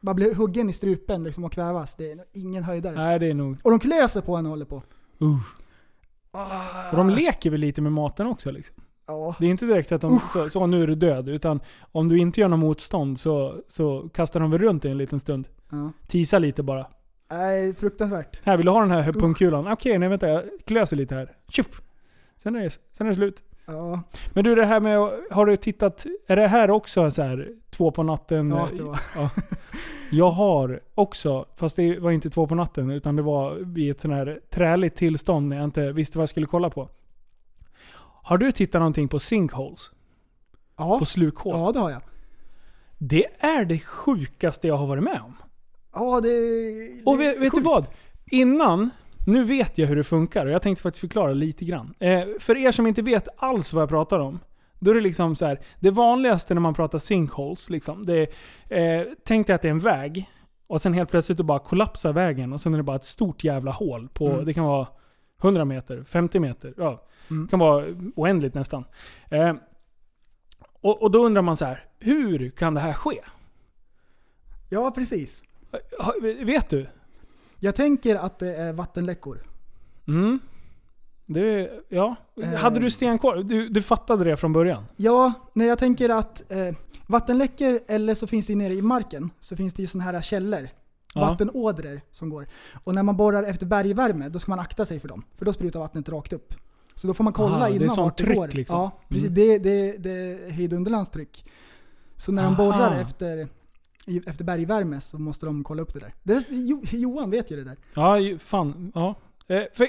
bara 0.02 0.14
blir 0.14 0.36
huggen 0.36 0.70
i 0.70 0.74
strupen 0.74 1.24
liksom 1.24 1.44
och 1.44 1.52
kvävas. 1.52 1.96
Det 1.96 2.12
är 2.12 2.20
ingen 2.34 2.64
höjdare. 2.64 2.96
Nej, 2.96 3.20
det 3.20 3.28
är 3.28 3.34
nog... 3.34 3.58
Och 3.64 3.72
de 3.72 3.80
klöser 3.80 4.22
på 4.22 4.36
en 4.36 4.46
och 4.46 4.50
håller 4.50 4.66
på. 4.66 4.84
Uh. 5.22 5.38
Och 6.92 6.98
de 6.98 7.10
leker 7.10 7.50
väl 7.50 7.60
lite 7.60 7.82
med 7.82 7.92
maten 7.92 8.28
också 8.28 8.52
liksom. 8.52 8.76
Ja. 9.08 9.36
Det 9.40 9.46
är 9.46 9.50
inte 9.50 9.66
direkt 9.66 9.92
att 9.92 10.02
de 10.02 10.20
så, 10.34 10.50
så 10.50 10.68
nu 10.68 10.84
är 10.84 10.88
du 10.88 10.96
död. 10.96 11.30
Utan 11.30 11.60
om 11.92 12.10
du 12.10 12.18
inte 12.18 12.42
gör 12.42 12.48
något 12.48 12.60
motstånd 12.60 13.20
så, 13.20 13.64
så 13.68 14.10
kastar 14.14 14.40
de 14.40 14.52
väl 14.52 14.60
runt 14.60 14.82
dig 14.82 14.92
en 14.92 14.98
liten 14.98 15.20
stund. 15.20 15.48
ja. 15.72 15.92
Tisa 16.08 16.40
lite 16.40 16.64
bara. 16.64 16.88
Nej, 17.32 17.76
fruktansvärt. 17.76 18.42
Här, 18.44 18.58
vill 18.58 18.66
du 18.66 18.72
ha 18.72 18.82
den 18.82 18.92
här 18.92 19.14
pungkulan? 19.14 19.68
Okej, 19.68 19.98
nej 19.98 20.10
vänta. 20.10 20.28
Jag 20.28 20.44
klöser 20.66 20.98
lite 20.98 21.16
här. 21.16 21.32
Tjup! 21.48 21.76
Sen 22.38 22.56
är 22.56 22.64
det, 22.64 22.70
sen 22.92 23.08
är 23.08 23.12
det 23.12 23.16
slut. 23.16 23.44
Ja, 23.66 24.02
Men 24.34 24.44
du 24.44 24.56
det 24.56 24.66
här 24.66 24.80
med, 24.80 25.10
har 25.32 25.46
du 25.46 25.58
tittat, 25.58 26.06
är 26.28 26.36
det 26.36 26.48
här 26.48 26.70
också 26.72 27.12
så 27.12 27.22
här 27.22 27.50
två 27.70 27.92
på 27.92 28.04
natten? 28.04 28.50
ja 28.50 28.68
det 28.78 28.84
var. 28.84 29.00
Ja. 29.16 29.30
Jag 30.12 30.32
har 30.32 30.80
också, 30.96 31.46
fast 31.56 31.76
det 31.76 32.00
var 32.00 32.12
inte 32.12 32.30
två 32.30 32.48
på 32.48 32.56
natten, 32.56 32.90
utan 32.90 33.16
det 33.16 33.22
var 33.22 33.56
vid 33.56 33.92
ett 33.92 34.02
sån 34.02 34.12
här 34.12 34.40
träligt 34.50 34.96
tillstånd 34.96 35.48
när 35.48 35.56
jag 35.58 35.64
inte 35.64 35.92
visste 35.92 36.18
vad 36.18 36.22
jag 36.22 36.30
skulle 36.30 36.46
kolla 36.46 36.70
på. 36.70 36.90
Har 38.24 38.38
du 38.38 38.52
tittat 38.52 38.80
någonting 38.80 39.08
på 39.08 39.20
sinkholes? 39.20 39.92
Ja, 40.78 41.00
På 41.00 41.06
slukhål? 41.06 41.54
ja 41.56 41.72
det 41.72 41.80
har 41.80 41.90
jag. 41.92 42.02
Det 42.98 43.26
är 43.40 43.66
det 43.66 43.80
sjukaste 43.80 44.68
jag 44.68 44.78
har 44.78 44.88
varit 44.88 45.04
med 45.04 45.22
om. 45.26 45.36
Ja, 45.94 46.22
det, 46.22 46.30
Och 47.06 47.18
det 47.18 47.26
är 47.26 47.34
vet, 47.34 47.40
vet 47.42 47.54
du 47.56 47.62
vad? 47.62 47.86
Innan, 48.32 48.90
nu 49.28 49.44
vet 49.44 49.78
jag 49.78 49.88
hur 49.88 49.96
det 49.96 50.04
funkar 50.04 50.46
och 50.46 50.52
jag 50.52 50.62
tänkte 50.62 50.82
faktiskt 50.84 51.02
förklara 51.02 51.34
lite 51.34 51.66
grann. 51.66 51.94
Eh, 52.00 52.24
för 52.40 52.58
er 52.58 52.72
som 52.72 52.88
inte 52.88 53.02
vet 53.02 53.28
alls 53.38 53.74
vad 53.74 53.82
jag 53.82 53.90
pratar 53.90 54.20
om. 54.20 54.40
Då 54.80 54.92
är 54.92 54.96
det 54.96 55.02
liksom 55.02 55.36
så 55.36 55.46
här, 55.46 55.60
det 55.80 55.92
vanligaste 55.92 56.54
när 56.54 56.62
man 56.62 56.74
pratar 56.74 57.00
sinkholes, 57.00 57.70
liksom, 57.70 58.06
det 58.06 58.28
är, 58.70 59.00
eh, 59.00 59.08
tänk 59.26 59.48
dig 59.48 59.54
att 59.56 59.62
det 59.62 59.68
är 59.68 59.72
en 59.72 59.80
väg. 59.80 60.30
Och 60.68 60.82
sen 60.82 60.94
helt 60.94 61.10
plötsligt 61.10 61.38
då 61.38 61.44
bara 61.44 61.60
kollapsar 61.60 62.14
vägen 62.14 62.54
och 62.54 62.62
sen 62.62 62.74
är 62.74 62.78
det 62.78 62.84
bara 62.84 62.96
ett 62.96 63.06
stort 63.06 63.44
jävla 63.44 63.72
hål 63.72 64.10
på, 64.14 64.30
Mm. 64.30 64.46
det 64.46 64.54
kan 64.54 64.64
vara 64.64 64.88
100 65.42 65.66
meter, 65.66 66.04
50 66.04 66.40
meter, 66.40 66.74
ja. 66.78 67.08
Mm. 67.30 67.46
Det 67.46 67.50
kan 67.50 67.60
vara 67.60 67.86
oändligt 68.16 68.54
nästan. 68.54 68.84
Eh, 69.30 69.54
och, 70.82 71.02
och 71.02 71.12
då 71.12 71.26
undrar 71.26 71.42
man 71.42 71.58
så 71.58 71.66
här, 71.66 71.84
hur 72.00 72.50
kan 72.50 72.74
det 72.74 72.80
här 72.80 72.94
ske? 72.94 73.20
Ja, 74.70 74.92
precis. 74.92 75.44
Vet 76.44 76.70
du? 76.70 76.88
Jag 77.64 77.76
tänker 77.76 78.16
att 78.16 78.40
det 78.40 78.56
är 78.56 78.74
vattenläckor. 78.74 79.44
Mm. 80.08 80.40
Det, 81.26 81.70
ja. 81.90 82.16
Eh. 82.44 82.54
Hade 82.54 82.80
du 82.80 82.90
stenkoll? 82.90 83.48
Du, 83.48 83.70
du 83.70 83.82
fattade 83.82 84.24
det 84.24 84.38
från 84.38 84.54
början? 84.54 84.84
Ja, 84.96 85.34
när 85.54 85.66
jag 85.66 85.80
tänker 85.80 86.10
att 86.10 86.52
eh, 86.52 86.76
vattenläckor, 87.08 87.80
eller 87.88 88.16
så 88.16 88.28
finns 88.28 88.48
det 88.48 88.56
nere 88.56 88.74
i 88.74 88.82
marken, 88.82 89.30
så 89.40 89.56
finns 89.56 89.74
det 89.74 89.82
ju 89.82 89.88
sådana 89.88 90.12
här 90.12 90.22
källor. 90.22 90.70
Ja. 91.14 91.22
Vattenådror 91.22 92.02
som 92.12 92.30
går. 92.30 92.48
Och 92.84 92.96
när 92.96 93.04
man 93.04 93.18
borrar 93.18 93.44
efter 93.44 93.66
bergvärme, 93.66 94.30
då 94.30 94.40
ska 94.40 94.52
man 94.52 94.60
akta 94.60 94.86
sig 94.86 95.00
för 95.00 95.08
dem. 95.08 95.24
För 95.38 95.46
då 95.46 95.54
sprutar 95.54 95.80
vattnet 95.80 96.10
rakt 96.10 96.34
upp. 96.34 96.54
Så 96.96 97.08
då 97.08 97.14
får 97.14 97.24
man 97.24 97.34
kolla 97.34 97.56
Aha, 97.56 97.68
det 97.68 97.74
är 97.74 97.76
innan 97.76 97.90
sånt 97.90 98.18
tryck 98.18 98.38
går. 98.38 98.48
liksom. 98.48 98.78
Ja, 98.78 98.92
precis. 99.10 99.30
Mm. 99.30 99.34
Det, 99.34 99.58
det, 99.58 99.98
det 99.98 100.12
är 100.12 100.50
hejdunderlandstryck. 100.50 101.46
Så 102.16 102.32
när 102.32 102.44
de 102.44 102.56
borrar 102.56 103.02
efter, 103.02 103.48
efter 104.28 104.44
bergvärme 104.44 105.02
så 105.02 105.18
måste 105.18 105.46
de 105.46 105.64
kolla 105.64 105.82
upp 105.82 105.94
det 105.94 106.00
där. 106.00 106.14
Det 106.24 106.46
jo, 106.50 106.82
Johan 106.92 107.30
vet 107.32 107.52
ju 107.52 107.56
det 107.56 107.64
där. 107.64 107.78
Ja, 107.94 108.38
fan. 108.40 108.92
Ja. 108.96 109.16
Eh, 109.48 109.64
för, 109.74 109.88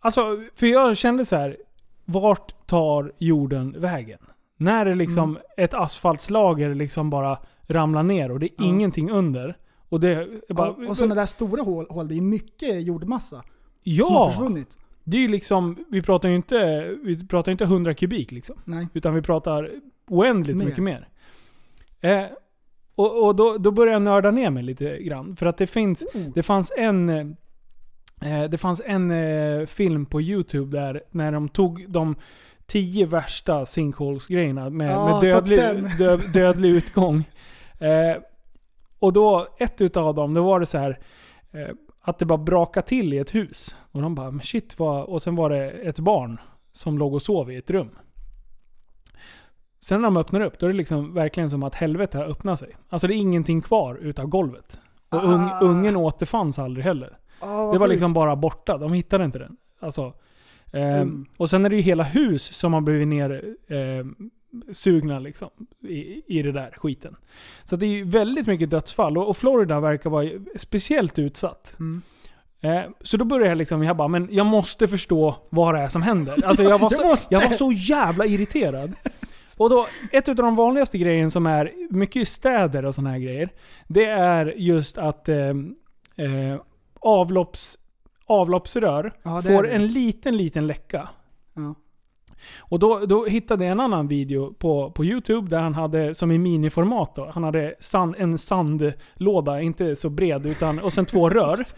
alltså, 0.00 0.42
för 0.54 0.66
jag 0.66 0.96
kände 0.96 1.24
så 1.24 1.36
här. 1.36 1.56
Vart 2.04 2.66
tar 2.66 3.12
jorden 3.18 3.74
vägen? 3.80 4.18
När 4.56 4.84
det 4.84 4.94
liksom 4.94 5.30
Mm. 5.30 5.42
ett 5.56 5.74
asfaltslager 5.74 6.74
liksom 6.74 7.10
bara 7.10 7.38
ramlar 7.66 8.02
ner 8.02 8.30
och 8.30 8.40
det 8.40 8.46
är 8.46 8.50
Ja. 8.58 8.64
ingenting 8.64 9.10
under. 9.10 9.56
Och 9.88 10.00
det 10.00 10.08
är 10.48 10.54
bara... 10.54 10.70
och 10.70 10.88
och 10.88 10.96
sådana 10.96 11.14
där 11.14 11.26
stora 11.26 11.62
hål, 11.62 11.86
hål, 11.90 12.08
det 12.08 12.16
är 12.16 12.20
mycket 12.20 12.82
jordmassa 12.82 13.36
som 13.36 13.42
har 13.44 13.44
ja! 13.84 14.30
försvunnit. 14.30 14.78
Det 15.04 15.16
är 15.16 15.20
ju 15.20 15.28
liksom, 15.28 15.84
vi 15.90 16.02
pratar 16.02 16.28
ju 16.28 16.36
inte, 16.36 16.84
vi 17.04 17.26
pratar 17.26 17.52
inte 17.52 17.64
100 17.64 17.94
kubik 17.94 18.32
liksom. 18.32 18.56
Nej. 18.64 18.88
Utan 18.94 19.14
vi 19.14 19.22
pratar 19.22 19.70
oändligt 20.08 20.56
Mer. 20.56 20.64
mycket 20.64 20.82
mer. 20.82 21.08
Eh, 22.00 22.24
och 22.94 23.26
och 23.26 23.36
då, 23.36 23.56
då 23.58 23.70
börjar 23.70 23.92
jag 23.92 24.02
nörda 24.02 24.30
ner 24.30 24.50
mig 24.50 24.62
lite 24.62 24.98
grann. 25.02 25.36
För 25.36 25.46
att 25.46 25.56
det 25.56 25.66
finns, 25.66 26.06
Oh. 26.14 26.20
det 26.34 26.42
fanns 26.42 26.72
en, 26.76 27.08
eh, 27.08 28.44
det 28.50 28.58
fanns 28.58 28.82
en 28.84 29.10
eh, 29.10 29.66
film 29.66 30.06
på 30.06 30.20
YouTube 30.22 30.78
där 30.78 31.02
när 31.10 31.32
de 31.32 31.48
tog 31.48 31.84
de 31.88 32.14
tio 32.66 33.06
värsta 33.06 33.66
sinkholes-grejerna 33.66 34.70
med, 34.70 34.90
Ja, 34.92 35.20
med 35.20 35.30
dödlig, 35.30 35.58
top 35.58 35.98
10. 35.98 36.06
dö, 36.06 36.16
dödlig 36.16 36.70
utgång. 36.70 37.24
Eh, 37.78 38.22
och 38.98 39.12
då, 39.12 39.48
ett 39.58 39.80
utav 39.80 40.14
dem, 40.14 40.34
då 40.34 40.42
var 40.42 40.60
det 40.60 40.66
så 40.66 40.78
här 40.78 40.98
eh, 41.52 41.68
att 42.00 42.18
det 42.18 42.24
bara 42.24 42.38
brakade 42.38 42.86
till 42.86 43.12
i 43.12 43.18
ett 43.18 43.34
hus. 43.34 43.76
Och 43.92 44.02
de 44.02 44.14
bara, 44.14 44.38
shit 44.40 44.78
vad... 44.78 45.04
Och 45.04 45.22
sen 45.22 45.36
var 45.36 45.50
det 45.50 45.70
ett 45.70 45.98
barn 45.98 46.40
som 46.72 46.98
låg 46.98 47.14
och 47.14 47.22
sov 47.22 47.52
i 47.52 47.56
ett 47.56 47.70
rum. 47.70 47.90
Sen 49.84 50.00
när 50.00 50.06
de 50.06 50.16
öppnar 50.16 50.40
upp, 50.40 50.58
då 50.58 50.66
är 50.66 50.70
det 50.70 50.76
liksom 50.76 51.14
verkligen 51.14 51.50
som 51.50 51.62
att 51.62 51.74
helvetet 51.74 52.14
har 52.20 52.24
öppnat 52.26 52.58
sig. 52.58 52.76
Alltså 52.88 53.06
det 53.06 53.14
är 53.14 53.16
ingenting 53.16 53.60
kvar 53.62 53.94
utav 53.94 54.26
golvet. 54.26 54.78
Och 55.08 55.24
ung, 55.24 55.40
Ah. 55.42 55.60
ungen 55.60 55.96
återfanns 55.96 56.58
aldrig 56.58 56.84
heller. 56.84 57.18
Ah, 57.40 57.46
Det 57.72 57.78
var 57.78 57.86
sjukt. 57.86 57.90
liksom 57.90 58.12
bara 58.12 58.36
borta. 58.36 58.78
De 58.78 58.92
hittade 58.92 59.24
inte 59.24 59.38
den. 59.38 59.56
Alltså, 59.80 60.12
eh, 60.72 61.00
Mm. 61.00 61.26
Och 61.36 61.50
sen 61.50 61.64
är 61.64 61.68
det 61.70 61.76
ju 61.76 61.82
hela 61.82 62.02
hus 62.02 62.42
som 62.56 62.72
har 62.72 62.80
blivit 62.80 63.08
ner 63.08 63.42
eh, 63.68 64.04
sugna 64.72 65.18
liksom, 65.18 65.48
i, 65.88 66.22
i 66.38 66.42
det 66.42 66.52
där 66.52 66.70
skiten. 66.76 67.16
Så 67.64 67.76
det 67.76 67.86
är 67.86 67.90
ju 67.90 68.04
väldigt 68.04 68.46
mycket 68.46 68.70
dödsfall. 68.70 69.18
Och, 69.18 69.28
och 69.28 69.36
Florida 69.36 69.80
verkar 69.80 70.10
vara 70.10 70.28
speciellt 70.56 71.18
utsatt. 71.18 71.76
Mm. 71.78 72.02
Eh, 72.60 72.82
så 73.00 73.16
då 73.16 73.24
började 73.24 73.48
jag 73.48 73.58
liksom, 73.58 73.82
jag 73.82 73.96
bara, 73.96 74.08
men 74.08 74.28
jag 74.30 74.46
måste 74.46 74.88
förstå 74.88 75.36
vad 75.50 75.74
det 75.74 75.80
är 75.80 75.88
som 75.88 76.02
händer. 76.02 76.44
Alltså 76.46 76.62
jag 76.62 76.78
var 76.78 76.90
så, 77.16 77.26
jag 77.30 77.40
var 77.48 77.56
så 77.56 77.72
jävla 77.72 78.26
irriterad. 78.26 78.92
Och 79.56 79.70
då, 79.70 79.86
ett 80.12 80.28
av 80.28 80.34
de 80.34 80.56
vanligaste 80.56 80.98
grejerna 80.98 81.30
som 81.30 81.46
är 81.46 81.72
mycket 81.90 82.22
i 82.22 82.24
städer 82.24 82.84
och 82.84 82.94
sådana 82.94 83.10
här 83.10 83.18
grejer, 83.18 83.48
det 83.88 84.04
är 84.04 84.54
just 84.56 84.98
att 84.98 85.28
eh, 85.28 85.48
eh, 86.16 86.60
avlopps, 87.00 87.78
avloppsrör 88.26 89.12
Ja, 89.22 89.42
får 89.42 89.68
en 89.68 89.86
liten, 89.86 90.36
liten 90.36 90.66
läcka. 90.66 91.08
Ja. 91.54 91.74
Och 92.58 92.78
då, 92.78 93.06
då 93.06 93.24
hittade 93.24 93.64
jag 93.64 93.72
en 93.72 93.80
annan 93.80 94.08
video 94.08 94.54
på, 94.54 94.90
på 94.90 95.04
YouTube 95.04 95.50
där 95.50 95.60
han 95.60 95.74
hade, 95.74 96.14
som 96.14 96.30
i 96.30 96.38
miniformat 96.38 97.14
då, 97.14 97.30
han 97.34 97.44
hade 97.44 97.74
sand, 97.80 98.14
en 98.18 98.38
sandlåda, 98.38 99.60
inte 99.60 99.96
så 99.96 100.10
bred, 100.10 100.46
utan, 100.46 100.78
och 100.78 100.92
sen 100.92 101.06
två 101.06 101.30
rör. 101.30 101.64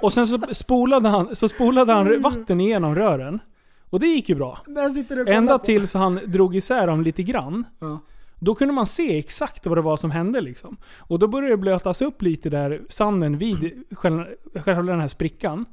Och 0.00 0.12
sen 0.12 0.26
så 0.26 0.38
spolade 0.52 1.08
han, 1.08 1.36
så 1.36 1.48
spolade 1.48 1.92
han 1.92 2.22
vatten 2.22 2.60
igenom 2.60 2.94
rören. 2.94 3.40
Och 3.94 4.00
det 4.00 4.06
gick 4.06 4.28
ju 4.28 4.34
bra. 4.34 4.58
Du 5.08 5.24
Ända 5.32 5.58
på. 5.58 5.64
tills 5.64 5.94
han 5.94 6.20
drog 6.26 6.56
isär 6.56 6.86
dem 6.86 7.02
lite 7.02 7.22
grann. 7.22 7.64
Ja. 7.78 7.98
Då 8.38 8.54
kunde 8.54 8.74
man 8.74 8.86
se 8.86 9.18
exakt 9.18 9.66
vad 9.66 9.78
det 9.78 9.82
var 9.82 9.96
som 9.96 10.10
hände 10.10 10.40
liksom. 10.40 10.76
Och 10.98 11.18
då 11.18 11.28
började 11.28 11.52
det 11.52 11.56
blötas 11.56 12.02
upp 12.02 12.22
lite 12.22 12.50
där, 12.50 12.82
sanden 12.88 13.38
vid 13.38 13.82
själva, 13.90 14.24
själva 14.54 14.82
den 14.92 15.00
här 15.00 15.08
sprickan. 15.08 15.64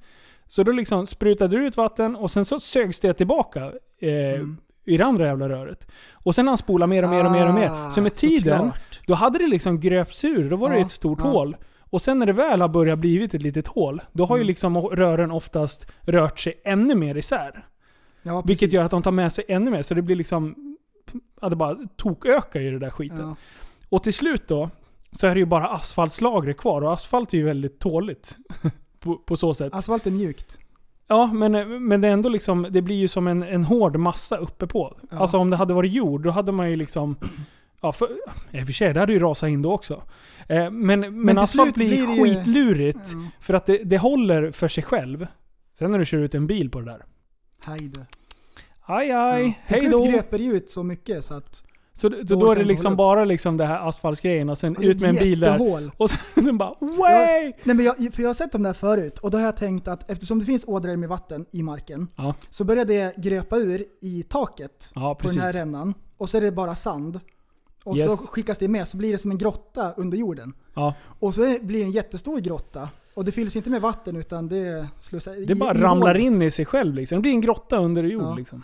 Så 0.48 0.64
då 0.64 0.72
liksom 0.72 1.08
sprutade 1.08 1.58
det 1.60 1.64
ut 1.66 1.78
vatten 1.78 2.16
och 2.16 2.32
sen 2.32 2.46
så 2.46 2.60
sögs 2.60 3.00
det 3.00 3.14
tillbaka 3.14 3.66
eh, 4.02 4.12
Mm. 4.36 4.58
i 4.86 4.98
det 4.98 5.06
andra 5.06 5.26
jävla 5.26 5.50
röret. 5.50 5.88
Och 6.14 6.36
sen 6.36 6.48
han 6.48 6.58
spolade 6.58 6.90
mer 6.90 7.04
och 7.04 7.10
mer 7.10 7.26
och 7.26 7.32
mer 7.32 7.48
och 7.48 7.54
mer. 7.54 7.70
Ah, 7.72 7.92
Så 7.92 8.02
med 8.02 8.16
tiden, 8.16 8.58
såklart. 8.60 9.00
då 9.08 9.14
hade 9.14 9.40
det 9.40 9.48
liksom 9.48 9.80
gröpts 9.80 10.24
ur. 10.26 10.50
Då 10.50 10.56
var 10.56 10.70
det 10.70 10.76
Ja, 10.80 10.86
ett 10.86 10.92
stort 10.92 11.20
ja. 11.22 11.26
hål. 11.30 11.56
Och 11.80 12.02
sen 12.02 12.20
när 12.20 12.26
det 12.26 12.34
väl 12.34 12.62
har 12.62 12.70
börjat 12.70 13.00
blivit 13.00 13.34
ett 13.34 13.42
litet 13.42 13.68
hål, 13.68 14.02
då 14.12 14.26
har 14.26 14.36
ju 14.38 14.42
Mm. 14.42 14.48
liksom 14.48 14.78
rören 14.78 15.32
oftast 15.32 15.88
rört 16.02 16.40
sig 16.40 16.62
ännu 16.66 16.96
mer 16.96 17.16
isär. 17.18 17.66
Ja, 18.24 18.42
Vilket 18.42 18.74
gör 18.74 18.86
att 18.86 18.92
de 18.92 19.04
tar 19.04 19.12
med 19.12 19.34
sig 19.34 19.46
ännu 19.48 19.72
mer, 19.72 19.82
så 19.82 19.94
det 19.94 20.02
blir 20.02 20.16
liksom... 20.16 20.76
Ja, 21.42 21.50
det 21.50 21.56
bara 21.56 21.78
tokökar 21.96 22.60
ju 22.60 22.72
det 22.72 22.80
där 22.80 22.90
skiten. 22.90 23.20
Ja. 23.20 23.36
Och 23.90 24.04
till 24.04 24.14
slut 24.14 24.48
då, 24.48 24.70
så 25.12 25.28
är 25.28 25.34
det 25.34 25.40
ju 25.40 25.46
bara 25.46 25.68
asfaltslagret 25.68 26.58
kvar. 26.58 26.82
Och 26.82 26.94
asfalt 26.94 27.34
är 27.34 27.38
ju 27.38 27.44
väldigt 27.44 27.80
tåligt. 27.80 28.38
på, 29.00 29.16
på 29.16 29.38
så 29.38 29.54
sätt. 29.54 29.76
Asfalt 29.76 30.08
är 30.08 30.12
mjukt. 30.12 30.60
Ja, 31.08 31.34
men, 31.34 31.86
men 31.88 32.02
det 32.02 32.08
är 32.08 32.12
ändå 32.12 32.30
liksom, 32.30 32.68
det 32.70 32.82
blir 32.82 32.96
ju 32.96 33.08
som 33.08 33.28
en, 33.28 33.44
en 33.44 33.64
hård 33.64 33.98
massa 33.98 34.38
uppe 34.38 34.68
på. 34.68 34.98
Ja. 35.10 35.18
Alltså 35.18 35.38
om 35.38 35.50
det 35.50 35.56
hade 35.56 35.74
varit 35.74 35.94
jord, 35.94 36.24
då 36.24 36.30
hade 36.30 36.52
man 36.52 36.70
ju 36.70 36.76
liksom... 36.76 37.16
Ja, 37.82 37.92
för, 37.92 38.10
i 38.52 38.62
och 38.62 38.66
för 38.66 38.74
sig, 38.74 38.94
det 38.94 39.00
hade 39.00 39.14
ju 39.14 39.20
rasat 39.20 39.50
in 39.50 39.62
då 39.62 39.72
också. 39.72 40.04
Eh, 40.48 40.72
men 40.72 41.00
men, 41.00 41.28
till 41.28 41.38
asfalt 41.38 41.76
blir, 41.76 41.88
blir 41.88 42.08
det 42.08 42.14
ju- 42.14 42.36
skitlurigt. 42.36 43.12
Ja. 43.12 43.18
För 43.40 43.54
att 43.54 43.66
det, 43.66 43.78
det 43.78 43.98
håller 43.98 44.52
för 44.52 44.68
sig 44.68 44.84
själv. 44.84 45.28
Sen 45.80 45.92
när 45.92 46.00
du 46.00 46.06
kör 46.06 46.18
ut 46.18 46.36
en 46.36 46.48
bil 46.48 46.70
på 46.70 46.80
det 46.80 46.86
där. 46.86 47.06
Hej 47.66 47.92
då. 47.96 48.02
Aj 48.86 49.12
aj, 49.12 49.60
Till 49.68 49.78
hej 49.78 49.90
då. 49.92 50.04
gröper 50.06 50.38
det 50.38 50.44
ju 50.44 50.54
ut 50.58 50.70
så 50.70 50.84
mycket 50.84 51.26
så 51.26 51.34
att... 51.34 51.64
Så, 51.94 52.10
så 52.10 52.16
Då 52.24 52.36
då 52.36 52.52
är 52.52 52.56
det 52.56 52.64
liksom 52.64 52.96
bara 52.96 53.26
liksom 53.26 53.58
det 53.58 53.66
här 53.66 53.90
asfaltsgrejen 53.90 54.50
och 54.50 54.58
sen 54.58 54.76
Alltså, 54.76 54.92
ut 54.92 55.00
med 55.02 55.10
en 55.10 55.16
bil 55.16 55.40
där. 55.40 55.92
Och 55.98 56.10
sen 56.10 56.58
bara 56.58 56.76
way! 56.80 57.54
Nej 57.64 57.76
men 57.76 57.80
jag, 57.86 58.14
för 58.14 58.22
jag 58.22 58.30
har 58.30 58.34
sett 58.34 58.52
dem 58.52 58.64
där 58.64 58.74
förut 58.74 59.20
och 59.20 59.32
då 59.32 59.38
har 59.38 59.46
jag 59.46 59.58
tänkt 59.58 59.88
att 59.88 60.10
eftersom 60.12 60.40
det 60.40 60.46
finns 60.46 60.64
ådror 60.68 60.96
med 60.96 61.10
vatten 61.10 61.46
i 61.52 61.64
marken 61.64 62.08
Ja. 62.16 62.36
så 62.50 62.64
börjar 62.64 62.86
det 62.86 63.18
gröpa 63.18 63.58
ur 63.58 63.86
i 64.02 64.24
taket 64.24 64.92
Ja, 64.96 65.16
på 65.16 65.28
den 65.28 65.40
här 65.40 65.54
rännan 65.54 65.94
och 66.18 66.30
så 66.30 66.38
är 66.38 66.42
det 66.42 66.52
bara 66.52 66.76
sand. 66.76 67.20
Och 67.84 67.98
Yes. 67.98 68.12
så 68.26 68.32
skickas 68.32 68.58
det 68.58 68.68
med 68.68 68.88
så 68.88 68.98
blir 68.98 69.12
det 69.12 69.18
som 69.18 69.32
en 69.32 69.38
grotta 69.38 69.94
under 69.98 70.18
jorden. 70.18 70.54
Ja. 70.76 70.94
Och 71.20 71.34
så 71.34 71.42
blir 71.62 71.80
det 71.80 71.84
en 71.86 71.92
jättestor 71.92 72.40
grotta 72.40 72.90
och 73.14 73.26
det 73.26 73.32
fylls 73.32 73.56
inte 73.56 73.70
med 73.70 73.82
vatten 73.82 74.16
utan 74.16 74.48
det 74.48 74.88
slussar 75.00 75.46
Det 75.48 75.56
bara 75.56 75.74
ramlar 75.74 76.16
in 76.18 76.42
i 76.42 76.52
sig 76.52 76.66
själv 76.66 76.96
liksom. 76.96 77.16
Det 77.18 77.22
blir 77.22 77.32
en 77.32 77.42
grotta 77.42 77.78
under 77.78 78.04
jord 78.04 78.24
Ja. 78.24 78.36
liksom. 78.36 78.64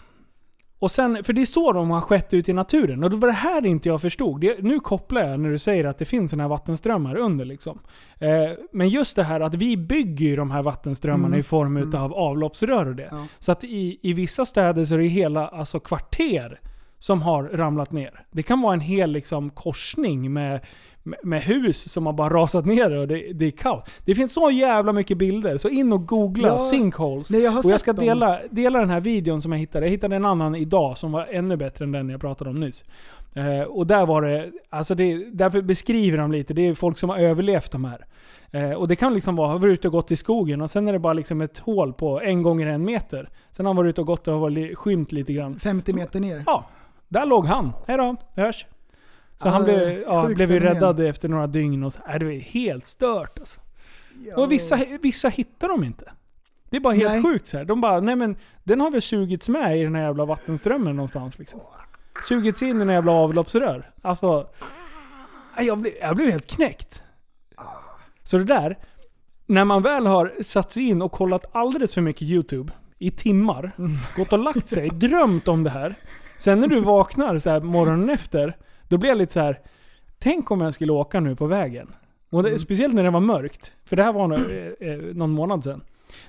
och 0.79 0.91
sen, 0.91 1.23
för 1.23 1.33
det 1.33 1.41
är 1.41 1.45
så 1.45 1.71
de 1.71 1.89
har 1.89 2.01
skett 2.01 2.33
ut 2.33 2.49
i 2.49 2.53
naturen. 2.53 3.03
Och 3.03 3.09
det 3.09 3.15
var 3.15 3.27
det 3.27 3.33
här 3.33 3.65
inte 3.65 3.89
jag 3.89 4.01
förstod. 4.01 4.41
Det, 4.41 4.63
nu 4.63 4.79
kopplar 4.79 5.21
jag 5.29 5.39
när 5.39 5.49
du 5.49 5.59
säger 5.59 5.85
att 5.85 5.97
det 5.97 6.05
finns 6.05 6.31
såna 6.31 6.43
här 6.43 6.47
vattenströmmar 6.49 7.15
under. 7.15 7.45
Liksom. 7.45 7.79
Eh, 8.19 8.29
men 8.71 8.89
just 8.89 9.15
det 9.15 9.23
här 9.23 9.39
att 9.41 9.55
vi 9.55 9.77
bygger 9.77 10.25
ju 10.25 10.35
de 10.35 10.51
här 10.51 10.63
vattenströmmarna 10.63 11.27
Mm. 11.27 11.39
i 11.39 11.43
form 11.43 11.77
utav 11.77 12.13
avloppsrör 12.13 12.85
och 12.85 12.95
det. 12.95 13.07
Ja. 13.11 13.25
Så 13.39 13.51
att 13.51 13.63
i, 13.63 13.99
i 14.01 14.13
vissa 14.13 14.45
städer 14.45 14.85
så 14.85 14.93
är 14.93 14.99
det 14.99 15.07
hela 15.07 15.47
alltså, 15.47 15.79
kvarter 15.79 16.59
som 16.99 17.21
har 17.21 17.43
ramlat 17.43 17.91
ner. 17.91 18.25
Det 18.31 18.43
kan 18.43 18.61
vara 18.61 18.73
en 18.73 18.79
hel 18.79 19.11
liksom, 19.11 19.49
korsning 19.49 20.33
med, 20.33 20.59
med, 21.23 21.41
hus 21.41 21.91
som 21.91 22.05
har 22.05 22.13
bara 22.13 22.29
rasat 22.33 22.65
ner 22.65 22.95
och 22.97 23.07
det, 23.07 23.33
det 23.33 23.45
är 23.45 23.51
kaos. 23.51 23.83
Det 24.05 24.15
finns 24.15 24.33
så 24.33 24.51
jävla 24.51 24.93
mycket 24.93 25.17
bilder, 25.17 25.57
så 25.57 25.69
in 25.69 25.93
och 25.93 26.07
googla 26.07 26.47
Ja. 26.47 26.59
sinkholes. 26.59 27.31
Nej, 27.31 27.41
jag 27.41 27.51
har 27.51 27.65
och 27.65 27.71
jag 27.71 27.79
ska 27.79 27.93
dem. 27.93 28.05
dela, 28.05 28.39
dela 28.51 28.79
den 28.79 28.89
här 28.89 29.01
videon 29.01 29.41
som 29.41 29.51
jag 29.51 29.59
hittade. 29.59 29.85
Jag 29.85 29.91
hittade 29.91 30.15
en 30.15 30.25
annan 30.25 30.55
idag 30.55 30.97
som 30.97 31.11
var 31.11 31.27
ännu 31.31 31.57
bättre 31.57 31.85
än 31.85 31.91
den 31.91 32.09
jag 32.09 32.21
pratade 32.21 32.49
om 32.49 32.59
nyss. 32.59 32.83
Eh, 33.33 33.61
och 33.61 33.87
där 33.87 34.05
var 34.05 34.21
det, 34.21 34.51
alltså 34.69 34.95
det, 34.95 35.23
därför 35.33 35.61
beskriver 35.61 36.17
de 36.17 36.31
lite, 36.31 36.53
det 36.53 36.61
är 36.67 36.73
folk 36.73 36.97
som 36.97 37.09
har 37.09 37.17
överlevt 37.17 37.71
de 37.71 37.85
här. 37.85 38.05
Eh, 38.51 38.71
och 38.71 38.87
det 38.87 38.95
kan 38.95 39.13
liksom 39.13 39.35
vara, 39.35 39.47
har 39.47 39.59
varit 39.59 39.73
ute 39.73 39.87
och 39.87 39.91
gått 39.91 40.11
i 40.11 40.15
skogen 40.15 40.61
och 40.61 40.69
sen 40.69 40.87
är 40.87 40.93
det 40.93 40.99
bara 40.99 41.13
liksom 41.13 41.41
ett 41.41 41.57
hål 41.59 41.93
på 41.93 42.21
en 42.21 42.41
gånger 42.41 42.67
en 42.67 42.83
meter. 42.85 43.29
Sen 43.51 43.65
har 43.65 43.69
han 43.73 43.77
varit 43.77 43.89
ute 43.89 44.01
och 44.01 44.07
gått 44.07 44.27
och 44.27 44.33
har 44.39 44.49
li- 44.49 44.75
skymt 44.75 45.11
lite 45.11 45.33
grann. 45.33 45.59
50 45.59 45.93
meter 45.93 46.19
ner. 46.19 46.43
Ja, 46.45 46.65
där 47.07 47.25
låg 47.25 47.45
han. 47.45 47.71
Hejdå, 47.87 48.15
vi 48.35 48.41
hörs. 48.41 48.65
Så 49.41 49.49
han 49.49 49.63
blev, 49.63 50.01
ja, 50.01 50.27
blev 50.27 50.51
ju 50.51 50.59
räddad 50.59 50.99
efter 50.99 51.29
några 51.29 51.47
dygn 51.47 51.83
och 51.83 51.93
så. 51.93 51.99
Äh, 52.09 52.19
det 52.19 52.25
var 52.25 52.31
helt 52.31 52.85
stört 52.85 53.39
alltså. 53.39 53.59
Ja. 54.25 54.35
Och 54.35 54.51
vissa, 54.51 54.79
vissa 55.01 55.29
hittar 55.29 55.67
de 55.67 55.83
inte. 55.83 56.11
Det 56.69 56.77
är 56.77 56.81
bara 56.81 56.93
helt 56.93 57.11
Nej. 57.11 57.23
sjukt 57.23 57.47
så 57.47 57.57
här. 57.57 57.65
De 57.65 57.81
bara, 57.81 57.99
nej 57.99 58.15
men 58.15 58.35
den 58.63 58.79
har 58.81 58.91
väl 58.91 59.01
sugits 59.01 59.49
med 59.49 59.79
i 59.79 59.83
den 59.83 59.95
här 59.95 60.03
jävla 60.03 60.25
vattenströmmen 60.25 60.95
någonstans 60.95 61.39
liksom. 61.39 61.59
Sugits 62.27 62.61
in 62.61 62.75
i 62.75 62.79
den 62.79 62.89
jävla 62.89 63.11
avloppsrör. 63.11 63.91
Alltså, 64.01 64.49
nej, 65.57 65.67
jag 65.67 65.77
blev, 65.77 65.93
jag 66.01 66.15
blev 66.15 66.31
helt 66.31 66.47
knäckt. 66.47 67.03
Så 68.23 68.37
det 68.37 68.43
där, 68.43 68.77
när 69.45 69.65
man 69.65 69.83
väl 69.83 70.07
har 70.07 70.33
satt 70.41 70.71
sig 70.71 70.89
in 70.89 71.01
och 71.01 71.11
kollat 71.11 71.45
alldeles 71.51 71.93
för 71.93 72.01
mycket 72.01 72.21
YouTube 72.21 72.73
i 72.99 73.11
timmar, 73.11 73.71
gått 74.15 74.33
och 74.33 74.39
lagt 74.39 74.69
sig, 74.69 74.89
drömt 74.89 75.47
om 75.47 75.63
det 75.63 75.69
här. 75.69 75.95
Sen 76.37 76.59
när 76.59 76.67
du 76.67 76.79
vaknar 76.79 77.39
så 77.39 77.49
här 77.49 77.59
morgonen 77.59 78.09
efter, 78.09 78.57
då 78.87 78.97
blir 78.97 79.09
jag 79.09 79.17
lite 79.17 79.33
så 79.33 79.39
här. 79.39 79.59
Tänk 80.19 80.51
om 80.51 80.61
jag 80.61 80.73
skulle 80.73 80.91
åka 80.91 81.19
nu 81.19 81.35
på 81.35 81.45
vägen. 81.47 81.87
Och 82.29 82.43
det, 82.43 82.59
Speciellt 82.59 82.93
när 82.93 83.03
det 83.03 83.09
var 83.09 83.19
mörkt. 83.19 83.71
För 83.85 83.95
det 83.95 84.03
här 84.03 84.13
var 84.13 84.27
nog, 84.27 84.39
eh, 84.81 84.89
eh, 84.93 84.97
någon 85.15 85.31
månad 85.31 85.63
sedan. 85.63 85.81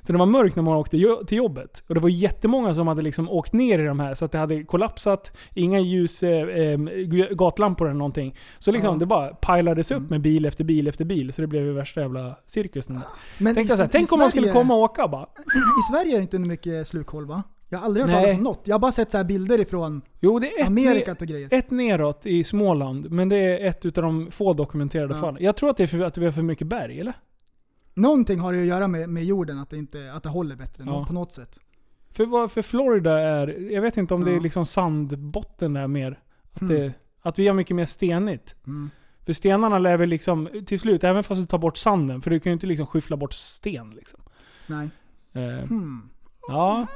Så 0.03 0.13
det 0.13 0.19
var 0.19 0.27
mörkt 0.27 0.57
när 0.57 0.63
man 0.63 0.77
åkte 0.77 1.17
till 1.27 1.39
jobbet. 1.39 1.85
Och 1.89 1.95
det 1.95 2.01
var 2.01 2.09
jättemånga 2.09 2.75
som 2.75 2.87
hade 2.89 3.03
liksom 3.03 3.29
åkt 3.31 3.53
ner 3.53 3.79
i 3.79 3.85
de 3.85 4.01
här 4.01 4.15
så 4.15 4.25
att 4.25 4.33
det 4.33 4.39
hade 4.39 4.65
kollapsat. 4.65 5.37
Inga 5.55 5.81
ljus, 5.81 6.23
eh, 6.23 6.49
eh, 6.49 6.79
gatlampor 7.31 7.87
eller 7.89 7.99
någonting. 7.99 8.37
Så 8.59 8.73
liksom 8.73 8.93
Ja. 8.95 8.99
det 8.99 9.07
bara 9.07 9.29
pilades 9.35 9.91
upp 9.91 10.11
med 10.11 10.21
bil 10.21 10.45
efter 10.47 10.65
bil 10.65 10.89
efter 10.89 11.05
bil. 11.05 11.33
Så 11.33 11.41
det 11.41 11.47
blev 11.47 11.63
ju 11.63 11.73
värsta 11.73 12.01
jävla 12.01 12.37
cirkusen. 12.47 13.01
Men 13.39 13.55
Tänk, 13.55 13.67
i- 13.67 13.69
jag 13.71 13.77
så 13.79 13.83
här, 13.83 13.91
tänk 13.93 14.13
om 14.13 14.19
man 14.19 14.31
skulle 14.31 14.47
Sverige- 14.47 14.61
komma 14.61 14.75
och 14.75 14.81
åka 14.81 15.09
bara. 15.09 15.23
I 15.81 15.93
Sverige 15.93 16.13
är 16.13 16.17
det 16.17 16.23
inte 16.23 16.39
mycket 16.39 16.89
slukhål 16.89 17.27
va? 17.27 17.43
Jag 17.69 17.79
har 17.79 17.85
aldrig 17.85 18.05
hört 18.07 18.13
Nej. 18.15 18.23
talas 18.25 18.37
om 18.39 18.43
något. 18.45 18.61
Jag 18.65 18.75
har 18.75 18.79
bara 18.79 18.93
sett 18.93 19.11
så 19.11 19.17
här 19.17 19.25
bilder 19.25 19.61
ifrån 19.61 20.03
Jo, 20.21 20.39
det 20.39 20.47
är 20.53 20.61
ett, 20.63 20.67
Amerikat 20.67 21.23
och 21.23 21.29
grejer. 21.29 21.49
ett 21.53 21.71
neråt 21.71 22.27
i 22.27 22.45
Småland. 22.45 23.11
Men 23.11 23.29
det 23.29 23.37
är 23.37 23.69
ett 23.69 23.87
utav 23.87 24.03
de 24.05 24.31
få 24.31 24.53
dokumenterade 24.53 25.15
Ja. 25.15 25.21
fallen. 25.21 25.43
Jag 25.43 25.57
tror 25.57 25.71
att 25.71 25.77
det 25.77 25.83
är 25.83 25.87
för 25.87 26.01
att 26.01 26.19
vi 26.19 26.25
har 26.25 26.33
för 26.33 26.43
mycket 26.43 26.67
berg, 26.67 27.01
eller? 27.01 27.13
Någonting 27.95 28.39
har 28.41 28.53
det 28.53 28.61
att 28.61 28.67
göra 28.67 28.89
med, 28.89 29.09
med 29.09 29.25
jorden, 29.25 29.59
att 29.59 29.71
det, 29.71 29.77
inte, 29.77 30.13
att 30.13 30.23
det 30.23 30.29
håller 30.29 30.57
bättre 30.57 30.85
Ja. 30.87 31.05
på 31.07 31.13
något 31.13 31.33
sätt. 31.33 31.59
För, 32.11 32.49
för 32.49 32.63
Florida 32.63 33.19
är, 33.19 33.73
jag 33.73 33.83
vet 33.83 33.97
inte 33.97 34.15
om 34.15 34.25
det 34.25 34.31
Ja. 34.31 34.37
är 34.37 34.41
liksom 34.41 34.67
sandbotten 34.67 35.73
där 35.75 35.87
mer. 35.87 36.19
Att, 36.53 36.61
Mm. 36.61 36.75
det, 36.77 36.93
att 37.23 37.39
vi 37.39 37.47
har 37.47 37.55
mycket 37.55 37.77
mer 37.77 37.85
stenigt. 37.87 38.57
Mm. 38.67 38.91
För 39.27 39.33
stenarna 39.33 39.79
lär 39.79 39.97
väl 39.97 40.09
liksom, 40.09 40.49
till 40.67 40.81
slut, 40.81 41.05
även 41.05 41.25
fast 41.25 41.41
du 41.41 41.47
tar 41.47 41.59
bort 41.59 41.77
sanden, 41.79 42.23
för 42.23 42.31
du 42.31 42.41
kan 42.41 42.51
ju 42.51 42.55
inte 42.55 42.67
liksom 42.67 42.87
skyffla 42.87 43.17
bort 43.17 43.33
sten 43.35 43.91
liksom. 43.91 44.21
Nej. 44.67 44.89
Eh, 45.33 45.67
Hmm. 45.69 46.11
Ja, 46.49 46.87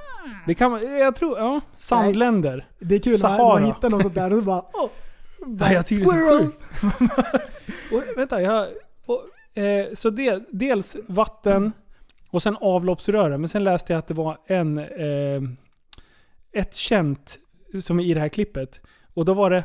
det 0.47 0.55
kan 0.55 0.71
man, 0.71 0.99
jag 0.99 1.17
tror, 1.17 1.39
ja, 1.39 1.61
sandländer. 1.77 2.67
Det 2.79 2.95
är 2.95 2.99
kul 2.99 3.19
när 3.23 3.39
man 3.39 3.65
hittar 3.65 3.91
något 3.91 4.03
sånt 4.03 4.15
där 4.15 4.31
och 4.31 4.39
så 4.39 4.43
bara 4.43 4.65
åh! 4.73 4.91
Ja, 5.59 5.73
jag 5.73 5.87
tycker 5.87 6.03
det 6.03 6.09
Squirrel! 6.09 6.43
sjukt. 6.43 7.43
Och, 7.93 8.03
vänta, 8.17 8.43
jag, 8.43 8.69
och, 9.07 9.59
eh, 9.63 9.95
så 9.95 10.11
del, 10.11 10.45
dels 10.51 10.97
vatten 11.07 11.73
och 12.31 12.43
sen 12.43 12.57
avloppsrören. 12.61 13.41
Men 13.41 13.49
sen 13.49 13.65
läste 13.65 13.93
jag 13.93 13.99
att 13.99 14.07
det 14.07 14.15
var 14.15 14.39
en, 14.47 14.79
eh, 14.79 15.43
ett 16.53 16.75
känt, 16.75 17.39
som 17.83 18.01
i 18.01 18.15
det 18.15 18.21
här 18.21 18.29
klippet. 18.29 18.81
Och 19.15 19.25
då 19.25 19.35
var 19.35 19.51
det, 19.51 19.65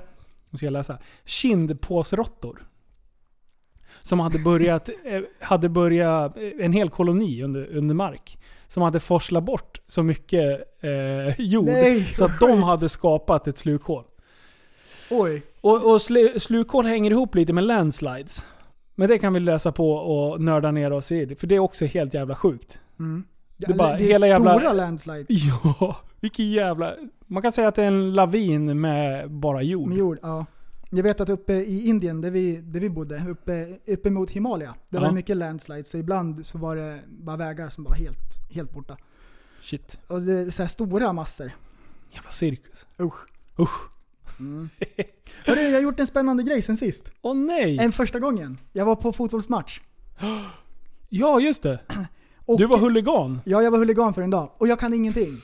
nu 0.49 0.57
ska 0.57 0.65
jag 0.65 0.73
läsa, 0.73 0.97
kindpåsråttor. 1.25 2.67
Som 4.01 4.19
hade 4.19 4.39
börjat, 4.39 4.89
eh, 5.05 5.21
hade 5.39 5.69
börjat, 5.69 6.37
eh, 6.37 6.65
en 6.65 6.73
hel 6.73 6.89
koloni 6.89 7.43
under, 7.43 7.65
under 7.77 7.95
mark. 7.95 8.37
Som 8.67 8.83
hade 8.83 8.99
forslat 8.99 9.43
bort 9.43 9.81
så 9.85 10.03
mycket 10.03 10.61
eh, 10.83 11.41
jord. 11.41 11.65
Nej, 11.65 12.03
så 12.13 12.25
att 12.25 12.39
de 12.39 12.63
hade 12.63 12.89
skapat 12.89 13.47
ett 13.47 13.57
slukhål. 13.57 14.03
Oj. 15.09 15.43
Och, 15.61 15.93
och 15.93 16.01
slu, 16.01 16.39
slukhål 16.39 16.85
hänger 16.85 17.11
ihop 17.11 17.35
lite 17.35 17.53
med 17.53 17.63
landslides. 17.63 18.45
Men 18.95 19.09
det 19.09 19.17
kan 19.19 19.33
vi 19.33 19.39
läsa 19.39 19.71
på 19.71 19.91
och 19.91 20.41
nörda 20.41 20.71
ner 20.71 20.93
oss 20.93 21.11
i. 21.11 21.35
För 21.35 21.47
det 21.47 21.55
är 21.55 21.59
också 21.59 21.85
helt 21.85 22.13
jävla 22.13 22.35
sjukt. 22.35 22.79
Mm. 22.99 23.23
Det 23.57 23.71
är 23.71 23.73
bara 23.75 23.97
det 23.97 24.03
är 24.03 24.07
hela 24.07 24.27
jävla- 24.27 24.57
stora 24.59 24.73
landslides 24.73 25.25
Ja, 25.79 25.97
vilken 26.19 26.51
jävla... 26.51 26.93
Man 27.27 27.41
kan 27.43 27.51
säga 27.51 27.67
att 27.67 27.75
det 27.75 27.83
är 27.83 27.87
en 27.87 28.13
lavin 28.13 28.81
med 28.81 29.31
bara 29.31 29.61
jord. 29.61 29.87
med 29.89 29.97
jord. 29.97 30.19
Ja. 30.21 30.45
Jag 30.89 31.03
vet 31.03 31.21
att 31.21 31.29
uppe 31.29 31.53
i 31.53 31.87
Indien, 31.87 32.21
där 32.21 32.31
vi, 32.31 32.55
där 32.57 32.79
vi 32.79 32.89
bodde, 32.89 33.21
uppe, 33.29 33.77
uppe 33.87 34.09
mot 34.09 34.31
Himalaya, 34.31 34.75
där 34.89 34.97
Ja. 34.97 35.01
var 35.01 35.07
det 35.07 35.13
mycket 35.15 35.37
landslides. 35.37 35.89
Så 35.89 35.97
ibland 35.97 36.45
så 36.45 36.57
var 36.57 36.75
det 36.75 36.99
bara 37.07 37.37
vägar 37.37 37.69
som 37.69 37.83
var 37.83 37.95
helt, 37.95 38.26
helt 38.57 38.73
borta. 38.73 38.97
Shit. 39.61 39.99
Och 40.07 40.21
det 40.21 40.33
är 40.33 40.49
så 40.49 40.61
här 40.61 40.69
stora 40.69 41.13
massor. 41.13 41.51
Jävla 42.11 42.31
cirkus. 42.31 42.87
Usch. 42.99 43.27
Usch. 43.59 43.89
Hörru, 45.45 45.61
jag 45.61 45.71
har 45.71 45.79
gjort 45.79 45.99
en 45.99 46.07
spännande 46.07 46.43
grej 46.43 46.61
sen 46.61 46.77
sist. 46.77 47.11
Åh 47.21 47.35
nej! 47.35 47.77
En 47.79 47.91
första 47.91 48.19
gången. 48.19 48.57
Jag 48.73 48.85
var 48.85 48.95
på 48.95 49.13
fotbollsmatch. 49.13 49.79
Ja, 51.09 51.39
just 51.39 51.63
det. 51.63 51.79
Och, 52.45 52.57
Du 52.57 52.65
var 52.65 52.77
huligan. 52.77 53.41
Ja, 53.45 53.61
jag 53.61 53.71
var 53.71 53.77
huligan 53.77 54.13
för 54.13 54.21
en 54.21 54.29
dag. 54.29 54.51
Och 54.57 54.67
jag 54.67 54.79
kan 54.79 54.93
ingenting. 54.93 55.41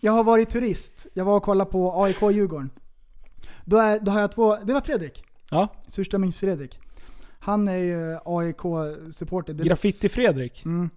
Jag 0.00 0.12
har 0.12 0.24
varit 0.24 0.50
turist. 0.50 1.06
Jag 1.14 1.24
var 1.24 1.36
och 1.36 1.42
kollade 1.42 1.70
på 1.70 2.02
AIK 2.02 2.22
Djurgården. 2.22 2.70
Då, 3.64 3.78
är, 3.78 4.00
då 4.00 4.10
har 4.10 4.20
jag 4.20 4.32
två, 4.32 4.56
det 4.56 4.72
var 4.72 4.80
Fredrik. 4.80 5.24
Ja. 5.50 5.68
Surströmmings 5.86 6.38
Fredrik. 6.38 6.78
Han 7.38 7.68
är 7.68 7.76
ju 7.76 8.18
AIK-supporter. 8.24 9.54
Graffiti-Fredrik. 9.54 10.64
Mm. 10.64 10.90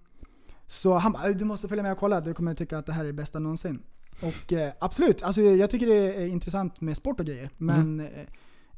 Så 0.72 0.94
han 0.94 1.12
bara, 1.12 1.32
du 1.32 1.44
måste 1.44 1.68
följa 1.68 1.82
med 1.82 1.92
och 1.92 1.98
kolla, 1.98 2.20
du 2.20 2.34
kommer 2.34 2.54
tycka 2.54 2.78
att 2.78 2.86
det 2.86 2.92
här 2.92 3.02
är 3.02 3.06
det 3.06 3.12
bästa 3.12 3.38
någonsin. 3.38 3.82
Och 4.20 4.52
eh, 4.52 4.72
absolut, 4.78 5.22
alltså, 5.22 5.40
jag 5.40 5.70
tycker 5.70 5.86
det 5.86 6.14
är 6.14 6.26
intressant 6.26 6.80
med 6.80 6.96
sport 6.96 7.20
och 7.20 7.26
grejer. 7.26 7.50
Men 7.58 8.00
eh, 8.00 8.06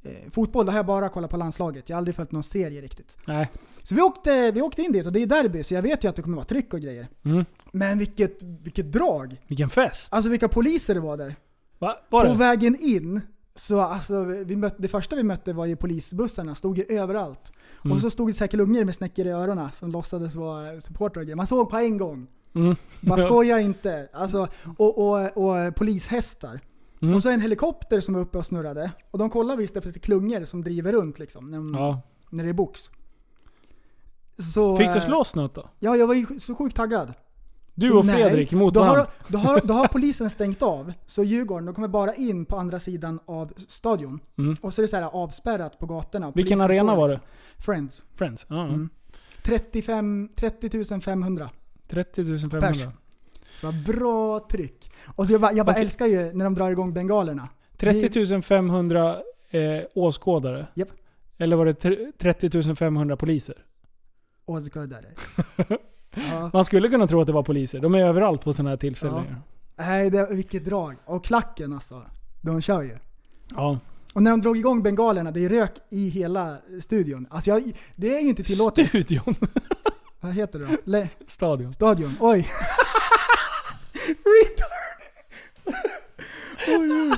eh, 0.03 0.31
fotboll, 0.31 0.66
det 0.66 0.73
har 0.73 0.79
jag 0.79 0.87
bara 0.87 1.09
kollat 1.09 1.31
på 1.31 1.37
landslaget. 1.37 1.89
Jag 1.89 1.97
har 1.97 1.99
aldrig 1.99 2.15
följt 2.15 2.33
någon 2.33 2.43
serie 2.43 2.81
riktigt. 2.81 3.16
Nej. 3.27 3.51
Så 3.83 3.95
vi 3.95 4.01
åkte, 4.01 4.51
vi 4.51 4.62
åkte 4.62 4.83
in 4.83 4.93
dit 4.93 5.07
och 5.07 5.12
det 5.12 5.23
är 5.23 5.27
derby, 5.27 5.62
så 5.62 5.75
jag 5.75 5.83
vet 5.83 6.05
ju 6.05 6.09
att 6.09 6.16
det 6.16 6.23
kommer 6.23 6.37
vara 6.37 6.45
tryck 6.45 6.75
och 6.75 6.81
grejer. 6.81 7.09
Mm. 7.25 7.45
Men 7.73 7.99
vilket, 7.99 8.43
vilket 8.43 8.93
drag! 8.93 9.41
Vilken 9.49 9.69
fest. 9.69 10.12
Alltså 10.12 10.31
vilka 10.31 10.49
poliser 10.49 10.95
det 10.95 11.01
var 11.01 11.16
där. 11.16 11.35
Va? 11.79 11.97
Var 12.09 12.25
På 12.25 12.33
det? 12.33 12.39
vägen 12.39 12.77
in, 12.81 13.21
så 13.56 13.81
alltså, 13.81 14.24
vi 14.24 14.56
mötte, 14.56 14.76
det 14.78 14.89
första 14.89 15.16
vi 15.16 15.22
mötte 15.22 15.52
var 15.52 15.66
ju 15.66 15.76
polisbussarna, 15.76 16.55
stod 16.55 16.78
ju 16.78 16.85
överallt. 16.89 17.52
Mm. 17.85 17.97
Och 17.97 18.02
så 18.02 18.10
stod 18.10 18.28
det 18.28 18.35
säkert 18.35 18.60
ungar 18.60 18.85
med 18.85 18.94
snäckor 18.94 19.26
i 19.26 19.31
öronen 19.31 19.72
som 19.72 19.90
låtsades 19.90 20.35
vara 20.35 20.81
supportrar. 20.81 21.35
Man 21.35 21.47
såg 21.47 21.70
på 21.70 21.76
en 21.76 21.98
gång. 21.98 22.26
Mm. 22.55 22.76
Bara 23.01 23.24
skoja 23.24 23.60
inte. 23.60 24.09
Alltså, 24.12 24.48
och, 24.76 24.98
och, 24.98 25.36
och 25.36 25.74
polishästar. 25.74 26.60
Mm. 27.02 27.14
Och 27.14 27.22
så 27.22 27.31
en 27.31 27.40
helikopter 27.40 28.01
som 28.01 28.14
var 28.14 28.20
uppe 28.20 28.39
och 28.39 28.47
snurrade. 28.47 28.90
Och 29.10 29.18
de 29.18 29.31
kollar 29.31 29.56
visst 29.56 29.76
efter 29.76 29.93
klungor 29.93 30.44
som 30.44 30.62
driver 30.62 30.93
runt 30.93 31.18
liksom, 31.18 31.51
när, 31.51 31.59
de, 31.59 31.74
Ja. 31.74 32.01
när 32.31 32.44
det 32.44 32.51
är 32.51 32.55
box. 32.55 32.90
Så, 34.55 34.76
Fick 34.76 34.89
du 34.89 34.98
eh, 34.98 35.05
slåss 35.05 35.35
något 35.35 35.55
då? 35.55 35.68
Ja, 35.78 35.97
jag 35.97 36.06
var 36.06 36.14
ju 36.14 36.39
så 36.39 36.55
sjukt 36.55 36.76
taggad. 36.76 37.12
Du 37.75 37.93
och 37.93 38.05
nej, 38.05 38.15
Fredrik 38.25 38.53
mot 38.53 38.75
då 38.75 38.81
varandra? 38.81 39.01
har, 39.01 39.09
då, 39.29 39.39
har, 39.39 39.61
då 39.65 39.75
har 39.75 39.89
polisen 39.93 40.31
stängt 40.31 40.63
av, 40.63 40.93
så 41.07 41.25
Djurgården 41.25 41.67
de 41.67 41.75
kommer 41.75 41.89
bara 41.89 42.15
in 42.15 42.45
på 42.45 42.57
andra 42.57 42.79
sidan 42.79 43.21
av 43.27 43.53
stadion. 43.69 44.21
Mm. 44.39 44.57
Och 44.61 44.75
så 44.75 44.81
är 44.81 44.83
det 44.83 44.89
så 44.89 44.97
här 44.97 45.05
avspärrat 45.05 45.79
på 45.79 45.87
gatorna. 45.87 46.33
Vilken 46.35 46.61
arena 46.61 46.93
står 46.93 46.97
var 46.97 47.09
liksom. 47.09 47.27
det? 47.57 47.63
Friends. 47.63 48.05
Friends? 48.15 48.47
Ja. 48.49 48.65
Mm. 48.65 48.89
35, 49.43 50.29
30 50.35 51.01
500. 51.01 51.51
30 51.89 52.25
500. 52.39 52.61
Pers. 52.61 52.77
Så 53.55 53.67
det 53.67 53.67
var 53.67 53.93
bra 53.93 54.47
tryck. 54.51 54.91
Och 55.17 55.27
så 55.27 55.33
jag 55.33 55.41
bara, 55.41 55.53
jag 55.53 55.67
bara 55.67 55.73
Okej. 55.73 55.83
älskar 55.83 56.07
ju 56.07 56.33
när 56.33 56.45
de 56.45 56.55
drar 56.55 56.71
igång 56.71 56.93
bengalerna. 56.93 57.49
30 57.77 58.43
500 58.43 59.17
eh, 59.51 59.61
åskådare? 59.95 60.67
Japp. 60.75 60.89
Eller 61.39 61.57
var 61.57 61.67
det 61.67 61.75
tre- 61.75 62.13
30 62.19 62.75
500 62.75 63.17
poliser? 63.17 63.65
Åskådare. 64.47 65.07
ja. 66.16 66.51
Man 66.53 66.65
skulle 66.65 66.89
kunna 66.89 67.07
tro 67.07 67.20
att 67.20 67.27
det 67.27 67.32
var 67.32 67.43
poliser. 67.43 67.81
De 67.81 67.95
är 67.95 68.07
överallt 68.07 68.45
på 68.45 68.53
sådana 68.53 68.70
här 68.70 68.77
tillställningar. 68.77 69.43
Nej, 69.77 70.11
det, 70.11 70.27
vilket 70.31 70.65
drag. 70.65 70.97
Och 71.05 71.24
klacken 71.24 71.73
alltså. 71.73 72.03
De 72.41 72.61
kör 72.61 72.82
ju. 72.82 72.99
Ja. 73.55 73.78
Och 74.12 74.23
när 74.23 74.31
de 74.31 74.41
drog 74.41 74.57
igång 74.59 74.82
bengalerna, 74.82 75.31
det 75.31 75.45
är 75.45 75.49
rök 75.49 75.73
i 75.91 76.09
hela 76.09 76.57
studion. 76.82 77.27
Alltså 77.31 77.51
jag, 77.51 77.73
det 77.97 78.16
är 78.16 78.20
ju 78.20 78.28
inte 78.28 78.43
tillåtet. 78.43 78.89
Studion. 78.89 79.35
Vad 80.20 80.32
heter 80.32 80.59
det 80.59 80.66
då? 80.66 80.77
Le, 80.85 81.09
Stadion. 81.27 81.73
stadion. 81.74 82.16
Oj. 82.20 82.39
Retard. 84.07 85.01
oj, 86.69 86.93
oj. 86.93 87.12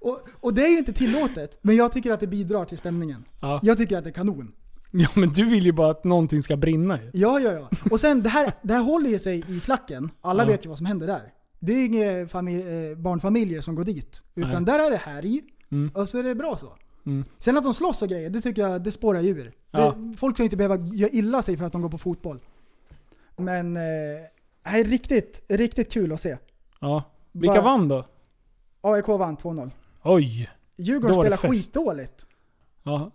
Och, 0.00 0.28
och 0.40 0.54
det 0.54 0.62
är 0.62 0.68
ju 0.68 0.78
inte 0.78 0.92
tillåtet, 0.92 1.58
men 1.62 1.76
jag 1.76 1.92
tycker 1.92 2.10
att 2.10 2.20
det 2.20 2.26
bidrar 2.26 2.64
till 2.64 2.78
stämningen. 2.78 3.24
Ja. 3.40 3.60
Jag 3.62 3.76
tycker 3.76 3.98
att 3.98 4.04
det 4.04 4.10
är 4.10 4.14
kanon. 4.14 4.52
Ja 4.90 5.08
men 5.14 5.28
du 5.28 5.44
vill 5.44 5.64
ju 5.66 5.72
bara 5.72 5.90
att 5.90 6.04
någonting 6.04 6.42
ska 6.42 6.56
brinna 6.56 7.02
ju. 7.02 7.10
Ja, 7.14 7.40
ja, 7.40 7.52
ja. 7.52 7.68
Och 7.90 8.00
sen 8.00 8.22
det 8.22 8.28
här, 8.28 8.52
det 8.62 8.74
här 8.74 8.82
håller 8.82 9.10
ju 9.10 9.18
sig 9.18 9.44
i 9.56 9.60
klacken. 9.60 10.10
Alla 10.20 10.44
vet 10.44 10.64
ju 10.64 10.68
vad 10.68 10.78
som 10.78 10.86
händer 10.86 11.06
där. 11.06 11.32
Det 11.58 11.72
är 11.72 11.84
inga 11.86 12.28
familj, 12.28 12.62
eh, 12.90 12.96
barnfamiljer 12.98 13.60
som 13.60 13.74
går 13.74 13.84
dit. 13.84 14.22
Utan 14.34 14.50
Nej. 14.50 14.78
där 14.78 14.86
är 14.86 14.90
det 14.90 14.96
härj. 14.96 15.42
Mm. 15.70 15.90
Och 15.94 16.08
så 16.08 16.18
är 16.18 16.22
det 16.22 16.34
bra 16.34 16.56
så. 16.56 16.72
Mm. 17.06 17.24
Sen 17.38 17.56
att 17.58 17.64
de 17.64 17.74
slåss 17.74 18.02
och 18.02 18.08
grejer, 18.08 18.30
det 18.30 18.40
tycker 18.40 18.62
jag 18.62 18.82
det 18.82 18.92
spårar 18.92 19.20
ju 19.20 19.28
ur. 19.30 19.52
Ja. 19.70 19.94
Folk 20.16 20.36
ska 20.36 20.42
inte 20.44 20.56
behöva 20.56 20.76
göra 20.76 21.10
illa 21.10 21.42
sig 21.42 21.56
för 21.56 21.64
att 21.64 21.72
de 21.72 21.82
går 21.82 21.88
på 21.88 21.98
fotboll. 21.98 22.40
Men, 23.36 23.76
eh, 23.76 23.82
nej, 24.66 24.82
riktigt, 24.84 25.42
riktigt 25.48 25.92
kul 25.92 26.12
att 26.12 26.20
se. 26.20 26.36
Ja. 26.80 27.02
Vilka 27.32 27.54
Bara- 27.54 27.62
vann 27.64 27.88
då? 27.88 28.06
AIK 28.80 29.08
vann 29.08 29.36
2-0. 29.36 29.70
Oj. 30.02 30.50
Djurgården 30.76 31.16
spelar 31.20 31.36
fest. 31.36 31.52
skitdåligt. 31.52 32.26
Ja. 32.82 33.10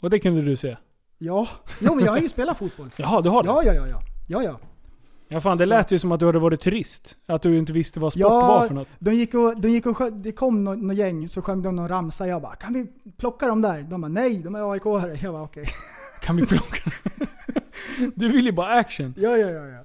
Och 0.00 0.10
det 0.10 0.18
kunde 0.18 0.42
du 0.42 0.56
se? 0.56 0.76
Ja. 1.18 1.48
Jo 1.80 1.94
men 1.94 2.04
jag 2.04 2.12
har 2.12 2.18
ju 2.18 2.28
spelat 2.28 2.58
fotboll. 2.58 2.90
Jaha, 2.96 3.20
du 3.20 3.28
har 3.28 3.42
det? 3.42 3.48
Ja, 3.48 3.62
ja, 3.64 3.72
ja, 3.74 3.86
ja. 3.90 4.02
Ja, 4.28 4.42
ja. 4.42 4.58
Ja 5.28 5.40
fan, 5.40 5.56
det 5.56 5.64
Så- 5.64 5.68
lät 5.70 5.90
ju 5.90 5.98
som 5.98 6.12
att 6.12 6.20
du 6.20 6.26
hade 6.26 6.38
varit 6.38 6.60
turist. 6.60 7.16
Att 7.26 7.42
du 7.42 7.58
inte 7.58 7.72
visste 7.72 8.00
vad 8.00 8.12
sport 8.12 8.20
Ja, 8.20 8.28
var 8.40 8.66
för 8.66 8.74
något. 8.74 8.88
De 8.98 9.14
gick 9.14 9.34
och, 9.34 9.60
de 9.60 9.68
gick 9.68 9.86
och 9.86 9.96
sjö, 9.96 10.10
det 10.10 10.32
kom 10.32 10.64
något 10.64 10.78
nå 10.78 10.92
gäng, 10.92 11.28
så 11.28 11.42
sjöng 11.42 11.62
de 11.62 11.76
någon 11.76 11.88
ramsa. 11.88 12.26
Jag 12.26 12.42
bara, 12.42 12.54
kan 12.56 12.72
vi 12.72 12.86
plocka 13.16 13.46
dem 13.46 13.62
där? 13.62 13.82
De 13.82 14.00
bara, 14.00 14.08
nej, 14.08 14.38
de 14.42 14.54
är 14.54 14.60
AIK-are. 14.74 15.18
Jag 15.22 15.32
bara, 15.32 15.42
okej. 15.42 15.64
Kan 16.22 16.36
vi 16.36 16.46
plocka 16.46 16.90
Du 18.14 18.28
vill 18.28 18.46
ju 18.46 18.52
bara 18.52 18.68
action. 18.68 19.14
Ja, 19.16 19.36
ja, 19.36 19.50
ja, 19.50 19.66
ja. 19.66 19.84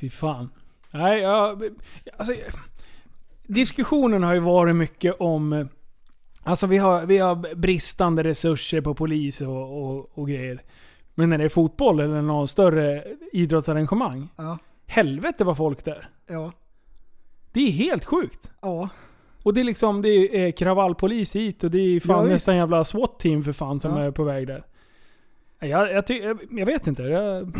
Fy 0.00 0.10
fan. 0.10 0.48
Nej, 0.90 1.20
jag, 1.20 1.62
alltså, 2.16 2.32
diskussionen 3.46 4.22
har 4.22 4.34
ju 4.34 4.40
varit 4.40 4.76
mycket 4.76 5.16
om... 5.20 5.68
Alltså 6.46 6.66
vi 6.66 6.78
har, 6.78 7.06
vi 7.06 7.18
har 7.18 7.54
bristande 7.54 8.24
resurser 8.24 8.80
på 8.80 8.94
polis 8.94 9.40
och, 9.40 9.82
och, 9.82 10.18
och 10.18 10.28
grejer. 10.28 10.62
Men 11.14 11.30
när 11.30 11.38
det 11.38 11.44
är 11.44 11.48
fotboll 11.48 12.00
eller 12.00 12.22
någon 12.22 12.48
större 12.48 13.04
idrottsarrangemang. 13.32 14.28
Ja, 14.36 14.58
Helvete 14.86 15.44
vad 15.44 15.56
folk 15.56 15.84
där. 15.84 16.08
ja, 16.26 16.52
Det 17.52 17.60
är 17.60 17.70
helt 17.70 18.04
sjukt. 18.04 18.50
ja. 18.62 18.88
Och 19.42 19.54
det 19.54 19.60
är 19.60 19.64
liksom, 19.64 20.02
det 20.02 20.08
är 20.46 20.50
kravallpolis 20.50 21.36
hit 21.36 21.64
och 21.64 21.70
det 21.70 21.78
är 21.78 22.00
fan 22.00 22.24
Ja, 22.26 22.32
nästan 22.32 22.56
jävla 22.56 22.84
SWAT-team 22.84 23.42
för 23.44 23.52
fan 23.52 23.80
som 23.80 23.96
Ja. 23.96 24.02
är 24.02 24.10
på 24.10 24.24
väg 24.24 24.46
där. 24.46 24.64
Jag, 25.60 25.92
jag, 25.92 26.06
ty, 26.06 26.14
jag, 26.18 26.38
jag 26.50 26.66
vet 26.66 26.86
inte. 26.86 27.02
Jag, 27.02 27.52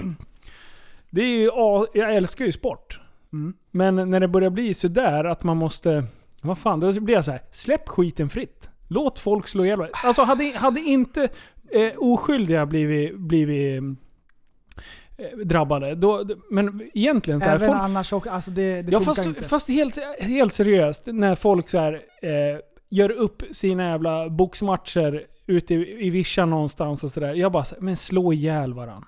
det 1.11 1.23
är 1.23 1.27
ju, 1.39 1.45
ja, 1.45 1.87
jag 1.95 2.15
älskar 2.15 2.45
ju 2.45 2.53
sport. 2.53 3.01
Mm. 3.33 3.55
Men 3.71 4.11
när 4.11 4.21
det 4.21 4.29
börjar 4.29 4.51
bli 4.51 4.75
sådär 4.75 5.25
att 5.25 5.43
man 5.43 5.57
måste... 5.57 6.05
Vad 6.43 6.59
fan, 6.59 6.81
då 6.81 7.01
blir 7.01 7.15
jag 7.15 7.25
så 7.25 7.31
här. 7.31 7.43
Släpp 7.51 7.89
skiten 7.89 8.29
fritt. 8.29 8.71
Låt 8.89 9.19
folk 9.19 9.49
slå 9.49 9.65
ihjäl 9.65 9.79
varandra. 9.79 9.99
Alltså 10.05 10.23
hade, 10.23 10.53
hade 10.57 10.81
inte 10.81 11.29
eh, 11.73 11.93
oskyldiga 11.97 12.67
blivit, 12.67 13.19
blivit 13.19 13.83
eh, 15.17 15.39
drabbade, 15.45 15.95
då, 15.95 16.25
men 16.51 16.91
egentligen 16.95 17.41
så 17.41 17.49
här, 17.49 17.57
Även 17.57 17.69
folk, 17.69 17.81
annars 17.81 18.13
också, 18.13 18.31
alltså 18.31 18.51
det, 18.51 18.83
det 18.83 18.93
Ja 18.93 19.01
fast, 19.01 19.27
inte. 19.27 19.45
fast 19.45 19.69
helt, 19.69 19.99
helt 20.21 20.53
seriöst, 20.53 21.03
när 21.07 21.35
folk 21.35 21.69
så 21.69 21.79
här, 21.79 21.93
eh, 22.23 22.61
gör 22.91 23.11
upp 23.11 23.43
sina 23.51 23.89
jävla 23.91 24.29
boxmatcher 24.29 25.27
ute 25.47 25.75
i, 25.75 26.07
i 26.07 26.11
vischan 26.11 26.51
någonstans 26.51 27.05
och 27.05 27.11
sådär. 27.11 27.35
Jag 27.35 27.53
bara 27.53 27.65
så 27.65 27.75
här, 27.75 27.83
men 27.83 27.97
slå 27.97 28.33
ihjäl 28.33 28.75
varann. 28.75 29.05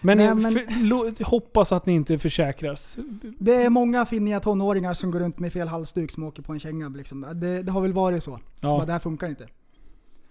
Men, 0.00 0.18
Nej, 0.18 0.34
men- 0.34 0.52
För, 0.52 1.24
hoppas 1.24 1.72
att 1.72 1.86
ni 1.86 1.92
inte 1.92 2.18
försäkras. 2.18 2.98
Det 3.38 3.54
är 3.54 3.70
många 3.70 4.06
finniga 4.06 4.40
tonåringar 4.40 4.94
som 4.94 5.10
går 5.10 5.20
runt 5.20 5.38
med 5.38 5.52
fel 5.52 5.68
halsduk 5.68 6.10
som 6.10 6.24
åker 6.24 6.42
på 6.42 6.52
en 6.52 6.60
känga. 6.60 6.88
Liksom. 6.88 7.26
Det, 7.34 7.62
det 7.62 7.72
har 7.72 7.80
väl 7.80 7.92
varit 7.92 8.24
så. 8.24 8.30
Så 8.36 8.40
Ja. 8.60 8.68
bara, 8.68 8.86
det 8.86 8.92
här 8.92 8.98
funkar 8.98 9.28
inte. 9.28 9.46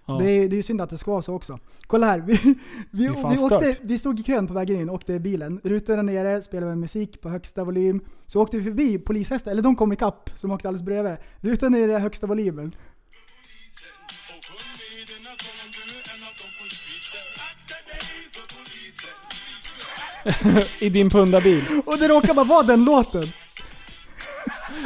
Ja. 0.05 0.17
Det, 0.17 0.31
är, 0.31 0.49
det 0.49 0.53
är 0.55 0.57
ju 0.57 0.63
synd 0.63 0.81
att 0.81 0.89
det 0.89 0.97
ska 0.97 1.11
vara 1.11 1.21
så 1.21 1.33
också. 1.35 1.59
Kolla 1.87 2.05
här, 2.07 2.19
vi, 2.19 2.33
vi, 2.91 3.07
vi, 3.07 3.07
åkte, 3.43 3.75
vi 3.81 3.97
stod 3.99 4.19
i 4.19 4.23
kön 4.23 4.47
på 4.47 4.53
vägen 4.53 4.75
in, 4.81 4.89
åkte 4.89 5.13
i 5.13 5.19
bilen. 5.19 5.59
Rutorna 5.63 6.01
nere, 6.01 6.41
spelade 6.41 6.67
med 6.71 6.77
musik 6.77 7.21
på 7.21 7.29
högsta 7.29 7.63
volym. 7.63 8.01
Så 8.25 8.41
åkte 8.41 8.57
vi 8.57 8.63
förbi 8.63 8.97
polishästar, 8.99 9.51
eller 9.51 9.61
de 9.61 9.75
kom 9.75 9.93
ikapp, 9.93 10.29
som 10.33 10.51
åkte 10.51 10.67
alldeles 10.67 10.85
bredvid. 10.85 11.15
Rutorna 11.37 11.77
nere, 11.77 11.91
högsta 11.91 12.27
volymen. 12.27 12.75
I 20.79 20.89
din 20.89 21.09
pundabil. 21.09 21.63
Och 21.85 21.97
det 21.97 22.07
råkar 22.07 22.33
bara 22.33 22.45
vara 22.45 22.63
den 22.63 22.85
låten. 22.85 23.23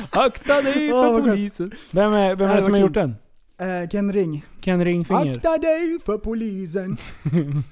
Akta 0.09 0.61
dig 0.61 0.93
Åh, 0.93 1.03
för 1.03 1.11
vad 1.11 1.21
skönt. 1.23 1.33
polisen. 1.35 1.71
Vem 1.91 2.13
är, 2.13 2.35
vem 2.35 2.49
är 2.49 2.55
det 2.55 2.61
som 2.61 2.73
har 2.73 2.79
gjort 2.79 2.93
den? 2.93 3.15
Eh, 3.61 3.89
Ken 3.89 4.13
Ring. 4.13 4.45
Ken 4.61 4.85
Ringfinger. 4.85 5.35
Akta 5.35 5.57
dig 5.57 5.99
för 6.05 6.17
polisen. 6.17 6.97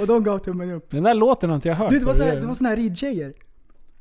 och 0.00 0.06
de 0.06 0.24
gav 0.24 0.38
tummen 0.38 0.70
upp. 0.70 0.90
Den 0.90 1.02
där 1.02 1.14
låten 1.14 1.50
har 1.50 1.56
inte 1.56 1.68
jag 1.68 1.76
hört. 1.76 1.90
Du, 1.90 1.98
det 1.98 2.04
var, 2.04 2.12
för 2.14 2.20
så 2.20 2.26
här, 2.28 2.40
det 2.40 2.46
var 2.46 2.54
såna 2.54 2.68
här 2.68 2.76
ridtjejer. 2.76 3.32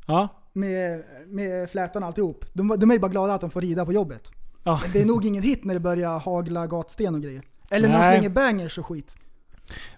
Ja. 0.08 0.28
Med, 0.54 1.04
med 1.28 1.70
flätan 1.70 2.04
och 2.04 2.08
alltihop. 2.08 2.46
De, 2.54 2.68
var- 2.68 2.78
de 2.78 2.90
är 2.92 2.94
ju 2.96 3.00
bara 3.00 3.12
glada 3.12 3.34
att 3.34 3.42
de 3.42 3.52
får 3.52 3.62
rida 3.62 3.86
på 3.86 3.94
jobbet. 3.94 4.32
ja. 4.64 4.82
Det 4.94 5.02
är 5.02 5.06
nog 5.06 5.26
ingen 5.26 5.44
hit 5.44 5.64
när 5.64 5.74
det 5.74 5.80
börjar 5.80 6.20
hagla 6.20 6.68
gatsten 6.68 7.16
och 7.16 7.22
grejer. 7.22 7.44
Eller 7.70 7.88
när 7.90 7.96
de 7.96 8.02
Nej. 8.02 8.14
slänger 8.18 8.30
bangers 8.30 8.78
och 8.78 8.86
skit. 8.86 9.16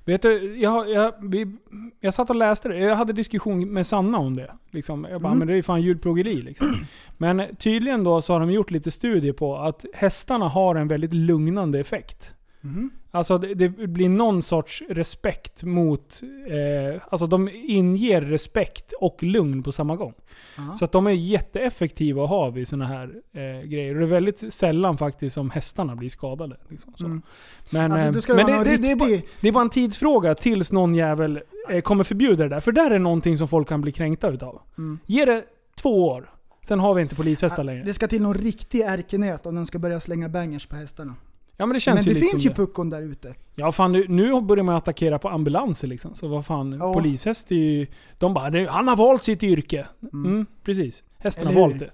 Vet 0.06 0.22
du, 0.22 0.58
jag, 0.60 0.90
jag, 0.90 1.14
vi, 1.22 1.56
jag 2.00 2.14
satt 2.14 2.30
och 2.30 2.36
läste 2.36 2.70
det. 2.70 2.78
Jag 2.78 2.96
hade 2.96 3.14
diskussion 3.14 3.74
med 3.74 3.88
Sanna 3.88 4.18
om 4.18 4.36
det. 4.36 4.52
Liksom. 4.72 5.08
Jag 5.12 5.22
bara, 5.22 5.28
Mm. 5.30 5.40
men 5.40 5.48
det 5.48 5.54
är 5.54 5.56
ju 5.56 5.64
fan 5.64 5.82
djurplågeri 5.82 6.42
liksom. 6.42 6.74
Men 7.18 7.56
tydligen 7.56 8.04
då 8.04 8.22
så 8.22 8.34
har 8.34 8.40
de 8.40 8.52
gjort 8.52 8.72
lite 8.72 8.92
studier 8.92 9.34
på 9.34 9.58
att 9.58 9.86
hästarna 9.94 10.48
har 10.48 10.76
en 10.76 10.88
väldigt 10.88 11.14
lugnande 11.14 11.80
effekt. 11.80 12.34
Mhm. 12.66 12.90
Alltså 13.12 13.38
det, 13.38 13.54
det 13.54 13.70
blir 13.70 14.10
någon 14.10 14.42
sorts 14.44 14.84
respekt 14.90 15.64
mot... 15.64 16.22
Eh, 16.48 17.02
alltså 17.10 17.28
de 17.28 17.50
inger 17.54 18.22
respekt 18.22 18.94
och 19.02 19.24
lugn 19.24 19.64
på 19.64 19.72
samma 19.72 19.96
gång. 19.96 20.14
Ja. 20.58 20.76
Så 20.80 20.86
att 20.86 20.92
de 20.92 21.08
är 21.08 21.12
jätteeffektiva 21.12 22.24
att 22.24 22.30
ha 22.30 22.50
vid 22.50 22.68
sådana 22.68 22.86
här 22.88 23.04
eh, 23.34 23.68
grejer. 23.68 23.94
Och 23.94 24.00
det 24.00 24.06
är 24.06 24.10
väldigt 24.10 24.54
sällan 24.54 24.98
faktiskt 24.98 25.34
som 25.34 25.50
hästarna 25.50 25.96
blir 25.96 26.10
skadade. 26.10 26.58
Liksom. 26.70 26.94
Mm. 27.00 27.22
Men, 27.70 27.92
Alltså, 27.92 28.32
eh, 28.32 28.36
men 28.36 28.46
det, 28.46 28.52
någon 28.54 28.64
det, 28.64 28.92
är 28.92 28.96
bara, 28.96 29.10
riktig- 29.10 29.30
det 29.42 29.48
är 29.48 29.52
bara 29.52 29.64
en 29.64 29.70
tidsfråga 29.70 30.36
tills 30.36 30.72
någon 30.72 30.96
jävel 30.96 31.42
eh, 31.70 31.82
kommer 31.82 32.04
förbjuda 32.04 32.44
det 32.44 32.50
där. 32.50 32.60
För 32.60 32.72
där 32.72 32.92
är 32.92 33.00
någonting 33.00 33.38
som 33.38 33.48
folk 33.48 33.68
kan 33.68 33.82
bli 33.82 33.92
kränkta 33.92 34.30
utav. 34.30 34.62
Mm. 34.78 35.00
Ge 35.06 35.26
det 35.26 35.44
två 35.82 36.08
år. 36.08 36.30
Sen 36.68 36.80
har 36.80 36.94
vi 36.94 37.02
inte 37.02 37.16
polishästar 37.16 37.64
längre. 37.64 37.84
Det 37.84 37.94
ska 37.94 38.08
till 38.08 38.22
någon 38.22 38.34
riktig 38.34 38.82
ärkenöt 38.82 39.46
om 39.46 39.56
de 39.56 39.66
ska 39.66 39.80
börja 39.80 40.00
slänga 40.00 40.30
bangers 40.30 40.66
på 40.68 40.76
hästarna. 40.76 41.16
Ja 41.58 41.66
men 41.66 41.74
det 41.74 41.80
känns 41.80 41.96
Men 41.98 42.04
ju 42.06 42.10
det 42.10 42.14
lite 42.14 42.22
finns 42.22 42.32
som 42.32 42.40
ju 42.42 42.50
det. 42.50 42.56
puckon 42.56 42.90
där 42.90 43.02
ute. 43.02 43.36
Ja 43.56 43.72
fan 43.72 43.92
nu, 43.92 44.06
nu 44.10 44.42
börjar 44.42 44.64
man 44.64 44.76
attackera 44.76 45.20
på 45.20 45.30
ambulanser 45.30 45.88
liksom. 45.88 46.16
Så 46.16 46.28
vad 46.28 46.46
fan, 46.46 46.72
Ja. 46.80 46.94
polishäst 46.94 47.52
är 47.52 47.56
ju... 47.56 47.88
De 48.18 48.34
bara 48.34 48.50
"Det- 48.50 48.70
han 48.70 48.88
har 48.88 48.96
valt 48.96 49.24
sitt 49.24 49.44
yrke. 49.44 49.88
Mm, 50.14 50.26
Mm. 50.32 50.46
precis. 50.64 51.04
Hästen 51.18 51.48
Eller 51.48 51.62
har 51.62 51.68
hur? 51.68 51.70
valt 51.70 51.80
det. 51.80 51.92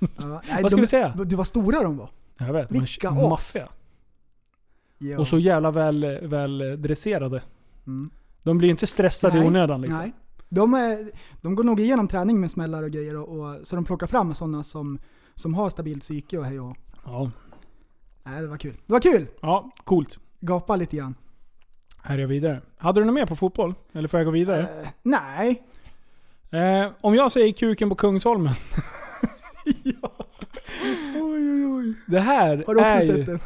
Ja, 0.20 0.40
nej, 0.50 0.62
Vad 0.62 0.70
ska 0.70 0.76
de, 0.76 0.80
du 0.80 0.86
säga? 0.86 1.14
Du 1.26 1.36
vad 1.36 1.46
stora 1.46 1.82
de 1.82 1.96
var. 1.96 2.08
Jag 2.38 2.52
vet, 2.52 2.70
Vilka 2.70 3.08
är 3.08 3.24
as. 3.24 3.30
maffiga. 3.30 3.68
Ja. 4.98 5.18
Och 5.18 5.28
så 5.28 5.38
jävla 5.38 5.70
väl, 5.70 6.18
väl 6.22 6.82
dresserade. 6.82 7.42
Mm. 7.86 8.10
De 8.42 8.58
blir 8.58 8.68
ju 8.68 8.70
inte 8.70 8.86
stressade 8.86 9.36
i 9.36 9.40
Nej, 9.40 9.48
onödan 9.48 9.80
liksom. 9.80 9.98
Nej. 9.98 10.12
De, 10.48 10.74
är, 10.74 11.10
de 11.42 11.54
går 11.54 11.64
nog 11.64 11.80
igenom 11.80 12.08
träning 12.08 12.40
med 12.40 12.50
smällar 12.50 12.82
och 12.82 12.90
grejer 12.90 13.16
och, 13.16 13.38
och, 13.40 13.66
så 13.66 13.76
de 13.76 13.84
plockar 13.84 14.06
fram 14.06 14.34
sådana 14.34 14.62
som, 14.62 14.98
som 15.34 15.54
har 15.54 15.70
stabilt 15.70 16.02
psyke 16.02 16.38
och 16.38 16.44
hej 16.44 16.60
och 16.60 16.76
Ja. 17.04 17.30
Nej, 18.24 18.40
det 18.40 18.46
var 18.46 18.56
kul. 18.56 18.74
Det 18.86 18.92
var 18.92 19.00
kul! 19.00 19.26
ja, 19.42 19.70
coolt. 19.84 20.18
Gapa 20.40 20.76
lite 20.76 20.96
grann. 20.96 21.14
Här 22.02 22.14
är 22.14 22.18
jag 22.20 22.28
vidare. 22.28 22.60
Hade 22.76 23.00
du 23.00 23.04
något 23.04 23.14
mer 23.14 23.26
på 23.26 23.36
fotboll? 23.36 23.74
Eller 23.92 24.08
får 24.08 24.20
jag 24.20 24.24
gå 24.24 24.30
vidare? 24.30 24.60
Eh, 24.60 24.88
nej. 25.02 25.62
Eh, 26.50 26.90
om 27.00 27.14
jag 27.14 27.32
säger 27.32 27.52
kuken 27.52 27.88
på 27.88 27.94
Kungsholmen. 27.94 28.54
Oj, 29.66 29.94
oj, 31.22 31.66
oj. 31.66 31.94
Det 32.06 32.20
här, 32.20 32.64
Har 32.66 32.74
du 32.74 32.80
också 32.80 32.90
är 32.90 33.06
sett 33.06 33.18
ju, 33.18 33.22
den? 33.24 33.40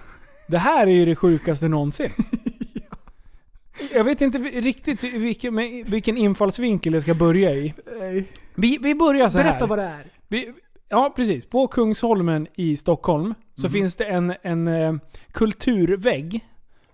det 0.46 0.58
här 0.58 0.86
är 0.86 0.90
ju 0.90 1.04
det 1.06 1.16
sjukaste 1.16 1.68
någonsin. 1.68 2.10
Jag 3.92 4.04
vet 4.04 4.20
inte 4.20 4.38
riktigt 4.38 5.04
vilken, 5.04 5.56
vilken 5.86 6.16
infallsvinkel 6.16 6.94
jag 6.94 7.02
ska 7.02 7.14
börja 7.14 7.50
i. 7.54 7.74
Nej. 7.98 8.28
Vi, 8.54 8.78
vi 8.82 8.94
börjar 8.94 9.28
så 9.28 9.38
här. 9.38 9.44
Berätta 9.44 9.66
vad 9.66 9.78
det 9.78 9.84
är. 9.84 10.06
Vi, 10.28 10.52
ja, 10.88 11.12
precis. 11.16 11.46
På 11.46 11.66
Kungsholmen 11.68 12.46
i 12.54 12.76
Stockholm 12.76 13.34
så 13.54 13.66
Mhm. 13.66 13.72
finns 13.72 13.96
det 13.96 14.04
en, 14.04 14.34
en 14.42 14.68
eh, 14.68 14.94
kulturvägg 15.32 16.44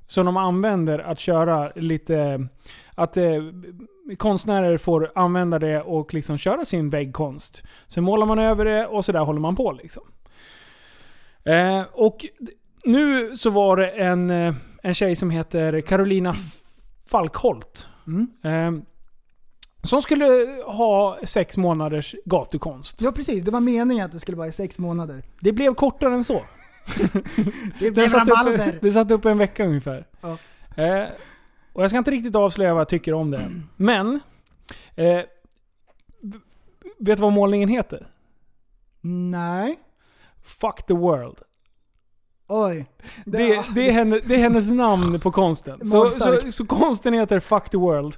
som 0.07 0.27
de 0.27 0.37
använder 0.37 0.99
att 0.99 1.19
köra 1.21 1.73
lite... 1.77 2.49
Att 2.95 3.16
eh, 3.16 3.43
konstnärer 4.16 4.79
får 4.79 5.12
använda 5.15 5.59
det 5.59 5.81
och 5.83 6.15
liksom 6.15 6.39
köra 6.39 6.65
sin 6.65 6.91
väggkonst. 6.91 7.62
Sen 7.89 8.05
målar 8.05 8.27
man 8.27 8.39
över 8.39 8.65
det 8.65 8.87
och 8.87 9.05
så 9.05 9.12
där 9.12 9.21
håller 9.25 9.41
man 9.41 9.57
på 9.57 9.73
liksom. 9.73 10.03
Eh, 11.45 11.83
och 11.93 12.27
nu 12.85 13.37
så 13.37 13.51
var 13.51 13.77
det 13.77 13.89
en, 13.89 14.31
eh, 14.31 14.55
en 14.83 14.95
tjej 14.95 15.16
som 15.16 15.31
heter 15.31 15.81
Carolina 15.81 16.35
Falkholt. 17.07 17.89
Mm. 18.07 18.27
Som 19.85 20.02
skulle 20.02 20.24
ha 20.66 21.19
sex 21.24 21.56
månaders 21.56 22.15
gatukonst. 22.24 23.02
Ja 23.02 23.12
precis, 23.12 23.43
det 23.43 23.51
var 23.51 23.61
meningen 23.61 24.05
att 24.05 24.12
det 24.12 24.20
skulle 24.20 24.36
vara 24.36 24.48
i 24.48 24.52
sex 24.52 24.78
månader. 24.78 25.23
Det 25.40 25.52
blev 25.52 25.74
kortare 25.74 26.15
än 26.15 26.24
så. 26.24 26.43
Det 26.98 27.11
Det 27.78 27.90
blev 27.90 28.09
satt, 28.09 28.28
upp, 28.28 28.81
det 28.81 28.93
satt 28.93 29.11
upp 29.11 29.24
en 29.24 29.39
vecka 29.39 29.66
ungefär. 29.66 30.06
Ja. 30.20 30.39
Eh, 30.82 31.09
och 31.73 31.82
jag 31.82 31.90
ska 31.90 31.98
inte 31.98 32.11
riktigt 32.11 32.35
avslöja 32.35 32.74
vad 32.74 32.81
jag 32.81 32.89
tycker 32.89 33.15
om 33.15 33.31
det. 33.31 33.51
Men... 33.77 34.20
Eh, 34.94 35.20
vet 36.98 37.16
du 37.16 37.23
vad 37.23 37.32
målningen 37.32 37.69
heter? 37.69 38.06
Nej. 39.01 39.78
Fuck 40.43 40.86
the 40.86 40.94
world. 40.94 41.39
Oj. 42.48 42.86
Det, 43.24 43.65
det, 43.74 43.89
är, 43.89 43.93
henne, 43.93 44.20
det 44.27 44.35
är 44.35 44.39
hennes 44.39 44.70
namn 44.70 45.20
på 45.20 45.32
konsten. 45.32 45.86
Så, 45.86 46.11
så, 46.11 46.52
så 46.52 46.66
konsten 46.66 47.15
heter 47.15 47.40
Fuck 47.40 47.70
the 47.70 47.77
world. 47.77 48.16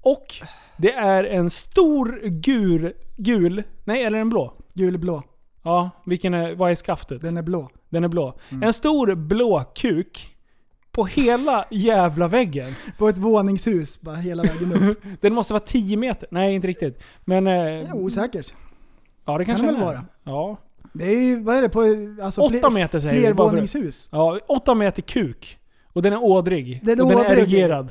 Och 0.00 0.34
det 0.76 0.92
är 0.92 1.24
en 1.24 1.50
stor 1.50 2.20
gul... 2.24 2.92
Gul? 3.16 3.62
Nej, 3.84 4.02
eller 4.04 4.18
en 4.18 4.28
blå? 4.28 4.52
Gulblå. 4.74 5.22
Ja, 5.62 5.90
vilken 6.06 6.34
är, 6.34 6.54
vad 6.54 6.70
är 6.70 6.74
skaftet? 6.74 7.20
Den 7.20 7.36
är 7.36 7.42
blå. 7.42 7.68
Den 7.88 8.04
är 8.04 8.08
blå. 8.08 8.38
Mm. 8.50 8.62
En 8.62 8.72
stor 8.72 9.14
blå 9.14 9.64
kuk 9.74 10.30
på 10.92 11.04
hela 11.04 11.64
jävla 11.70 12.28
väggen. 12.28 12.72
På 12.98 13.08
ett 13.08 13.18
våningshus, 13.18 14.00
bara 14.00 14.16
hela 14.16 14.42
vägen 14.42 14.88
upp. 14.88 15.02
Den 15.20 15.34
måste 15.34 15.52
vara 15.52 15.62
10 15.66 15.96
meter. 15.96 16.28
Nej, 16.30 16.54
inte 16.54 16.68
riktigt. 16.68 17.02
Men... 17.24 17.44
Det 17.44 17.80
Eh, 17.80 17.94
osäkert. 17.94 18.54
ja, 19.24 19.38
det 19.38 19.44
kanske 19.44 19.66
det 19.66 19.72
den 19.72 19.80
väl 19.80 19.88
är. 19.88 19.94
vara. 19.94 20.04
Ja. 20.24 20.56
Det 20.92 21.04
är 21.04 21.20
ju, 21.20 21.42
vad 21.42 21.56
är 21.56 21.62
det 21.62 21.68
på, 21.68 21.80
alltså 22.24 22.40
8 22.40 22.70
meter 22.70 23.00
säger 23.00 23.14
vi. 23.14 23.20
Flervåningshus. 23.20 24.08
Ja, 24.12 24.38
8 24.46 24.74
meter 24.74 25.02
kuk. 25.02 25.58
Och 25.92 26.02
den 26.02 26.12
är 26.12 26.22
ådrig. 26.24 26.80
Den 26.82 26.98
är 26.98 27.02
och 27.04 27.08
den 27.10 27.18
är 27.18 27.24
ådrig. 27.26 27.38
erigerad. 27.38 27.88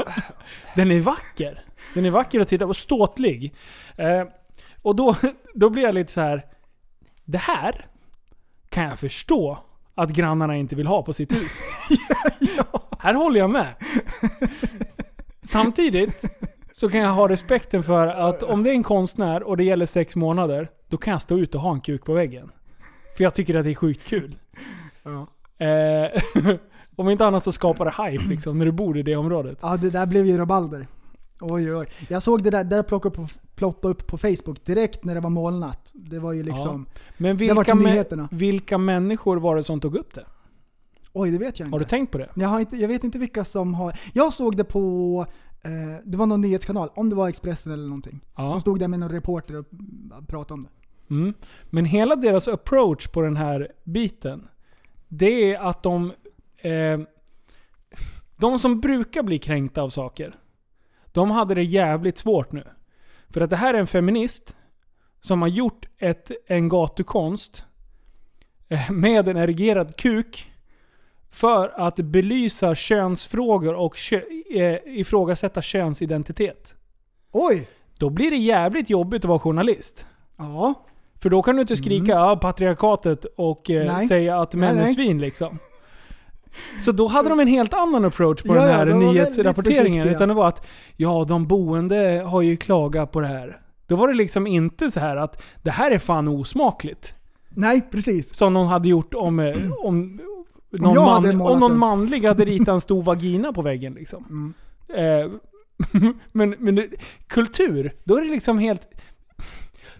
den 0.76 0.90
är 0.90 1.00
vacker. 1.00 1.64
Den 1.94 2.04
är 2.04 2.10
vacker 2.10 2.40
att 2.40 2.48
titta 2.48 2.66
på. 2.66 2.74
Ståtlig. 2.74 3.54
Eh, 3.96 4.24
och 4.82 4.96
då, 4.96 5.16
då 5.54 5.70
blir 5.70 5.82
jag 5.82 5.94
lite 5.94 6.12
så 6.12 6.20
här. 6.20 6.46
Det 7.24 7.38
här 7.38 7.86
kan 8.68 8.84
jag 8.84 8.98
förstå 8.98 9.58
att 9.94 10.10
grannarna 10.10 10.56
inte 10.56 10.76
vill 10.76 10.86
ha 10.86 11.02
på 11.02 11.12
sitt 11.12 11.32
hus. 11.32 11.60
Här 12.98 13.14
håller 13.14 13.40
jag 13.40 13.50
med. 13.50 13.74
Samtidigt 15.42 16.24
så 16.72 16.90
kan 16.90 17.00
jag 17.00 17.12
ha 17.12 17.28
respekten 17.28 17.82
för 17.82 18.06
att 18.06 18.42
om 18.42 18.62
det 18.62 18.70
är 18.70 18.74
en 18.74 18.82
konstnär 18.82 19.42
och 19.42 19.56
det 19.56 19.64
gäller 19.64 19.86
sex 19.86 20.16
månader, 20.16 20.70
då 20.88 20.96
kan 20.96 21.12
jag 21.12 21.22
stå 21.22 21.38
ut 21.38 21.54
och 21.54 21.60
ha 21.60 21.72
en 21.72 21.80
kuk 21.80 22.04
på 22.04 22.12
väggen. 22.12 22.50
För 23.16 23.24
jag 23.24 23.34
tycker 23.34 23.54
att 23.54 23.64
det 23.64 23.70
är 23.70 23.74
sjukt 23.74 24.04
kul. 24.04 24.36
Ja. 25.02 25.26
Eh, 25.66 26.22
om 26.96 27.08
inte 27.08 27.26
annat 27.26 27.44
så 27.44 27.52
skapar 27.52 27.84
det 27.84 28.10
hype 28.10 28.24
liksom, 28.24 28.58
när 28.58 28.64
du 28.64 28.72
bor 28.72 28.98
i 28.98 29.02
det 29.02 29.16
området. 29.16 29.58
Ja, 29.62 29.76
det 29.76 29.90
där 29.90 30.06
blev 30.06 30.26
ju 30.26 30.38
rabalder. 30.38 30.86
Oj, 31.40 31.74
oj. 31.74 31.86
Jag 32.08 32.22
såg 32.22 32.42
det 32.42 32.50
där, 32.50 32.64
där 32.64 32.82
ploppa 32.82 33.08
upp, 33.08 33.14
på, 33.14 33.28
ploppa 33.54 33.88
upp 33.88 34.06
på 34.06 34.18
Facebook 34.18 34.64
direkt 34.64 35.04
när 35.04 35.14
det 35.14 35.20
var 35.20 35.30
molnat. 35.30 35.90
Det 35.94 36.18
var 36.18 36.32
ju 36.32 36.42
liksom... 36.42 36.86
Men 37.16 37.38
har 37.38 37.54
varit 37.54 37.68
vilka, 37.68 37.74
nyheterna. 37.74 38.28
vilka 38.32 38.78
människor 38.78 39.36
var 39.36 39.56
det 39.56 39.62
som 39.62 39.80
tog 39.80 39.96
upp 39.96 40.14
det? 40.14 40.24
Oj, 41.12 41.30
det 41.30 41.38
vet 41.38 41.58
jag 41.58 41.66
inte. 41.66 41.74
Har 41.74 41.78
du 41.78 41.84
tänkt 41.84 42.12
på 42.12 42.18
det? 42.18 42.28
jag, 42.34 42.48
har 42.48 42.60
inte 42.60 42.76
jag 42.76 42.88
vet 42.88 43.04
inte 43.04 43.18
vilka 43.18 43.44
som 43.44 43.74
har... 43.74 43.98
Jag 44.12 44.32
såg 44.32 44.56
det 44.56 44.64
på... 44.64 45.26
Eh, 45.62 45.70
det 46.04 46.16
var 46.18 46.26
någon 46.26 46.40
nyhetskanal, 46.40 46.90
om 46.94 47.10
det 47.10 47.16
var 47.16 47.28
Expressen 47.28 47.72
eller 47.72 47.86
någonting. 47.86 48.20
Ja. 48.36 48.50
Som 48.50 48.60
stod 48.60 48.78
där 48.78 48.88
med 48.88 49.00
någon 49.00 49.10
reporter 49.10 49.56
och 49.56 49.66
pratade 50.26 50.54
om 50.54 50.62
det. 50.62 50.70
Mm. 51.14 51.34
Men 51.64 51.84
hela 51.84 52.16
deras 52.16 52.48
approach 52.48 53.08
på 53.08 53.22
den 53.22 53.36
här 53.36 53.68
biten, 53.84 54.48
det 55.08 55.52
är 55.52 55.58
att 55.58 55.82
de... 55.82 56.12
Eh, 56.56 57.00
de 58.36 58.58
som 58.58 58.80
brukar 58.80 59.22
bli 59.22 59.38
kränkta 59.38 59.82
av 59.82 59.90
saker, 59.90 60.39
de 61.12 61.30
hade 61.30 61.54
det 61.54 61.62
jävligt 61.62 62.18
svårt 62.18 62.52
nu. 62.52 62.64
För 63.30 63.40
att 63.40 63.50
det 63.50 63.56
här 63.56 63.74
är 63.74 63.78
en 63.78 63.86
feminist 63.86 64.56
som 65.20 65.42
har 65.42 65.48
gjort 65.48 65.86
ett, 65.98 66.30
en 66.46 66.68
gatukonst 66.68 67.64
eh, 68.68 68.90
med 68.90 69.28
en 69.28 69.36
erigerad 69.36 69.96
kuk 69.96 70.52
för 71.30 71.68
att 71.80 71.96
belysa 71.96 72.74
könsfrågor 72.74 73.74
och 73.74 73.96
kö, 73.96 74.20
eh, 74.54 74.78
ifrågasätta 74.84 75.62
könsidentitet. 75.62 76.74
Oj! 77.32 77.68
Då 77.98 78.10
blir 78.10 78.30
det 78.30 78.36
jävligt 78.36 78.90
jobbigt 78.90 79.24
att 79.24 79.28
vara 79.28 79.38
journalist. 79.38 80.06
Ja. 80.36 80.74
För 81.22 81.30
då 81.30 81.42
kan 81.42 81.56
du 81.56 81.60
inte 81.60 81.76
skrika 81.76 82.12
ja, 82.12 82.36
patriarkatet 82.36 83.24
och 83.24 83.70
eh, 83.70 83.94
Mm. 83.94 84.08
Säga 84.08 84.40
att 84.40 84.54
män 84.54 84.74
Nej, 84.74 84.82
är 84.82 84.86
nej. 84.86 84.94
svin 84.94 85.18
liksom. 85.18 85.58
Så 86.80 86.92
då 86.92 87.08
hade 87.08 87.28
de 87.28 87.40
en 87.40 87.48
helt 87.48 87.74
annan 87.74 88.04
approach 88.04 88.42
på 88.42 88.56
Ja, 88.56 88.60
den 88.60 88.74
här 88.74 88.86
de 88.86 88.98
nyhetsrapporteringen. 88.98 90.08
Utan 90.08 90.28
det 90.28 90.34
var 90.34 90.48
att 90.48 90.66
ja, 90.96 91.24
de 91.28 91.46
boende 91.46 92.22
har 92.26 92.42
ju 92.42 92.56
klagat 92.56 93.12
på 93.12 93.20
det 93.20 93.26
här. 93.26 93.60
Då 93.86 93.96
var 93.96 94.08
det 94.08 94.14
liksom 94.14 94.46
inte 94.46 94.90
så 94.90 95.00
här 95.00 95.16
att 95.16 95.42
det 95.62 95.70
här 95.70 95.90
är 95.90 95.98
fan 95.98 96.28
osmakligt. 96.28 97.14
Nej, 97.50 97.80
precis. 97.90 98.34
Som 98.34 98.54
någon 98.54 98.66
hade 98.66 98.88
gjort 98.88 99.14
om, 99.14 99.38
eh, 99.38 99.56
om, 99.78 100.20
någon, 100.70 100.94
man, 100.94 101.40
om 101.40 101.60
någon 101.60 101.78
manlig 101.78 102.24
hade 102.24 102.44
ritat 102.44 102.68
en 102.68 102.80
stor 102.80 103.02
vagina 103.12 103.52
på 103.52 103.62
väggen 103.62 103.94
liksom. 103.94 104.24
Mm. 104.30 104.54
Eh, 104.94 105.30
men 106.32 106.54
men 106.58 106.88
kultur, 107.26 107.92
då 108.04 108.16
är 108.16 108.22
det 108.22 108.30
liksom 108.30 108.58
helt... 108.58 108.88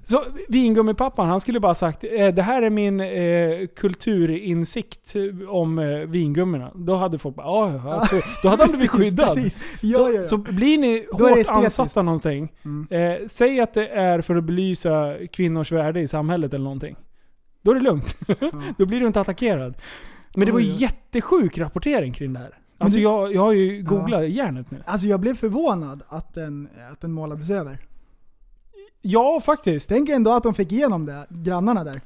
Så 0.03 0.25
vingummipappan, 0.49 1.29
han 1.29 1.41
skulle 1.41 1.61
bara 1.61 1.75
sagt 1.75 2.05
eh, 2.05 2.29
det 2.29 2.43
här 2.43 2.63
är 2.63 2.71
min 2.71 3.01
eh, 3.01 3.67
kulturinsikt 3.77 5.15
om 5.49 5.79
eh, 5.79 5.99
vingummorna. 5.99 6.71
Då 6.75 6.97
hade 6.97 7.19
folk 7.19 7.37
bara 7.37 7.47
ja, 7.47 7.81
ja, 7.85 8.07
ja. 8.13 8.21
Då 8.43 8.49
hade 8.49 8.63
han 8.63 8.71
blivit 8.71 8.91
skyddad. 8.91 9.39
Ja, 9.39 9.97
så, 9.97 10.03
ja, 10.03 10.11
ja. 10.11 10.23
så 10.23 10.37
blir 10.37 10.79
ni 10.79 11.07
Då 11.19 11.29
hårt 11.29 11.47
ansatta 11.49 12.03
någonting. 12.03 12.53
Mm. 12.65 12.87
Eh, 12.91 13.27
säg 13.27 13.61
att 13.61 13.75
det 13.75 13.89
är 13.89 14.21
för 14.21 14.37
att 14.37 14.45
belysa 14.45 15.15
kvinnors 15.33 15.73
värde 15.73 16.01
i 16.01 16.09
samhället 16.09 16.55
eller 16.55 16.65
någonting. 16.65 16.97
Då 17.63 17.71
är 17.71 17.75
det 17.75 17.81
lugnt. 17.81 18.19
Då 18.79 18.87
blir 18.87 19.01
du 19.01 19.07
inte 19.07 19.21
attackerad. 19.21 19.75
Men 20.35 20.47
det 20.47 20.53
var 20.53 20.61
oj. 20.61 20.83
jättesjuk 20.83 21.59
rapportering 21.59 22.13
kring 22.13 22.33
det 22.33 22.39
här. 22.39 22.59
Alltså 22.79 22.99
du- 22.99 23.03
jag, 23.03 23.35
jag 23.35 23.41
har 23.41 23.53
ju 23.53 23.83
googlat 23.83 24.29
järnet 24.29 24.71
nu. 24.71 24.83
Alltså 24.87 25.07
jag 25.07 25.21
blev 25.21 25.35
förvånad 25.35 26.03
att 26.09 26.35
den, 26.35 26.69
att 26.93 27.01
den 27.01 27.13
målades 27.13 27.51
över. 27.51 27.79
Ja, 29.03 29.41
faktiskt. 29.45 29.89
Tänk 29.89 30.09
ändå 30.09 30.33
att 30.33 30.43
de 30.43 30.55
fick 30.55 30.73
igenom 30.73 31.07
det, 31.07 31.27
grannarna 31.29 31.85
där. 31.85 32.01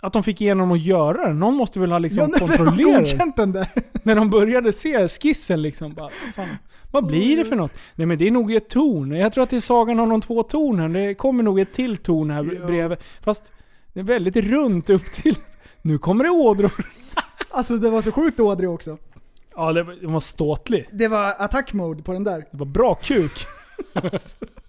Att 0.00 0.12
de 0.12 0.22
fick 0.22 0.40
igenom 0.40 0.72
att 0.72 0.80
göra 0.82 1.26
det. 1.28 1.34
Någon 1.34 1.54
måste 1.54 1.80
väl 1.80 1.90
ha 1.92 1.98
liksom 1.98 2.20
ja, 2.22 2.26
de 2.38 2.46
kontrollerat 2.48 2.98
godkänt 2.98 3.36
den 3.36 3.52
där. 3.52 3.68
När 4.02 4.14
de 4.16 4.30
började 4.30 4.72
se 4.72 5.08
skissen 5.08 5.62
liksom. 5.62 5.94
Bara, 5.94 6.10
fan, 6.34 6.48
vad 6.92 7.06
blir 7.06 7.36
det 7.36 7.44
för 7.44 7.56
något? 7.56 7.72
Nej 7.94 8.06
men 8.06 8.18
det 8.18 8.26
är 8.26 8.30
nog 8.30 8.52
ett 8.54 8.68
torn. 8.68 9.12
Jag 9.12 9.32
tror 9.32 9.44
att 9.44 9.50
det 9.50 9.56
är 9.56 9.60
Sagan 9.60 10.00
om 10.00 10.08
de 10.08 10.20
två 10.20 10.42
tornen. 10.42 10.92
Det 10.92 11.14
kommer 11.14 11.42
nog 11.42 11.60
ett 11.60 11.72
till 11.74 11.96
torn 11.96 12.30
här 12.30 12.48
Ja. 12.60 12.66
bredvid. 12.66 12.98
Fast 13.20 13.52
det 13.92 14.00
är 14.00 14.04
väldigt 14.04 14.36
runt 14.36 14.90
upp 14.90 15.04
till. 15.12 15.36
Nu 15.82 15.98
kommer 15.98 16.24
det 16.24 16.30
ådror. 16.30 16.72
Alltså 17.50 17.76
det 17.76 17.90
var 17.90 18.02
så 18.02 18.12
sjukt 18.12 18.40
ådrig 18.40 18.70
också. 18.70 18.98
Ja, 19.56 19.72
det 19.72 19.82
var, 19.82 19.94
det 19.94 20.06
var 20.06 20.20
ståtlig. 20.20 20.88
Det 20.92 21.08
var 21.08 21.34
attack 21.38 21.72
mode 21.72 22.02
på 22.02 22.12
den 22.12 22.24
där. 22.24 22.38
Det 22.50 22.56
var 22.58 22.66
bra 22.66 22.94
kuk. 22.94 23.46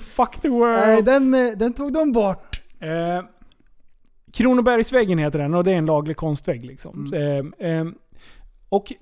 Fuck 0.00 0.40
the 0.40 0.48
world. 0.48 0.80
Nej, 0.86 1.02
den, 1.02 1.34
eh, 1.34 1.52
den 1.56 1.72
tog 1.72 1.92
de 1.92 2.12
bort. 2.12 2.62
Eh, 2.80 3.22
Kronobergsväggen 4.32 5.18
heter 5.18 5.38
den 5.38 5.54
och 5.54 5.64
det 5.64 5.72
är 5.72 5.76
en 5.76 5.86
laglig 5.86 6.16
konstvägg. 6.16 6.64
Liksom. 6.64 7.12
Eh, 7.14 7.68
eh, 7.70 7.84
och 8.68 8.92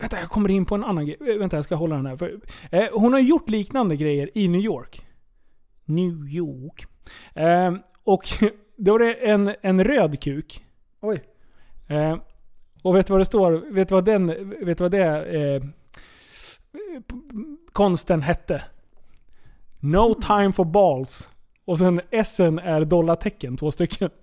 Vänta, 0.00 0.20
jag 0.20 0.28
kommer 0.28 0.50
in 0.50 0.66
på 0.66 0.74
en 0.74 0.84
annan 0.84 1.06
grej. 1.06 1.16
Eh, 1.20 1.38
Vänta, 1.38 1.56
jag 1.56 1.64
ska 1.64 1.74
hålla 1.74 1.96
den 1.96 2.06
här. 2.06 2.16
För, 2.16 2.40
eh, 2.70 2.84
hon 2.92 3.12
har 3.12 3.20
gjort 3.20 3.48
liknande 3.48 3.96
grejer 3.96 4.30
i 4.34 4.48
New 4.48 4.60
York. 4.60 5.06
New 5.84 6.28
York. 6.28 6.86
Eh, 7.34 7.74
och 8.04 8.24
då 8.76 8.92
var 8.92 8.98
det 8.98 9.14
en, 9.14 9.54
en 9.62 9.84
röd 9.84 10.20
kuk. 10.20 10.64
Oj. 11.00 11.22
Eh, 11.88 12.16
och 12.82 12.96
vet 12.96 13.06
du 13.06 13.12
vad 13.12 13.20
det 13.20 13.24
står? 13.24 13.52
Vet 13.72 13.88
du 13.88 13.94
vad 13.94 14.04
den... 14.04 14.54
Vet 14.66 14.78
du 14.78 14.84
vad 14.84 14.90
det... 14.90 15.24
Eh, 15.24 15.62
konsten 17.72 18.22
hette? 18.22 18.62
No 19.84 20.14
time 20.14 20.52
for 20.52 20.64
balls. 20.64 21.30
Och 21.64 21.78
sen 21.78 22.00
S 22.10 22.40
är 22.40 22.84
dollartecken, 22.84 23.56
två 23.56 23.70
stycken. 23.70 24.10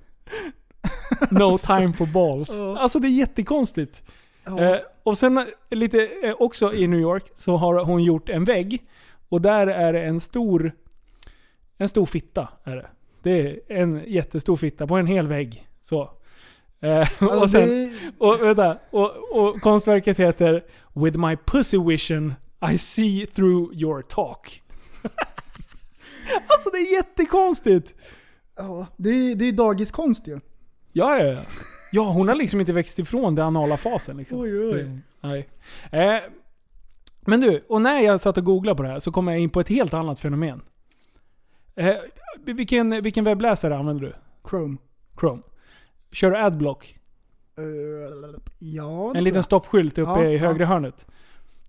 No 1.31 1.57
time 1.57 1.93
for 1.93 2.05
balls. 2.05 2.61
Alltså 2.61 2.99
det 2.99 3.07
är 3.07 3.09
jättekonstigt. 3.09 4.03
Eh, 4.45 4.75
och 5.03 5.17
sen 5.17 5.37
eh, 5.37 5.45
lite 5.69 6.09
eh, 6.23 6.35
också 6.39 6.73
i 6.73 6.87
New 6.87 6.99
York 6.99 7.31
så 7.35 7.55
har 7.55 7.85
hon 7.85 8.03
gjort 8.03 8.29
en 8.29 8.43
vägg. 8.43 8.81
Och 9.29 9.41
där 9.41 9.67
är 9.67 9.93
det 9.93 10.03
en 10.03 10.19
stor... 10.19 10.71
En 11.77 11.89
stor 11.89 12.05
fitta. 12.05 12.47
Är 12.63 12.75
det. 12.75 12.87
det 13.23 13.49
är 13.49 13.59
en 13.67 14.03
jättestor 14.07 14.55
fitta 14.55 14.87
på 14.87 14.97
en 14.97 15.07
hel 15.07 15.27
vägg. 15.27 15.67
Så. 15.81 16.11
Eh, 16.81 17.23
och, 17.41 17.49
sen, 17.49 17.95
och, 18.17 18.41
vänta, 18.41 18.77
och, 18.89 19.11
och 19.31 19.61
konstverket 19.61 20.19
heter 20.19 20.63
With 20.93 21.17
my 21.17 21.37
pussy 21.45 21.77
vision 21.77 22.33
I 22.71 22.77
see 22.77 23.25
through 23.25 23.73
your 23.73 24.01
talk. 24.01 24.61
alltså 26.47 26.69
det 26.69 26.77
är 26.77 26.93
jättekonstigt. 26.95 27.95
Ja, 28.55 28.87
det 28.97 29.09
är, 29.09 29.35
det 29.35 29.45
är 29.45 29.51
dagiskonst 29.51 30.27
ju. 30.27 30.39
Ja, 30.91 31.17
ja, 31.17 31.25
ja. 31.25 31.41
Ja, 31.91 32.03
hon 32.11 32.27
har 32.27 32.35
liksom 32.35 32.59
inte 32.59 32.73
växt 32.73 32.99
ifrån 32.99 33.35
den 33.35 33.45
anala 33.45 33.77
fasen 33.77 34.17
liksom. 34.17 34.39
Oj, 34.39 34.59
oj. 34.59 34.99
Nej. 35.21 35.49
Eh, 35.91 36.21
men 37.21 37.41
du, 37.41 37.65
och 37.69 37.81
när 37.81 37.99
jag 37.99 38.21
satt 38.21 38.37
och 38.37 38.43
googlade 38.45 38.77
på 38.77 38.83
det 38.83 38.89
här 38.89 38.99
så 38.99 39.11
kom 39.11 39.27
jag 39.27 39.39
in 39.39 39.49
på 39.49 39.59
ett 39.59 39.69
helt 39.69 39.93
annat 39.93 40.19
fenomen. 40.19 40.61
Eh, 41.75 41.95
vilken, 42.45 43.01
vilken 43.01 43.23
webbläsare 43.23 43.77
använder 43.77 44.03
du? 44.05 44.13
Chrome. 44.49 44.77
Chrome. 45.19 45.41
Kör 46.11 46.31
du 46.31 46.37
Adblock? 46.37 46.97
Eh, 47.57 48.39
ja, 48.59 49.15
En 49.15 49.23
liten 49.23 49.43
stoppskylt 49.43 49.97
uppe 49.97 50.11
Ja, 50.11 50.23
i 50.23 50.33
ja. 50.33 50.39
högra 50.47 50.65
hörnet. 50.65 51.05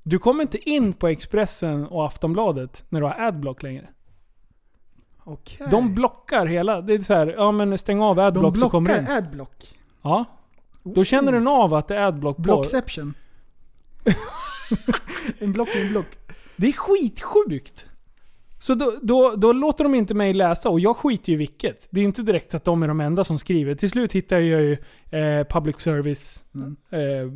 Du 0.05 0.19
kommer 0.19 0.43
inte 0.43 0.71
in 0.71 0.93
på 0.93 1.09
Expressen 1.09 1.87
och 1.87 2.07
Aftonbladet 2.07 2.85
när 2.89 3.01
du 3.01 3.07
har 3.07 3.21
Adblock 3.21 3.63
längre. 3.63 3.89
Okej. 5.25 5.67
De 5.71 5.95
blockar 5.95 6.47
hela. 6.47 6.81
Det 6.81 6.95
är 6.95 6.99
så 7.03 7.15
här, 7.15 7.27
ja 7.39 7.53
men 7.53 7.79
stäng 7.79 8.01
av 8.01 8.17
De 8.17 8.23
Adblock 8.23 8.57
så 8.57 8.71
kommer 8.71 8.91
du 8.91 8.99
in. 8.99 9.05
blockar 9.05 9.19
adblock. 9.19 9.75
Ja. 10.03 10.25
Då 10.83 11.05
känner 11.05 11.33
den 11.33 11.49
av 11.49 11.75
att 11.75 11.89
det 11.89 11.97
är 11.97 12.07
Adblock 12.07 12.37
på. 12.37 12.43
Blockception. 12.43 13.15
en 15.39 15.53
block 15.53 15.69
är 15.69 15.85
en 15.85 15.89
block. 15.93 16.07
Det 16.57 16.67
är 16.69 16.73
skitsjukt. 16.73 17.87
Så 18.59 18.75
då, 18.75 18.95
då, 19.03 19.35
då 19.37 19.53
låter 19.53 19.85
de 19.85 19.95
inte 19.95 20.15
mig 20.15 20.35
läsa 20.35 20.69
och 20.71 20.81
jag 20.81 20.97
skiter 20.97 21.29
ju 21.29 21.35
i 21.35 21.37
vilket. 21.37 21.89
Det 21.91 22.01
är 22.01 22.05
inte 22.05 22.23
direkt 22.23 22.51
så 22.51 22.57
att 22.57 22.65
de 22.65 22.83
är 22.83 22.89
de 22.89 23.01
enda 23.01 23.25
som 23.25 23.39
skriver. 23.39 23.75
Till 23.75 23.91
slut 23.91 24.13
hittade 24.13 24.43
jag 24.43 24.63
ju 24.63 24.73
eh, 25.21 25.47
public 25.47 25.81
service 25.81 26.45
Mm. 26.55 26.77
eh, 26.91 27.33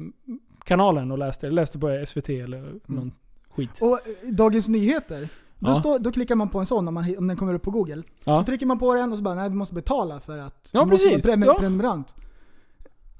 kanalen 0.64 1.10
och 1.12 1.18
läste. 1.18 1.50
läste 1.50 1.78
på 1.78 2.04
SVT 2.06 2.28
eller 2.28 2.72
någon 2.86 3.12
skit. 3.50 3.70
Och 3.80 3.92
eh, 3.92 4.30
Dagens 4.32 4.68
Nyheter. 4.68 5.28
Då, 5.58 5.70
Ja. 5.70 5.74
står, 5.74 5.98
då 5.98 6.12
klickar 6.12 6.34
man 6.34 6.48
på 6.48 6.58
en 6.58 6.66
sån 6.66 6.88
om, 6.88 6.94
man, 6.94 7.14
om 7.18 7.26
den 7.26 7.36
kommer 7.36 7.54
upp 7.54 7.62
på 7.62 7.70
Google. 7.70 8.02
Ja. 8.24 8.36
Så 8.36 8.42
trycker 8.44 8.66
man 8.66 8.78
på 8.78 8.94
den 8.94 9.12
och 9.12 9.18
så 9.18 9.22
bara 9.24 9.34
nej 9.34 9.48
du 9.50 9.54
måste 9.56 9.74
betala 9.74 10.20
för 10.20 10.38
att 10.38 10.70
Ja, 10.72 10.80
du 10.84 10.90
måste 10.90 11.08
precis. 11.08 11.26
vara 11.26 11.36
pre- 11.36 11.46
Ja. 11.46 11.54
prenumerant. 11.58 12.14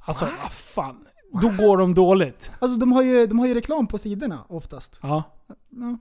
Alltså, 0.05 0.25
vad 0.43 0.53
fan. 0.53 1.07
Då 1.43 1.49
går 1.49 1.77
de 1.77 1.95
dåligt. 1.95 2.51
Alltså 2.59 2.79
de 2.79 2.93
har, 2.93 3.03
ju, 3.03 3.27
de 3.27 3.39
har 3.39 3.47
ju 3.47 3.55
reklam 3.55 3.87
på 3.87 3.99
sidorna 3.99 4.45
oftast. 4.49 4.99
Ja. 5.03 5.23
Ja. 5.71 5.99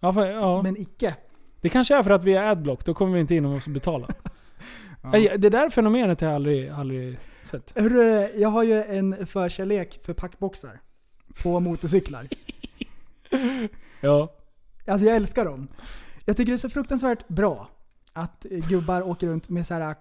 Ja, 0.00 0.12
för, 0.12 0.26
ja. 0.26 0.62
Men 0.62 0.76
icke. 0.80 1.14
Det 1.60 1.68
kanske 1.68 1.96
är 1.96 2.02
för 2.02 2.10
att 2.10 2.24
vi 2.24 2.34
är 2.34 2.42
adblock. 2.42 2.84
Då 2.84 2.94
kommer 2.94 3.12
vi 3.14 3.20
inte 3.20 3.34
in 3.34 3.44
och 3.44 3.50
måste 3.50 3.70
betala. 3.70 4.08
Nej, 5.12 5.34
Det 5.38 5.48
där 5.50 5.70
fenomenet 5.70 6.20
har 6.20 6.28
jag 6.28 6.34
aldrig, 6.34 6.68
aldrig 6.68 7.18
sett. 7.50 7.72
Hörru, 7.78 8.28
jag 8.40 8.48
har 8.48 8.62
ju 8.62 8.82
en 8.82 9.26
förkärlek 9.26 10.00
för 10.04 10.12
packboxar. 10.12 10.80
På 11.42 11.60
motorcyklar. 11.60 12.26
Ja. 14.00 14.28
Alltså 14.86 15.06
jag 15.06 15.16
älskar 15.16 15.44
dem. 15.44 15.68
Jag 16.24 16.36
tycker 16.36 16.52
det 16.52 16.56
är 16.56 16.58
så 16.58 16.70
fruktansvärt 16.70 17.28
bra 17.28 17.68
att 18.12 18.46
gubbar 18.68 19.02
åker 19.02 19.26
runt 19.26 19.48
med 19.48 19.66
så 19.66 19.74
här 19.74 19.96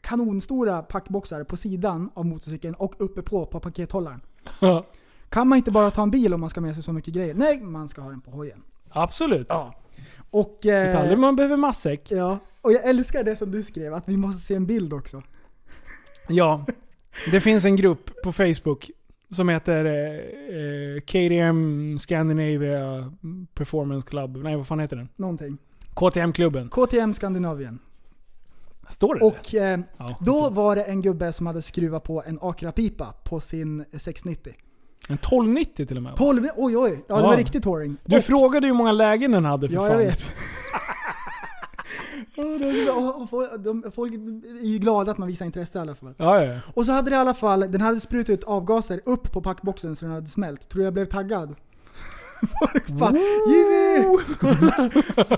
kanonstora 0.00 0.82
packboxar 0.82 1.44
på 1.44 1.56
sidan 1.56 2.10
av 2.14 2.26
motorcykeln 2.26 2.74
och 2.74 2.94
uppe 2.98 3.22
på, 3.22 3.46
på 3.46 3.60
pakethållaren. 3.60 4.20
Kan 5.28 5.48
man 5.48 5.58
inte 5.58 5.70
bara 5.70 5.90
ta 5.90 6.02
en 6.02 6.10
bil 6.10 6.34
om 6.34 6.40
man 6.40 6.50
ska 6.50 6.60
med 6.60 6.74
sig 6.74 6.82
så 6.82 6.92
mycket 6.92 7.14
grejer? 7.14 7.34
Nej, 7.34 7.60
man 7.60 7.88
ska 7.88 8.02
ha 8.02 8.10
den 8.10 8.20
på 8.20 8.30
hojen. 8.30 8.62
Absolut. 8.90 9.46
Ja. 9.50 9.74
Och, 10.30 10.66
eh, 10.66 11.18
man 11.18 11.36
behöver 11.36 11.56
matsäck. 11.56 12.10
ja, 12.10 12.38
och 12.60 12.72
jag 12.72 12.84
älskar 12.88 13.24
det 13.24 13.36
som 13.36 13.50
du 13.50 13.62
skrev, 13.62 13.94
att 13.94 14.08
vi 14.08 14.16
måste 14.16 14.42
se 14.42 14.54
en 14.54 14.66
bild 14.66 14.92
också. 14.92 15.22
Ja. 16.28 16.64
Det 17.30 17.40
finns 17.40 17.64
en 17.64 17.76
grupp 17.76 18.22
på 18.22 18.32
Facebook 18.32 18.90
som 19.30 19.48
heter 19.48 19.84
eh, 19.84 20.56
eh, 20.56 21.00
KTM 21.00 21.98
Scandinavia 21.98 23.12
Performance 23.54 24.08
Club. 24.08 24.36
Nej, 24.36 24.56
vad 24.56 24.66
fan 24.66 24.80
heter 24.80 24.96
den? 24.96 25.08
Någonting. 25.16 25.58
KTM-klubben. 25.94 26.68
KTM 26.68 27.14
Skandinavien. 27.14 27.78
Står 28.88 29.14
det 29.14 29.20
Och 29.24 29.54
eh, 29.54 29.80
Ja, 29.98 30.16
då 30.20 30.50
var 30.50 30.76
det 30.76 30.82
en 30.84 31.02
gubbe 31.02 31.32
som 31.32 31.46
hade 31.46 31.62
skruvat 31.62 32.04
på 32.04 32.22
en 32.26 32.38
Acura-pipa 32.42 33.14
på 33.24 33.40
sin 33.40 33.84
690. 33.98 34.52
En 35.08 35.14
1290 35.14 35.86
till 35.86 35.96
och 35.96 36.02
med. 36.02 36.12
va? 36.12 36.16
12, 36.16 36.48
oj 36.56 36.76
oj, 36.76 36.90
ja 37.08 37.14
det 37.16 37.20
Ja. 37.22 37.26
var 37.26 37.36
riktig 37.36 37.62
touring. 37.62 37.96
Du 38.04 38.16
Och- 38.16 38.24
frågade 38.24 38.66
ju 38.66 38.72
hur 38.72 38.78
många 38.78 38.92
lägen 38.92 39.32
den 39.32 39.44
hade 39.44 39.68
för 39.68 39.74
Ja, 39.74 39.80
fan. 39.80 39.90
jag 39.90 39.98
vet. 39.98 40.24
Ja, 40.34 40.34
det 40.54 42.18
är 42.18 42.24
så 42.24 42.29
bra. 42.29 42.29
Och 43.20 43.30
folk- 43.94 44.12
är 44.62 44.66
ju 44.66 44.78
glada 44.78 45.12
att 45.12 45.18
man 45.18 45.28
visar 45.28 45.46
intresse 45.46 45.78
i 45.78 45.82
alla 45.82 45.94
fall. 45.94 46.14
Ja, 46.16 46.44
ja. 46.44 46.58
Och 46.74 46.86
så 46.86 46.92
hade 46.92 47.10
det 47.10 47.14
i 47.14 47.18
alla 47.18 47.34
fall, 47.34 47.60
den 47.60 47.80
hade 47.80 48.00
sprutat 48.00 48.30
ut 48.30 48.44
avgaser 48.44 49.00
upp 49.04 49.32
på 49.32 49.42
packboxen 49.42 49.96
så 49.96 50.04
den 50.04 50.14
hade 50.14 50.26
smält. 50.26 50.68
Tror 50.68 50.84
jag 50.84 50.92
blev 50.92 51.06
taggad. 51.06 51.54
Folk 52.60 52.88
bara 52.88 53.12
Jimmy! 53.46 54.16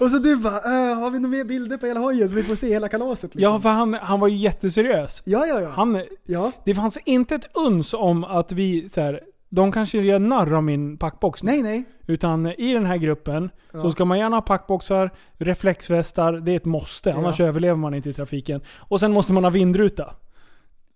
Och 0.01 0.11
så 0.11 0.19
du 0.19 0.37
bara 0.37 0.57
äh, 0.57 0.99
har 0.99 1.11
vi 1.11 1.19
några 1.19 1.37
mer 1.37 1.45
bilder 1.45 1.77
på 1.77 1.87
hela 1.87 2.01
hojen 2.01 2.29
så 2.29 2.35
vi 2.35 2.43
får 2.43 2.55
se 2.55 2.69
hela 2.69 2.89
kalaset? 2.89 3.35
Liksom. 3.35 3.53
Ja, 3.53 3.61
för 3.61 3.69
han, 3.69 3.95
han 3.95 4.21
var 4.21 4.29
ju 4.29 4.37
jätteseriös. 4.37 5.23
ja, 5.25 5.47
ja. 5.47 5.61
ja. 5.61 5.69
Han, 5.69 6.03
ja. 6.27 6.53
det 6.65 6.75
fanns 6.75 6.99
inte 7.05 7.35
ett 7.35 7.57
uns 7.57 7.95
om 7.95 8.25
att 8.25 8.53
vi 8.53 8.89
så 8.89 9.01
här, 9.01 9.21
de 9.49 9.73
kanske 9.73 9.99
gör 9.99 10.19
narr 10.19 10.55
av 10.55 10.63
min 10.63 10.97
packbox 10.97 11.43
nu. 11.43 11.53
Nej, 11.53 11.63
nej. 11.63 11.85
Utan 12.13 12.47
i 12.47 12.73
den 12.75 12.87
här 12.87 12.97
gruppen 12.97 13.51
Ja. 13.73 13.81
så 13.81 13.91
ska 13.93 14.05
man 14.05 14.19
gärna 14.19 14.37
ha 14.37 14.41
packboxar, 14.43 15.11
reflexvästar, 15.39 16.33
det 16.33 16.53
är 16.53 16.57
ett 16.57 16.65
måste. 16.65 17.15
Annars 17.15 17.41
Ja. 17.41 17.47
överlever 17.47 17.77
man 17.77 17.95
inte 17.95 18.11
i 18.11 18.15
trafiken. 18.15 18.61
Och 18.79 19.01
sen 19.01 19.13
måste 19.13 19.33
man 19.33 19.45
ha 19.45 19.51
vindruta. 19.51 20.15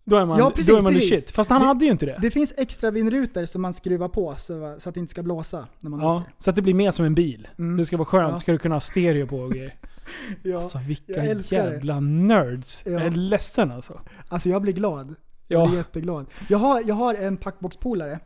Då 0.05 0.17
är 0.17 0.25
man, 0.27 0.39
Ja, 0.39 0.51
precis, 0.51 0.67
då 0.73 0.79
är 0.79 0.83
man 0.83 0.93
precis. 0.93 1.11
shit. 1.11 1.31
Fast 1.31 1.51
han 1.51 1.61
Det- 1.61 1.67
hade 1.67 1.85
ju 1.85 1.91
inte 1.91 2.07
det. 2.07 2.19
Det 2.23 2.31
finns 2.31 2.55
extra 2.57 2.91
vindrutor 2.91 3.45
som 3.45 3.63
man 3.63 3.75
skruvar 3.75 4.09
på 4.09 4.35
så, 4.39 4.75
så 4.79 4.89
att 4.89 4.95
det 4.95 5.01
inte 5.01 5.11
ska 5.11 5.23
blåsa 5.23 5.67
när 5.81 5.91
man 5.91 6.01
ja, 6.01 6.17
åker. 6.17 6.33
så 6.39 6.51
att 6.51 6.57
det 6.57 6.63
blir 6.63 6.75
mer 6.75 6.91
som 6.91 7.05
en 7.05 7.15
bil. 7.15 7.49
Mm. 7.59 7.77
Det 7.77 7.85
ska 7.85 7.97
vara 7.97 8.07
skönt. 8.07 8.33
Ja. 8.33 8.39
Ska 8.39 8.53
du 8.53 8.59
kunna 8.59 8.75
ha 8.75 8.81
stereo 8.81 9.27
på 9.27 9.37
och 9.39 9.53
grejer. 9.53 9.75
Ja. 10.43 10.57
Alltså 10.59 10.79
vilka 10.79 11.23
älskar 11.23 11.65
det. 11.67 11.73
jävla 11.73 12.01
nerds. 12.01 12.83
Ja. 12.85 12.93
Jag 12.93 13.03
är 13.03 13.11
ledsen 13.11 13.71
alltså. 13.73 14.01
Alltså 14.29 14.49
jag 14.49 14.63
blir 14.63 14.73
glad. 14.73 15.15
Jag 15.49 15.63
Ja. 15.63 15.67
blir 15.67 15.77
jätteglad. 15.79 16.27
Jag 16.49 16.59
har, 16.59 16.83
jag 16.87 16.95
har 16.95 17.15
en 17.15 17.37
packboxpolare 17.37 18.19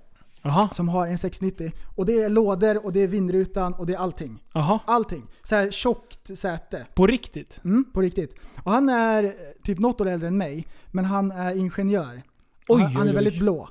Jaha. 0.43 0.69
som 0.73 0.89
har 0.89 1.07
en 1.07 1.19
690 1.19 1.73
och 1.97 2.07
det 2.07 2.23
är 2.23 2.29
lådor 2.29 2.85
och 2.85 2.93
det 2.93 3.01
är 3.01 3.07
vindrutan 3.07 3.75
och 3.75 3.87
det 3.87 3.95
är 3.95 3.99
allting. 3.99 4.43
Jaha. 4.53 4.81
Allting. 4.87 5.27
Så 5.43 5.55
här 5.55 5.71
tjockt 5.71 6.39
säte. 6.39 6.87
På 6.95 7.07
riktigt? 7.07 7.61
Mm, 7.65 7.85
på 7.93 8.01
riktigt. 8.01 8.35
Och 8.63 8.73
han 8.73 8.89
är 8.89 9.25
eh, 9.25 9.31
typ 9.63 9.79
något 9.79 10.01
år 10.01 10.09
äldre 10.09 10.29
än 10.29 10.37
mig, 10.37 10.67
men 10.91 11.05
han 11.05 11.31
är 11.31 11.57
ingenjör. 11.57 12.23
Oj, 12.69 12.83
han, 12.83 12.97
han 12.97 13.09
är 13.09 13.13
väldigt 13.13 13.39
blå. 13.39 13.69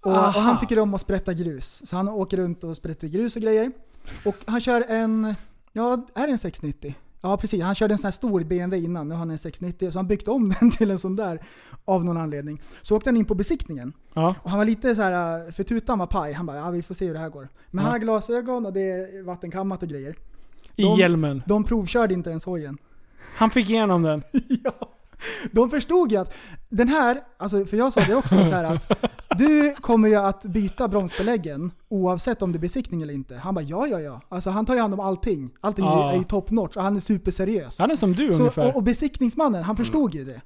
Och, 0.00 0.10
och 0.10 0.16
Aha. 0.16 0.40
han 0.40 0.58
tycker 0.58 0.78
om 0.78 0.94
att 0.94 1.00
sprätta 1.00 1.32
grus. 1.32 1.82
Så 1.86 1.96
han 1.96 2.08
åker 2.08 2.36
runt 2.36 2.64
och 2.64 2.76
sprätter 2.76 3.08
grus 3.08 3.36
och 3.36 3.42
grejer. 3.42 3.72
Och 4.24 4.36
han 4.46 4.60
kör 4.60 4.84
en, 4.88 5.34
ja 5.72 6.06
är 6.14 6.26
det 6.26 6.32
en 6.32 6.38
690? 6.38 6.94
Ja 7.24 7.36
precis, 7.36 7.62
han 7.62 7.74
körde 7.74 7.94
en 7.94 7.98
sån 7.98 8.06
här 8.06 8.12
stor 8.12 8.40
BMW 8.44 8.84
innan, 8.86 9.08
nu 9.08 9.14
har 9.14 9.18
han 9.18 9.30
en 9.30 9.38
690 9.38 9.90
så 9.90 9.98
han 9.98 10.06
byggt 10.06 10.28
om 10.28 10.48
den 10.60 10.70
till 10.70 10.90
en 10.90 10.98
sån 10.98 11.16
där 11.16 11.42
av 11.84 12.04
någon 12.04 12.16
anledning. 12.16 12.60
Så 12.82 12.96
åkte 12.96 13.10
han 13.10 13.16
in 13.16 13.24
på 13.24 13.34
besiktningen 13.34 13.92
Ja. 14.14 14.34
och 14.42 14.50
han 14.50 14.58
var 14.58 14.66
lite 14.66 14.94
så 14.94 15.02
här, 15.02 15.50
för 15.52 15.62
tutan 15.62 15.98
var 15.98 16.06
paj. 16.06 16.32
Han 16.32 16.46
bara 16.46 16.56
ja 16.56 16.70
vi 16.70 16.82
får 16.82 16.94
se 16.94 17.06
hur 17.06 17.14
det 17.14 17.20
här 17.20 17.28
går. 17.28 17.48
Men 17.70 17.78
Ja. 17.78 17.82
han 17.82 17.92
har 17.92 17.98
glasögon 17.98 18.66
och 18.66 18.72
det 18.72 18.90
är 18.90 19.22
vattenkammat 19.22 19.82
och 19.82 19.88
grejer. 19.88 20.14
I 20.76 20.82
De- 20.82 20.96
hjälmen. 20.98 21.42
De 21.46 21.64
provkörde 21.64 22.14
inte 22.14 22.30
ens 22.30 22.44
hojen. 22.44 22.78
Han 23.36 23.50
fick 23.50 23.70
igenom 23.70 24.02
den. 24.02 24.22
ja. 24.64 24.72
De 25.52 25.70
förstod 25.70 26.12
ju 26.12 26.16
att 26.18 26.34
den 26.68 26.88
här, 26.88 27.20
alltså 27.38 27.64
för 27.64 27.76
jag 27.76 27.92
sa 27.92 28.00
det 28.00 28.14
också 28.14 28.34
så 28.36 28.42
här 28.52 28.64
att 28.64 28.92
du 29.38 29.74
kommer 29.74 30.08
ju 30.08 30.14
att 30.14 30.44
byta 30.44 30.88
bromsbeläggen 30.88 31.72
oavsett 31.88 32.42
om 32.42 32.52
det 32.52 32.56
är 32.56 32.60
besiktning 32.60 33.02
eller 33.02 33.14
inte. 33.14 33.36
Han 33.36 33.54
bara 33.54 33.62
ja, 33.64 33.86
ja, 33.86 34.00
ja. 34.00 34.20
Alltså 34.28 34.50
han 34.50 34.66
tar 34.66 34.74
ju 34.74 34.80
hand 34.80 34.94
om 34.94 35.00
allting. 35.00 35.50
Allting 35.60 35.84
Ja. 35.84 36.12
är, 36.12 36.16
ju 36.16 36.24
top 36.24 36.50
notch 36.50 36.76
och 36.76 36.82
han 36.82 36.96
är 36.96 37.00
superseriös. 37.00 37.78
Han 37.78 37.90
är 37.90 37.96
som 37.96 38.12
du 38.12 38.32
så, 38.32 38.38
ungefär. 38.38 38.68
och, 38.68 38.76
och 38.76 38.82
besiktningsmannen, 38.82 39.62
han 39.62 39.76
förstod 39.76 40.14
ju 40.14 40.24
det. 40.24 40.40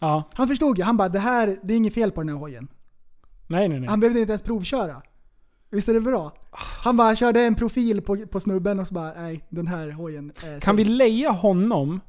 Ja. 0.00 0.22
Han 0.34 0.48
förstod 0.48 0.78
ju, 0.78 0.84
han 0.84 0.96
bara 0.96 1.08
det 1.08 1.18
här, 1.18 1.58
det 1.62 1.72
är 1.74 1.76
inget 1.76 1.94
fel 1.94 2.10
på 2.12 2.20
den 2.20 2.28
här 2.28 2.36
hojen. 2.36 2.68
Nej, 3.46 3.68
nej, 3.68 3.80
nej. 3.80 3.88
Han 3.88 4.00
behövde 4.00 4.20
inte 4.20 4.32
ens 4.32 4.42
provköra. 4.42 5.02
Visst 5.70 5.88
är 5.88 5.94
det 5.94 6.00
bra? 6.00 6.32
Han 6.84 6.96
bara 6.96 7.16
körde 7.16 7.40
en 7.42 7.54
profil 7.54 8.02
på, 8.02 8.16
på 8.16 8.40
snubben 8.40 8.80
och 8.80 8.86
så 8.88 8.94
bara 8.94 9.12
nej, 9.16 9.44
den 9.48 9.66
här 9.66 9.90
hojen 9.90 10.32
är 10.44 10.60
Kan 10.60 10.76
vi 10.76 10.84
safe." 10.84 10.94
leja 10.96 11.30
honom 11.30 12.00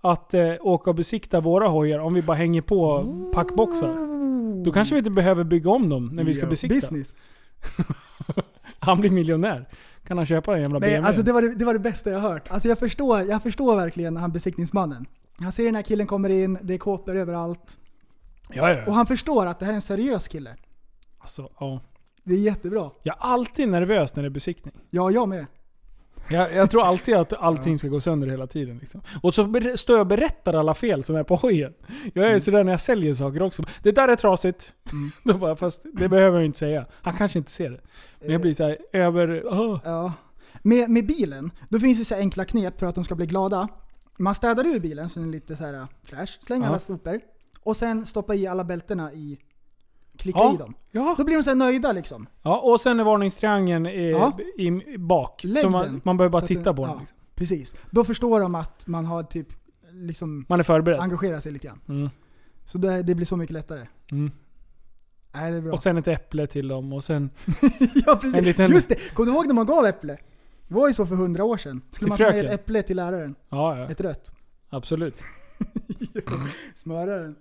att 0.00 0.34
eh, 0.34 0.54
åka 0.60 0.90
och 0.90 0.96
besikta 0.96 1.40
våra 1.40 1.68
hojar 1.68 1.98
om 1.98 2.14
vi 2.14 2.22
bara 2.22 2.36
hänger 2.36 2.62
på 2.62 3.04
packboxar? 3.34 4.08
Då 4.64 4.72
kanske 4.72 4.94
vi 4.94 4.98
inte 4.98 5.10
behöver 5.10 5.44
bygga 5.44 5.70
om 5.70 5.88
dem 5.88 6.06
när 6.12 6.24
vi 6.24 6.34
ska 6.34 6.42
Ja, 6.42 6.48
besikta. 6.50 6.74
Business. 6.74 7.14
Han 8.78 9.00
blir 9.00 9.10
miljonär. 9.10 9.68
Kan 10.04 10.16
han 10.16 10.26
köpa 10.26 10.54
en 10.56 10.62
jävla 10.62 10.78
Nej, 10.78 10.90
BMW? 10.90 11.06
alltså 11.06 11.22
det 11.22 11.32
var 11.32 11.42
det, 11.42 11.54
det 11.54 11.64
var 11.64 11.72
det 11.72 11.78
bästa 11.78 12.10
jag 12.10 12.20
hört. 12.20 12.50
Alltså 12.50 12.68
jag 12.68 12.78
förstår, 12.78 13.20
jag 13.22 13.42
förstår 13.42 13.76
verkligen 13.76 14.16
han 14.16 14.32
besiktningsmannen. 14.32 15.06
Han 15.38 15.52
ser 15.52 15.64
den 15.64 15.74
här 15.74 15.82
killen 15.82 16.06
kommer 16.06 16.30
in, 16.30 16.58
det 16.62 16.74
är 16.74 16.78
kåpor 16.78 17.16
överallt. 17.16 17.78
ja, 18.52 18.70
ja. 18.74 18.86
Och 18.86 18.94
han 18.94 19.06
förstår 19.06 19.46
att 19.46 19.58
det 19.58 19.64
här 19.64 19.72
är 19.72 19.74
en 19.74 19.80
seriös 19.82 20.28
kille. 20.28 20.56
Alltså, 21.18 21.48
ja. 21.60 21.80
Det 22.24 22.34
är 22.34 22.38
jättebra. 22.38 22.90
Jag 23.02 23.16
är 23.16 23.20
alltid 23.20 23.68
nervös 23.68 24.16
när 24.16 24.22
det 24.22 24.26
är 24.28 24.30
besiktning. 24.30 24.74
Ja, 24.90 25.10
jag 25.10 25.28
med. 25.28 25.46
Jag, 26.30 26.54
jag 26.54 26.70
tror 26.70 26.84
alltid 26.86 27.14
att 27.14 27.32
allting 27.32 27.78
ska 27.78 27.88
gå 27.88 28.00
sönder 28.00 28.28
hela 28.28 28.46
tiden. 28.46 28.78
Liksom. 28.78 29.00
Och 29.22 29.34
så 29.34 29.44
ber- 29.44 29.76
står 29.76 29.96
jag 29.96 30.00
och 30.00 30.06
berättar 30.06 30.54
alla 30.54 30.74
fel 30.74 31.02
som 31.02 31.16
är 31.16 31.22
på 31.22 31.36
hojen. 31.36 31.72
Jag 32.14 32.30
är 32.30 32.38
sådär 32.38 32.64
när 32.64 32.72
jag 32.72 32.80
säljer 32.80 33.14
saker 33.14 33.42
också. 33.42 33.62
Det 33.82 33.92
där 33.92 34.08
är 34.08 34.16
trasigt. 34.16 34.74
Då 35.24 35.34
bara, 35.38 35.56
fast 35.56 35.82
det 35.94 36.08
behöver 36.08 36.36
jag 36.38 36.44
inte 36.46 36.58
säga. 36.58 36.86
Han 36.92 37.16
kanske 37.16 37.38
inte 37.38 37.50
ser 37.50 37.70
det. 37.70 37.80
Men 38.20 38.30
jag 38.30 38.40
blir 38.40 38.54
såhär 38.54 38.78
över... 38.92 39.42
åh. 39.46 39.80
Ja. 39.84 40.12
Med, 40.62 40.90
med 40.90 41.06
bilen, 41.06 41.50
då 41.68 41.80
finns 41.80 41.98
det 41.98 42.04
så 42.04 42.14
här 42.14 42.20
enkla 42.22 42.44
knep 42.44 42.78
för 42.80 42.86
att 42.86 42.94
de 42.94 43.04
ska 43.04 43.14
bli 43.14 43.26
glada. 43.26 43.68
Man 44.18 44.34
städar 44.34 44.66
ur 44.66 44.80
bilen 44.80 45.08
så 45.08 45.18
den 45.20 45.28
är 45.28 45.32
lite 45.32 45.56
så 45.56 45.64
här 45.64 45.74
äh, 45.74 45.84
fräsch, 46.04 46.36
slänger 46.40 46.62
Ja. 46.64 46.68
alla 46.68 46.78
sopor 46.78 47.20
och 47.60 47.76
sen 47.76 48.06
stoppa 48.06 48.34
i 48.34 48.46
alla 48.46 48.64
bältena 48.64 49.12
i, 49.12 49.38
klicka 50.18 50.38
Ja. 50.38 50.54
i 50.54 50.56
dem. 50.56 50.74
Ja. 50.90 51.14
Då 51.18 51.24
blir 51.24 51.36
de 51.36 51.42
så 51.42 51.54
nöjda 51.54 51.92
liksom. 51.92 52.26
ja, 52.42 52.58
och 52.60 52.80
sen 52.80 53.00
är 53.00 53.04
varningstriangeln 53.04 53.86
i, 53.86 54.10
Ja. 54.10 54.38
i, 54.58 54.66
i 54.66 54.98
bak. 54.98 55.44
Lägg 55.44 55.62
så 55.62 55.70
man, 55.70 56.00
man 56.04 56.16
behöver 56.16 56.32
bara 56.32 56.46
titta 56.46 56.62
den- 56.62 56.76
på 56.76 56.86
den. 56.86 56.98
Liksom. 56.98 57.16
Precis. 57.34 57.74
Då 57.90 58.04
förstår 58.04 58.40
de 58.40 58.54
att 58.54 58.86
man 58.86 59.04
har 59.06 59.22
typ 59.22 59.48
liksom 59.92 60.44
Man 60.48 60.60
är 60.60 60.64
förberedd. 60.64 61.00
engagerat 61.00 61.42
sig 61.42 61.52
lite 61.52 61.66
grann. 61.66 61.80
Mm. 61.88 62.10
Så 62.64 62.78
det, 62.78 63.02
det 63.02 63.14
blir 63.14 63.26
så 63.26 63.36
mycket 63.36 63.54
lättare. 63.54 63.86
Mm. 64.10 64.30
Nej, 65.34 65.50
det 65.52 65.56
är 65.56 65.60
bra. 65.62 65.72
Och 65.72 65.82
sen 65.82 65.96
ett 65.96 66.08
äpple 66.08 66.46
till 66.46 66.68
dem 66.68 66.92
och 66.92 67.04
sen... 67.04 67.30
ja 68.06 68.16
precis. 68.20 68.34
en 68.38 68.44
liten- 68.44 68.70
Just 68.70 68.88
det! 68.88 69.14
Kommer 69.14 69.26
du 69.32 69.36
ihåg 69.36 69.46
när 69.46 69.54
man 69.54 69.66
gav 69.66 69.86
äpple? 69.86 70.18
Det 70.68 70.74
var 70.74 70.86
ju 70.88 70.94
så 70.94 71.06
för 71.06 71.14
hundra 71.14 71.44
år 71.44 71.56
sedan. 71.56 71.80
Skulle 71.90 72.08
man 72.08 72.18
ta 72.18 72.24
med 72.24 72.44
ett 72.44 72.50
äpple 72.52 72.82
till 72.82 72.96
läraren. 72.96 73.34
Ja, 73.48 73.78
ja. 73.78 73.90
Ett 73.90 74.00
rött. 74.00 74.30
Absolut. 74.68 75.22
Smöra 76.74 77.18
den. 77.18 77.36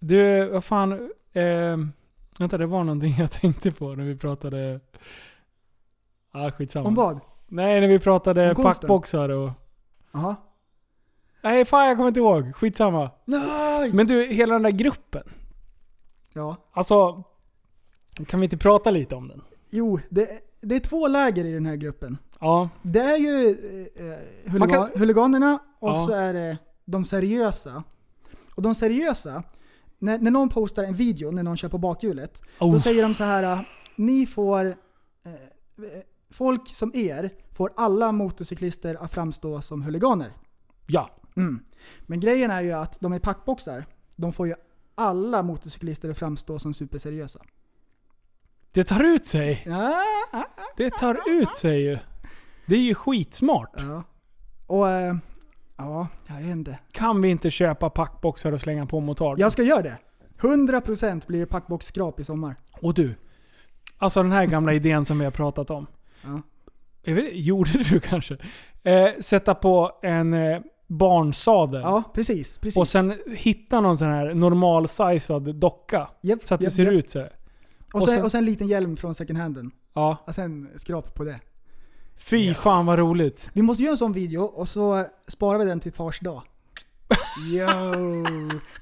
Du, 0.00 0.44
vad 0.48 0.64
fan. 0.64 1.10
Eh, 1.38 1.78
vänta, 2.38 2.58
det 2.58 2.66
var 2.66 2.84
någonting 2.84 3.14
jag 3.18 3.30
tänkte 3.30 3.70
på 3.70 3.94
när 3.94 4.04
vi 4.04 4.16
pratade... 4.16 4.80
Ah, 6.32 6.50
skitsamma. 6.50 6.88
Om 6.88 6.94
vad? 6.94 7.20
Nej, 7.46 7.80
när 7.80 7.88
vi 7.88 7.98
pratade 7.98 8.54
packboxar 8.54 9.28
och... 9.28 9.50
Jaha. 10.12 10.36
Nej, 11.42 11.64
fan 11.64 11.86
jag 11.88 11.96
kommer 11.96 12.08
inte 12.08 12.20
ihåg. 12.20 12.54
Skitsamma. 12.56 13.10
Nej! 13.24 13.92
Men 13.92 14.06
du, 14.06 14.24
hela 14.26 14.52
den 14.54 14.62
där 14.62 14.70
gruppen. 14.70 15.22
Ja. 16.32 16.56
Alltså... 16.72 17.22
Kan 18.26 18.40
vi 18.40 18.44
inte 18.44 18.56
prata 18.56 18.90
lite 18.90 19.14
om 19.14 19.28
den? 19.28 19.42
Jo, 19.70 20.00
det, 20.10 20.28
det 20.60 20.76
är 20.76 20.80
två 20.80 21.08
läger 21.08 21.44
i 21.44 21.52
den 21.52 21.66
här 21.66 21.76
gruppen. 21.76 22.18
Ja. 22.40 22.68
Det 22.82 23.00
är 23.00 23.16
ju 23.18 23.50
eh, 23.96 24.50
huliga- 24.52 24.58
Man 24.58 24.68
kan- 24.68 24.90
huliganerna 25.00 25.58
och 25.78 25.88
Ja. 25.90 26.06
så 26.06 26.12
är 26.12 26.32
det 26.34 26.58
de 26.84 27.04
seriösa. 27.04 27.82
Och 28.54 28.62
de 28.62 28.74
seriösa, 28.74 29.42
när, 29.98 30.18
när 30.18 30.30
någon 30.30 30.48
postar 30.48 30.84
en 30.84 30.94
video 30.94 31.30
när 31.30 31.42
någon 31.42 31.56
kör 31.56 31.68
på 31.68 31.78
bakhjulet, 31.78 32.42
då 32.58 32.66
Oh. 32.66 32.78
säger 32.80 33.02
de 33.02 33.14
så 33.14 33.24
här: 33.24 33.68
ni 33.96 34.26
får, 34.26 34.66
eh, 34.66 35.32
eh, 35.32 36.02
folk 36.30 36.74
som 36.74 36.90
er 36.94 37.30
får 37.52 37.72
alla 37.76 38.12
motorcyklister 38.12 38.94
att 38.94 39.12
framstå 39.14 39.60
som 39.60 39.82
huliganer. 39.82 40.32
Ja. 40.86 41.10
Mm. 41.36 41.60
Men 42.00 42.20
grejen 42.20 42.50
är 42.50 42.62
ju 42.62 42.72
att 42.72 43.00
de 43.00 43.12
är 43.12 43.18
packboxar, 43.18 43.84
de 44.16 44.32
får 44.32 44.46
ju 44.46 44.54
alla 44.94 45.42
motorcyklister 45.42 46.10
att 46.10 46.18
framstå 46.18 46.58
som 46.58 46.74
superseriösa. 46.74 47.40
Det 48.72 48.84
tar 48.84 49.04
ut 49.04 49.26
sig. 49.26 49.66
Det 50.76 50.90
tar 50.90 51.18
ut 51.40 51.56
sig 51.56 51.82
ju. 51.82 51.98
Det 52.66 52.74
är 52.74 52.80
ju 52.80 52.94
skitsmart. 52.94 53.70
ja. 53.76 54.02
Och, 54.66 54.88
eh, 54.88 55.16
ja, 55.78 56.08
jag 56.28 56.36
vet 56.36 56.44
inte. 56.46 56.78
Kan 56.92 57.22
vi 57.22 57.28
inte 57.28 57.50
köpa 57.50 57.90
packboxar 57.90 58.52
och 58.52 58.60
slänga 58.60 58.86
på 58.86 59.00
motard? 59.00 59.38
Jag 59.40 59.52
ska 59.52 59.62
göra 59.62 59.82
det. 59.82 59.98
100% 60.40 61.26
blir 61.26 61.40
det 61.40 61.46
packboxskrap 61.46 62.20
i 62.20 62.24
sommar. 62.24 62.56
Och 62.82 62.94
du. 62.94 63.14
Alltså 63.98 64.22
den 64.22 64.32
här 64.32 64.46
gamla 64.46 64.72
idén 64.72 65.04
som 65.04 65.18
vi 65.18 65.24
har 65.24 65.32
pratat 65.32 65.70
om. 65.70 65.86
Ja. 66.24 66.42
Jag 67.02 67.14
vet, 67.14 67.28
gjorde 67.32 67.70
du 67.70 68.00
kanske? 68.08 68.36
Eh, 68.82 69.08
sätta 69.20 69.54
på 69.54 69.92
en 70.02 70.34
eh, 70.34 70.60
barnsadel. 70.88 71.80
Ja, 71.80 72.02
precis. 72.14 72.58
precis. 72.58 72.76
Och 72.76 72.88
sen 72.88 73.14
hitta 73.26 73.80
någon 73.80 73.98
sån 73.98 74.08
här 74.08 74.34
normalsizad 74.34 75.54
docka. 75.56 76.08
Japp, 76.22 76.46
Så 76.48 76.54
att 76.54 76.60
det 76.60 76.64
japp, 76.64 76.72
ser 76.72 76.84
japp. 76.84 76.92
ut 76.94 77.10
så. 77.10 77.20
Och 77.22 77.28
och 77.94 78.02
sen, 78.02 78.24
och 78.24 78.30
sen 78.30 78.38
en 78.38 78.44
liten 78.44 78.66
hjälm 78.66 78.96
från 78.96 79.14
second 79.14 79.38
handen. 79.38 79.70
Ja. 79.94 80.16
Och 80.26 80.34
sen 80.34 80.68
skrap 80.76 81.14
på 81.14 81.24
det. 81.24 81.40
Fy 82.18 82.54
fan 82.54 82.86
vad 82.86 82.98
roligt. 82.98 83.50
Vi 83.52 83.62
måste 83.62 83.82
göra 83.82 83.92
en 83.92 83.98
sån 83.98 84.12
video 84.12 84.42
och 84.42 84.68
så 84.68 85.04
sparar 85.28 85.58
vi 85.58 85.64
den 85.64 85.80
till 85.80 85.92
fars 85.92 86.20
dag. 86.20 86.42
Yo. 87.54 87.70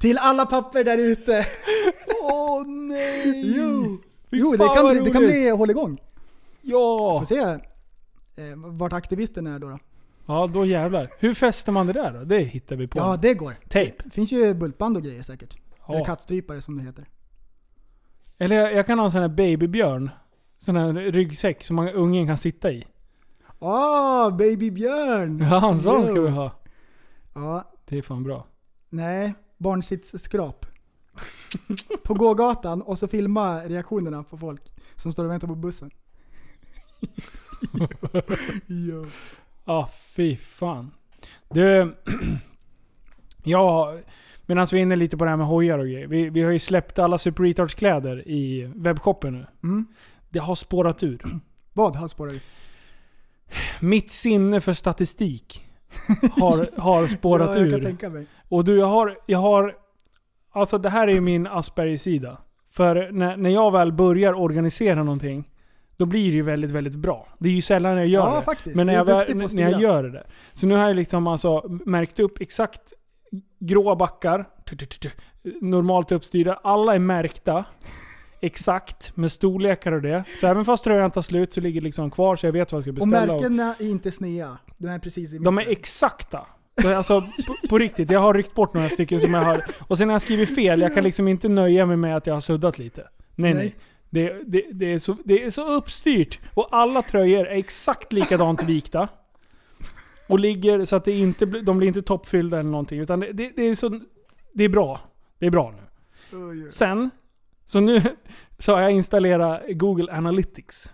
Till 0.01 0.19
alla 0.19 0.47
papper 0.47 0.85
där 0.85 0.99
ute. 0.99 1.47
Åh 2.23 2.67
nej! 2.67 3.55
Jo, 3.57 3.99
Fy 4.31 4.37
jo 4.39 4.53
det, 4.53 4.69
kan 4.77 4.89
bli, 4.91 5.01
det 5.01 5.11
kan 5.11 5.23
bli 5.27 5.51
hålligång. 5.51 6.01
Ja! 6.63 7.19
Får 7.19 7.25
se 7.25 7.39
eh, 8.43 8.57
vart 8.57 8.93
aktivisten 8.93 9.47
är 9.47 9.59
då. 9.59 9.69
då. 9.69 9.79
Ja, 10.27 10.47
då 10.47 10.67
jävlar. 10.67 11.11
Hur 11.19 11.35
fäster 11.35 11.73
man 11.73 11.87
det 11.87 11.93
där 11.93 12.13
då? 12.13 12.25
Det 12.25 12.39
hittar 12.39 12.77
vi 12.77 12.87
på. 12.89 12.99
Ja, 12.99 13.17
det 13.23 13.35
går. 13.35 13.55
Tejp. 13.69 14.03
Det 14.05 14.11
finns 14.11 14.33
ju 14.33 14.55
bultband 14.55 14.97
och 14.97 15.03
grejer 15.03 15.23
säkert. 15.23 15.57
Eller 15.89 15.99
Ja. 15.99 16.05
kattstrypare 16.05 16.63
som 16.63 16.79
det 16.79 16.85
heter. 16.85 17.05
Eller 18.39 18.57
jag, 18.57 18.75
jag 18.75 18.87
kan 18.87 18.99
ha 18.99 19.05
en 19.07 19.11
sån 19.11 19.21
här 19.21 19.29
babybjörn. 19.29 20.11
Sån 20.59 20.77
här 20.77 20.93
ryggsäck 20.93 21.65
som 21.65 21.77
man, 21.77 21.89
ungen 21.89 22.27
kan 22.27 22.37
sitta 22.39 22.71
i. 22.73 22.87
Ah, 23.59 24.31
babybjörn! 24.31 25.39
Ja, 25.41 25.73
en 25.73 25.81
sån 25.81 26.07
ska 26.07 26.21
vi 26.21 26.29
ha. 26.29 26.51
Ja, 27.35 27.73
Det 27.89 27.99
är 27.99 28.03
fan 28.03 28.23
bra. 28.23 28.47
nej. 28.91 29.35
Barnsitsskrap. 29.59 30.67
på 32.05 32.15
gågatan 32.15 32.83
och 32.83 32.99
så 32.99 33.09
filma 33.09 33.61
reaktionerna 33.65 34.23
på 34.23 34.39
folk 34.39 34.63
som 34.97 35.13
står 35.13 35.25
och 35.25 35.31
väntar 35.31 35.49
på 35.49 35.55
bussen. 35.55 35.91
Ja, 39.65 39.91
fy 40.17 40.37
fan. 40.37 40.91
Du, 41.51 41.95
ja, 43.45 43.97
medan 44.47 44.67
vi 44.73 44.79
är 44.79 44.83
inne 44.83 44.97
lite 44.97 45.17
på 45.17 45.25
det 45.25 45.31
här 45.31 45.37
med 45.37 45.47
hojar 45.47 45.79
och 45.79 45.85
grejer. 45.85 46.07
Vi, 46.07 46.31
vi 46.31 46.43
har 46.43 46.51
ju 46.51 46.59
släppt 46.59 46.99
alla 46.99 47.19
Super 47.19 47.43
Retards 47.43 47.75
kläder 47.75 48.29
i 48.29 48.73
webbshoppen 48.75 49.33
nu. 49.33 49.47
Mm. 49.63 49.87
Det 50.29 50.39
har 50.39 50.55
spårat 50.55 51.03
ur. 51.03 51.23
Vad 51.73 51.97
har 51.97 52.09
spårat 52.09 52.33
ur? 52.33 52.41
Mitt 53.81 54.11
sinne 54.11 54.61
för 54.61 54.73
statistik 54.73 55.67
har, 56.41 56.81
har 56.81 57.07
spårat 57.17 57.51
ja, 57.55 57.61
jag 57.61 57.71
kan 57.71 57.81
ur. 57.81 57.85
tänka 57.85 58.09
mig. 58.09 58.27
Och 58.49 58.65
du, 58.65 58.77
jag 58.77 58.87
har, 58.87 59.17
jag 59.27 59.39
har... 59.39 59.75
Alltså 60.53 60.79
det 60.79 60.91
här 60.91 61.09
är 61.09 61.13
ju 61.13 61.21
min 61.21 61.47
Asperger-sida. 61.47 62.39
För 62.71 63.13
när, 63.13 63.37
när 63.37 63.51
jag 63.51 63.71
väl 63.73 63.93
börjar 63.93 64.35
organisera 64.35 65.03
någonting, 65.03 65.49
då 65.97 66.07
blir 66.07 66.31
det 66.31 66.37
ju 66.37 66.43
väldigt, 66.43 66.71
väldigt 66.71 66.95
bra. 66.97 67.29
Det 67.39 67.49
är 67.49 67.53
ju 67.53 67.63
sällan 67.63 67.97
jag 67.97 68.07
gör 68.07 68.29
Ja, 68.29 68.37
det. 68.37 68.43
faktiskt. 68.43 68.77
Men 68.77 68.87
när 68.87 68.95
jag, 68.95 69.05
väl, 69.05 69.37
när 69.37 69.71
jag 69.71 69.81
gör 69.81 70.05
det. 70.05 70.27
Så 70.53 70.67
nu 70.67 70.75
har 70.75 70.87
jag 70.87 70.97
liksom 70.97 71.27
alltså 71.27 71.69
märkt 71.69 72.19
upp 72.19 72.41
exakt 72.41 72.81
gråa 73.59 73.97
backar, 73.97 74.49
normalt 75.61 76.13
uppstyrda. 76.13 76.61
Alla 76.63 76.95
är 76.95 76.99
märkta. 76.99 77.65
Exakt, 78.41 79.17
med 79.17 79.33
storlekar 79.33 79.93
och 79.93 80.03
det. 80.03 80.25
Så 80.41 80.47
även 80.47 80.65
fast 80.65 80.85
tröjan 80.85 81.11
tar 81.11 81.23
slut 81.23 81.53
så 81.53 81.61
ligger 81.61 81.81
det 81.81 81.85
liksom 81.85 82.11
kvar 82.11 82.37
så 82.37 82.47
jag 82.47 82.53
vet 82.53 82.73
vad 82.73 82.77
jag 82.79 82.83
ska 82.83 82.93
beställa. 82.93 83.33
Och 83.35 83.41
märkena 83.41 83.75
är 83.79 83.91
inte 83.91 84.11
snea. 84.11 84.59
De 84.79 84.89
är 84.89 84.99
precis 84.99 85.33
i 85.33 85.39
de 85.39 85.59
är 85.59 85.69
exakta. 85.69 86.47
Så 86.83 86.95
Alltså 86.95 87.21
på, 87.21 87.69
på 87.69 87.79
riktigt, 87.79 88.11
jag 88.11 88.21
har 88.21 88.35
ryckt 88.35 88.55
bort 88.55 88.75
några 88.75 88.89
stycken 88.89 89.21
som 89.21 89.35
jag 89.35 89.43
har... 89.43 89.65
Och 89.89 89.99
sen 89.99 90.09
har 90.09 90.15
jag 90.15 90.23
skrivit 90.23 90.55
fel, 90.55 90.81
jag 90.81 90.95
kan 90.95 91.05
liksom 91.05 91.29
inte 91.29 91.49
nöja 91.49 91.87
mig 91.87 91.97
med 91.97 92.17
att 92.17 92.27
jag 92.27 92.35
har 92.35 92.41
suddat 92.41 92.79
lite. 92.79 93.09
Nej 93.35 93.55
nej. 93.55 93.65
Nej. 93.65 93.75
Det, 94.11 94.43
det, 94.47 94.63
det, 94.73 94.93
är 94.93 94.99
så, 94.99 95.17
det 95.25 95.45
är 95.45 95.51
så 95.51 95.77
uppstyrt. 95.77 96.41
Och 96.55 96.69
alla 96.71 97.03
tröjor 97.03 97.47
är 97.47 97.57
exakt 97.57 98.13
likadant 98.13 98.63
vikta. 98.63 99.09
Och 100.27 100.41
ligger 100.41 100.85
så 100.85 100.97
att 100.97 101.05
det 101.05 101.13
inte, 101.13 101.47
de 101.47 101.79
blir 101.79 101.89
inte 101.89 102.03
toppfyllda 102.03 102.61
eller 102.61 102.71
någonting. 102.71 103.01
Utan 103.01 103.21
det, 103.21 103.33
det, 103.33 103.53
det 103.57 103.63
är 103.63 103.75
så... 103.75 104.01
Det 104.55 104.65
är 104.65 104.69
bra. 104.69 105.01
Det 105.39 105.47
är 105.47 105.51
bra 105.51 105.75
nu. 105.77 106.39
Oj. 106.39 106.71
Sen, 106.71 107.11
så 107.67 107.81
nu 107.81 108.03
så 108.59 108.75
har 108.75 108.81
jag 108.81 108.91
installerat 108.91 109.63
Google 109.69 110.13
Analytics. 110.13 110.93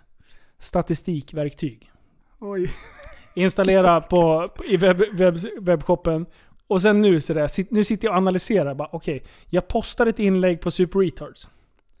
Statistikverktyg 0.59 1.91
Oj. 2.39 2.71
installera 3.35 4.01
på, 4.01 4.49
i 4.65 4.77
webb, 4.77 5.03
webb, 5.13 5.37
webbshoppen. 5.61 6.25
Och 6.67 6.81
sen 6.81 7.01
nu 7.01 7.21
så 7.21 7.33
där, 7.33 7.73
nu 7.73 7.83
sitter 7.83 8.07
jag 8.07 8.11
och 8.11 8.17
analyserar. 8.17 8.75
Bara, 8.75 8.89
Okej, 8.91 9.23
jag 9.49 9.67
postar 9.67 10.05
ett 10.05 10.19
inlägg 10.19 10.61
på 10.61 10.71
Super 10.71 10.99
Retards. 10.99 11.49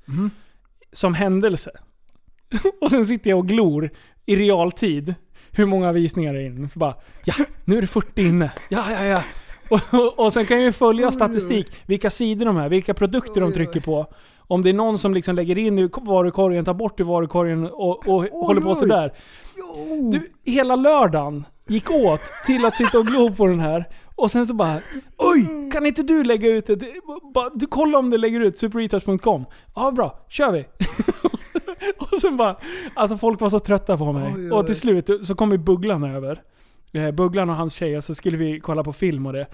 Mhm. 0.05 0.31
Som 0.91 1.13
händelse. 1.13 1.71
och 2.81 2.91
sen 2.91 3.05
sitter 3.05 3.29
jag 3.29 3.39
och 3.39 3.47
glor 3.47 3.89
i 4.25 4.35
realtid. 4.35 5.15
Hur 5.51 5.65
många 5.65 5.91
visningar 5.91 6.33
det 6.33 6.41
är 6.41 6.45
in. 6.45 6.69
Så 6.69 6.79
bara, 6.79 6.95
ja, 7.25 7.33
nu 7.65 7.77
är 7.77 7.81
det 7.81 7.87
40 7.87 8.21
inne. 8.21 8.51
Ja, 8.69 8.91
ja, 8.91 9.03
ja. 9.03 9.23
Och, 9.69 9.93
och, 9.93 10.19
och 10.19 10.33
sen 10.33 10.45
kan 10.45 10.57
jag 10.57 10.65
ju 10.65 10.71
följa 10.71 11.11
statistik. 11.11 11.71
Vilka 11.85 12.09
sidor 12.09 12.45
de 12.45 12.57
är, 12.57 12.69
vilka 12.69 12.93
produkter 12.93 13.41
de 13.41 13.53
trycker 13.53 13.79
på. 13.79 14.13
Om 14.47 14.63
det 14.63 14.69
är 14.69 14.73
någon 14.73 14.99
som 14.99 15.13
liksom 15.13 15.35
lägger 15.35 15.57
in 15.57 15.79
i 15.79 15.89
varukorgen, 16.01 16.65
tar 16.65 16.73
bort 16.73 16.99
i 16.99 17.03
varukorgen 17.03 17.67
och, 17.67 18.07
och 18.09 18.23
håller 18.23 18.61
på 18.61 18.75
sådär. 18.75 19.13
Jo. 19.57 20.11
Du, 20.11 20.51
hela 20.51 20.75
lördagen 20.75 21.45
gick 21.67 21.91
åt 21.91 22.21
till 22.45 22.65
att 22.65 22.77
sitta 22.77 22.99
och 22.99 23.05
glo 23.05 23.33
på 23.33 23.47
den 23.47 23.59
här. 23.59 23.85
Och 24.15 24.31
sen 24.31 24.47
så 24.47 24.53
bara 24.53 24.79
Oj! 25.17 25.69
Kan 25.71 25.85
inte 25.85 26.03
du 26.03 26.23
lägga 26.23 26.47
ut 26.47 26.69
ett... 26.69 26.83
Du 27.53 27.67
kolla 27.67 27.97
om 27.97 28.09
du 28.09 28.17
lägger 28.17 28.39
ut 28.39 28.57
supereaters.com. 28.57 29.45
Ja 29.75 29.91
bra, 29.91 30.25
kör 30.29 30.51
vi! 30.51 30.65
och 31.97 32.21
sen 32.21 32.37
bara... 32.37 32.55
Alltså 32.93 33.17
folk 33.17 33.41
var 33.41 33.49
så 33.49 33.59
trötta 33.59 33.97
på 33.97 34.13
mig. 34.13 34.33
Oj, 34.35 34.45
oj. 34.45 34.51
Och 34.51 34.65
till 34.65 34.75
slut 34.75 35.09
så 35.23 35.35
kom 35.35 35.51
ju 35.51 35.57
Bugglan 35.57 36.03
över. 36.03 36.41
Eh, 36.93 37.11
Bugglan 37.11 37.49
och 37.49 37.55
hans 37.55 37.73
tjej, 37.73 37.97
och 37.97 38.03
så 38.03 38.15
skulle 38.15 38.37
vi 38.37 38.59
kolla 38.59 38.83
på 38.83 38.93
film 38.93 39.25
och 39.25 39.33
det. 39.33 39.47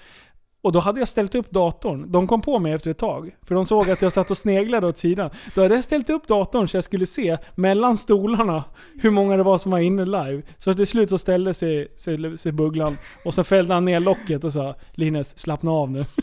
Och 0.61 0.71
då 0.71 0.79
hade 0.79 0.99
jag 0.99 1.07
ställt 1.07 1.35
upp 1.35 1.51
datorn. 1.51 2.11
De 2.11 2.27
kom 2.27 2.41
på 2.41 2.59
mig 2.59 2.73
efter 2.73 2.91
ett 2.91 2.97
tag. 2.97 3.35
För 3.43 3.55
de 3.55 3.65
såg 3.65 3.89
att 3.89 4.01
jag 4.01 4.13
satt 4.13 4.31
och 4.31 4.37
sneglade 4.37 4.87
åt 4.87 4.97
sidan. 4.97 5.29
Då 5.55 5.61
hade 5.61 5.75
jag 5.75 5.83
ställt 5.83 6.09
upp 6.09 6.27
datorn 6.27 6.67
så 6.67 6.77
jag 6.77 6.83
skulle 6.83 7.05
se 7.05 7.37
mellan 7.55 7.97
stolarna 7.97 8.63
hur 9.01 9.11
många 9.11 9.37
det 9.37 9.43
var 9.43 9.57
som 9.57 9.71
var 9.71 9.79
inne 9.79 10.05
live. 10.05 10.41
Så 10.57 10.73
till 10.73 10.87
slut 10.87 11.09
så 11.09 11.17
ställde 11.17 11.53
sig, 11.53 11.87
sig, 11.97 12.37
sig 12.37 12.51
bugglan 12.51 12.97
och 13.25 13.33
så 13.33 13.43
fällde 13.43 13.73
han 13.73 13.85
ner 13.85 13.99
locket 13.99 14.43
och 14.43 14.53
sa 14.53 14.75
Linus, 14.91 15.37
slappna 15.37 15.71
av 15.71 15.91
nu. 15.91 16.05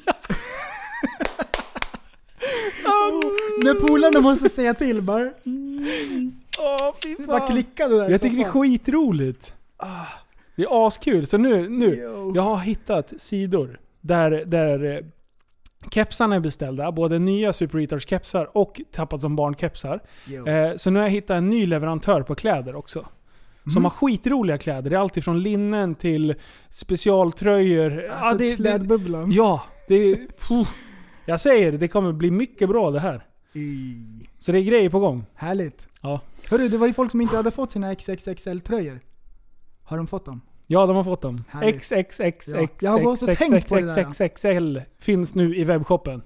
När 3.65 3.75
polarna 3.75 4.21
måste 4.21 4.49
säga 4.49 4.75
till 4.75 5.03
bara. 5.03 5.31
Åh, 6.59 6.95
fy 7.03 7.17
Bara 7.27 7.47
klickade 7.47 7.97
där 7.97 8.11
Jag 8.11 8.21
tycker 8.21 8.37
det 8.37 8.43
är 8.43 8.51
skitroligt. 8.51 9.55
Det 10.57 10.63
är 10.63 10.87
askul. 10.87 11.27
Så 11.27 11.39
nu, 11.39 11.69
nu 11.69 11.97
jag 12.35 12.43
har 12.43 12.57
hittat 12.57 13.13
sidor 13.17 13.81
där, 14.07 14.31
där 14.31 14.97
eh, 14.97 15.05
kepsarna 15.91 16.37
är 16.37 16.41
beställda. 16.41 16.93
Både 16.93 17.19
nya 17.19 17.53
Super 17.53 17.79
Retards 17.79 18.09
kepsar 18.09 18.57
och 18.57 18.81
Tappat 18.93 19.21
som 19.21 19.37
barn 19.37 19.55
kepsar. 19.55 20.01
Jo. 20.27 20.47
Eh, 20.47 20.77
så 20.77 20.91
nu 20.91 20.99
har 20.99 21.07
jag 21.07 21.13
hittat 21.13 21.35
en 21.37 21.51
ny 21.51 21.67
leverantör 21.67 22.23
på 22.23 22.35
kläder 22.35 22.75
också. 22.75 23.07
Som 23.73 23.85
har 23.85 23.91
skitroliga 23.91 24.59
kläder. 24.59 24.91
Det 24.91 24.97
är 24.97 25.01
allt 25.01 25.17
ifrån 25.17 25.43
linnen 25.43 25.95
till 25.95 26.35
specialtröjor. 26.71 28.09
Alltså 28.11 28.39
det, 28.39 28.57
klädbubblan. 28.57 29.33
ja, 29.33 29.63
det 29.89 29.95
är... 29.95 30.19
Jag 31.27 31.41
säger 31.41 31.73
det, 31.73 31.79
det 31.79 31.89
kommer 31.89 32.13
bli 32.13 32.31
mycket 32.31 32.69
bra 32.69 32.91
det 32.91 33.01
här. 33.01 33.27
Y. 33.53 33.97
Så 34.39 34.53
det 34.53 34.59
är 34.59 34.63
grejer 34.63 34.91
på 34.91 34.99
gång. 34.99 35.25
Härligt. 35.35 35.89
Ja. 36.01 36.21
Hörru, 36.51 36.69
det 36.69 36.79
var 36.79 36.87
ju 36.87 36.93
folk 36.93 37.11
som 37.11 37.21
inte 37.21 37.37
hade 37.37 37.51
fått 37.51 37.73
sina 37.73 37.95
XXXL-tröjor. 37.95 39.01
Har 39.83 39.97
de 39.97 40.07
fått 40.07 40.25
dem? 40.25 40.41
Ja, 40.67 40.87
de 40.87 40.97
har 40.97 41.05
fått 41.05 41.23
dem. 41.23 41.45
Härligt. 41.49 41.83
XXXX. 41.83 42.49
Ja, 42.49 42.69
jag 42.81 42.91
har 42.91 43.01
gått 43.01 43.23
och 43.23 43.37
tänkt 43.37 43.69
på 43.69 43.77
det 43.77 43.95
där. 43.95 44.13
XXL 44.13 44.81
finns 44.99 45.35
nu 45.35 45.57
i 45.57 45.65
webbshoppen. 45.65 46.23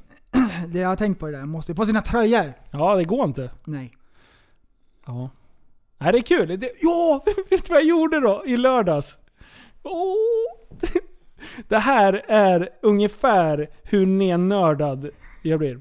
Det 0.69 0.79
jag 0.79 0.89
har 0.89 0.97
tänkt 0.97 1.19
på 1.19 1.27
det 1.27 1.33
där, 1.33 1.47
måste 1.47 1.75
få 1.75 1.87
sina 1.87 2.03
tröjor. 2.03 2.53
Ja, 2.71 2.95
det 2.95 3.05
går 3.05 3.25
inte. 3.25 3.51
Nej. 3.65 3.93
Ja. 5.07 5.31
Nej, 5.99 6.13
det 6.13 6.19
är 6.19 6.23
kul. 6.23 6.61
Det, 6.61 6.73
ja, 6.81 7.23
vet 7.51 7.65
du 7.65 7.73
vad 7.73 7.81
jag 7.81 7.89
gjorde 7.89 8.21
då? 8.21 8.43
I 8.47 8.57
lördags. 8.57 9.19
Det 11.69 11.79
här 11.79 12.25
är 12.29 12.69
ungefär 12.83 13.71
hur 13.83 14.07
nernördad 14.07 15.11
jag 15.43 15.59
blir. 15.59 15.81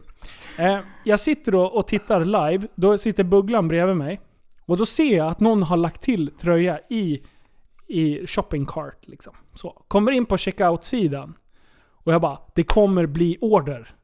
Eh, 0.58 0.80
jag 1.04 1.20
sitter 1.20 1.52
då 1.52 1.66
och 1.66 1.88
tittar 1.88 2.26
live. 2.26 2.68
Då 2.76 2.98
sitter 2.98 3.24
Bugglan 3.24 3.68
bredvid 3.68 3.96
mig. 3.96 4.22
Och 4.66 4.78
då 4.78 4.86
ser 4.86 5.18
jag 5.18 5.28
att 5.28 5.40
någon 5.40 5.64
har 5.64 5.78
lagt 5.78 6.02
till 6.02 6.32
tröja 6.42 6.80
i, 6.90 7.22
i 7.90 8.28
shopping 8.28 8.66
cart. 8.66 9.08
Liksom. 9.08 9.34
Så. 9.54 9.84
Kommer 9.88 10.12
in 10.12 10.26
på 10.26 10.38
checkout-sidan. 10.38 11.34
Och 12.04 12.14
jag 12.14 12.22
bara, 12.22 12.40
det 12.56 12.64
kommer 12.64 13.06
bli 13.06 13.38
order. 13.42 13.96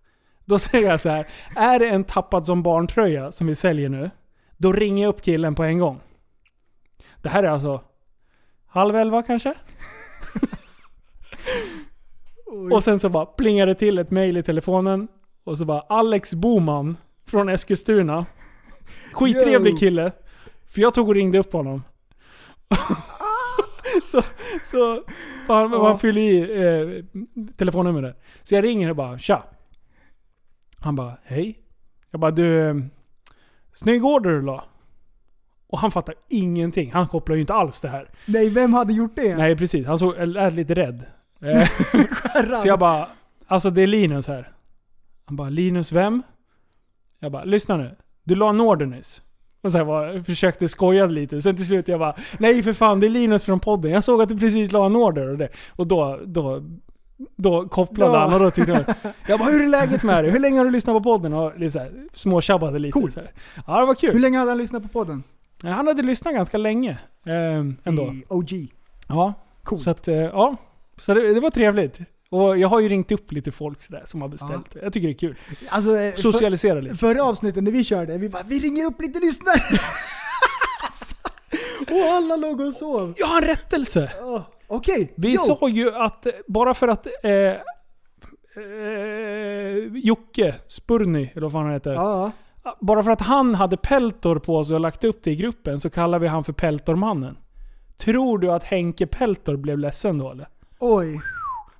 Då 0.46 0.60
säger 0.60 0.90
jag 0.90 1.02
så 1.02 1.10
här, 1.10 1.28
är 1.56 1.80
det 1.80 1.90
en 1.90 2.04
tappad 2.04 2.46
som 2.46 2.64
barntröja 2.64 3.32
som 3.32 3.48
vi 3.48 3.56
säljer 3.56 3.90
nu? 3.90 4.12
Då 4.58 4.74
ringer 4.74 5.04
jag 5.04 5.10
upp 5.10 5.22
killen 5.22 5.56
på 5.56 5.64
en 5.64 5.80
gång. 5.80 6.00
Det 7.22 7.30
här 7.30 7.44
är 7.44 7.48
alltså 7.48 7.82
halv 8.68 8.96
elva 8.96 9.24
kanske? 9.24 9.54
och 12.72 12.84
sen 12.84 13.00
så 13.00 13.10
bara 13.10 13.26
plingar 13.26 13.68
det 13.68 13.76
till 13.76 14.00
ett 14.00 14.12
mail 14.12 14.38
i 14.38 14.44
telefonen. 14.44 15.08
Och 15.44 15.58
så 15.58 15.66
bara 15.66 15.80
Alex 15.80 16.34
Boman 16.34 16.98
från 17.28 17.50
Eskilstuna. 17.50 18.26
Skittrevlig 19.14 19.80
kille. 19.80 20.12
För 20.68 20.82
jag 20.82 20.94
tog 20.94 21.08
och 21.08 21.16
ringde 21.16 21.40
upp 21.40 21.54
honom. 21.54 21.84
så, 24.06 24.22
så 24.64 25.04
fan, 25.48 25.72
Ja. 25.72 25.80
man 25.84 26.00
fyller 26.00 26.22
i 26.22 26.40
eh, 26.40 27.04
telefonnummer 27.58 28.02
där. 28.02 28.16
Så 28.44 28.56
jag 28.56 28.64
ringer 28.64 28.90
och 28.90 28.96
bara 28.96 29.20
tja. 29.20 29.44
Han 30.80 30.96
bara 30.96 31.18
hej. 31.24 31.60
Jag 32.12 32.22
bara 32.22 32.32
du, 32.32 32.84
snygg 33.74 34.06
order 34.06 34.30
du 34.30 34.42
la. 34.42 34.64
Och 35.68 35.80
han 35.80 35.92
fattar 35.92 36.16
ingenting. 36.30 36.92
Han 36.92 37.08
kopplar 37.08 37.36
ju 37.36 37.42
inte 37.42 37.54
alls 37.54 37.82
det 37.82 37.88
här. 37.90 38.10
Nej, 38.26 38.50
vem 38.50 38.74
hade 38.74 38.94
gjort 38.94 39.16
det? 39.16 39.36
Nej 39.38 39.58
precis, 39.58 39.86
han 39.88 40.00
såg, 40.00 40.28
lät 40.28 40.54
lite 40.54 40.74
rädd. 40.74 41.06
Eh, 41.42 41.68
så 42.62 42.68
jag 42.68 42.80
bara, 42.80 43.08
alltså 43.48 43.70
det 43.70 43.82
är 43.82 43.88
Linus 43.88 44.28
här. 44.28 44.52
Han 45.26 45.36
bara, 45.36 45.50
Linus 45.50 45.92
vem? 45.92 46.24
Jag 47.20 47.32
bara, 47.32 47.44
lyssna 47.44 47.78
nu. 47.78 47.96
Du 48.24 48.36
la 48.36 48.50
en 48.50 48.62
order 48.62 48.86
nyss. 48.86 49.22
Och 49.66 49.72
så 49.72 49.78
här 49.78 49.86
bara, 49.86 50.24
försökte 50.24 50.68
skoja 50.70 51.06
lite. 51.06 51.42
Sen 51.42 51.56
till 51.56 51.66
slut 51.66 51.88
jag 51.88 52.00
bara, 52.00 52.16
nej 52.40 52.64
för 52.64 52.74
fan 52.74 53.00
det 53.00 53.08
är 53.08 53.10
Linus 53.10 53.44
från 53.44 53.60
podden. 53.60 53.92
Jag 53.92 54.04
såg 54.04 54.22
att 54.22 54.30
du 54.30 54.38
precis 54.38 54.72
la 54.72 54.86
en 54.86 54.96
order 54.96 55.32
och 55.32 55.38
det. 55.38 55.50
Och 55.70 55.88
då, 55.88 56.20
då, 56.26 56.64
då 57.36 57.68
kopplade 57.70 58.14
Ja. 58.14 58.20
han 58.20 58.34
och 58.34 58.40
då 58.40 58.52
tyckte 58.52 58.72
jag, 58.72 59.14
jag 59.28 59.40
bara, 59.40 59.50
hur 59.50 59.64
är 59.64 59.68
läget 59.68 60.04
med 60.04 60.24
dig? 60.24 60.32
Hur 60.32 60.40
länge 60.40 60.58
har 60.58 60.66
du 60.66 60.72
lyssnat 60.72 60.96
på 60.96 61.04
podden? 61.04 61.34
Och 61.34 61.60
lite 61.60 61.72
så 61.72 61.80
här, 61.80 61.92
småtjabbade 62.14 62.80
lite. 62.80 62.92
Coolt. 62.92 63.14
Så 63.14 63.20
här. 63.20 63.30
Ja 63.68 63.80
det 63.80 63.86
var 63.86 63.96
kul. 63.96 64.14
Hur 64.14 64.20
länge 64.20 64.38
hade 64.38 64.52
han 64.52 64.58
lyssnat 64.58 64.84
på 64.84 64.90
podden? 64.90 65.24
Ja, 65.64 65.70
Han 65.70 65.88
hade 65.88 66.04
lyssnat 66.04 66.34
ganska 66.34 66.58
länge. 66.58 66.92
Eh, 67.26 67.66
ändå. 67.84 68.04
I 68.04 68.24
OG. 68.30 68.52
Ja, 69.08 69.34
Coolt. 69.64 69.84
så 69.84 69.90
att, 69.90 70.08
eh, 70.08 70.16
ja. 70.16 70.56
Så 71.02 71.14
det, 71.14 71.34
det 71.34 71.40
var 71.40 71.50
trevligt. 71.50 72.00
Och 72.36 72.58
jag 72.58 72.68
har 72.68 72.80
ju 72.80 72.90
ringt 72.90 73.12
upp 73.12 73.32
lite 73.32 73.52
folk 73.52 73.82
sådär 73.82 74.04
som 74.06 74.22
har 74.22 74.28
beställt. 74.28 74.76
Jag 74.82 74.94
tycker 74.94 75.08
det 75.08 75.14
är 75.14 75.18
kul. 75.18 75.36
Alltså, 75.70 75.98
eh, 75.98 76.14
för, 76.14 76.22
Socialisera 76.22 76.80
lite. 76.80 76.96
förra 76.96 77.24
avsnittet 77.24 77.64
när 77.64 77.72
vi 77.72 77.84
körde, 77.84 78.18
vi 78.18 78.30
bara 78.30 78.44
vi 78.48 78.60
ringer 78.60 78.86
upp 78.86 79.02
lite 79.02 79.20
lyssnare. 79.20 79.56
och 81.90 82.14
alla 82.14 82.36
låg 82.36 82.62
och 82.62 82.74
sov. 82.74 83.14
Jag 83.18 83.28
har 83.28 83.42
en 83.42 83.48
rättelse! 83.48 84.12
Oh, 84.22 84.42
Okej, 84.68 85.14
Vi 85.18 85.34
jo. 85.34 85.38
sa 85.42 85.70
ju 85.70 85.96
att 85.96 86.28
bara 86.48 86.74
för 86.74 86.88
att 86.88 87.08
eh, 87.24 87.32
eh, 87.32 87.58
Jocke 89.94 90.56
Spurny, 90.68 91.30
eller 91.32 91.42
vad 91.42 91.52
fan 91.52 91.64
han 91.64 91.74
heter. 91.74 91.94
Ja, 91.94 92.32
Bara 92.80 93.04
för 93.04 93.12
att 93.12 93.22
han 93.22 93.56
hade 93.56 93.78
Peltor 93.78 94.40
på 94.40 94.64
sig 94.66 94.74
och 94.74 94.80
lagt 94.80 95.04
upp 95.04 95.24
det 95.24 95.32
i 95.32 95.36
gruppen 95.36 95.80
så 95.80 95.90
kallar 95.90 96.20
vi 96.20 96.28
han 96.28 96.44
för 96.44 96.54
Peltormannen. 96.54 97.38
Tror 97.98 98.38
du 98.40 98.52
att 98.52 98.64
Henke 98.64 99.08
Peltor 99.08 99.56
blev 99.58 99.80
ledsen 99.80 100.18
då 100.18 100.32
eller? 100.32 100.48
oj, 100.80 101.22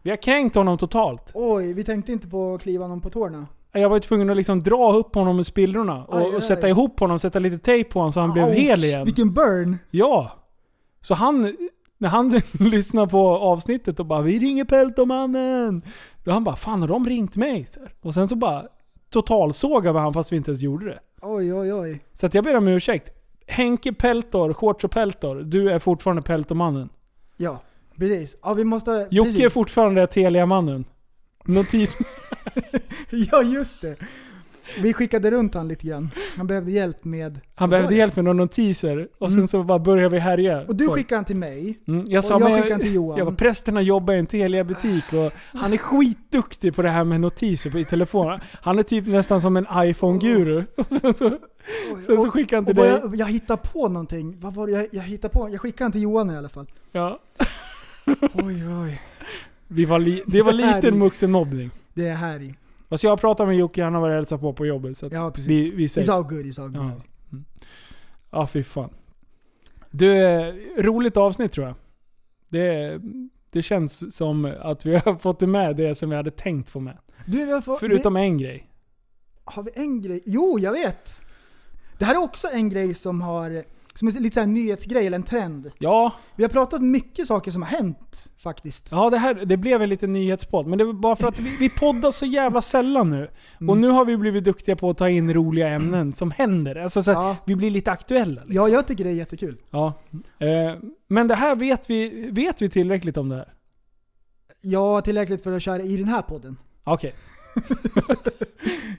Vi 0.06 0.12
har 0.12 0.18
kränkt 0.18 0.56
honom 0.56 0.78
totalt. 0.78 1.32
oj, 1.34 1.74
vi 1.74 1.84
tänkte 1.84 2.12
inte 2.12 2.28
på 2.28 2.54
att 2.54 2.62
kliva 2.62 2.88
någon 2.88 3.02
på 3.02 3.10
tårna. 3.10 3.48
Jag 3.72 3.90
var 3.90 3.96
ju 3.96 4.00
tvungen 4.00 4.30
att 4.30 4.38
liksom 4.38 4.64
dra 4.64 4.94
upp 4.94 5.16
honom 5.16 5.40
ur 5.40 5.44
spillrorna 5.44 6.06
och, 6.06 6.18
Aj, 6.18 6.26
aj. 6.26 6.36
och 6.36 6.44
sätta 6.44 6.70
ihop 6.70 7.00
honom, 7.00 7.20
sätta 7.20 7.40
lite 7.40 7.58
tejp 7.58 7.90
på 7.90 8.00
honom 8.00 8.14
så 8.14 8.20
han 8.20 8.32
blev 8.32 8.46
Ouch, 8.46 8.56
hel 8.56 8.84
igen. 8.84 9.06
Vilken 9.06 9.34
burn! 9.34 9.78
Ja. 9.92 10.32
Så 11.02 11.14
han, 11.14 11.58
när 11.98 12.10
han 12.10 12.30
lyssnar 12.52 13.08
på 13.08 13.38
avsnittet 13.38 14.00
och 14.00 14.06
bara 14.06 14.22
'Vi 14.22 14.40
ringer 14.40 14.66
Peltomannen' 14.66 15.82
Då 16.24 16.32
han 16.32 16.44
bara 16.44 16.56
'Fan 16.56 16.82
har 16.82 16.88
de 16.88 17.06
ringt 17.10 17.36
mig?' 17.36 17.66
Och 18.02 18.14
sen 18.14 18.28
så 18.28 18.36
bara 18.36 18.64
totalsågade 19.10 19.94
vi 19.94 20.00
han 20.00 20.14
fast 20.14 20.32
vi 20.32 20.38
inte 20.38 20.52
ens 20.52 20.62
gjorde 20.62 20.86
det. 20.86 21.00
Oj, 21.22 21.54
oj, 21.54 21.74
oj. 21.74 22.00
Så 22.14 22.26
att 22.26 22.34
jag 22.34 22.44
ber 22.44 22.58
om 22.58 22.68
ursäkt. 22.68 23.10
Henke 23.48 23.94
Peltor, 23.94 24.54
Shorts 24.54 24.84
och 24.84 24.92
Peltor, 24.92 25.36
du 25.36 25.72
är 25.72 25.80
fortfarande 25.80 26.22
Peltomannen. 26.22 26.90
Ja, 27.38 27.60
precis. 28.00 28.38
Ja, 28.44 28.54
vi 28.54 28.64
måste... 28.64 29.08
Jocke 29.12 29.30
är 29.30 29.34
precis. 29.34 29.54
fortfarande 29.54 30.08
Telia-mannen. 30.08 30.86
Notis... 31.46 31.98
Ja, 33.10 33.44
just 33.44 33.82
det. 33.82 33.96
Vi 34.82 34.94
skickade 34.94 35.32
runt 35.32 35.54
han 35.54 35.68
lite 35.68 35.88
grann. 35.88 36.10
Han 36.38 36.48
behövde 36.48 36.72
hjälp 36.72 37.06
med... 37.06 37.40
Han 37.56 37.70
behövde 37.70 37.96
hjälp 37.96 38.16
med 38.16 38.26
några 38.26 38.38
notiser 38.38 39.08
och 39.20 39.32
sen 39.32 39.38
Mm. 39.40 39.48
så 39.48 39.64
bara 39.64 39.80
började 39.80 40.10
vi 40.10 40.20
härja. 40.20 40.62
Och 40.68 40.76
du 40.76 40.86
Folk. 40.86 40.98
skickade 40.98 41.18
han 41.18 41.26
till 41.26 41.36
mig. 41.36 41.80
Mm, 41.88 42.06
jag 42.08 42.18
Och 42.20 42.24
sa 42.24 42.34
jag 42.34 42.42
men- 42.42 42.52
skickade 42.54 42.74
han 42.74 42.82
till 42.82 42.94
Johan. 42.94 43.18
Jag 43.18 43.28
bara, 43.28 43.36
prästerna 43.36 43.82
jobbar 43.82 44.14
i 44.14 44.20
en 44.20 44.28
Telia-butik 44.28 45.04
och 45.14 45.32
han 45.60 45.74
är 45.74 45.78
skitduktig 45.78 46.76
på 46.76 46.82
det 46.82 46.90
här 46.90 47.04
med 47.04 47.22
notiser 47.22 47.78
i 47.78 47.86
telefonen. 47.86 48.40
Han 48.62 48.80
är 48.80 48.84
typ 48.84 49.08
nästan 49.08 49.42
som 49.42 49.58
en 49.58 49.66
iPhone-guru. 49.76 50.64
Och 50.78 50.86
sen 50.90 51.14
så, 51.14 51.30
sen 52.06 52.22
så 52.24 52.32
skickade 52.32 52.56
han 52.58 52.64
och 52.64 52.68
till 52.68 52.76
dig. 52.76 53.00
jag, 53.04 53.16
jag 53.16 53.26
hittade 53.34 53.62
på 53.74 53.88
någonting. 53.88 54.38
Vad 54.40 54.54
var 54.54 54.68
det 54.68 54.74
jag, 54.74 54.88
jag 54.92 55.04
hittade 55.04 55.34
på? 55.34 55.50
Jag 55.52 55.62
skickade 55.62 55.84
han 55.86 55.92
till 55.92 56.02
Johan 56.02 56.32
i 56.32 56.38
alla 56.38 56.50
fall. 56.50 56.68
Ja. 56.92 57.20
Oj, 58.34 58.68
oj. 58.84 59.02
Vi 59.68 59.86
var 59.86 60.00
li, 60.00 60.24
det 60.28 60.42
var 60.42 60.54
Det 60.54 60.64
här 60.66 60.82
liten 60.82 61.00
vuxenmobbning. 61.00 61.72
Det 61.94 62.08
är 62.08 62.16
här 62.16 62.42
i. 62.42 62.56
Fast 62.90 63.04
jag 63.04 63.12
har 63.12 63.18
pratat 63.18 63.48
med 63.48 63.58
Jocke, 63.58 63.84
han 63.84 63.94
har 63.94 64.02
varit 64.02 64.12
och 64.12 64.16
hälsat 64.16 64.42
på 64.42 64.54
på 64.54 64.66
jobbet. 64.66 64.98
Så 64.98 65.10
Ja, 65.12 65.32
precis. 65.32 65.50
vi, 65.52 65.72
vi 65.72 65.86
It's 65.86 65.90
säger... 65.90 66.12
all 66.12 66.24
good, 66.24 66.46
it's 66.46 66.62
all 66.64 66.72
good. 66.72 66.86
Ja. 67.32 67.38
Ja, 68.32 68.48
fy 68.48 68.64
fan. 68.64 68.90
Du, 69.92 70.08
roligt 70.78 71.18
avsnitt 71.18 71.52
tror 71.52 71.68
jag. 71.68 71.76
Det, 72.50 73.00
det 73.52 73.62
känns 73.64 74.16
som 74.16 74.54
att 74.62 74.86
vi 74.86 74.96
har 75.06 75.16
fått 75.18 75.42
med 75.42 75.76
det 75.76 75.96
som 75.96 76.10
vi 76.10 76.16
hade 76.16 76.32
tänkt 76.32 76.70
få 76.70 76.80
med. 76.80 76.98
Du, 77.26 77.46
vi 77.46 77.62
fått, 77.62 77.80
Förutom 77.80 78.16
en 78.16 78.38
grej. 78.38 78.58
vi, 78.58 78.72
har 79.44 79.64
vi 79.64 79.72
en 79.76 80.02
grej? 80.02 80.24
Jo, 80.26 80.60
jag 80.60 80.72
vet! 80.72 81.22
Det 81.98 82.06
här 82.06 82.16
är 82.16 82.20
också 82.20 82.48
en 82.54 82.70
grej 82.70 82.94
som 82.94 83.22
har... 83.22 83.64
Som 83.96 84.08
är 84.08 84.12
lite 84.12 84.34
såhär 84.34 84.48
nyhetsgrej, 84.48 85.08
eller 85.08 85.16
en 85.18 85.24
trend. 85.24 85.72
Ja, 85.78 86.12
Vi 86.36 86.44
har 86.44 86.50
pratat 86.50 86.82
mycket 86.82 87.28
saker 87.28 87.52
som 87.52 87.62
har 87.62 87.70
hänt, 87.70 88.30
faktiskt. 88.38 88.88
Ja, 88.92 89.10
det, 89.10 89.18
här, 89.18 89.34
det 89.46 89.58
blev 89.58 89.82
en 89.82 89.90
liten 89.90 90.14
nyhetspodd. 90.14 90.68
Men 90.68 90.78
det 90.78 90.84
var 90.86 90.94
bara 90.94 91.16
för 91.16 91.28
att 91.28 91.40
vi, 91.40 91.58
vi 91.60 91.70
poddar 91.70 92.12
så 92.12 92.26
jävla 92.26 92.62
sällan 92.62 93.10
nu. 93.10 93.28
Mm. 93.60 93.70
Och 93.70 93.78
nu 93.78 93.88
har 93.90 94.06
vi 94.06 94.18
blivit 94.18 94.44
duktiga 94.44 94.76
på 94.76 94.90
att 94.90 94.98
ta 94.98 95.10
in 95.10 95.34
roliga 95.34 95.68
ämnen 95.70 96.14
som 96.14 96.32
händer. 96.32 96.76
Alltså, 96.76 97.04
så 97.04 97.12
här, 97.12 97.22
Ja. 97.22 97.38
Vi 97.46 97.56
blir 97.56 97.70
lite 97.72 97.92
aktuella. 97.92 98.42
Liksom. 98.44 98.54
Ja, 98.54 98.70
jag 98.70 98.88
tycker 98.88 99.04
det 99.04 99.10
är 99.10 99.14
jättekul. 99.14 99.58
Ja. 99.72 99.94
Eh, 100.40 100.76
men 101.08 101.28
det 101.28 101.36
här 101.36 101.56
vet 101.56 101.90
vi, 101.90 102.30
vet 102.32 102.62
vi 102.62 102.70
tillräckligt 102.70 103.18
om 103.18 103.30
det 103.30 103.36
här? 103.36 103.54
Ja, 104.62 105.02
tillräckligt 105.02 105.44
för 105.44 105.52
att 105.52 105.64
köra 105.64 105.84
i 105.84 105.98
den 105.98 106.08
här 106.08 106.22
podden. 106.22 106.58
Okej. 106.84 107.16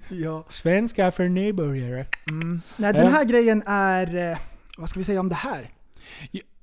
Ja. 0.08 0.44
Svenska 0.48 1.10
för 1.10 1.28
nybörjare. 1.28 2.06
Nej, 2.76 2.92
den 2.92 3.06
Eh. 3.06 3.12
här 3.12 3.24
grejen 3.24 3.62
är... 3.66 4.38
Vad 4.76 4.88
ska 4.90 4.98
vi 5.00 5.04
säga 5.04 5.20
om 5.20 5.28
det 5.28 5.34
här? 5.34 5.70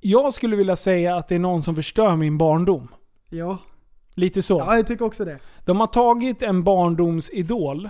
Jag 0.00 0.34
skulle 0.34 0.56
vilja 0.56 0.76
säga 0.76 1.16
att 1.16 1.28
det 1.28 1.34
är 1.34 1.38
någon 1.38 1.62
som 1.62 1.74
förstör 1.74 2.16
min 2.16 2.38
barndom. 2.38 2.88
Ja, 3.30 3.58
Lite 4.14 4.42
så. 4.42 4.58
ja 4.58 4.76
jag 4.76 4.86
tycker 4.86 5.04
också 5.04 5.24
det. 5.24 5.38
De 5.64 5.80
har 5.80 5.86
tagit 5.86 6.42
en 6.42 6.64
barndomsidol 6.64 7.88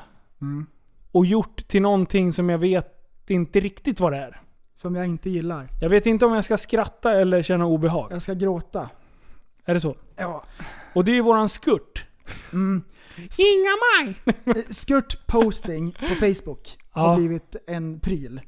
och 1.12 1.26
gjort 1.26 1.68
till 1.68 1.82
någonting 1.82 2.32
som 2.32 2.48
jag 2.50 2.58
vet 2.58 2.90
inte 3.26 3.60
riktigt 3.60 4.00
vad 4.00 4.12
det 4.12 4.18
är. 4.18 4.40
Som 4.76 4.94
jag 4.94 5.06
inte 5.06 5.30
gillar. 5.30 5.68
Jag 5.80 5.88
vet 5.88 6.06
inte 6.06 6.26
om 6.26 6.32
jag 6.32 6.44
ska 6.44 6.56
skratta 6.56 7.12
eller 7.20 7.42
känna 7.42 7.66
obehag. 7.66 8.12
Jag 8.12 8.22
ska 8.22 8.34
gråta. 8.34 8.90
Är 9.64 9.74
det 9.74 9.80
så? 9.80 9.96
Ja. 10.16 10.44
Och 10.94 11.04
det 11.04 11.10
är 11.10 11.14
ju 11.14 11.20
våran 11.20 11.48
skurt. 11.48 12.04
Mm. 12.52 12.82
Inga 13.18 13.74
maj! 14.04 14.16
Eh, 14.56 14.62
Skurt 14.74 15.26
posting 15.26 15.92
på 15.92 16.14
Facebook 16.14 16.78
har 16.90 17.10
Ja. 17.10 17.16
blivit 17.16 17.56
en 17.66 18.00
pryl. 18.00 18.40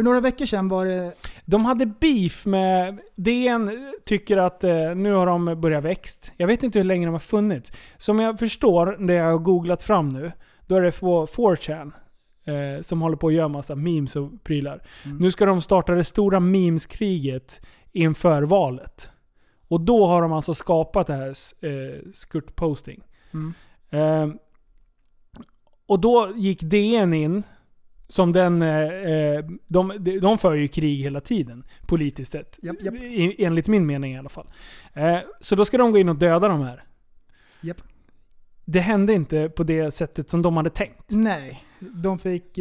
För 0.00 0.04
några 0.04 0.20
veckor 0.20 0.46
sedan 0.46 0.68
var 0.68 0.86
det... 0.86 1.12
De 1.44 1.64
hade 1.64 1.86
beef 1.86 2.46
med... 2.46 2.98
DN 3.14 3.92
tycker 4.04 4.36
att 4.36 4.64
eh, 4.64 4.94
nu 4.94 5.12
har 5.12 5.26
de 5.26 5.60
börjat 5.60 5.84
växt. 5.84 6.32
Jag 6.36 6.46
vet 6.46 6.62
inte 6.62 6.78
hur 6.78 6.84
länge 6.84 7.06
de 7.06 7.12
har 7.12 7.18
funnits. 7.18 7.72
Som 7.96 8.20
jag 8.20 8.38
förstår, 8.38 9.06
det 9.06 9.14
jag 9.14 9.24
har 9.24 9.38
googlat 9.38 9.82
fram 9.82 10.08
nu, 10.08 10.32
då 10.66 10.76
är 10.76 10.82
det 10.82 11.00
på 11.00 11.26
4chan. 11.26 11.92
Eh, 12.44 12.82
som 12.82 13.02
håller 13.02 13.16
på 13.16 13.26
att 13.26 13.32
göra 13.32 13.48
massa 13.48 13.74
memes 13.74 14.16
och 14.16 14.44
prylar. 14.44 14.82
Nu 15.18 15.30
ska 15.30 15.46
de 15.46 15.62
starta 15.62 15.92
det 15.92 16.04
stora 16.04 16.40
memeskriget 16.40 17.60
inför 17.92 18.42
valet. 18.42 19.10
Och 19.68 19.80
då 19.80 20.06
har 20.06 20.22
de 20.22 20.32
alltså 20.32 20.54
skapat 20.54 21.06
det 21.06 21.14
här 21.14 21.28
eh, 21.60 22.00
skurt 22.12 22.56
posting. 22.56 23.02
Mm. 23.32 23.54
Eh, 23.90 24.36
och 25.86 26.00
då 26.00 26.32
gick 26.36 26.62
DN 26.62 27.14
in, 27.14 27.42
som 28.10 28.32
den... 28.32 28.62
Eh, 28.62 28.88
eh, 28.88 29.44
de, 29.66 29.92
de, 30.22 30.38
för 30.38 30.54
ju 30.54 30.68
krig 30.68 30.98
hela 31.02 31.20
tiden, 31.20 31.64
politiskt 31.86 32.32
sett. 32.32 32.58
Japp, 32.62 32.76
japp. 32.82 32.94
Enligt 33.38 33.68
min 33.68 33.86
mening 33.86 34.12
i 34.14 34.18
alla 34.18 34.28
fall. 34.28 34.46
Eh, 34.94 35.18
så 35.40 35.54
då 35.54 35.64
ska 35.64 35.78
de 35.78 35.92
gå 35.92 35.98
in 35.98 36.08
och 36.08 36.16
döda 36.16 36.48
de 36.48 36.60
här. 36.62 36.84
Japp. 37.60 37.82
Det 38.64 38.80
hände 38.80 39.12
inte 39.12 39.48
på 39.48 39.62
det 39.62 39.90
sättet 39.90 40.30
som 40.30 40.42
de 40.42 40.56
hade 40.56 40.70
tänkt. 40.70 41.04
Nej, 41.08 41.62
de 41.78 42.18
fick 42.18 42.54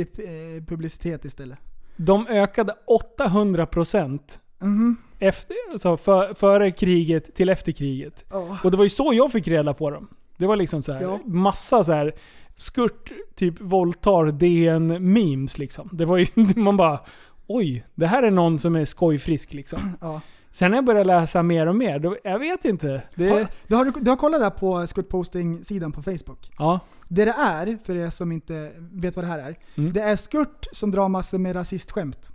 publicitet 0.67 1.25
istället. 1.25 1.57
De 1.95 2.27
ökade 2.27 2.75
800% 2.87 4.39
Mhm. 4.61 4.97
efter, 5.19 5.55
alltså 5.73 5.97
för, 5.97 6.33
före 6.33 6.71
kriget 6.71 7.35
till 7.35 7.49
efter 7.49 7.71
kriget. 7.71 8.25
Ja. 8.29 8.57
Och 8.63 8.71
det 8.71 8.77
var 8.77 8.83
ju 8.83 8.89
så 8.89 9.13
jag 9.13 9.31
fick 9.31 9.47
reda 9.47 9.73
på 9.73 9.89
dem. 9.89 10.07
Det 10.37 10.47
var 10.47 10.55
liksom 10.55 10.83
så 10.83 10.93
här, 10.93 11.01
Ja. 11.01 11.19
massa 11.25 11.83
så 11.83 11.91
här 11.93 12.15
skurt, 12.59 13.11
typ 13.35 13.61
våldtar 13.61 14.31
DN 14.31 14.87
memes 15.13 15.57
liksom. 15.57 15.89
Det 15.91 16.05
var 16.05 16.17
ju, 16.17 16.25
man 16.55 16.77
bara 16.77 16.99
oj, 17.47 17.85
det 17.95 18.07
här 18.07 18.23
är 18.23 18.31
någon 18.31 18.59
som 18.59 18.75
är 18.75 18.85
skojfrisk 18.85 19.53
liksom. 19.53 19.79
Ja. 20.01 20.21
Sen 20.51 20.71
när 20.71 20.77
jag 20.77 20.85
började 20.85 21.03
läsa 21.03 21.43
mer 21.43 21.67
och 21.67 21.75
mer, 21.75 21.99
då, 21.99 22.17
jag 22.23 22.39
vet 22.39 22.65
inte. 22.65 23.01
Det, 23.15 23.29
Har, 23.29 23.47
du, 23.67 23.75
har, 23.75 23.85
du 24.01 24.09
har 24.11 24.17
kollat 24.17 24.41
där 24.41 24.49
på 24.49 24.87
Skurt 24.87 25.09
posting-sidan 25.09 25.91
på 25.91 26.03
Facebook? 26.03 26.51
ja. 26.57 26.79
Det 27.11 27.25
det 27.25 27.31
är, 27.31 27.77
för 27.85 27.95
er 27.95 28.09
som 28.09 28.31
inte 28.31 28.71
vet 28.77 29.15
vad 29.15 29.25
det 29.25 29.29
här 29.29 29.39
är, 29.39 29.55
Mm. 29.75 29.93
det 29.93 30.01
är 30.01 30.15
Skurt 30.15 30.67
som 30.71 30.91
drar 30.91 31.07
massor 31.09 31.37
med 31.37 31.55
rasistskämt. 31.55 32.31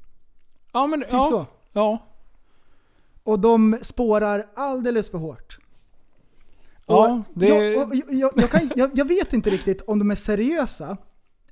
Ja 0.72 0.86
men 0.86 1.00
Typ 1.00 1.08
ja, 1.12 1.24
så. 1.30 1.46
Ja. 1.72 1.98
Och 3.24 3.38
de 3.38 3.78
spårar 3.82 4.46
alldeles 4.56 5.10
för 5.10 5.18
hårt. 5.18 5.58
Ja, 6.86 7.22
det- 7.34 7.46
jag, 7.48 7.94
jag, 8.10 8.30
jag, 8.36 8.50
kan, 8.50 8.70
jag, 8.94 9.08
vet 9.08 9.32
inte 9.32 9.50
riktigt 9.50 9.82
om 9.86 9.98
de 9.98 10.10
är 10.10 10.14
seriösa, 10.14 10.96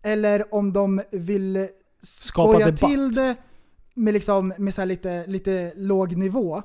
eller 0.03 0.55
om 0.55 0.73
de 0.73 1.03
vill 1.13 1.69
Skapa 2.03 2.53
skoja 2.53 2.67
debatt. 2.67 2.91
till 2.91 3.13
det 3.15 3.37
med, 3.95 4.15
liksom, 4.15 4.53
med 4.59 4.75
så 4.75 4.85
lite, 4.85 5.27
lite 5.27 5.73
låg 5.77 6.17
nivå. 6.17 6.63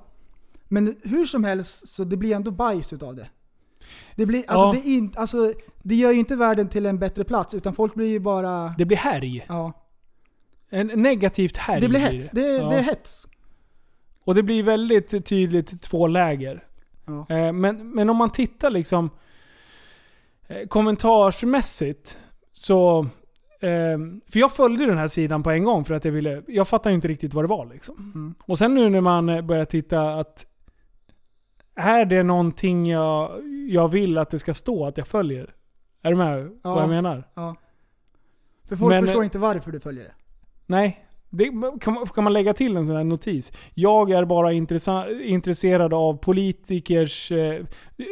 Men 0.68 0.96
hur 1.04 1.26
som 1.26 1.44
helst, 1.44 1.88
så 1.88 2.04
det 2.04 2.18
blir 2.18 2.36
ändå 2.36 2.52
bajs 2.52 2.94
utav 2.94 3.16
det. 3.16 3.30
Det, 4.16 4.26
blir, 4.26 4.44
alltså, 4.48 4.66
Ja. 4.66 4.72
det, 4.84 4.90
in, 4.90 5.14
alltså, 5.16 5.54
det 5.84 5.96
gör 5.96 6.12
ju 6.12 6.20
inte 6.20 6.36
världen 6.36 6.68
till 6.70 6.86
en 6.86 7.00
bättre 7.00 7.24
plats, 7.24 7.54
utan 7.54 7.76
folk 7.76 7.94
blir 7.96 8.08
ju 8.10 8.20
bara... 8.20 8.74
Det 8.78 8.86
blir 8.86 8.98
härj. 8.98 9.46
Ja, 9.48 9.74
En 10.70 10.88
negativt 10.88 11.58
härj 11.58 11.82
det 11.82 11.90
blir 11.90 12.00
hets. 12.00 12.30
Det, 12.32 12.42
Ja. 12.42 12.70
det 12.70 12.76
är 12.76 12.82
hets. 12.82 13.28
Och 14.24 14.36
det 14.36 14.44
blir 14.44 14.64
väldigt 14.64 15.26
tydligt 15.26 15.82
två 15.82 16.08
läger. 16.08 16.67
Ja. 17.08 17.26
Eh, 17.36 17.52
Men, 17.54 17.92
men 17.92 18.10
om 18.10 18.18
man 18.18 18.30
tittar 18.30 18.72
liksom 18.72 19.10
eh, 20.48 20.68
kommentarsmässigt 20.68 22.18
så... 22.54 23.00
eh, 23.60 23.98
För 24.32 24.40
jag 24.40 24.52
följde 24.52 24.86
den 24.86 24.98
här 24.98 25.08
sidan 25.08 25.44
på 25.44 25.52
en 25.52 25.64
gång 25.64 25.86
för 25.86 25.94
att 25.94 26.06
jag 26.06 26.12
ville... 26.12 26.44
Jag 26.48 26.68
fattar 26.68 26.90
ju 26.90 26.96
inte 26.96 27.08
riktigt 27.08 27.34
vad 27.34 27.44
det 27.44 27.48
var 27.48 27.66
liksom. 27.66 27.96
Mm. 28.16 28.36
Och 28.46 28.58
sen 28.58 28.76
nu 28.76 28.90
när 28.90 29.02
man 29.02 29.30
eh, 29.30 29.42
börjar 29.42 29.66
titta 29.66 30.14
att... 30.14 30.46
Är 31.76 32.06
det 32.06 32.24
någonting 32.24 32.88
jag, 32.92 33.42
jag 33.70 33.88
vill 33.88 34.18
att 34.18 34.30
det 34.30 34.40
ska 34.40 34.54
stå 34.54 34.86
att 34.88 34.98
jag 34.98 35.08
följer? 35.08 35.54
Är 36.02 36.10
du 36.12 36.18
med 36.18 36.40
Ja. 36.64 36.74
vad 36.74 36.84
jag 36.84 36.90
menar? 36.90 37.24
Ja. 37.34 37.56
För 38.68 38.76
folk 38.76 38.90
Men- 38.90 39.06
förstår 39.06 39.24
inte 39.24 39.40
varför 39.40 39.72
du 39.72 39.80
följer 39.80 40.04
det. 40.04 40.14
Nej. 40.66 41.07
Det, 41.30 41.52
kan, 41.82 41.94
man, 41.94 42.06
kan 42.06 42.24
man 42.24 42.34
lägga 42.34 42.54
till 42.54 42.78
en 42.78 42.86
sån 42.86 42.96
här 42.96 43.04
notis? 43.04 43.52
Jag 43.74 44.12
är 44.12 44.26
bara 44.26 44.54
intressa, 44.54 45.12
intresserad 45.12 45.94
av 45.94 46.18
politikers... 46.18 47.32
Eh, 47.32 47.66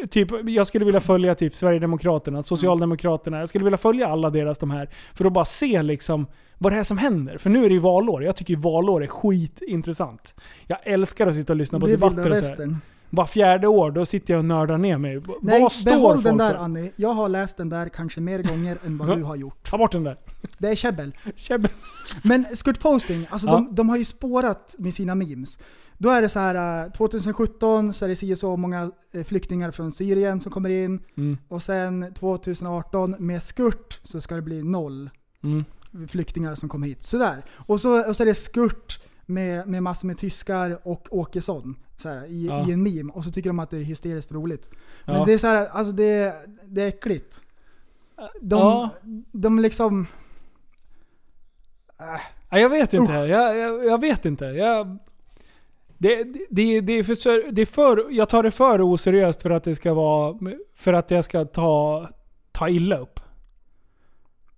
typ, 0.10 0.30
jag 0.46 0.68
skulle 0.68 0.86
vilja 0.86 1.02
följa 1.02 1.36
typ 1.36 1.56
Sverigedemokraterna, 1.56 2.44
Socialdemokraterna. 2.44 3.40
Jag 3.40 3.50
skulle 3.50 3.64
vilja 3.64 3.78
följa 3.78 4.08
alla 4.08 4.30
deras 4.30 4.58
de 4.58 4.72
här. 4.72 4.90
För 5.14 5.26
att 5.26 5.34
bara 5.34 5.46
se 5.46 5.82
liksom 5.82 6.28
vad 6.58 6.74
det 6.74 6.80
är 6.80 6.84
som 6.84 6.98
händer. 6.98 7.38
För 7.38 7.50
nu 7.50 7.66
är 7.66 7.70
det 7.70 7.74
ju 7.74 7.80
valår. 7.80 8.24
Jag 8.24 8.36
tycker 8.36 8.54
ju 8.54 8.60
valår 8.60 9.04
är 9.04 9.08
skitintressant. 9.08 10.36
Jag 10.68 10.78
älskar 10.84 11.28
att 11.28 11.36
sitta 11.36 11.54
och 11.54 11.58
lyssna 11.58 11.80
på 11.80 11.86
det 11.86 11.92
debatter 11.92 12.32
och 12.32 12.38
så 12.38 12.44
här. 12.44 12.50
västern. 12.50 12.78
Bara 13.16 13.28
fjärde 13.28 13.68
år, 13.68 13.92
då 13.92 14.06
sitter 14.06 14.34
jag 14.34 14.40
och 14.40 14.46
nördar 14.46 14.78
ner 14.78 14.98
mig. 14.98 15.22
Nej, 15.42 15.62
vad 15.62 15.72
står 15.72 15.92
behåll 15.92 16.14
folk 16.14 16.24
den 16.26 16.38
där 16.38 16.50
för? 16.52 16.58
Annie. 16.60 16.92
Jag 16.96 17.10
har 17.14 17.30
läst 17.30 17.58
den 17.58 17.70
där 17.70 17.90
kanske 17.90 18.22
mer 18.22 18.44
gånger 18.44 18.78
än 18.86 18.98
vad 18.98 19.18
du 19.18 19.24
har 19.24 19.36
gjort. 19.36 19.70
Ta 19.70 19.78
bort 19.78 19.92
den 19.92 20.04
där. 20.04 20.18
Det 20.58 20.68
är 20.68 20.76
käbbel. 20.76 21.16
Käbbel. 21.36 21.72
Men 22.24 22.46
Skurt 22.56 22.80
Posting, 22.80 23.28
alltså 23.30 23.48
Ja. 23.48 23.54
de, 23.54 23.76
de 23.76 23.90
har 23.90 23.98
ju 23.98 24.06
spårat 24.06 24.76
med 24.80 24.94
sina 24.94 25.16
memes. 25.16 25.60
Då 25.98 26.10
är 26.10 26.22
det 26.22 26.30
så 26.30 26.40
här, 26.40 26.84
eh, 26.86 26.92
2017 26.92 27.94
så 27.94 28.06
är 28.06 28.10
det 28.10 28.16
si 28.16 28.36
så 28.36 28.58
många 28.58 28.92
eh, 29.14 29.24
flyktingar 29.24 29.72
från 29.72 29.92
Syrien 29.92 30.40
som 30.40 30.52
kommer 30.52 30.70
in. 30.70 31.00
Mm. 31.18 31.38
Och 31.48 31.62
sen 31.64 32.14
2018 32.14 33.16
med 33.20 33.44
Skurt 33.44 34.00
så 34.04 34.22
ska 34.22 34.36
det 34.36 34.42
bli 34.42 34.64
noll 34.64 35.10
Mm. 35.44 35.66
flyktingar 36.08 36.56
som 36.56 36.70
kommer 36.70 36.88
hit. 36.88 37.04
Sådär. 37.04 37.46
Och 37.52 37.82
så, 37.82 38.10
och 38.10 38.16
så 38.16 38.24
är 38.24 38.26
det 38.28 38.36
Skurt 38.36 39.00
med, 39.26 39.68
med 39.68 39.84
massor 39.84 40.08
med 40.08 40.18
tyskar 40.18 40.80
och 40.84 41.08
Åkesson 41.12 41.76
så 41.98 42.10
här, 42.10 42.26
i, 42.26 42.46
Ja. 42.48 42.70
i 42.70 42.72
en 42.72 42.84
meme. 42.84 43.12
Och 43.14 43.24
så 43.24 43.32
tycker 43.32 43.50
de 43.50 43.60
att 43.60 43.70
det 43.70 43.78
är 43.78 43.82
hysteriskt 43.84 44.32
roligt. 44.32 44.70
Men 45.06 45.16
Ja. 45.16 45.26
det 45.26 45.34
är 45.34 45.38
så 45.38 45.48
här, 45.48 45.68
alltså 45.68 45.92
det, 45.92 46.34
det 46.66 46.82
är 46.82 46.88
äckligt. 46.88 47.42
De, 48.42 48.60
Ja. 48.60 48.90
de 49.32 49.60
liksom... 49.60 50.08
Ja, 52.50 52.60
jag 52.60 52.70
vet 52.70 52.94
inte. 52.94 53.14
Jag, 53.14 53.58
jag, 53.58 53.86
jag 53.86 54.02
vet 54.02 54.26
inte. 54.26 54.46
Jag, 54.46 54.98
det, 55.98 56.24
det, 56.50 56.82
det, 56.82 56.94
är 56.94 57.04
för, 57.04 57.52
det 57.52 57.62
är 57.62 57.66
för, 57.66 58.06
jag 58.12 58.30
tar 58.30 58.44
det 58.44 58.52
för 58.52 58.82
oseriöst 58.94 59.42
för 59.42 59.50
att 59.50 59.64
det 59.64 59.76
ska 59.76 59.94
vara... 59.94 60.40
För 60.76 60.94
att 60.94 61.12
jag 61.12 61.26
ska 61.26 61.46
ta, 61.46 62.10
ta 62.52 62.70
illa 62.70 62.98
upp. 62.98 63.20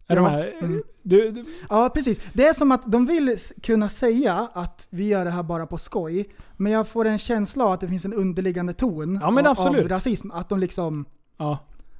Är 0.08 0.16
Ja, 0.16 0.22
de 0.22 0.30
här? 0.32 0.54
mm. 0.62 0.84
Du, 1.02 1.32
du, 1.32 1.44
Ja, 1.70 1.90
precis. 1.94 2.20
Det 2.34 2.48
är 2.48 2.54
som 2.54 2.72
att 2.72 2.92
de 2.92 3.06
vill 3.06 3.38
kunna 3.64 3.90
säga 3.90 4.50
att 4.54 4.88
vi 4.92 5.08
gör 5.08 5.26
det 5.26 5.32
här 5.32 5.44
bara 5.44 5.68
på 5.68 5.78
skoj. 5.78 6.30
Men 6.58 6.72
jag 6.72 6.88
får 6.88 7.06
en 7.06 7.18
känsla 7.18 7.66
av 7.66 7.72
att 7.72 7.82
det 7.82 7.88
finns 7.88 8.06
en 8.06 8.14
underliggande 8.14 8.74
ton 8.74 9.20
Ja, 9.22 9.32
men 9.32 9.46
av, 9.46 9.52
absolut. 9.52 9.82
av 9.84 9.90
rasism. 9.90 10.32
Att 10.32 10.50
de 10.50 10.60
liksom... 10.60 11.06
ja. 11.38 11.60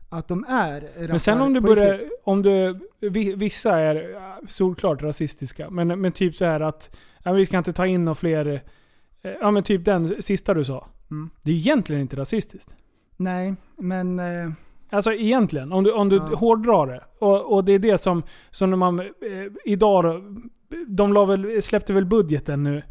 Att 0.10 0.28
de 0.28 0.46
är 0.50 1.08
Men 1.08 1.20
sen 1.20 1.42
om 1.42 1.54
du 1.54 1.62
börjar... 1.62 2.00
Om 2.24 2.42
du, 2.42 2.80
vi- 3.00 3.34
vissa 3.36 3.80
är 3.80 4.20
solklart 4.48 5.02
rasistiska. 5.02 5.70
Men, 5.70 6.02
men 6.02 6.12
typ 6.12 6.36
så 6.36 6.46
här 6.46 6.60
att 6.60 6.96
ja, 7.24 7.32
vi 7.34 7.46
ska 7.46 7.58
inte 7.58 7.74
ta 7.74 7.86
in 7.88 8.06
några 8.06 8.16
fler... 8.16 8.62
eh, 9.22 9.32
Ja 9.42 9.52
men 9.52 9.64
typ 9.64 9.86
den 9.86 10.22
sista 10.22 10.54
du 10.54 10.64
sa. 10.66 10.88
Mm. 11.12 11.30
Det 11.44 11.52
är 11.52 11.56
egentligen 11.56 12.02
inte 12.02 12.16
rasistiskt. 12.16 12.74
Nej, 13.18 13.56
men... 13.78 14.20
Eh, 14.20 14.52
Alltså 14.90 15.14
egentligen, 15.14 15.72
om 15.72 15.84
du, 15.84 15.92
om 15.92 16.10
du 16.10 16.16
Ja. 16.16 16.22
hårdrar 16.24 16.88
det. 16.88 17.04
Och, 17.20 17.54
och 17.54 17.64
det 17.66 17.72
är 17.74 17.80
det 17.80 17.98
som, 17.98 18.24
som 18.50 18.70
när 18.70 18.78
man... 18.78 19.00
Eh, 19.00 19.06
idag 19.66 20.24
De 20.88 21.14
la 21.14 21.26
väl, 21.26 21.62
släppte 21.62 21.94
väl 21.94 22.06
budgeten 22.06 22.64
nu. 22.64 22.84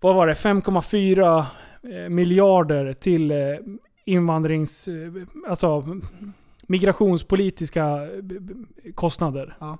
Vad 0.00 0.14
var 0.14 0.26
det? 0.26 0.34
5,4 0.34 1.44
eh, 1.82 2.08
miljarder 2.08 2.92
till 2.92 3.30
eh, 3.30 3.36
invandrings... 4.04 4.88
Eh, 4.88 5.12
alltså 5.48 5.86
migrationspolitiska 6.66 7.86
eh, 7.86 8.92
kostnader. 8.94 9.56
ja. 9.60 9.78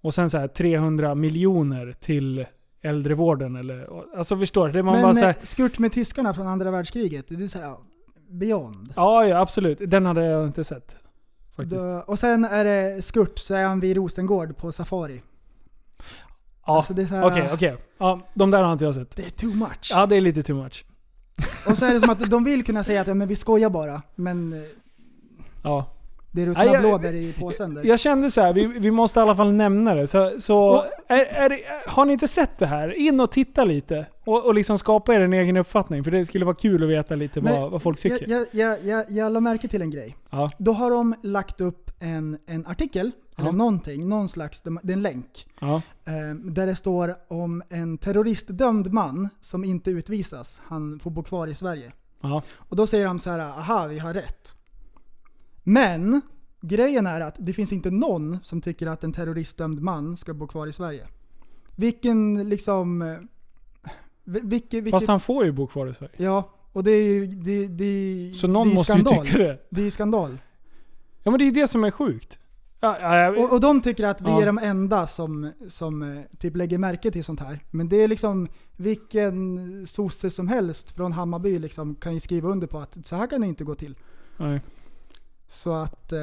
Och 0.00 0.14
sen 0.14 0.30
så 0.30 0.38
här 0.38 0.48
300 0.48 1.14
miljoner 1.14 1.92
till 2.00 2.46
äldrevården 2.82 3.56
eller... 3.56 3.88
Alltså 4.16 4.38
förstår 4.38 4.68
du? 4.68 4.82
Man 4.82 4.94
men 4.94 5.02
bara 5.02 5.14
så 5.14 5.20
här, 5.20 5.28
eh, 5.28 5.34
skurt 5.42 5.78
med 5.78 5.92
tyskarna 5.92 6.34
från 6.34 6.46
andra 6.46 6.70
världskriget. 6.70 7.24
Det 7.28 7.44
är 7.44 7.48
så 7.48 7.58
här, 7.58 7.74
Beyond. 8.38 8.92
Ja, 8.96 9.26
ja, 9.26 9.38
absolut. 9.40 9.78
Den 9.86 10.06
hade 10.06 10.24
jag 10.24 10.46
inte 10.46 10.64
sett. 10.64 10.96
Faktiskt. 11.56 11.80
Då, 11.80 12.04
och 12.06 12.18
sen 12.18 12.44
är 12.44 12.64
det 12.64 13.04
Skurt, 13.04 13.38
så 13.38 13.54
är 13.54 13.64
han 13.66 13.80
vid 13.80 13.96
Rosengård 13.96 14.56
på 14.56 14.72
Safari. 14.72 15.22
Ja, 16.66 16.76
Alltså 16.76 16.92
okej, 17.22 17.48
okej. 17.52 17.76
Ja, 17.98 18.20
de 18.34 18.50
där 18.50 18.62
har 18.62 18.72
inte 18.72 18.84
jag 18.84 18.94
sett. 18.94 19.16
Det 19.16 19.26
är 19.26 19.30
too 19.30 19.54
much. 19.54 19.88
Ja, 19.90 20.06
det 20.06 20.16
är 20.16 20.20
lite 20.20 20.42
too 20.42 20.62
much. 20.62 20.84
Och 21.68 21.78
så 21.78 21.84
är 21.84 21.94
det 21.94 22.00
som 22.00 22.10
att 22.10 22.30
de 22.30 22.44
vill 22.44 22.64
kunna 22.64 22.84
säga 22.84 23.00
att 23.00 23.06
ja, 23.06 23.14
men 23.14 23.28
vi 23.28 23.36
skojar 23.36 23.70
bara, 23.70 24.02
men 24.14 24.52
eh, 24.52 24.60
Ja. 25.62 25.86
Det 26.34 26.42
är 26.42 26.46
ruttna 26.46 26.64
Nej, 26.64 26.72
jag- 26.72 26.82
blåbär 26.82 27.12
i 27.12 27.32
påsen 27.32 27.74
där. 27.74 27.84
Jag 27.84 28.00
kände 28.00 28.30
så 28.30 28.40
här, 28.40 28.52
vi, 28.52 28.66
vi 28.66 28.90
måste 28.90 29.20
i 29.20 29.22
alla 29.22 29.36
fall 29.36 29.52
nämna 29.52 29.94
det. 29.94 30.06
Så, 30.06 30.40
så 30.40 30.84
är, 31.08 31.24
är 31.24 31.48
det, 31.48 31.60
har 31.86 32.04
ni 32.04 32.12
inte 32.12 32.28
sett 32.28 32.58
det 32.58 32.66
här, 32.66 32.88
in 32.98 33.20
och 33.20 33.30
titta 33.32 33.64
lite. 33.64 34.06
Och, 34.24 34.46
och 34.46 34.54
liksom 34.54 34.78
skapa 34.78 35.14
er 35.14 35.20
en 35.20 35.32
egen 35.32 35.56
uppfattning. 35.56 36.04
För 36.04 36.10
det 36.10 36.24
skulle 36.24 36.44
vara 36.44 36.54
kul 36.54 36.82
att 36.82 36.88
veta 36.88 37.14
lite 37.14 37.40
Men 37.40 37.60
vad, 37.60 37.70
vad 37.70 37.82
folk 37.82 38.00
tycker. 38.00 38.30
Jag, 38.30 38.46
jag, 38.52 38.78
jag, 38.78 38.84
jag, 38.84 39.04
jag 39.10 39.32
la 39.32 39.40
märke 39.40 39.68
till 39.68 39.82
en 39.82 39.90
grej. 39.90 40.16
Ja. 40.30 40.50
Då 40.58 40.72
har 40.72 40.90
de 40.90 41.14
lagt 41.22 41.60
upp 41.60 41.90
en, 42.00 42.38
en 42.46 42.66
artikel, 42.66 43.10
eller 43.38 43.48
Ja. 43.48 43.52
någonting, 43.52 44.08
någon 44.08 44.28
slags, 44.28 44.62
det 44.62 44.70
är 44.70 44.92
en 44.92 45.02
länk. 45.02 45.46
Ja. 45.60 45.74
Eh, 46.04 46.34
där 46.44 46.66
det 46.66 46.76
står 46.76 47.14
om 47.28 47.62
en 47.68 47.98
terroristdömd 47.98 48.92
man 48.92 49.28
som 49.40 49.64
inte 49.64 49.90
utvisas. 49.90 50.60
Han 50.64 51.00
får 51.02 51.10
bo 51.10 51.22
kvar 51.22 51.46
i 51.46 51.54
Sverige. 51.54 51.92
Ja. 52.20 52.42
Och 52.56 52.76
då 52.76 52.86
säger 52.86 53.04
de 53.06 53.18
så 53.18 53.30
här: 53.30 53.38
aha 53.38 53.86
vi 53.86 53.98
har 53.98 54.14
rätt. 54.14 54.56
Men 55.64 56.20
grejen 56.60 57.06
är 57.06 57.20
att 57.20 57.36
det 57.38 57.52
finns 57.52 57.72
inte 57.72 57.90
någon 57.90 58.38
som 58.42 58.60
tycker 58.60 58.86
att 58.86 59.04
en 59.04 59.12
terroristdömd 59.12 59.80
man 59.80 60.16
ska 60.16 60.34
bo 60.34 60.46
kvar 60.46 60.66
i 60.66 60.72
Sverige. 60.72 61.06
Vilken 61.76 62.48
liksom... 62.48 63.02
eh, 63.02 63.16
vi- 64.24 64.40
Vilket, 64.42 64.74
vilket, 64.74 64.90
Fast 64.90 65.08
han 65.08 65.20
får 65.20 65.44
ju 65.44 65.52
bo 65.52 65.66
kvar 65.66 65.86
i 65.86 65.94
Sverige. 65.94 66.12
Ja, 66.16 66.50
och 66.72 66.84
det 66.84 66.90
är 66.90 67.08
ju 67.14 67.26
det, 67.26 67.66
det, 67.66 68.32
Så 68.36 68.46
någon 68.46 68.68
det 68.68 68.74
måste 68.74 68.92
skandal. 68.92 69.14
ju 69.14 69.22
tycka 69.24 69.38
det. 69.38 69.58
Det 69.70 69.80
är 69.80 69.84
ju 69.84 69.90
skandal. 69.90 70.38
Ja 71.22 71.30
men 71.30 71.38
det 71.38 71.44
är 71.44 71.52
det 71.52 71.68
som 71.68 71.84
är 71.84 71.90
sjukt. 71.90 72.38
Ja, 72.80 72.96
ja, 73.00 73.16
ja, 73.18 73.42
Och, 73.44 73.52
och 73.52 73.60
de 73.60 73.80
tycker 73.80 74.04
att 74.06 74.20
vi 74.22 74.30
är 74.30 74.46
de 74.46 74.58
enda 74.58 75.06
som, 75.06 75.52
som 75.68 76.02
eh, 76.02 76.22
typ 76.38 76.56
lägger 76.56 76.78
märke 76.78 77.10
till 77.10 77.24
sånt 77.24 77.40
här. 77.40 77.60
Men 77.70 77.88
det 77.88 77.96
är 77.96 78.08
liksom 78.08 78.48
vilken 78.76 79.86
sosse 79.86 80.30
som 80.30 80.48
helst 80.48 80.90
från 80.90 81.12
Hammarby 81.12 81.58
liksom 81.58 81.94
kan 81.94 82.14
ju 82.14 82.20
skriva 82.20 82.48
under 82.48 82.66
på 82.66 82.78
att 82.78 83.06
så 83.06 83.16
här 83.16 83.26
kan 83.26 83.40
det 83.40 83.46
inte 83.46 83.64
gå 83.64 83.74
till. 83.74 83.96
nej. 84.36 84.60
Så 85.48 85.72
att... 85.72 86.12
Eh, 86.12 86.18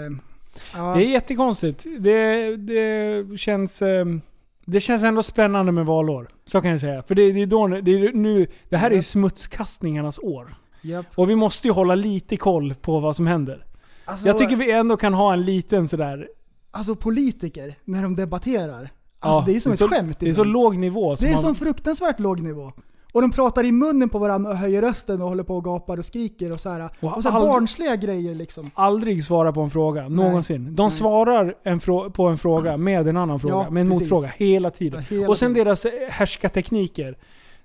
ja, 0.75 0.93
Det 0.95 1.03
är 1.05 1.09
jättekonstigt. 1.11 1.85
Det, 1.99 2.55
det 2.57 3.37
känns... 3.39 3.81
ehm, 3.81 4.21
Det 4.65 4.79
känns 4.79 5.03
ändå 5.03 5.23
spännande 5.23 5.71
med 5.71 5.85
valår. 5.85 6.27
Så 6.45 6.61
kan 6.61 6.71
jag 6.71 6.79
säga. 6.81 7.03
För 7.03 7.15
det, 7.15 7.31
det 7.31 7.41
är 7.41 7.45
då, 7.47 7.67
det, 7.67 7.91
är 7.91 8.13
nu, 8.13 8.47
det 8.69 8.77
här 8.77 8.91
är 8.91 8.95
ju 8.95 9.03
smutskastningarnas 9.03 10.19
år. 10.19 10.55
japp. 10.81 11.05
Och 11.15 11.29
vi 11.29 11.35
måste 11.35 11.67
ju 11.67 11.73
hålla 11.73 11.95
lite 11.95 12.37
koll 12.37 12.73
på 12.81 12.99
vad 12.99 13.15
som 13.15 13.27
händer. 13.27 13.65
Alltså, 14.05 14.27
Jag 14.27 14.37
tycker 14.37 14.55
vi 14.55 14.71
ändå 14.71 14.97
kan 14.97 15.13
ha 15.13 15.33
en 15.33 15.41
liten 15.43 15.87
sådär... 15.87 16.27
alltså 16.71 16.95
politiker, 16.95 17.75
när 17.85 18.03
de 18.03 18.15
debatterar. 18.15 18.89
Alltså 19.19 19.39
Ja, 19.39 19.43
det 19.45 19.55
är 19.55 19.59
som 19.59 19.73
så, 19.73 19.85
ett 19.85 19.91
skämt 19.91 20.19
Det 20.19 20.29
är 20.29 20.33
så 20.33 20.43
låg 20.43 20.77
nivå. 20.77 21.15
som 21.15 21.25
Det 21.25 21.29
är 21.31 21.33
man- 21.33 21.41
som 21.41 21.55
fruktansvärt 21.55 22.19
låg 22.19 22.39
nivå. 22.39 22.71
Och 23.13 23.21
de 23.21 23.31
pratar 23.31 23.63
i 23.63 23.71
munnen 23.71 24.09
på 24.09 24.19
varandra 24.19 24.51
och 24.51 24.57
höjer 24.57 24.81
rösten 24.81 25.21
och 25.21 25.27
håller 25.29 25.43
på 25.43 25.55
och 25.55 25.63
gapar 25.63 25.97
och 25.97 26.05
skriker 26.05 26.53
och 26.53 26.59
så 26.59 26.69
här. 26.69 26.89
Och 26.99 27.17
Och 27.17 27.23
så 27.23 27.29
här 27.29 27.35
aldrig- 27.37 27.53
barnsliga 27.53 27.95
grejer 27.95 28.35
liksom. 28.35 28.71
aldrig 28.73 29.23
svara 29.23 29.53
på 29.53 29.61
en 29.61 29.69
fråga. 29.69 30.07
Någonsin. 30.09 30.75
De 30.75 30.83
Nej. 30.83 30.91
svarar 30.91 31.55
en 31.63 31.79
på 32.11 32.27
en 32.27 32.37
fråga 32.37 32.77
med 32.77 33.07
en 33.07 33.17
annan 33.17 33.39
fråga. 33.39 33.53
Ja, 33.55 33.69
med 33.69 33.81
en 33.81 33.89
precis. 33.89 34.11
motfråga. 34.11 34.33
Hela 34.37 34.71
tiden. 34.71 35.03
Ja, 35.09 35.15
hela 35.15 35.29
och 35.29 35.37
sen 35.37 35.53
tiden. 35.53 35.65
deras 35.65 35.85
eh, 35.85 35.91
härskartekniker. 36.09 37.17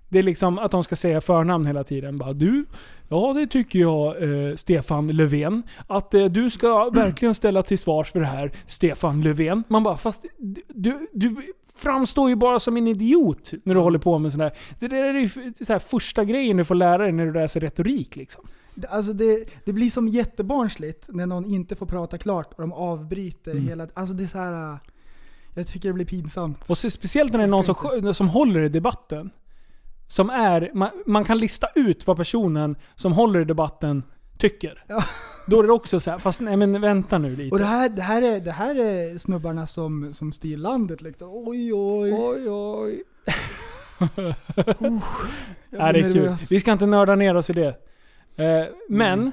Det 0.08 0.18
är 0.18 0.22
liksom 0.22 0.58
att 0.58 0.70
de 0.70 0.84
ska 0.84 0.96
säga 0.96 1.20
förnamn 1.20 1.66
hela 1.66 1.84
tiden. 1.84 2.18
Bara, 2.18 2.32
du, 2.32 2.64
ja 3.08 3.32
det 3.32 3.46
tycker 3.46 3.78
jag 3.78 4.22
eh, 4.22 4.54
Stefan 4.54 5.08
Löfven. 5.08 5.62
Att 5.86 6.14
eh, 6.14 6.24
du 6.24 6.50
ska 6.50 6.90
verkligen 6.94 7.34
ställa 7.34 7.62
till 7.62 7.78
svars 7.78 8.12
för 8.12 8.20
det 8.20 8.26
här 8.26 8.52
Stefan 8.66 9.22
Löfven. 9.22 9.64
Man 9.68 9.82
bara, 9.82 9.96
fast 9.96 10.24
du, 10.68 11.06
du 11.12 11.36
framstår 11.76 12.28
ju 12.28 12.36
bara 12.36 12.60
som 12.60 12.76
en 12.76 12.86
idiot 12.86 13.52
när 13.64 13.74
du 13.74 13.80
håller 13.80 13.98
på 13.98 14.18
med 14.18 14.32
sådär. 14.32 14.52
Det 14.78 14.88
där 14.88 15.02
är 15.14 15.18
ju 15.20 15.28
så 15.64 15.72
här 15.72 15.78
första 15.78 16.24
grejen 16.24 16.56
du 16.56 16.64
får 16.64 16.74
lära 16.74 16.98
dig 17.02 17.12
när 17.12 17.26
du 17.26 17.32
läser 17.32 17.60
retorik 17.60 18.16
liksom. 18.16 18.44
Det- 18.74 18.86
Alltså 18.88 19.12
det, 19.12 19.44
det 19.64 19.72
blir 19.72 19.90
som 19.90 20.08
jättebarnsligt 20.08 21.06
när 21.08 21.26
någon 21.26 21.44
inte 21.44 21.76
får 21.76 21.86
prata 21.86 22.18
klart 22.18 22.52
och 22.54 22.60
de 22.60 22.72
avbryter 22.72 23.50
Mm. 23.50 23.68
hela... 23.68 23.88
Alltså 23.94 24.14
det 24.14 24.22
är 24.24 24.28
så 24.28 24.38
här. 24.38 24.72
äh, 24.72 24.78
Jag 25.54 25.66
tycker 25.66 25.88
det 25.88 25.92
blir 25.92 26.04
pinsamt. 26.06 26.58
Och 26.70 26.78
speciellt 26.78 27.32
när 27.32 27.38
det 27.38 27.44
är 27.44 27.48
någon 27.48 27.64
som, 27.64 28.14
som 28.14 28.28
håller 28.28 28.60
i 28.60 28.68
debatten. 28.68 29.30
Som 30.08 30.30
är, 30.30 30.70
man, 30.74 30.90
man 31.06 31.24
kan 31.24 31.38
lista 31.38 31.68
ut 31.74 32.06
vad 32.06 32.16
personen 32.16 32.76
som 32.94 33.12
håller 33.12 33.40
i 33.40 33.44
debatten 33.44 34.02
tycker. 34.38 34.84
Ja. 34.86 35.04
Då 35.46 35.58
är 35.62 35.66
det 35.66 35.72
också 35.72 36.00
så 36.00 36.10
här, 36.10 36.18
fast 36.18 36.40
nej 36.40 36.56
men 36.56 36.80
vänta 36.80 37.18
nu 37.18 37.36
lite. 37.36 37.50
Och 37.54 37.58
det 37.58 37.64
här, 37.64 37.88
det 37.88 38.02
här, 38.02 38.22
är, 38.22 38.40
det 38.40 38.52
här 38.52 38.74
är 38.74 39.18
snubbarna 39.18 39.66
som, 39.66 40.14
som 40.14 40.32
styr 40.32 40.56
landet 40.56 41.02
liksom. 41.02 41.28
Oj 41.32 41.74
oj. 41.74 42.12
Oj 42.12 42.50
oj. 42.50 43.02
Jag 43.98 44.34
Ja, 45.70 45.92
det 45.92 45.98
är 45.98 46.12
kul. 46.12 46.36
Vi 46.50 46.60
ska 46.60 46.72
inte 46.72 46.86
nörda 46.86 47.14
ner 47.14 47.34
oss 47.34 47.50
i 47.50 47.52
det. 47.52 47.68
Eh, 48.36 48.66
men, 48.88 49.18
Mm. 49.20 49.32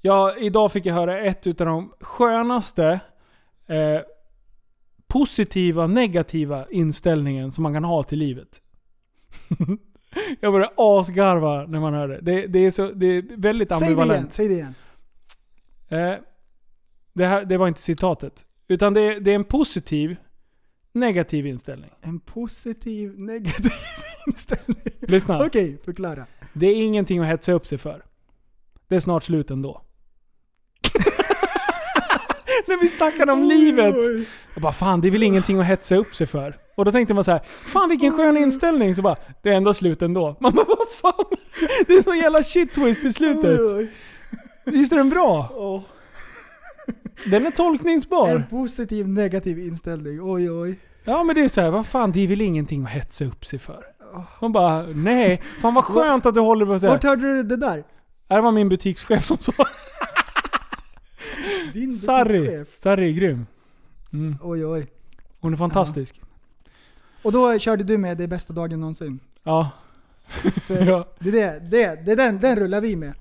ja, 0.00 0.36
idag 0.36 0.72
fick 0.72 0.86
jag 0.86 0.94
höra 0.94 1.20
ett 1.20 1.46
utav 1.46 1.66
de 1.66 1.92
skönaste 2.00 3.00
eh, 3.66 4.00
positiva, 5.08 5.86
negativa 5.86 6.66
inställningen 6.70 7.52
som 7.52 7.62
man 7.62 7.74
kan 7.74 7.84
ha 7.84 8.02
till 8.02 8.18
livet. 8.18 8.62
jag 10.40 10.52
började 10.52 10.72
asgarva 10.76 11.66
när 11.66 11.80
man 11.80 11.94
hör 11.94 12.08
det. 12.08 12.20
Det, 12.20 12.46
det, 12.46 12.58
är, 12.58 12.70
så, 12.70 12.90
det 12.90 13.06
är 13.06 13.36
väldigt 13.36 13.68
Säg 13.68 13.78
det 13.78 13.84
igen, 13.84 13.98
ambivalent. 14.00 14.32
säg 14.32 14.48
det 14.48 14.54
igen. 14.54 14.74
Eh, 15.88 16.14
det, 17.12 17.26
här, 17.26 17.44
det 17.44 17.56
var 17.56 17.68
inte 17.68 17.82
citatet. 17.82 18.44
Utan 18.68 18.94
det, 18.94 19.20
det 19.20 19.30
är 19.30 19.34
en 19.34 19.44
positiv, 19.44 20.16
negativ 20.92 21.46
inställning. 21.46 21.90
En 22.00 22.20
positiv, 22.20 23.20
negativ 23.20 23.72
inställning. 24.26 24.82
Lyssna. 25.00 25.46
Okej, 25.46 25.78
förklara. 25.84 26.26
Det 26.52 26.66
är 26.66 26.84
ingenting 26.84 27.18
att 27.18 27.26
hetsa 27.26 27.52
upp 27.52 27.66
sig 27.66 27.78
för. 27.78 28.04
Det 28.88 28.96
är 28.96 29.00
snart 29.00 29.24
slut 29.24 29.50
ändå. 29.50 29.82
När 32.68 32.80
vi 32.80 32.88
snackade 32.88 33.32
om 33.32 33.44
livet. 33.44 33.96
Jag 34.54 34.62
bara 34.62 34.72
fan, 34.72 35.00
det 35.00 35.08
är 35.08 35.12
väl 35.12 35.22
ingenting 35.22 35.60
att 35.60 35.66
hetsa 35.66 35.96
upp 35.96 36.14
sig 36.14 36.26
för. 36.26 36.56
Och 36.76 36.84
då 36.84 36.92
tänkte 36.92 37.14
man 37.14 37.24
så 37.24 37.30
här, 37.30 37.40
fan 37.44 37.88
vilken 37.88 38.12
skön 38.16 38.36
inställning. 38.36 38.94
Så 38.94 39.02
bara, 39.02 39.16
det 39.42 39.50
är 39.50 39.54
ändå 39.54 39.74
slut 39.74 40.02
ändå. 40.02 40.36
Man 40.40 40.52
bara, 40.52 40.66
vad 40.68 40.88
fan? 40.88 41.24
Det 41.86 41.92
är 41.92 42.02
så 42.02 42.14
jävla 42.14 42.42
shit 42.42 42.74
twist 42.74 43.04
i 43.04 43.12
slutet. 43.12 43.60
Visst 44.64 44.92
är 44.92 44.96
den 44.96 45.10
bra? 45.10 45.48
Den 47.26 47.46
är 47.46 47.50
tolkningsbar. 47.50 48.28
En 48.28 48.46
positiv, 48.46 49.08
negativ 49.08 49.58
inställning. 49.58 50.18
Oj 50.22 50.50
oj. 50.50 50.80
Ja 51.04 51.24
men 51.24 51.34
det 51.34 51.44
är 51.44 51.48
så 51.48 51.60
här, 51.60 51.70
vad 51.70 51.86
fan 51.86 52.12
det 52.12 52.24
är 52.24 52.26
väl 52.26 52.40
ingenting 52.40 52.82
att 52.84 52.90
hetsa 52.90 53.24
upp 53.24 53.46
sig 53.46 53.58
för. 53.58 53.84
Man 54.40 54.52
bara, 54.52 54.82
nej. 54.82 55.42
Fan 55.60 55.74
vad 55.74 55.84
skönt 55.84 56.26
att 56.26 56.34
du 56.34 56.40
håller 56.40 56.66
på 56.66 56.78
så 56.78 56.86
här. 56.86 56.92
Vart 56.92 57.04
hörde 57.04 57.22
du 57.22 57.42
det 57.42 57.56
där? 57.56 57.84
Det 58.28 58.40
var 58.40 58.52
min 58.52 58.68
butikschef 58.68 59.24
som 59.24 59.38
sa. 59.40 59.52
Din 61.72 61.92
Sarri. 61.92 62.64
Sarri 62.72 63.08
är 63.08 63.12
grym. 63.12 63.46
Mm. 64.12 64.36
Oj 64.42 64.66
oj. 64.66 64.86
Hon 65.40 65.52
är 65.52 65.56
fantastisk. 65.56 66.20
Och 67.22 67.32
då 67.32 67.58
körde 67.58 67.84
du 67.84 67.98
med 67.98 68.18
det 68.18 68.28
bästa 68.28 68.52
dagen 68.52 68.80
någonsin. 68.80 69.20
Ja. 69.42 69.70
Ja. 70.68 71.08
Det 71.18 71.40
är, 71.40 71.60
det, 71.60 71.70
det, 71.70 72.04
det 72.04 72.12
är 72.12 72.16
den, 72.16 72.40
den 72.40 72.56
rullar 72.56 72.80
vi 72.80 72.96
med. 72.96 73.12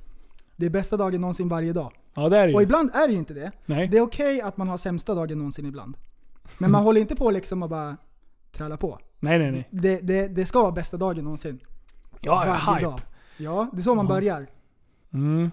Det 0.55 0.65
är 0.65 0.69
bästa 0.69 0.97
dagen 0.97 1.21
någonsin 1.21 1.49
varje 1.49 1.73
dag. 1.73 1.91
Ja 2.13 2.29
det 2.29 2.37
är 2.37 2.47
det 2.47 2.53
Och 2.53 2.61
ju. 2.61 2.63
ibland 2.63 2.89
är 2.93 3.07
det 3.07 3.13
ju 3.13 3.19
inte 3.19 3.33
det. 3.33 3.51
Nej. 3.65 3.87
Det 3.87 3.97
är 3.97 4.01
okej 4.01 4.41
att 4.41 4.57
man 4.57 4.67
har 4.67 4.77
sämsta 4.77 5.15
dagen 5.15 5.37
någonsin 5.37 5.65
ibland. 5.65 5.97
Men 6.57 6.71
man 6.71 6.83
håller 6.83 7.01
inte 7.01 7.15
på 7.15 7.31
liksom 7.31 7.63
och 7.63 7.69
bara 7.69 7.97
tralla 8.51 8.77
på. 8.77 8.99
Nej 9.19 9.39
nej 9.39 9.51
nej. 9.51 9.67
Det, 9.71 9.99
det, 10.01 10.27
det 10.27 10.45
ska 10.45 10.61
vara 10.61 10.71
bästa 10.71 10.97
dagen 10.97 11.23
någonsin. 11.23 11.59
Ja, 12.21 12.45
ja, 12.45 12.51
Varje 12.65 12.75
hype. 12.77 12.89
dag. 12.89 13.01
Ja, 13.37 13.67
det 13.73 13.79
är 13.79 13.83
så 13.83 13.95
man 13.95 14.05
Ja. 14.05 14.09
börjar. 14.13 14.47
Mm. 15.13 15.51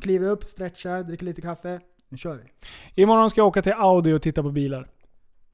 Kliver 0.00 0.28
upp, 0.28 0.44
stretchar, 0.44 1.02
dricker 1.02 1.24
lite 1.26 1.42
kaffe. 1.42 1.80
Nu 2.08 2.16
kör 2.16 2.36
vi. 2.36 2.42
Imorgon 3.02 3.30
ska 3.30 3.40
jag 3.40 3.46
åka 3.48 3.62
till 3.62 3.72
Audi 3.72 4.12
och 4.12 4.22
titta 4.22 4.42
på 4.42 4.50
bilar. 4.50 4.88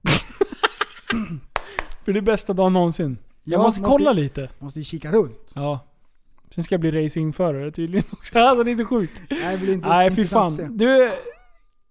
För 2.04 2.12
det 2.12 2.18
är 2.18 2.22
bästa 2.22 2.52
dagen 2.52 2.72
någonsin. 2.72 3.18
Jag 3.44 3.58
Ja, 3.58 3.62
måste 3.62 3.80
måste- 3.80 3.92
kolla 3.92 4.12
lite. 4.12 4.48
Måste 4.58 4.78
ju 4.78 4.84
kika 4.84 5.12
runt. 5.12 5.52
Ja. 5.54 5.80
Sen 6.50 6.64
ska 6.64 6.72
jag 6.74 6.80
bli 6.80 7.04
racingförare 7.04 7.70
tydligen 7.70 8.04
också. 8.12 8.38
Alltså 8.38 8.64
det 8.64 8.70
är 8.70 8.76
så 8.76 8.84
sjukt. 8.84 9.22
Nej, 9.30 9.56
det 9.56 9.62
blir 9.62 9.74
inte 9.74 9.88
Nej 9.88 10.10
fy 10.10 10.22
intressant 10.22 10.50
att 10.50 10.56
se. 10.56 10.62
fan. 10.62 10.76
Du, 10.76 11.12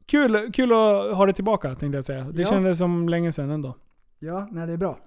kul, 0.05 0.51
kul 0.53 0.71
att 0.71 1.15
ha 1.17 1.25
det 1.25 1.33
tillbaka 1.33 1.75
tänkte 1.75 1.97
jag 1.97 2.05
säga. 2.05 2.23
Det 2.23 2.41
Ja. 2.41 2.49
kändes 2.49 2.77
som 2.77 3.09
länge 3.09 3.31
sedan 3.31 3.49
ändå. 3.49 3.77
Ja, 4.19 4.47
nej 4.51 4.67
det 4.67 4.73
är 4.73 4.77
bra. 4.77 4.99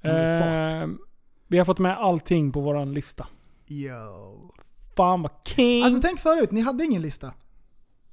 Eh, 0.00 0.88
vi 1.48 1.58
har 1.58 1.64
fått 1.64 1.78
med 1.78 1.98
allting 1.98 2.52
på 2.52 2.60
våran 2.60 2.94
lista. 2.94 3.26
Yo. 3.66 4.54
Fan 4.96 5.22
vad 5.22 5.32
king! 5.44 5.82
Alltså 5.84 6.00
tänk 6.02 6.20
förut, 6.20 6.50
ni 6.50 6.60
hade 6.60 6.84
ingen 6.84 7.02
lista. 7.02 7.32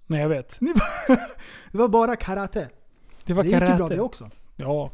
Nej 0.08 0.22
jag 0.22 0.30
vet. 0.30 0.60
Det 1.72 1.78
var 1.78 1.88
bara 1.88 2.16
karate. 2.16 2.70
Det 3.26 3.34
var 3.34 3.44
det 3.44 3.50
gick 3.50 3.54
ju 3.56 3.60
karate. 3.60 3.78
bra 3.78 3.90
det 3.90 4.02
också. 4.02 4.30
Ja. 4.56 4.92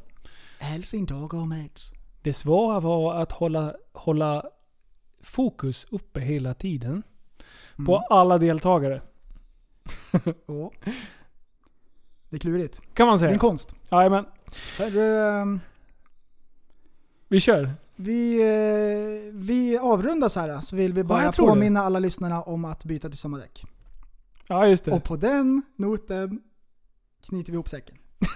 Helsingdagar 0.59 1.45
mates. 1.45 1.91
Det 2.22 2.34
svåra 2.34 2.80
var 2.80 3.15
att 3.15 3.31
hålla, 3.31 3.76
hålla 3.93 4.43
fokus 5.22 5.85
uppe 5.91 6.19
hela 6.19 6.53
tiden. 6.53 7.03
på 7.85 7.97
alla 7.97 8.38
deltagare. 8.38 9.01
Ja. 10.47 10.72
Det 12.30 12.35
är 12.35 12.39
klurigt. 12.39 12.81
Kan 12.93 13.07
man 13.07 13.15
Det 13.18 13.18
är 13.18 13.19
säga. 13.19 13.31
en 13.31 13.39
konst. 13.39 13.76
Jajamän. 13.91 14.26
Ehm, 14.80 15.59
Vi 17.27 17.39
kör. 17.39 17.72
Vi, 17.98 18.41
eh, 18.41 19.34
vi 19.34 19.78
avrundar 19.78 20.30
så 20.30 20.40
här 20.40 20.61
så 20.61 20.76
vill 20.76 20.94
vi 20.94 21.03
bara 21.03 21.24
jag 21.24 21.34
tror 21.34 21.45
det. 21.45 21.52
påminna 21.52 21.82
alla 21.82 21.99
lyssnarna 21.99 22.41
om 22.41 22.65
att 22.65 22.86
byta 22.86 23.10
till 23.10 23.18
sommardäck. 23.18 23.65
Ja, 24.48 24.68
just 24.68 24.86
det. 24.86 24.91
Och 24.91 25.03
på 25.03 25.15
den 25.15 25.61
noten 25.76 26.41
knyter 27.28 27.52
vi 27.52 27.56
ihop 27.56 27.69
säcken. 27.69 27.98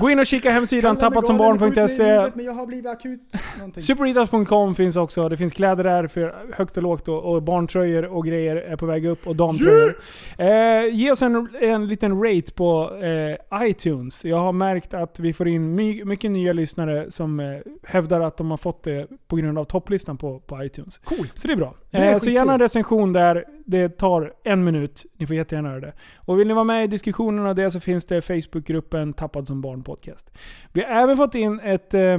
Gå 0.00 0.10
in 0.10 0.18
och 0.18 0.26
kika 0.26 0.50
hemsidan 0.50 0.96
tappatsombarn.se. 0.96 2.30
Men 2.34 2.44
jag 2.44 2.52
har 2.52 2.66
blivit 2.66 2.86
akut 2.86 3.20
någonting. 3.58 3.82
Superitas.com 3.82 4.74
finns 4.74 4.96
också. 4.96 5.28
Det 5.28 5.36
finns 5.36 5.52
kläder 5.52 5.84
där 5.84 6.06
för 6.06 6.34
högt 6.52 6.76
och 6.76 6.82
lågt 6.82 7.08
och, 7.08 7.34
och 7.34 7.42
barntröjor 7.42 8.04
och 8.04 8.24
grejer 8.24 8.56
är 8.56 8.76
på 8.76 8.86
väg 8.86 9.06
upp 9.06 9.26
och 9.26 9.36
damtröjor. 9.36 9.98
Eh, 10.38 10.94
ge 10.94 11.10
oss 11.10 11.22
en, 11.22 11.48
en 11.60 11.88
liten 11.88 12.22
rate 12.24 12.52
på 12.52 12.90
eh, 13.02 13.68
iTunes. 13.68 14.24
Jag 14.24 14.36
har 14.36 14.52
märkt 14.52 14.94
att 14.94 15.20
vi 15.20 15.32
får 15.32 15.48
in 15.48 15.74
my, 15.74 16.04
mycket 16.04 16.30
nya 16.30 16.52
lyssnare 16.52 17.10
som 17.10 17.40
eh, 17.40 17.46
hävdar 17.82 18.20
att 18.20 18.36
de 18.36 18.50
har 18.50 18.58
fått 18.58 18.82
det 18.82 19.06
på 19.28 19.36
grund 19.36 19.58
av 19.58 19.64
topplistan 19.64 20.16
på, 20.16 20.40
på 20.40 20.64
iTunes. 20.64 20.98
Coolt. 20.98 21.38
Så 21.38 21.46
det 21.46 21.54
är 21.54 21.56
bra. 21.56 21.74
Det 21.90 21.96
är 21.96 22.12
eh, 22.12 22.18
så 22.18 22.30
gärna 22.30 22.52
en 22.52 22.60
recension 22.60 23.12
där. 23.12 23.44
Det 23.66 23.88
tar 23.88 24.32
en 24.44 24.64
minut. 24.64 25.06
Ni 25.16 25.26
får 25.26 25.36
jättegärna 25.36 25.68
göra 25.68 25.80
det. 25.80 25.92
Och 26.16 26.40
vill 26.40 26.48
ni 26.48 26.54
vara 26.54 26.64
med 26.64 26.84
i 26.84 26.86
diskussionen 26.86 27.46
av 27.46 27.54
det 27.54 27.70
så 27.70 27.80
finns 27.80 28.04
det 28.04 28.22
Facebookgruppen 28.22 29.12
Tappad 29.12 29.46
som 29.46 29.60
barn 29.60 29.82
podcast. 29.88 30.30
Vi 30.72 30.82
har 30.82 30.90
även 30.90 31.16
fått 31.16 31.34
in 31.34 31.60
ett, 31.60 31.94
eh, 31.94 32.18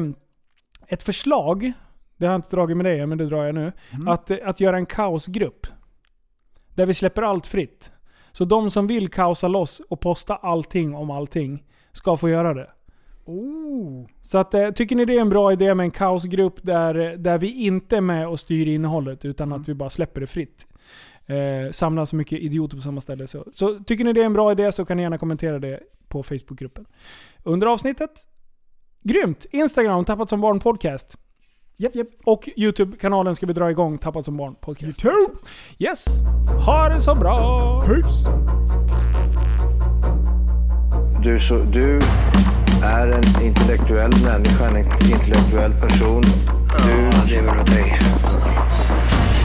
ett 0.88 1.04
förslag. 1.04 1.72
Det 2.18 2.26
har 2.26 2.34
jag 2.34 2.38
inte 2.38 2.56
dragit 2.56 2.78
med 2.78 2.86
dig 2.86 3.06
men 3.06 3.18
det 3.18 3.26
drar 3.26 3.46
jag 3.46 3.56
nu. 3.56 3.72
Mm. 3.92 4.08
Att, 4.08 4.32
eh, 4.32 4.38
att 4.44 4.60
göra 4.60 4.78
en 4.78 4.86
kaosgrupp. 4.86 5.68
Där 6.76 6.86
vi 6.86 6.94
släpper 6.94 7.22
allt 7.22 7.46
fritt. 7.46 7.92
Så 8.32 8.46
de 8.46 8.72
som 8.72 8.88
vill 8.88 9.10
kaosa 9.10 9.48
loss 9.48 9.82
och 9.90 10.00
posta 10.00 10.36
allting 10.36 10.96
om 10.96 11.12
allting 11.12 11.64
ska 11.92 12.18
få 12.18 12.30
göra 12.30 12.54
det. 12.54 12.68
Oh. 13.26 14.08
Så 14.22 14.38
att, 14.38 14.54
eh, 14.54 14.70
tycker 14.72 14.96
ni 14.96 15.06
det 15.06 15.16
är 15.16 15.22
en 15.22 15.30
bra 15.30 15.52
idé 15.52 15.76
med 15.76 15.84
en 15.84 15.92
kaosgrupp 15.92 16.64
där, 16.64 17.18
där 17.18 17.38
vi 17.38 17.66
inte 17.66 17.98
är 17.98 18.02
med 18.02 18.28
och 18.28 18.40
styr 18.40 18.68
innehållet 18.68 19.26
utan 19.26 19.54
att 19.54 19.70
vi 19.70 19.74
bara 19.74 19.90
släpper 19.90 20.22
det 20.22 20.28
fritt. 20.28 20.68
Eh, 21.26 21.72
samlar 21.72 22.06
så 22.06 22.16
mycket 22.16 22.40
idioter 22.40 22.78
på 22.78 22.82
samma 22.82 23.02
ställe. 23.02 23.28
Så, 23.28 23.46
så 23.54 23.80
tycker 23.80 24.04
ni 24.04 24.14
det 24.14 24.22
är 24.22 24.26
en 24.26 24.34
bra 24.34 24.52
idé 24.52 24.72
så 24.72 24.86
kan 24.86 24.98
ni 24.98 25.04
gärna 25.04 25.18
kommentera 25.18 25.60
det 25.60 25.80
på 26.10 26.24
Facebookgruppen. 26.24 26.86
Under 27.44 27.68
avsnittet. 27.68 28.12
Grymt! 29.04 29.46
Instagram, 29.52 30.06
Tappat 30.06 30.30
som 30.30 30.42
barn 30.42 30.60
podcast. 30.60 31.18
Japp, 31.78 31.96
japp. 31.96 32.08
Och 32.26 32.50
YouTube-kanalen 32.58 33.36
ska 33.36 33.46
vi 33.46 33.54
dra 33.54 33.72
igång, 33.72 33.98
Tappat 33.98 34.26
som 34.26 34.38
barn 34.38 34.56
podcast. 34.62 35.06
YouTube! 35.06 35.34
Yes! 35.78 36.06
Ha 36.66 36.90
det 36.90 37.02
så 37.02 37.16
bra! 37.16 37.84
Peace. 37.86 38.30
Du, 41.24 41.40
så, 41.40 41.58
du 41.58 42.00
är 42.84 43.08
en 43.08 43.46
intellektuell 43.46 44.12
människa, 44.24 44.70
en 44.70 44.78
intellektuell 45.12 45.72
person. 45.74 46.22
Du 46.78 47.32
lever 47.36 47.62
åt 47.62 47.68
dig. 47.68 48.00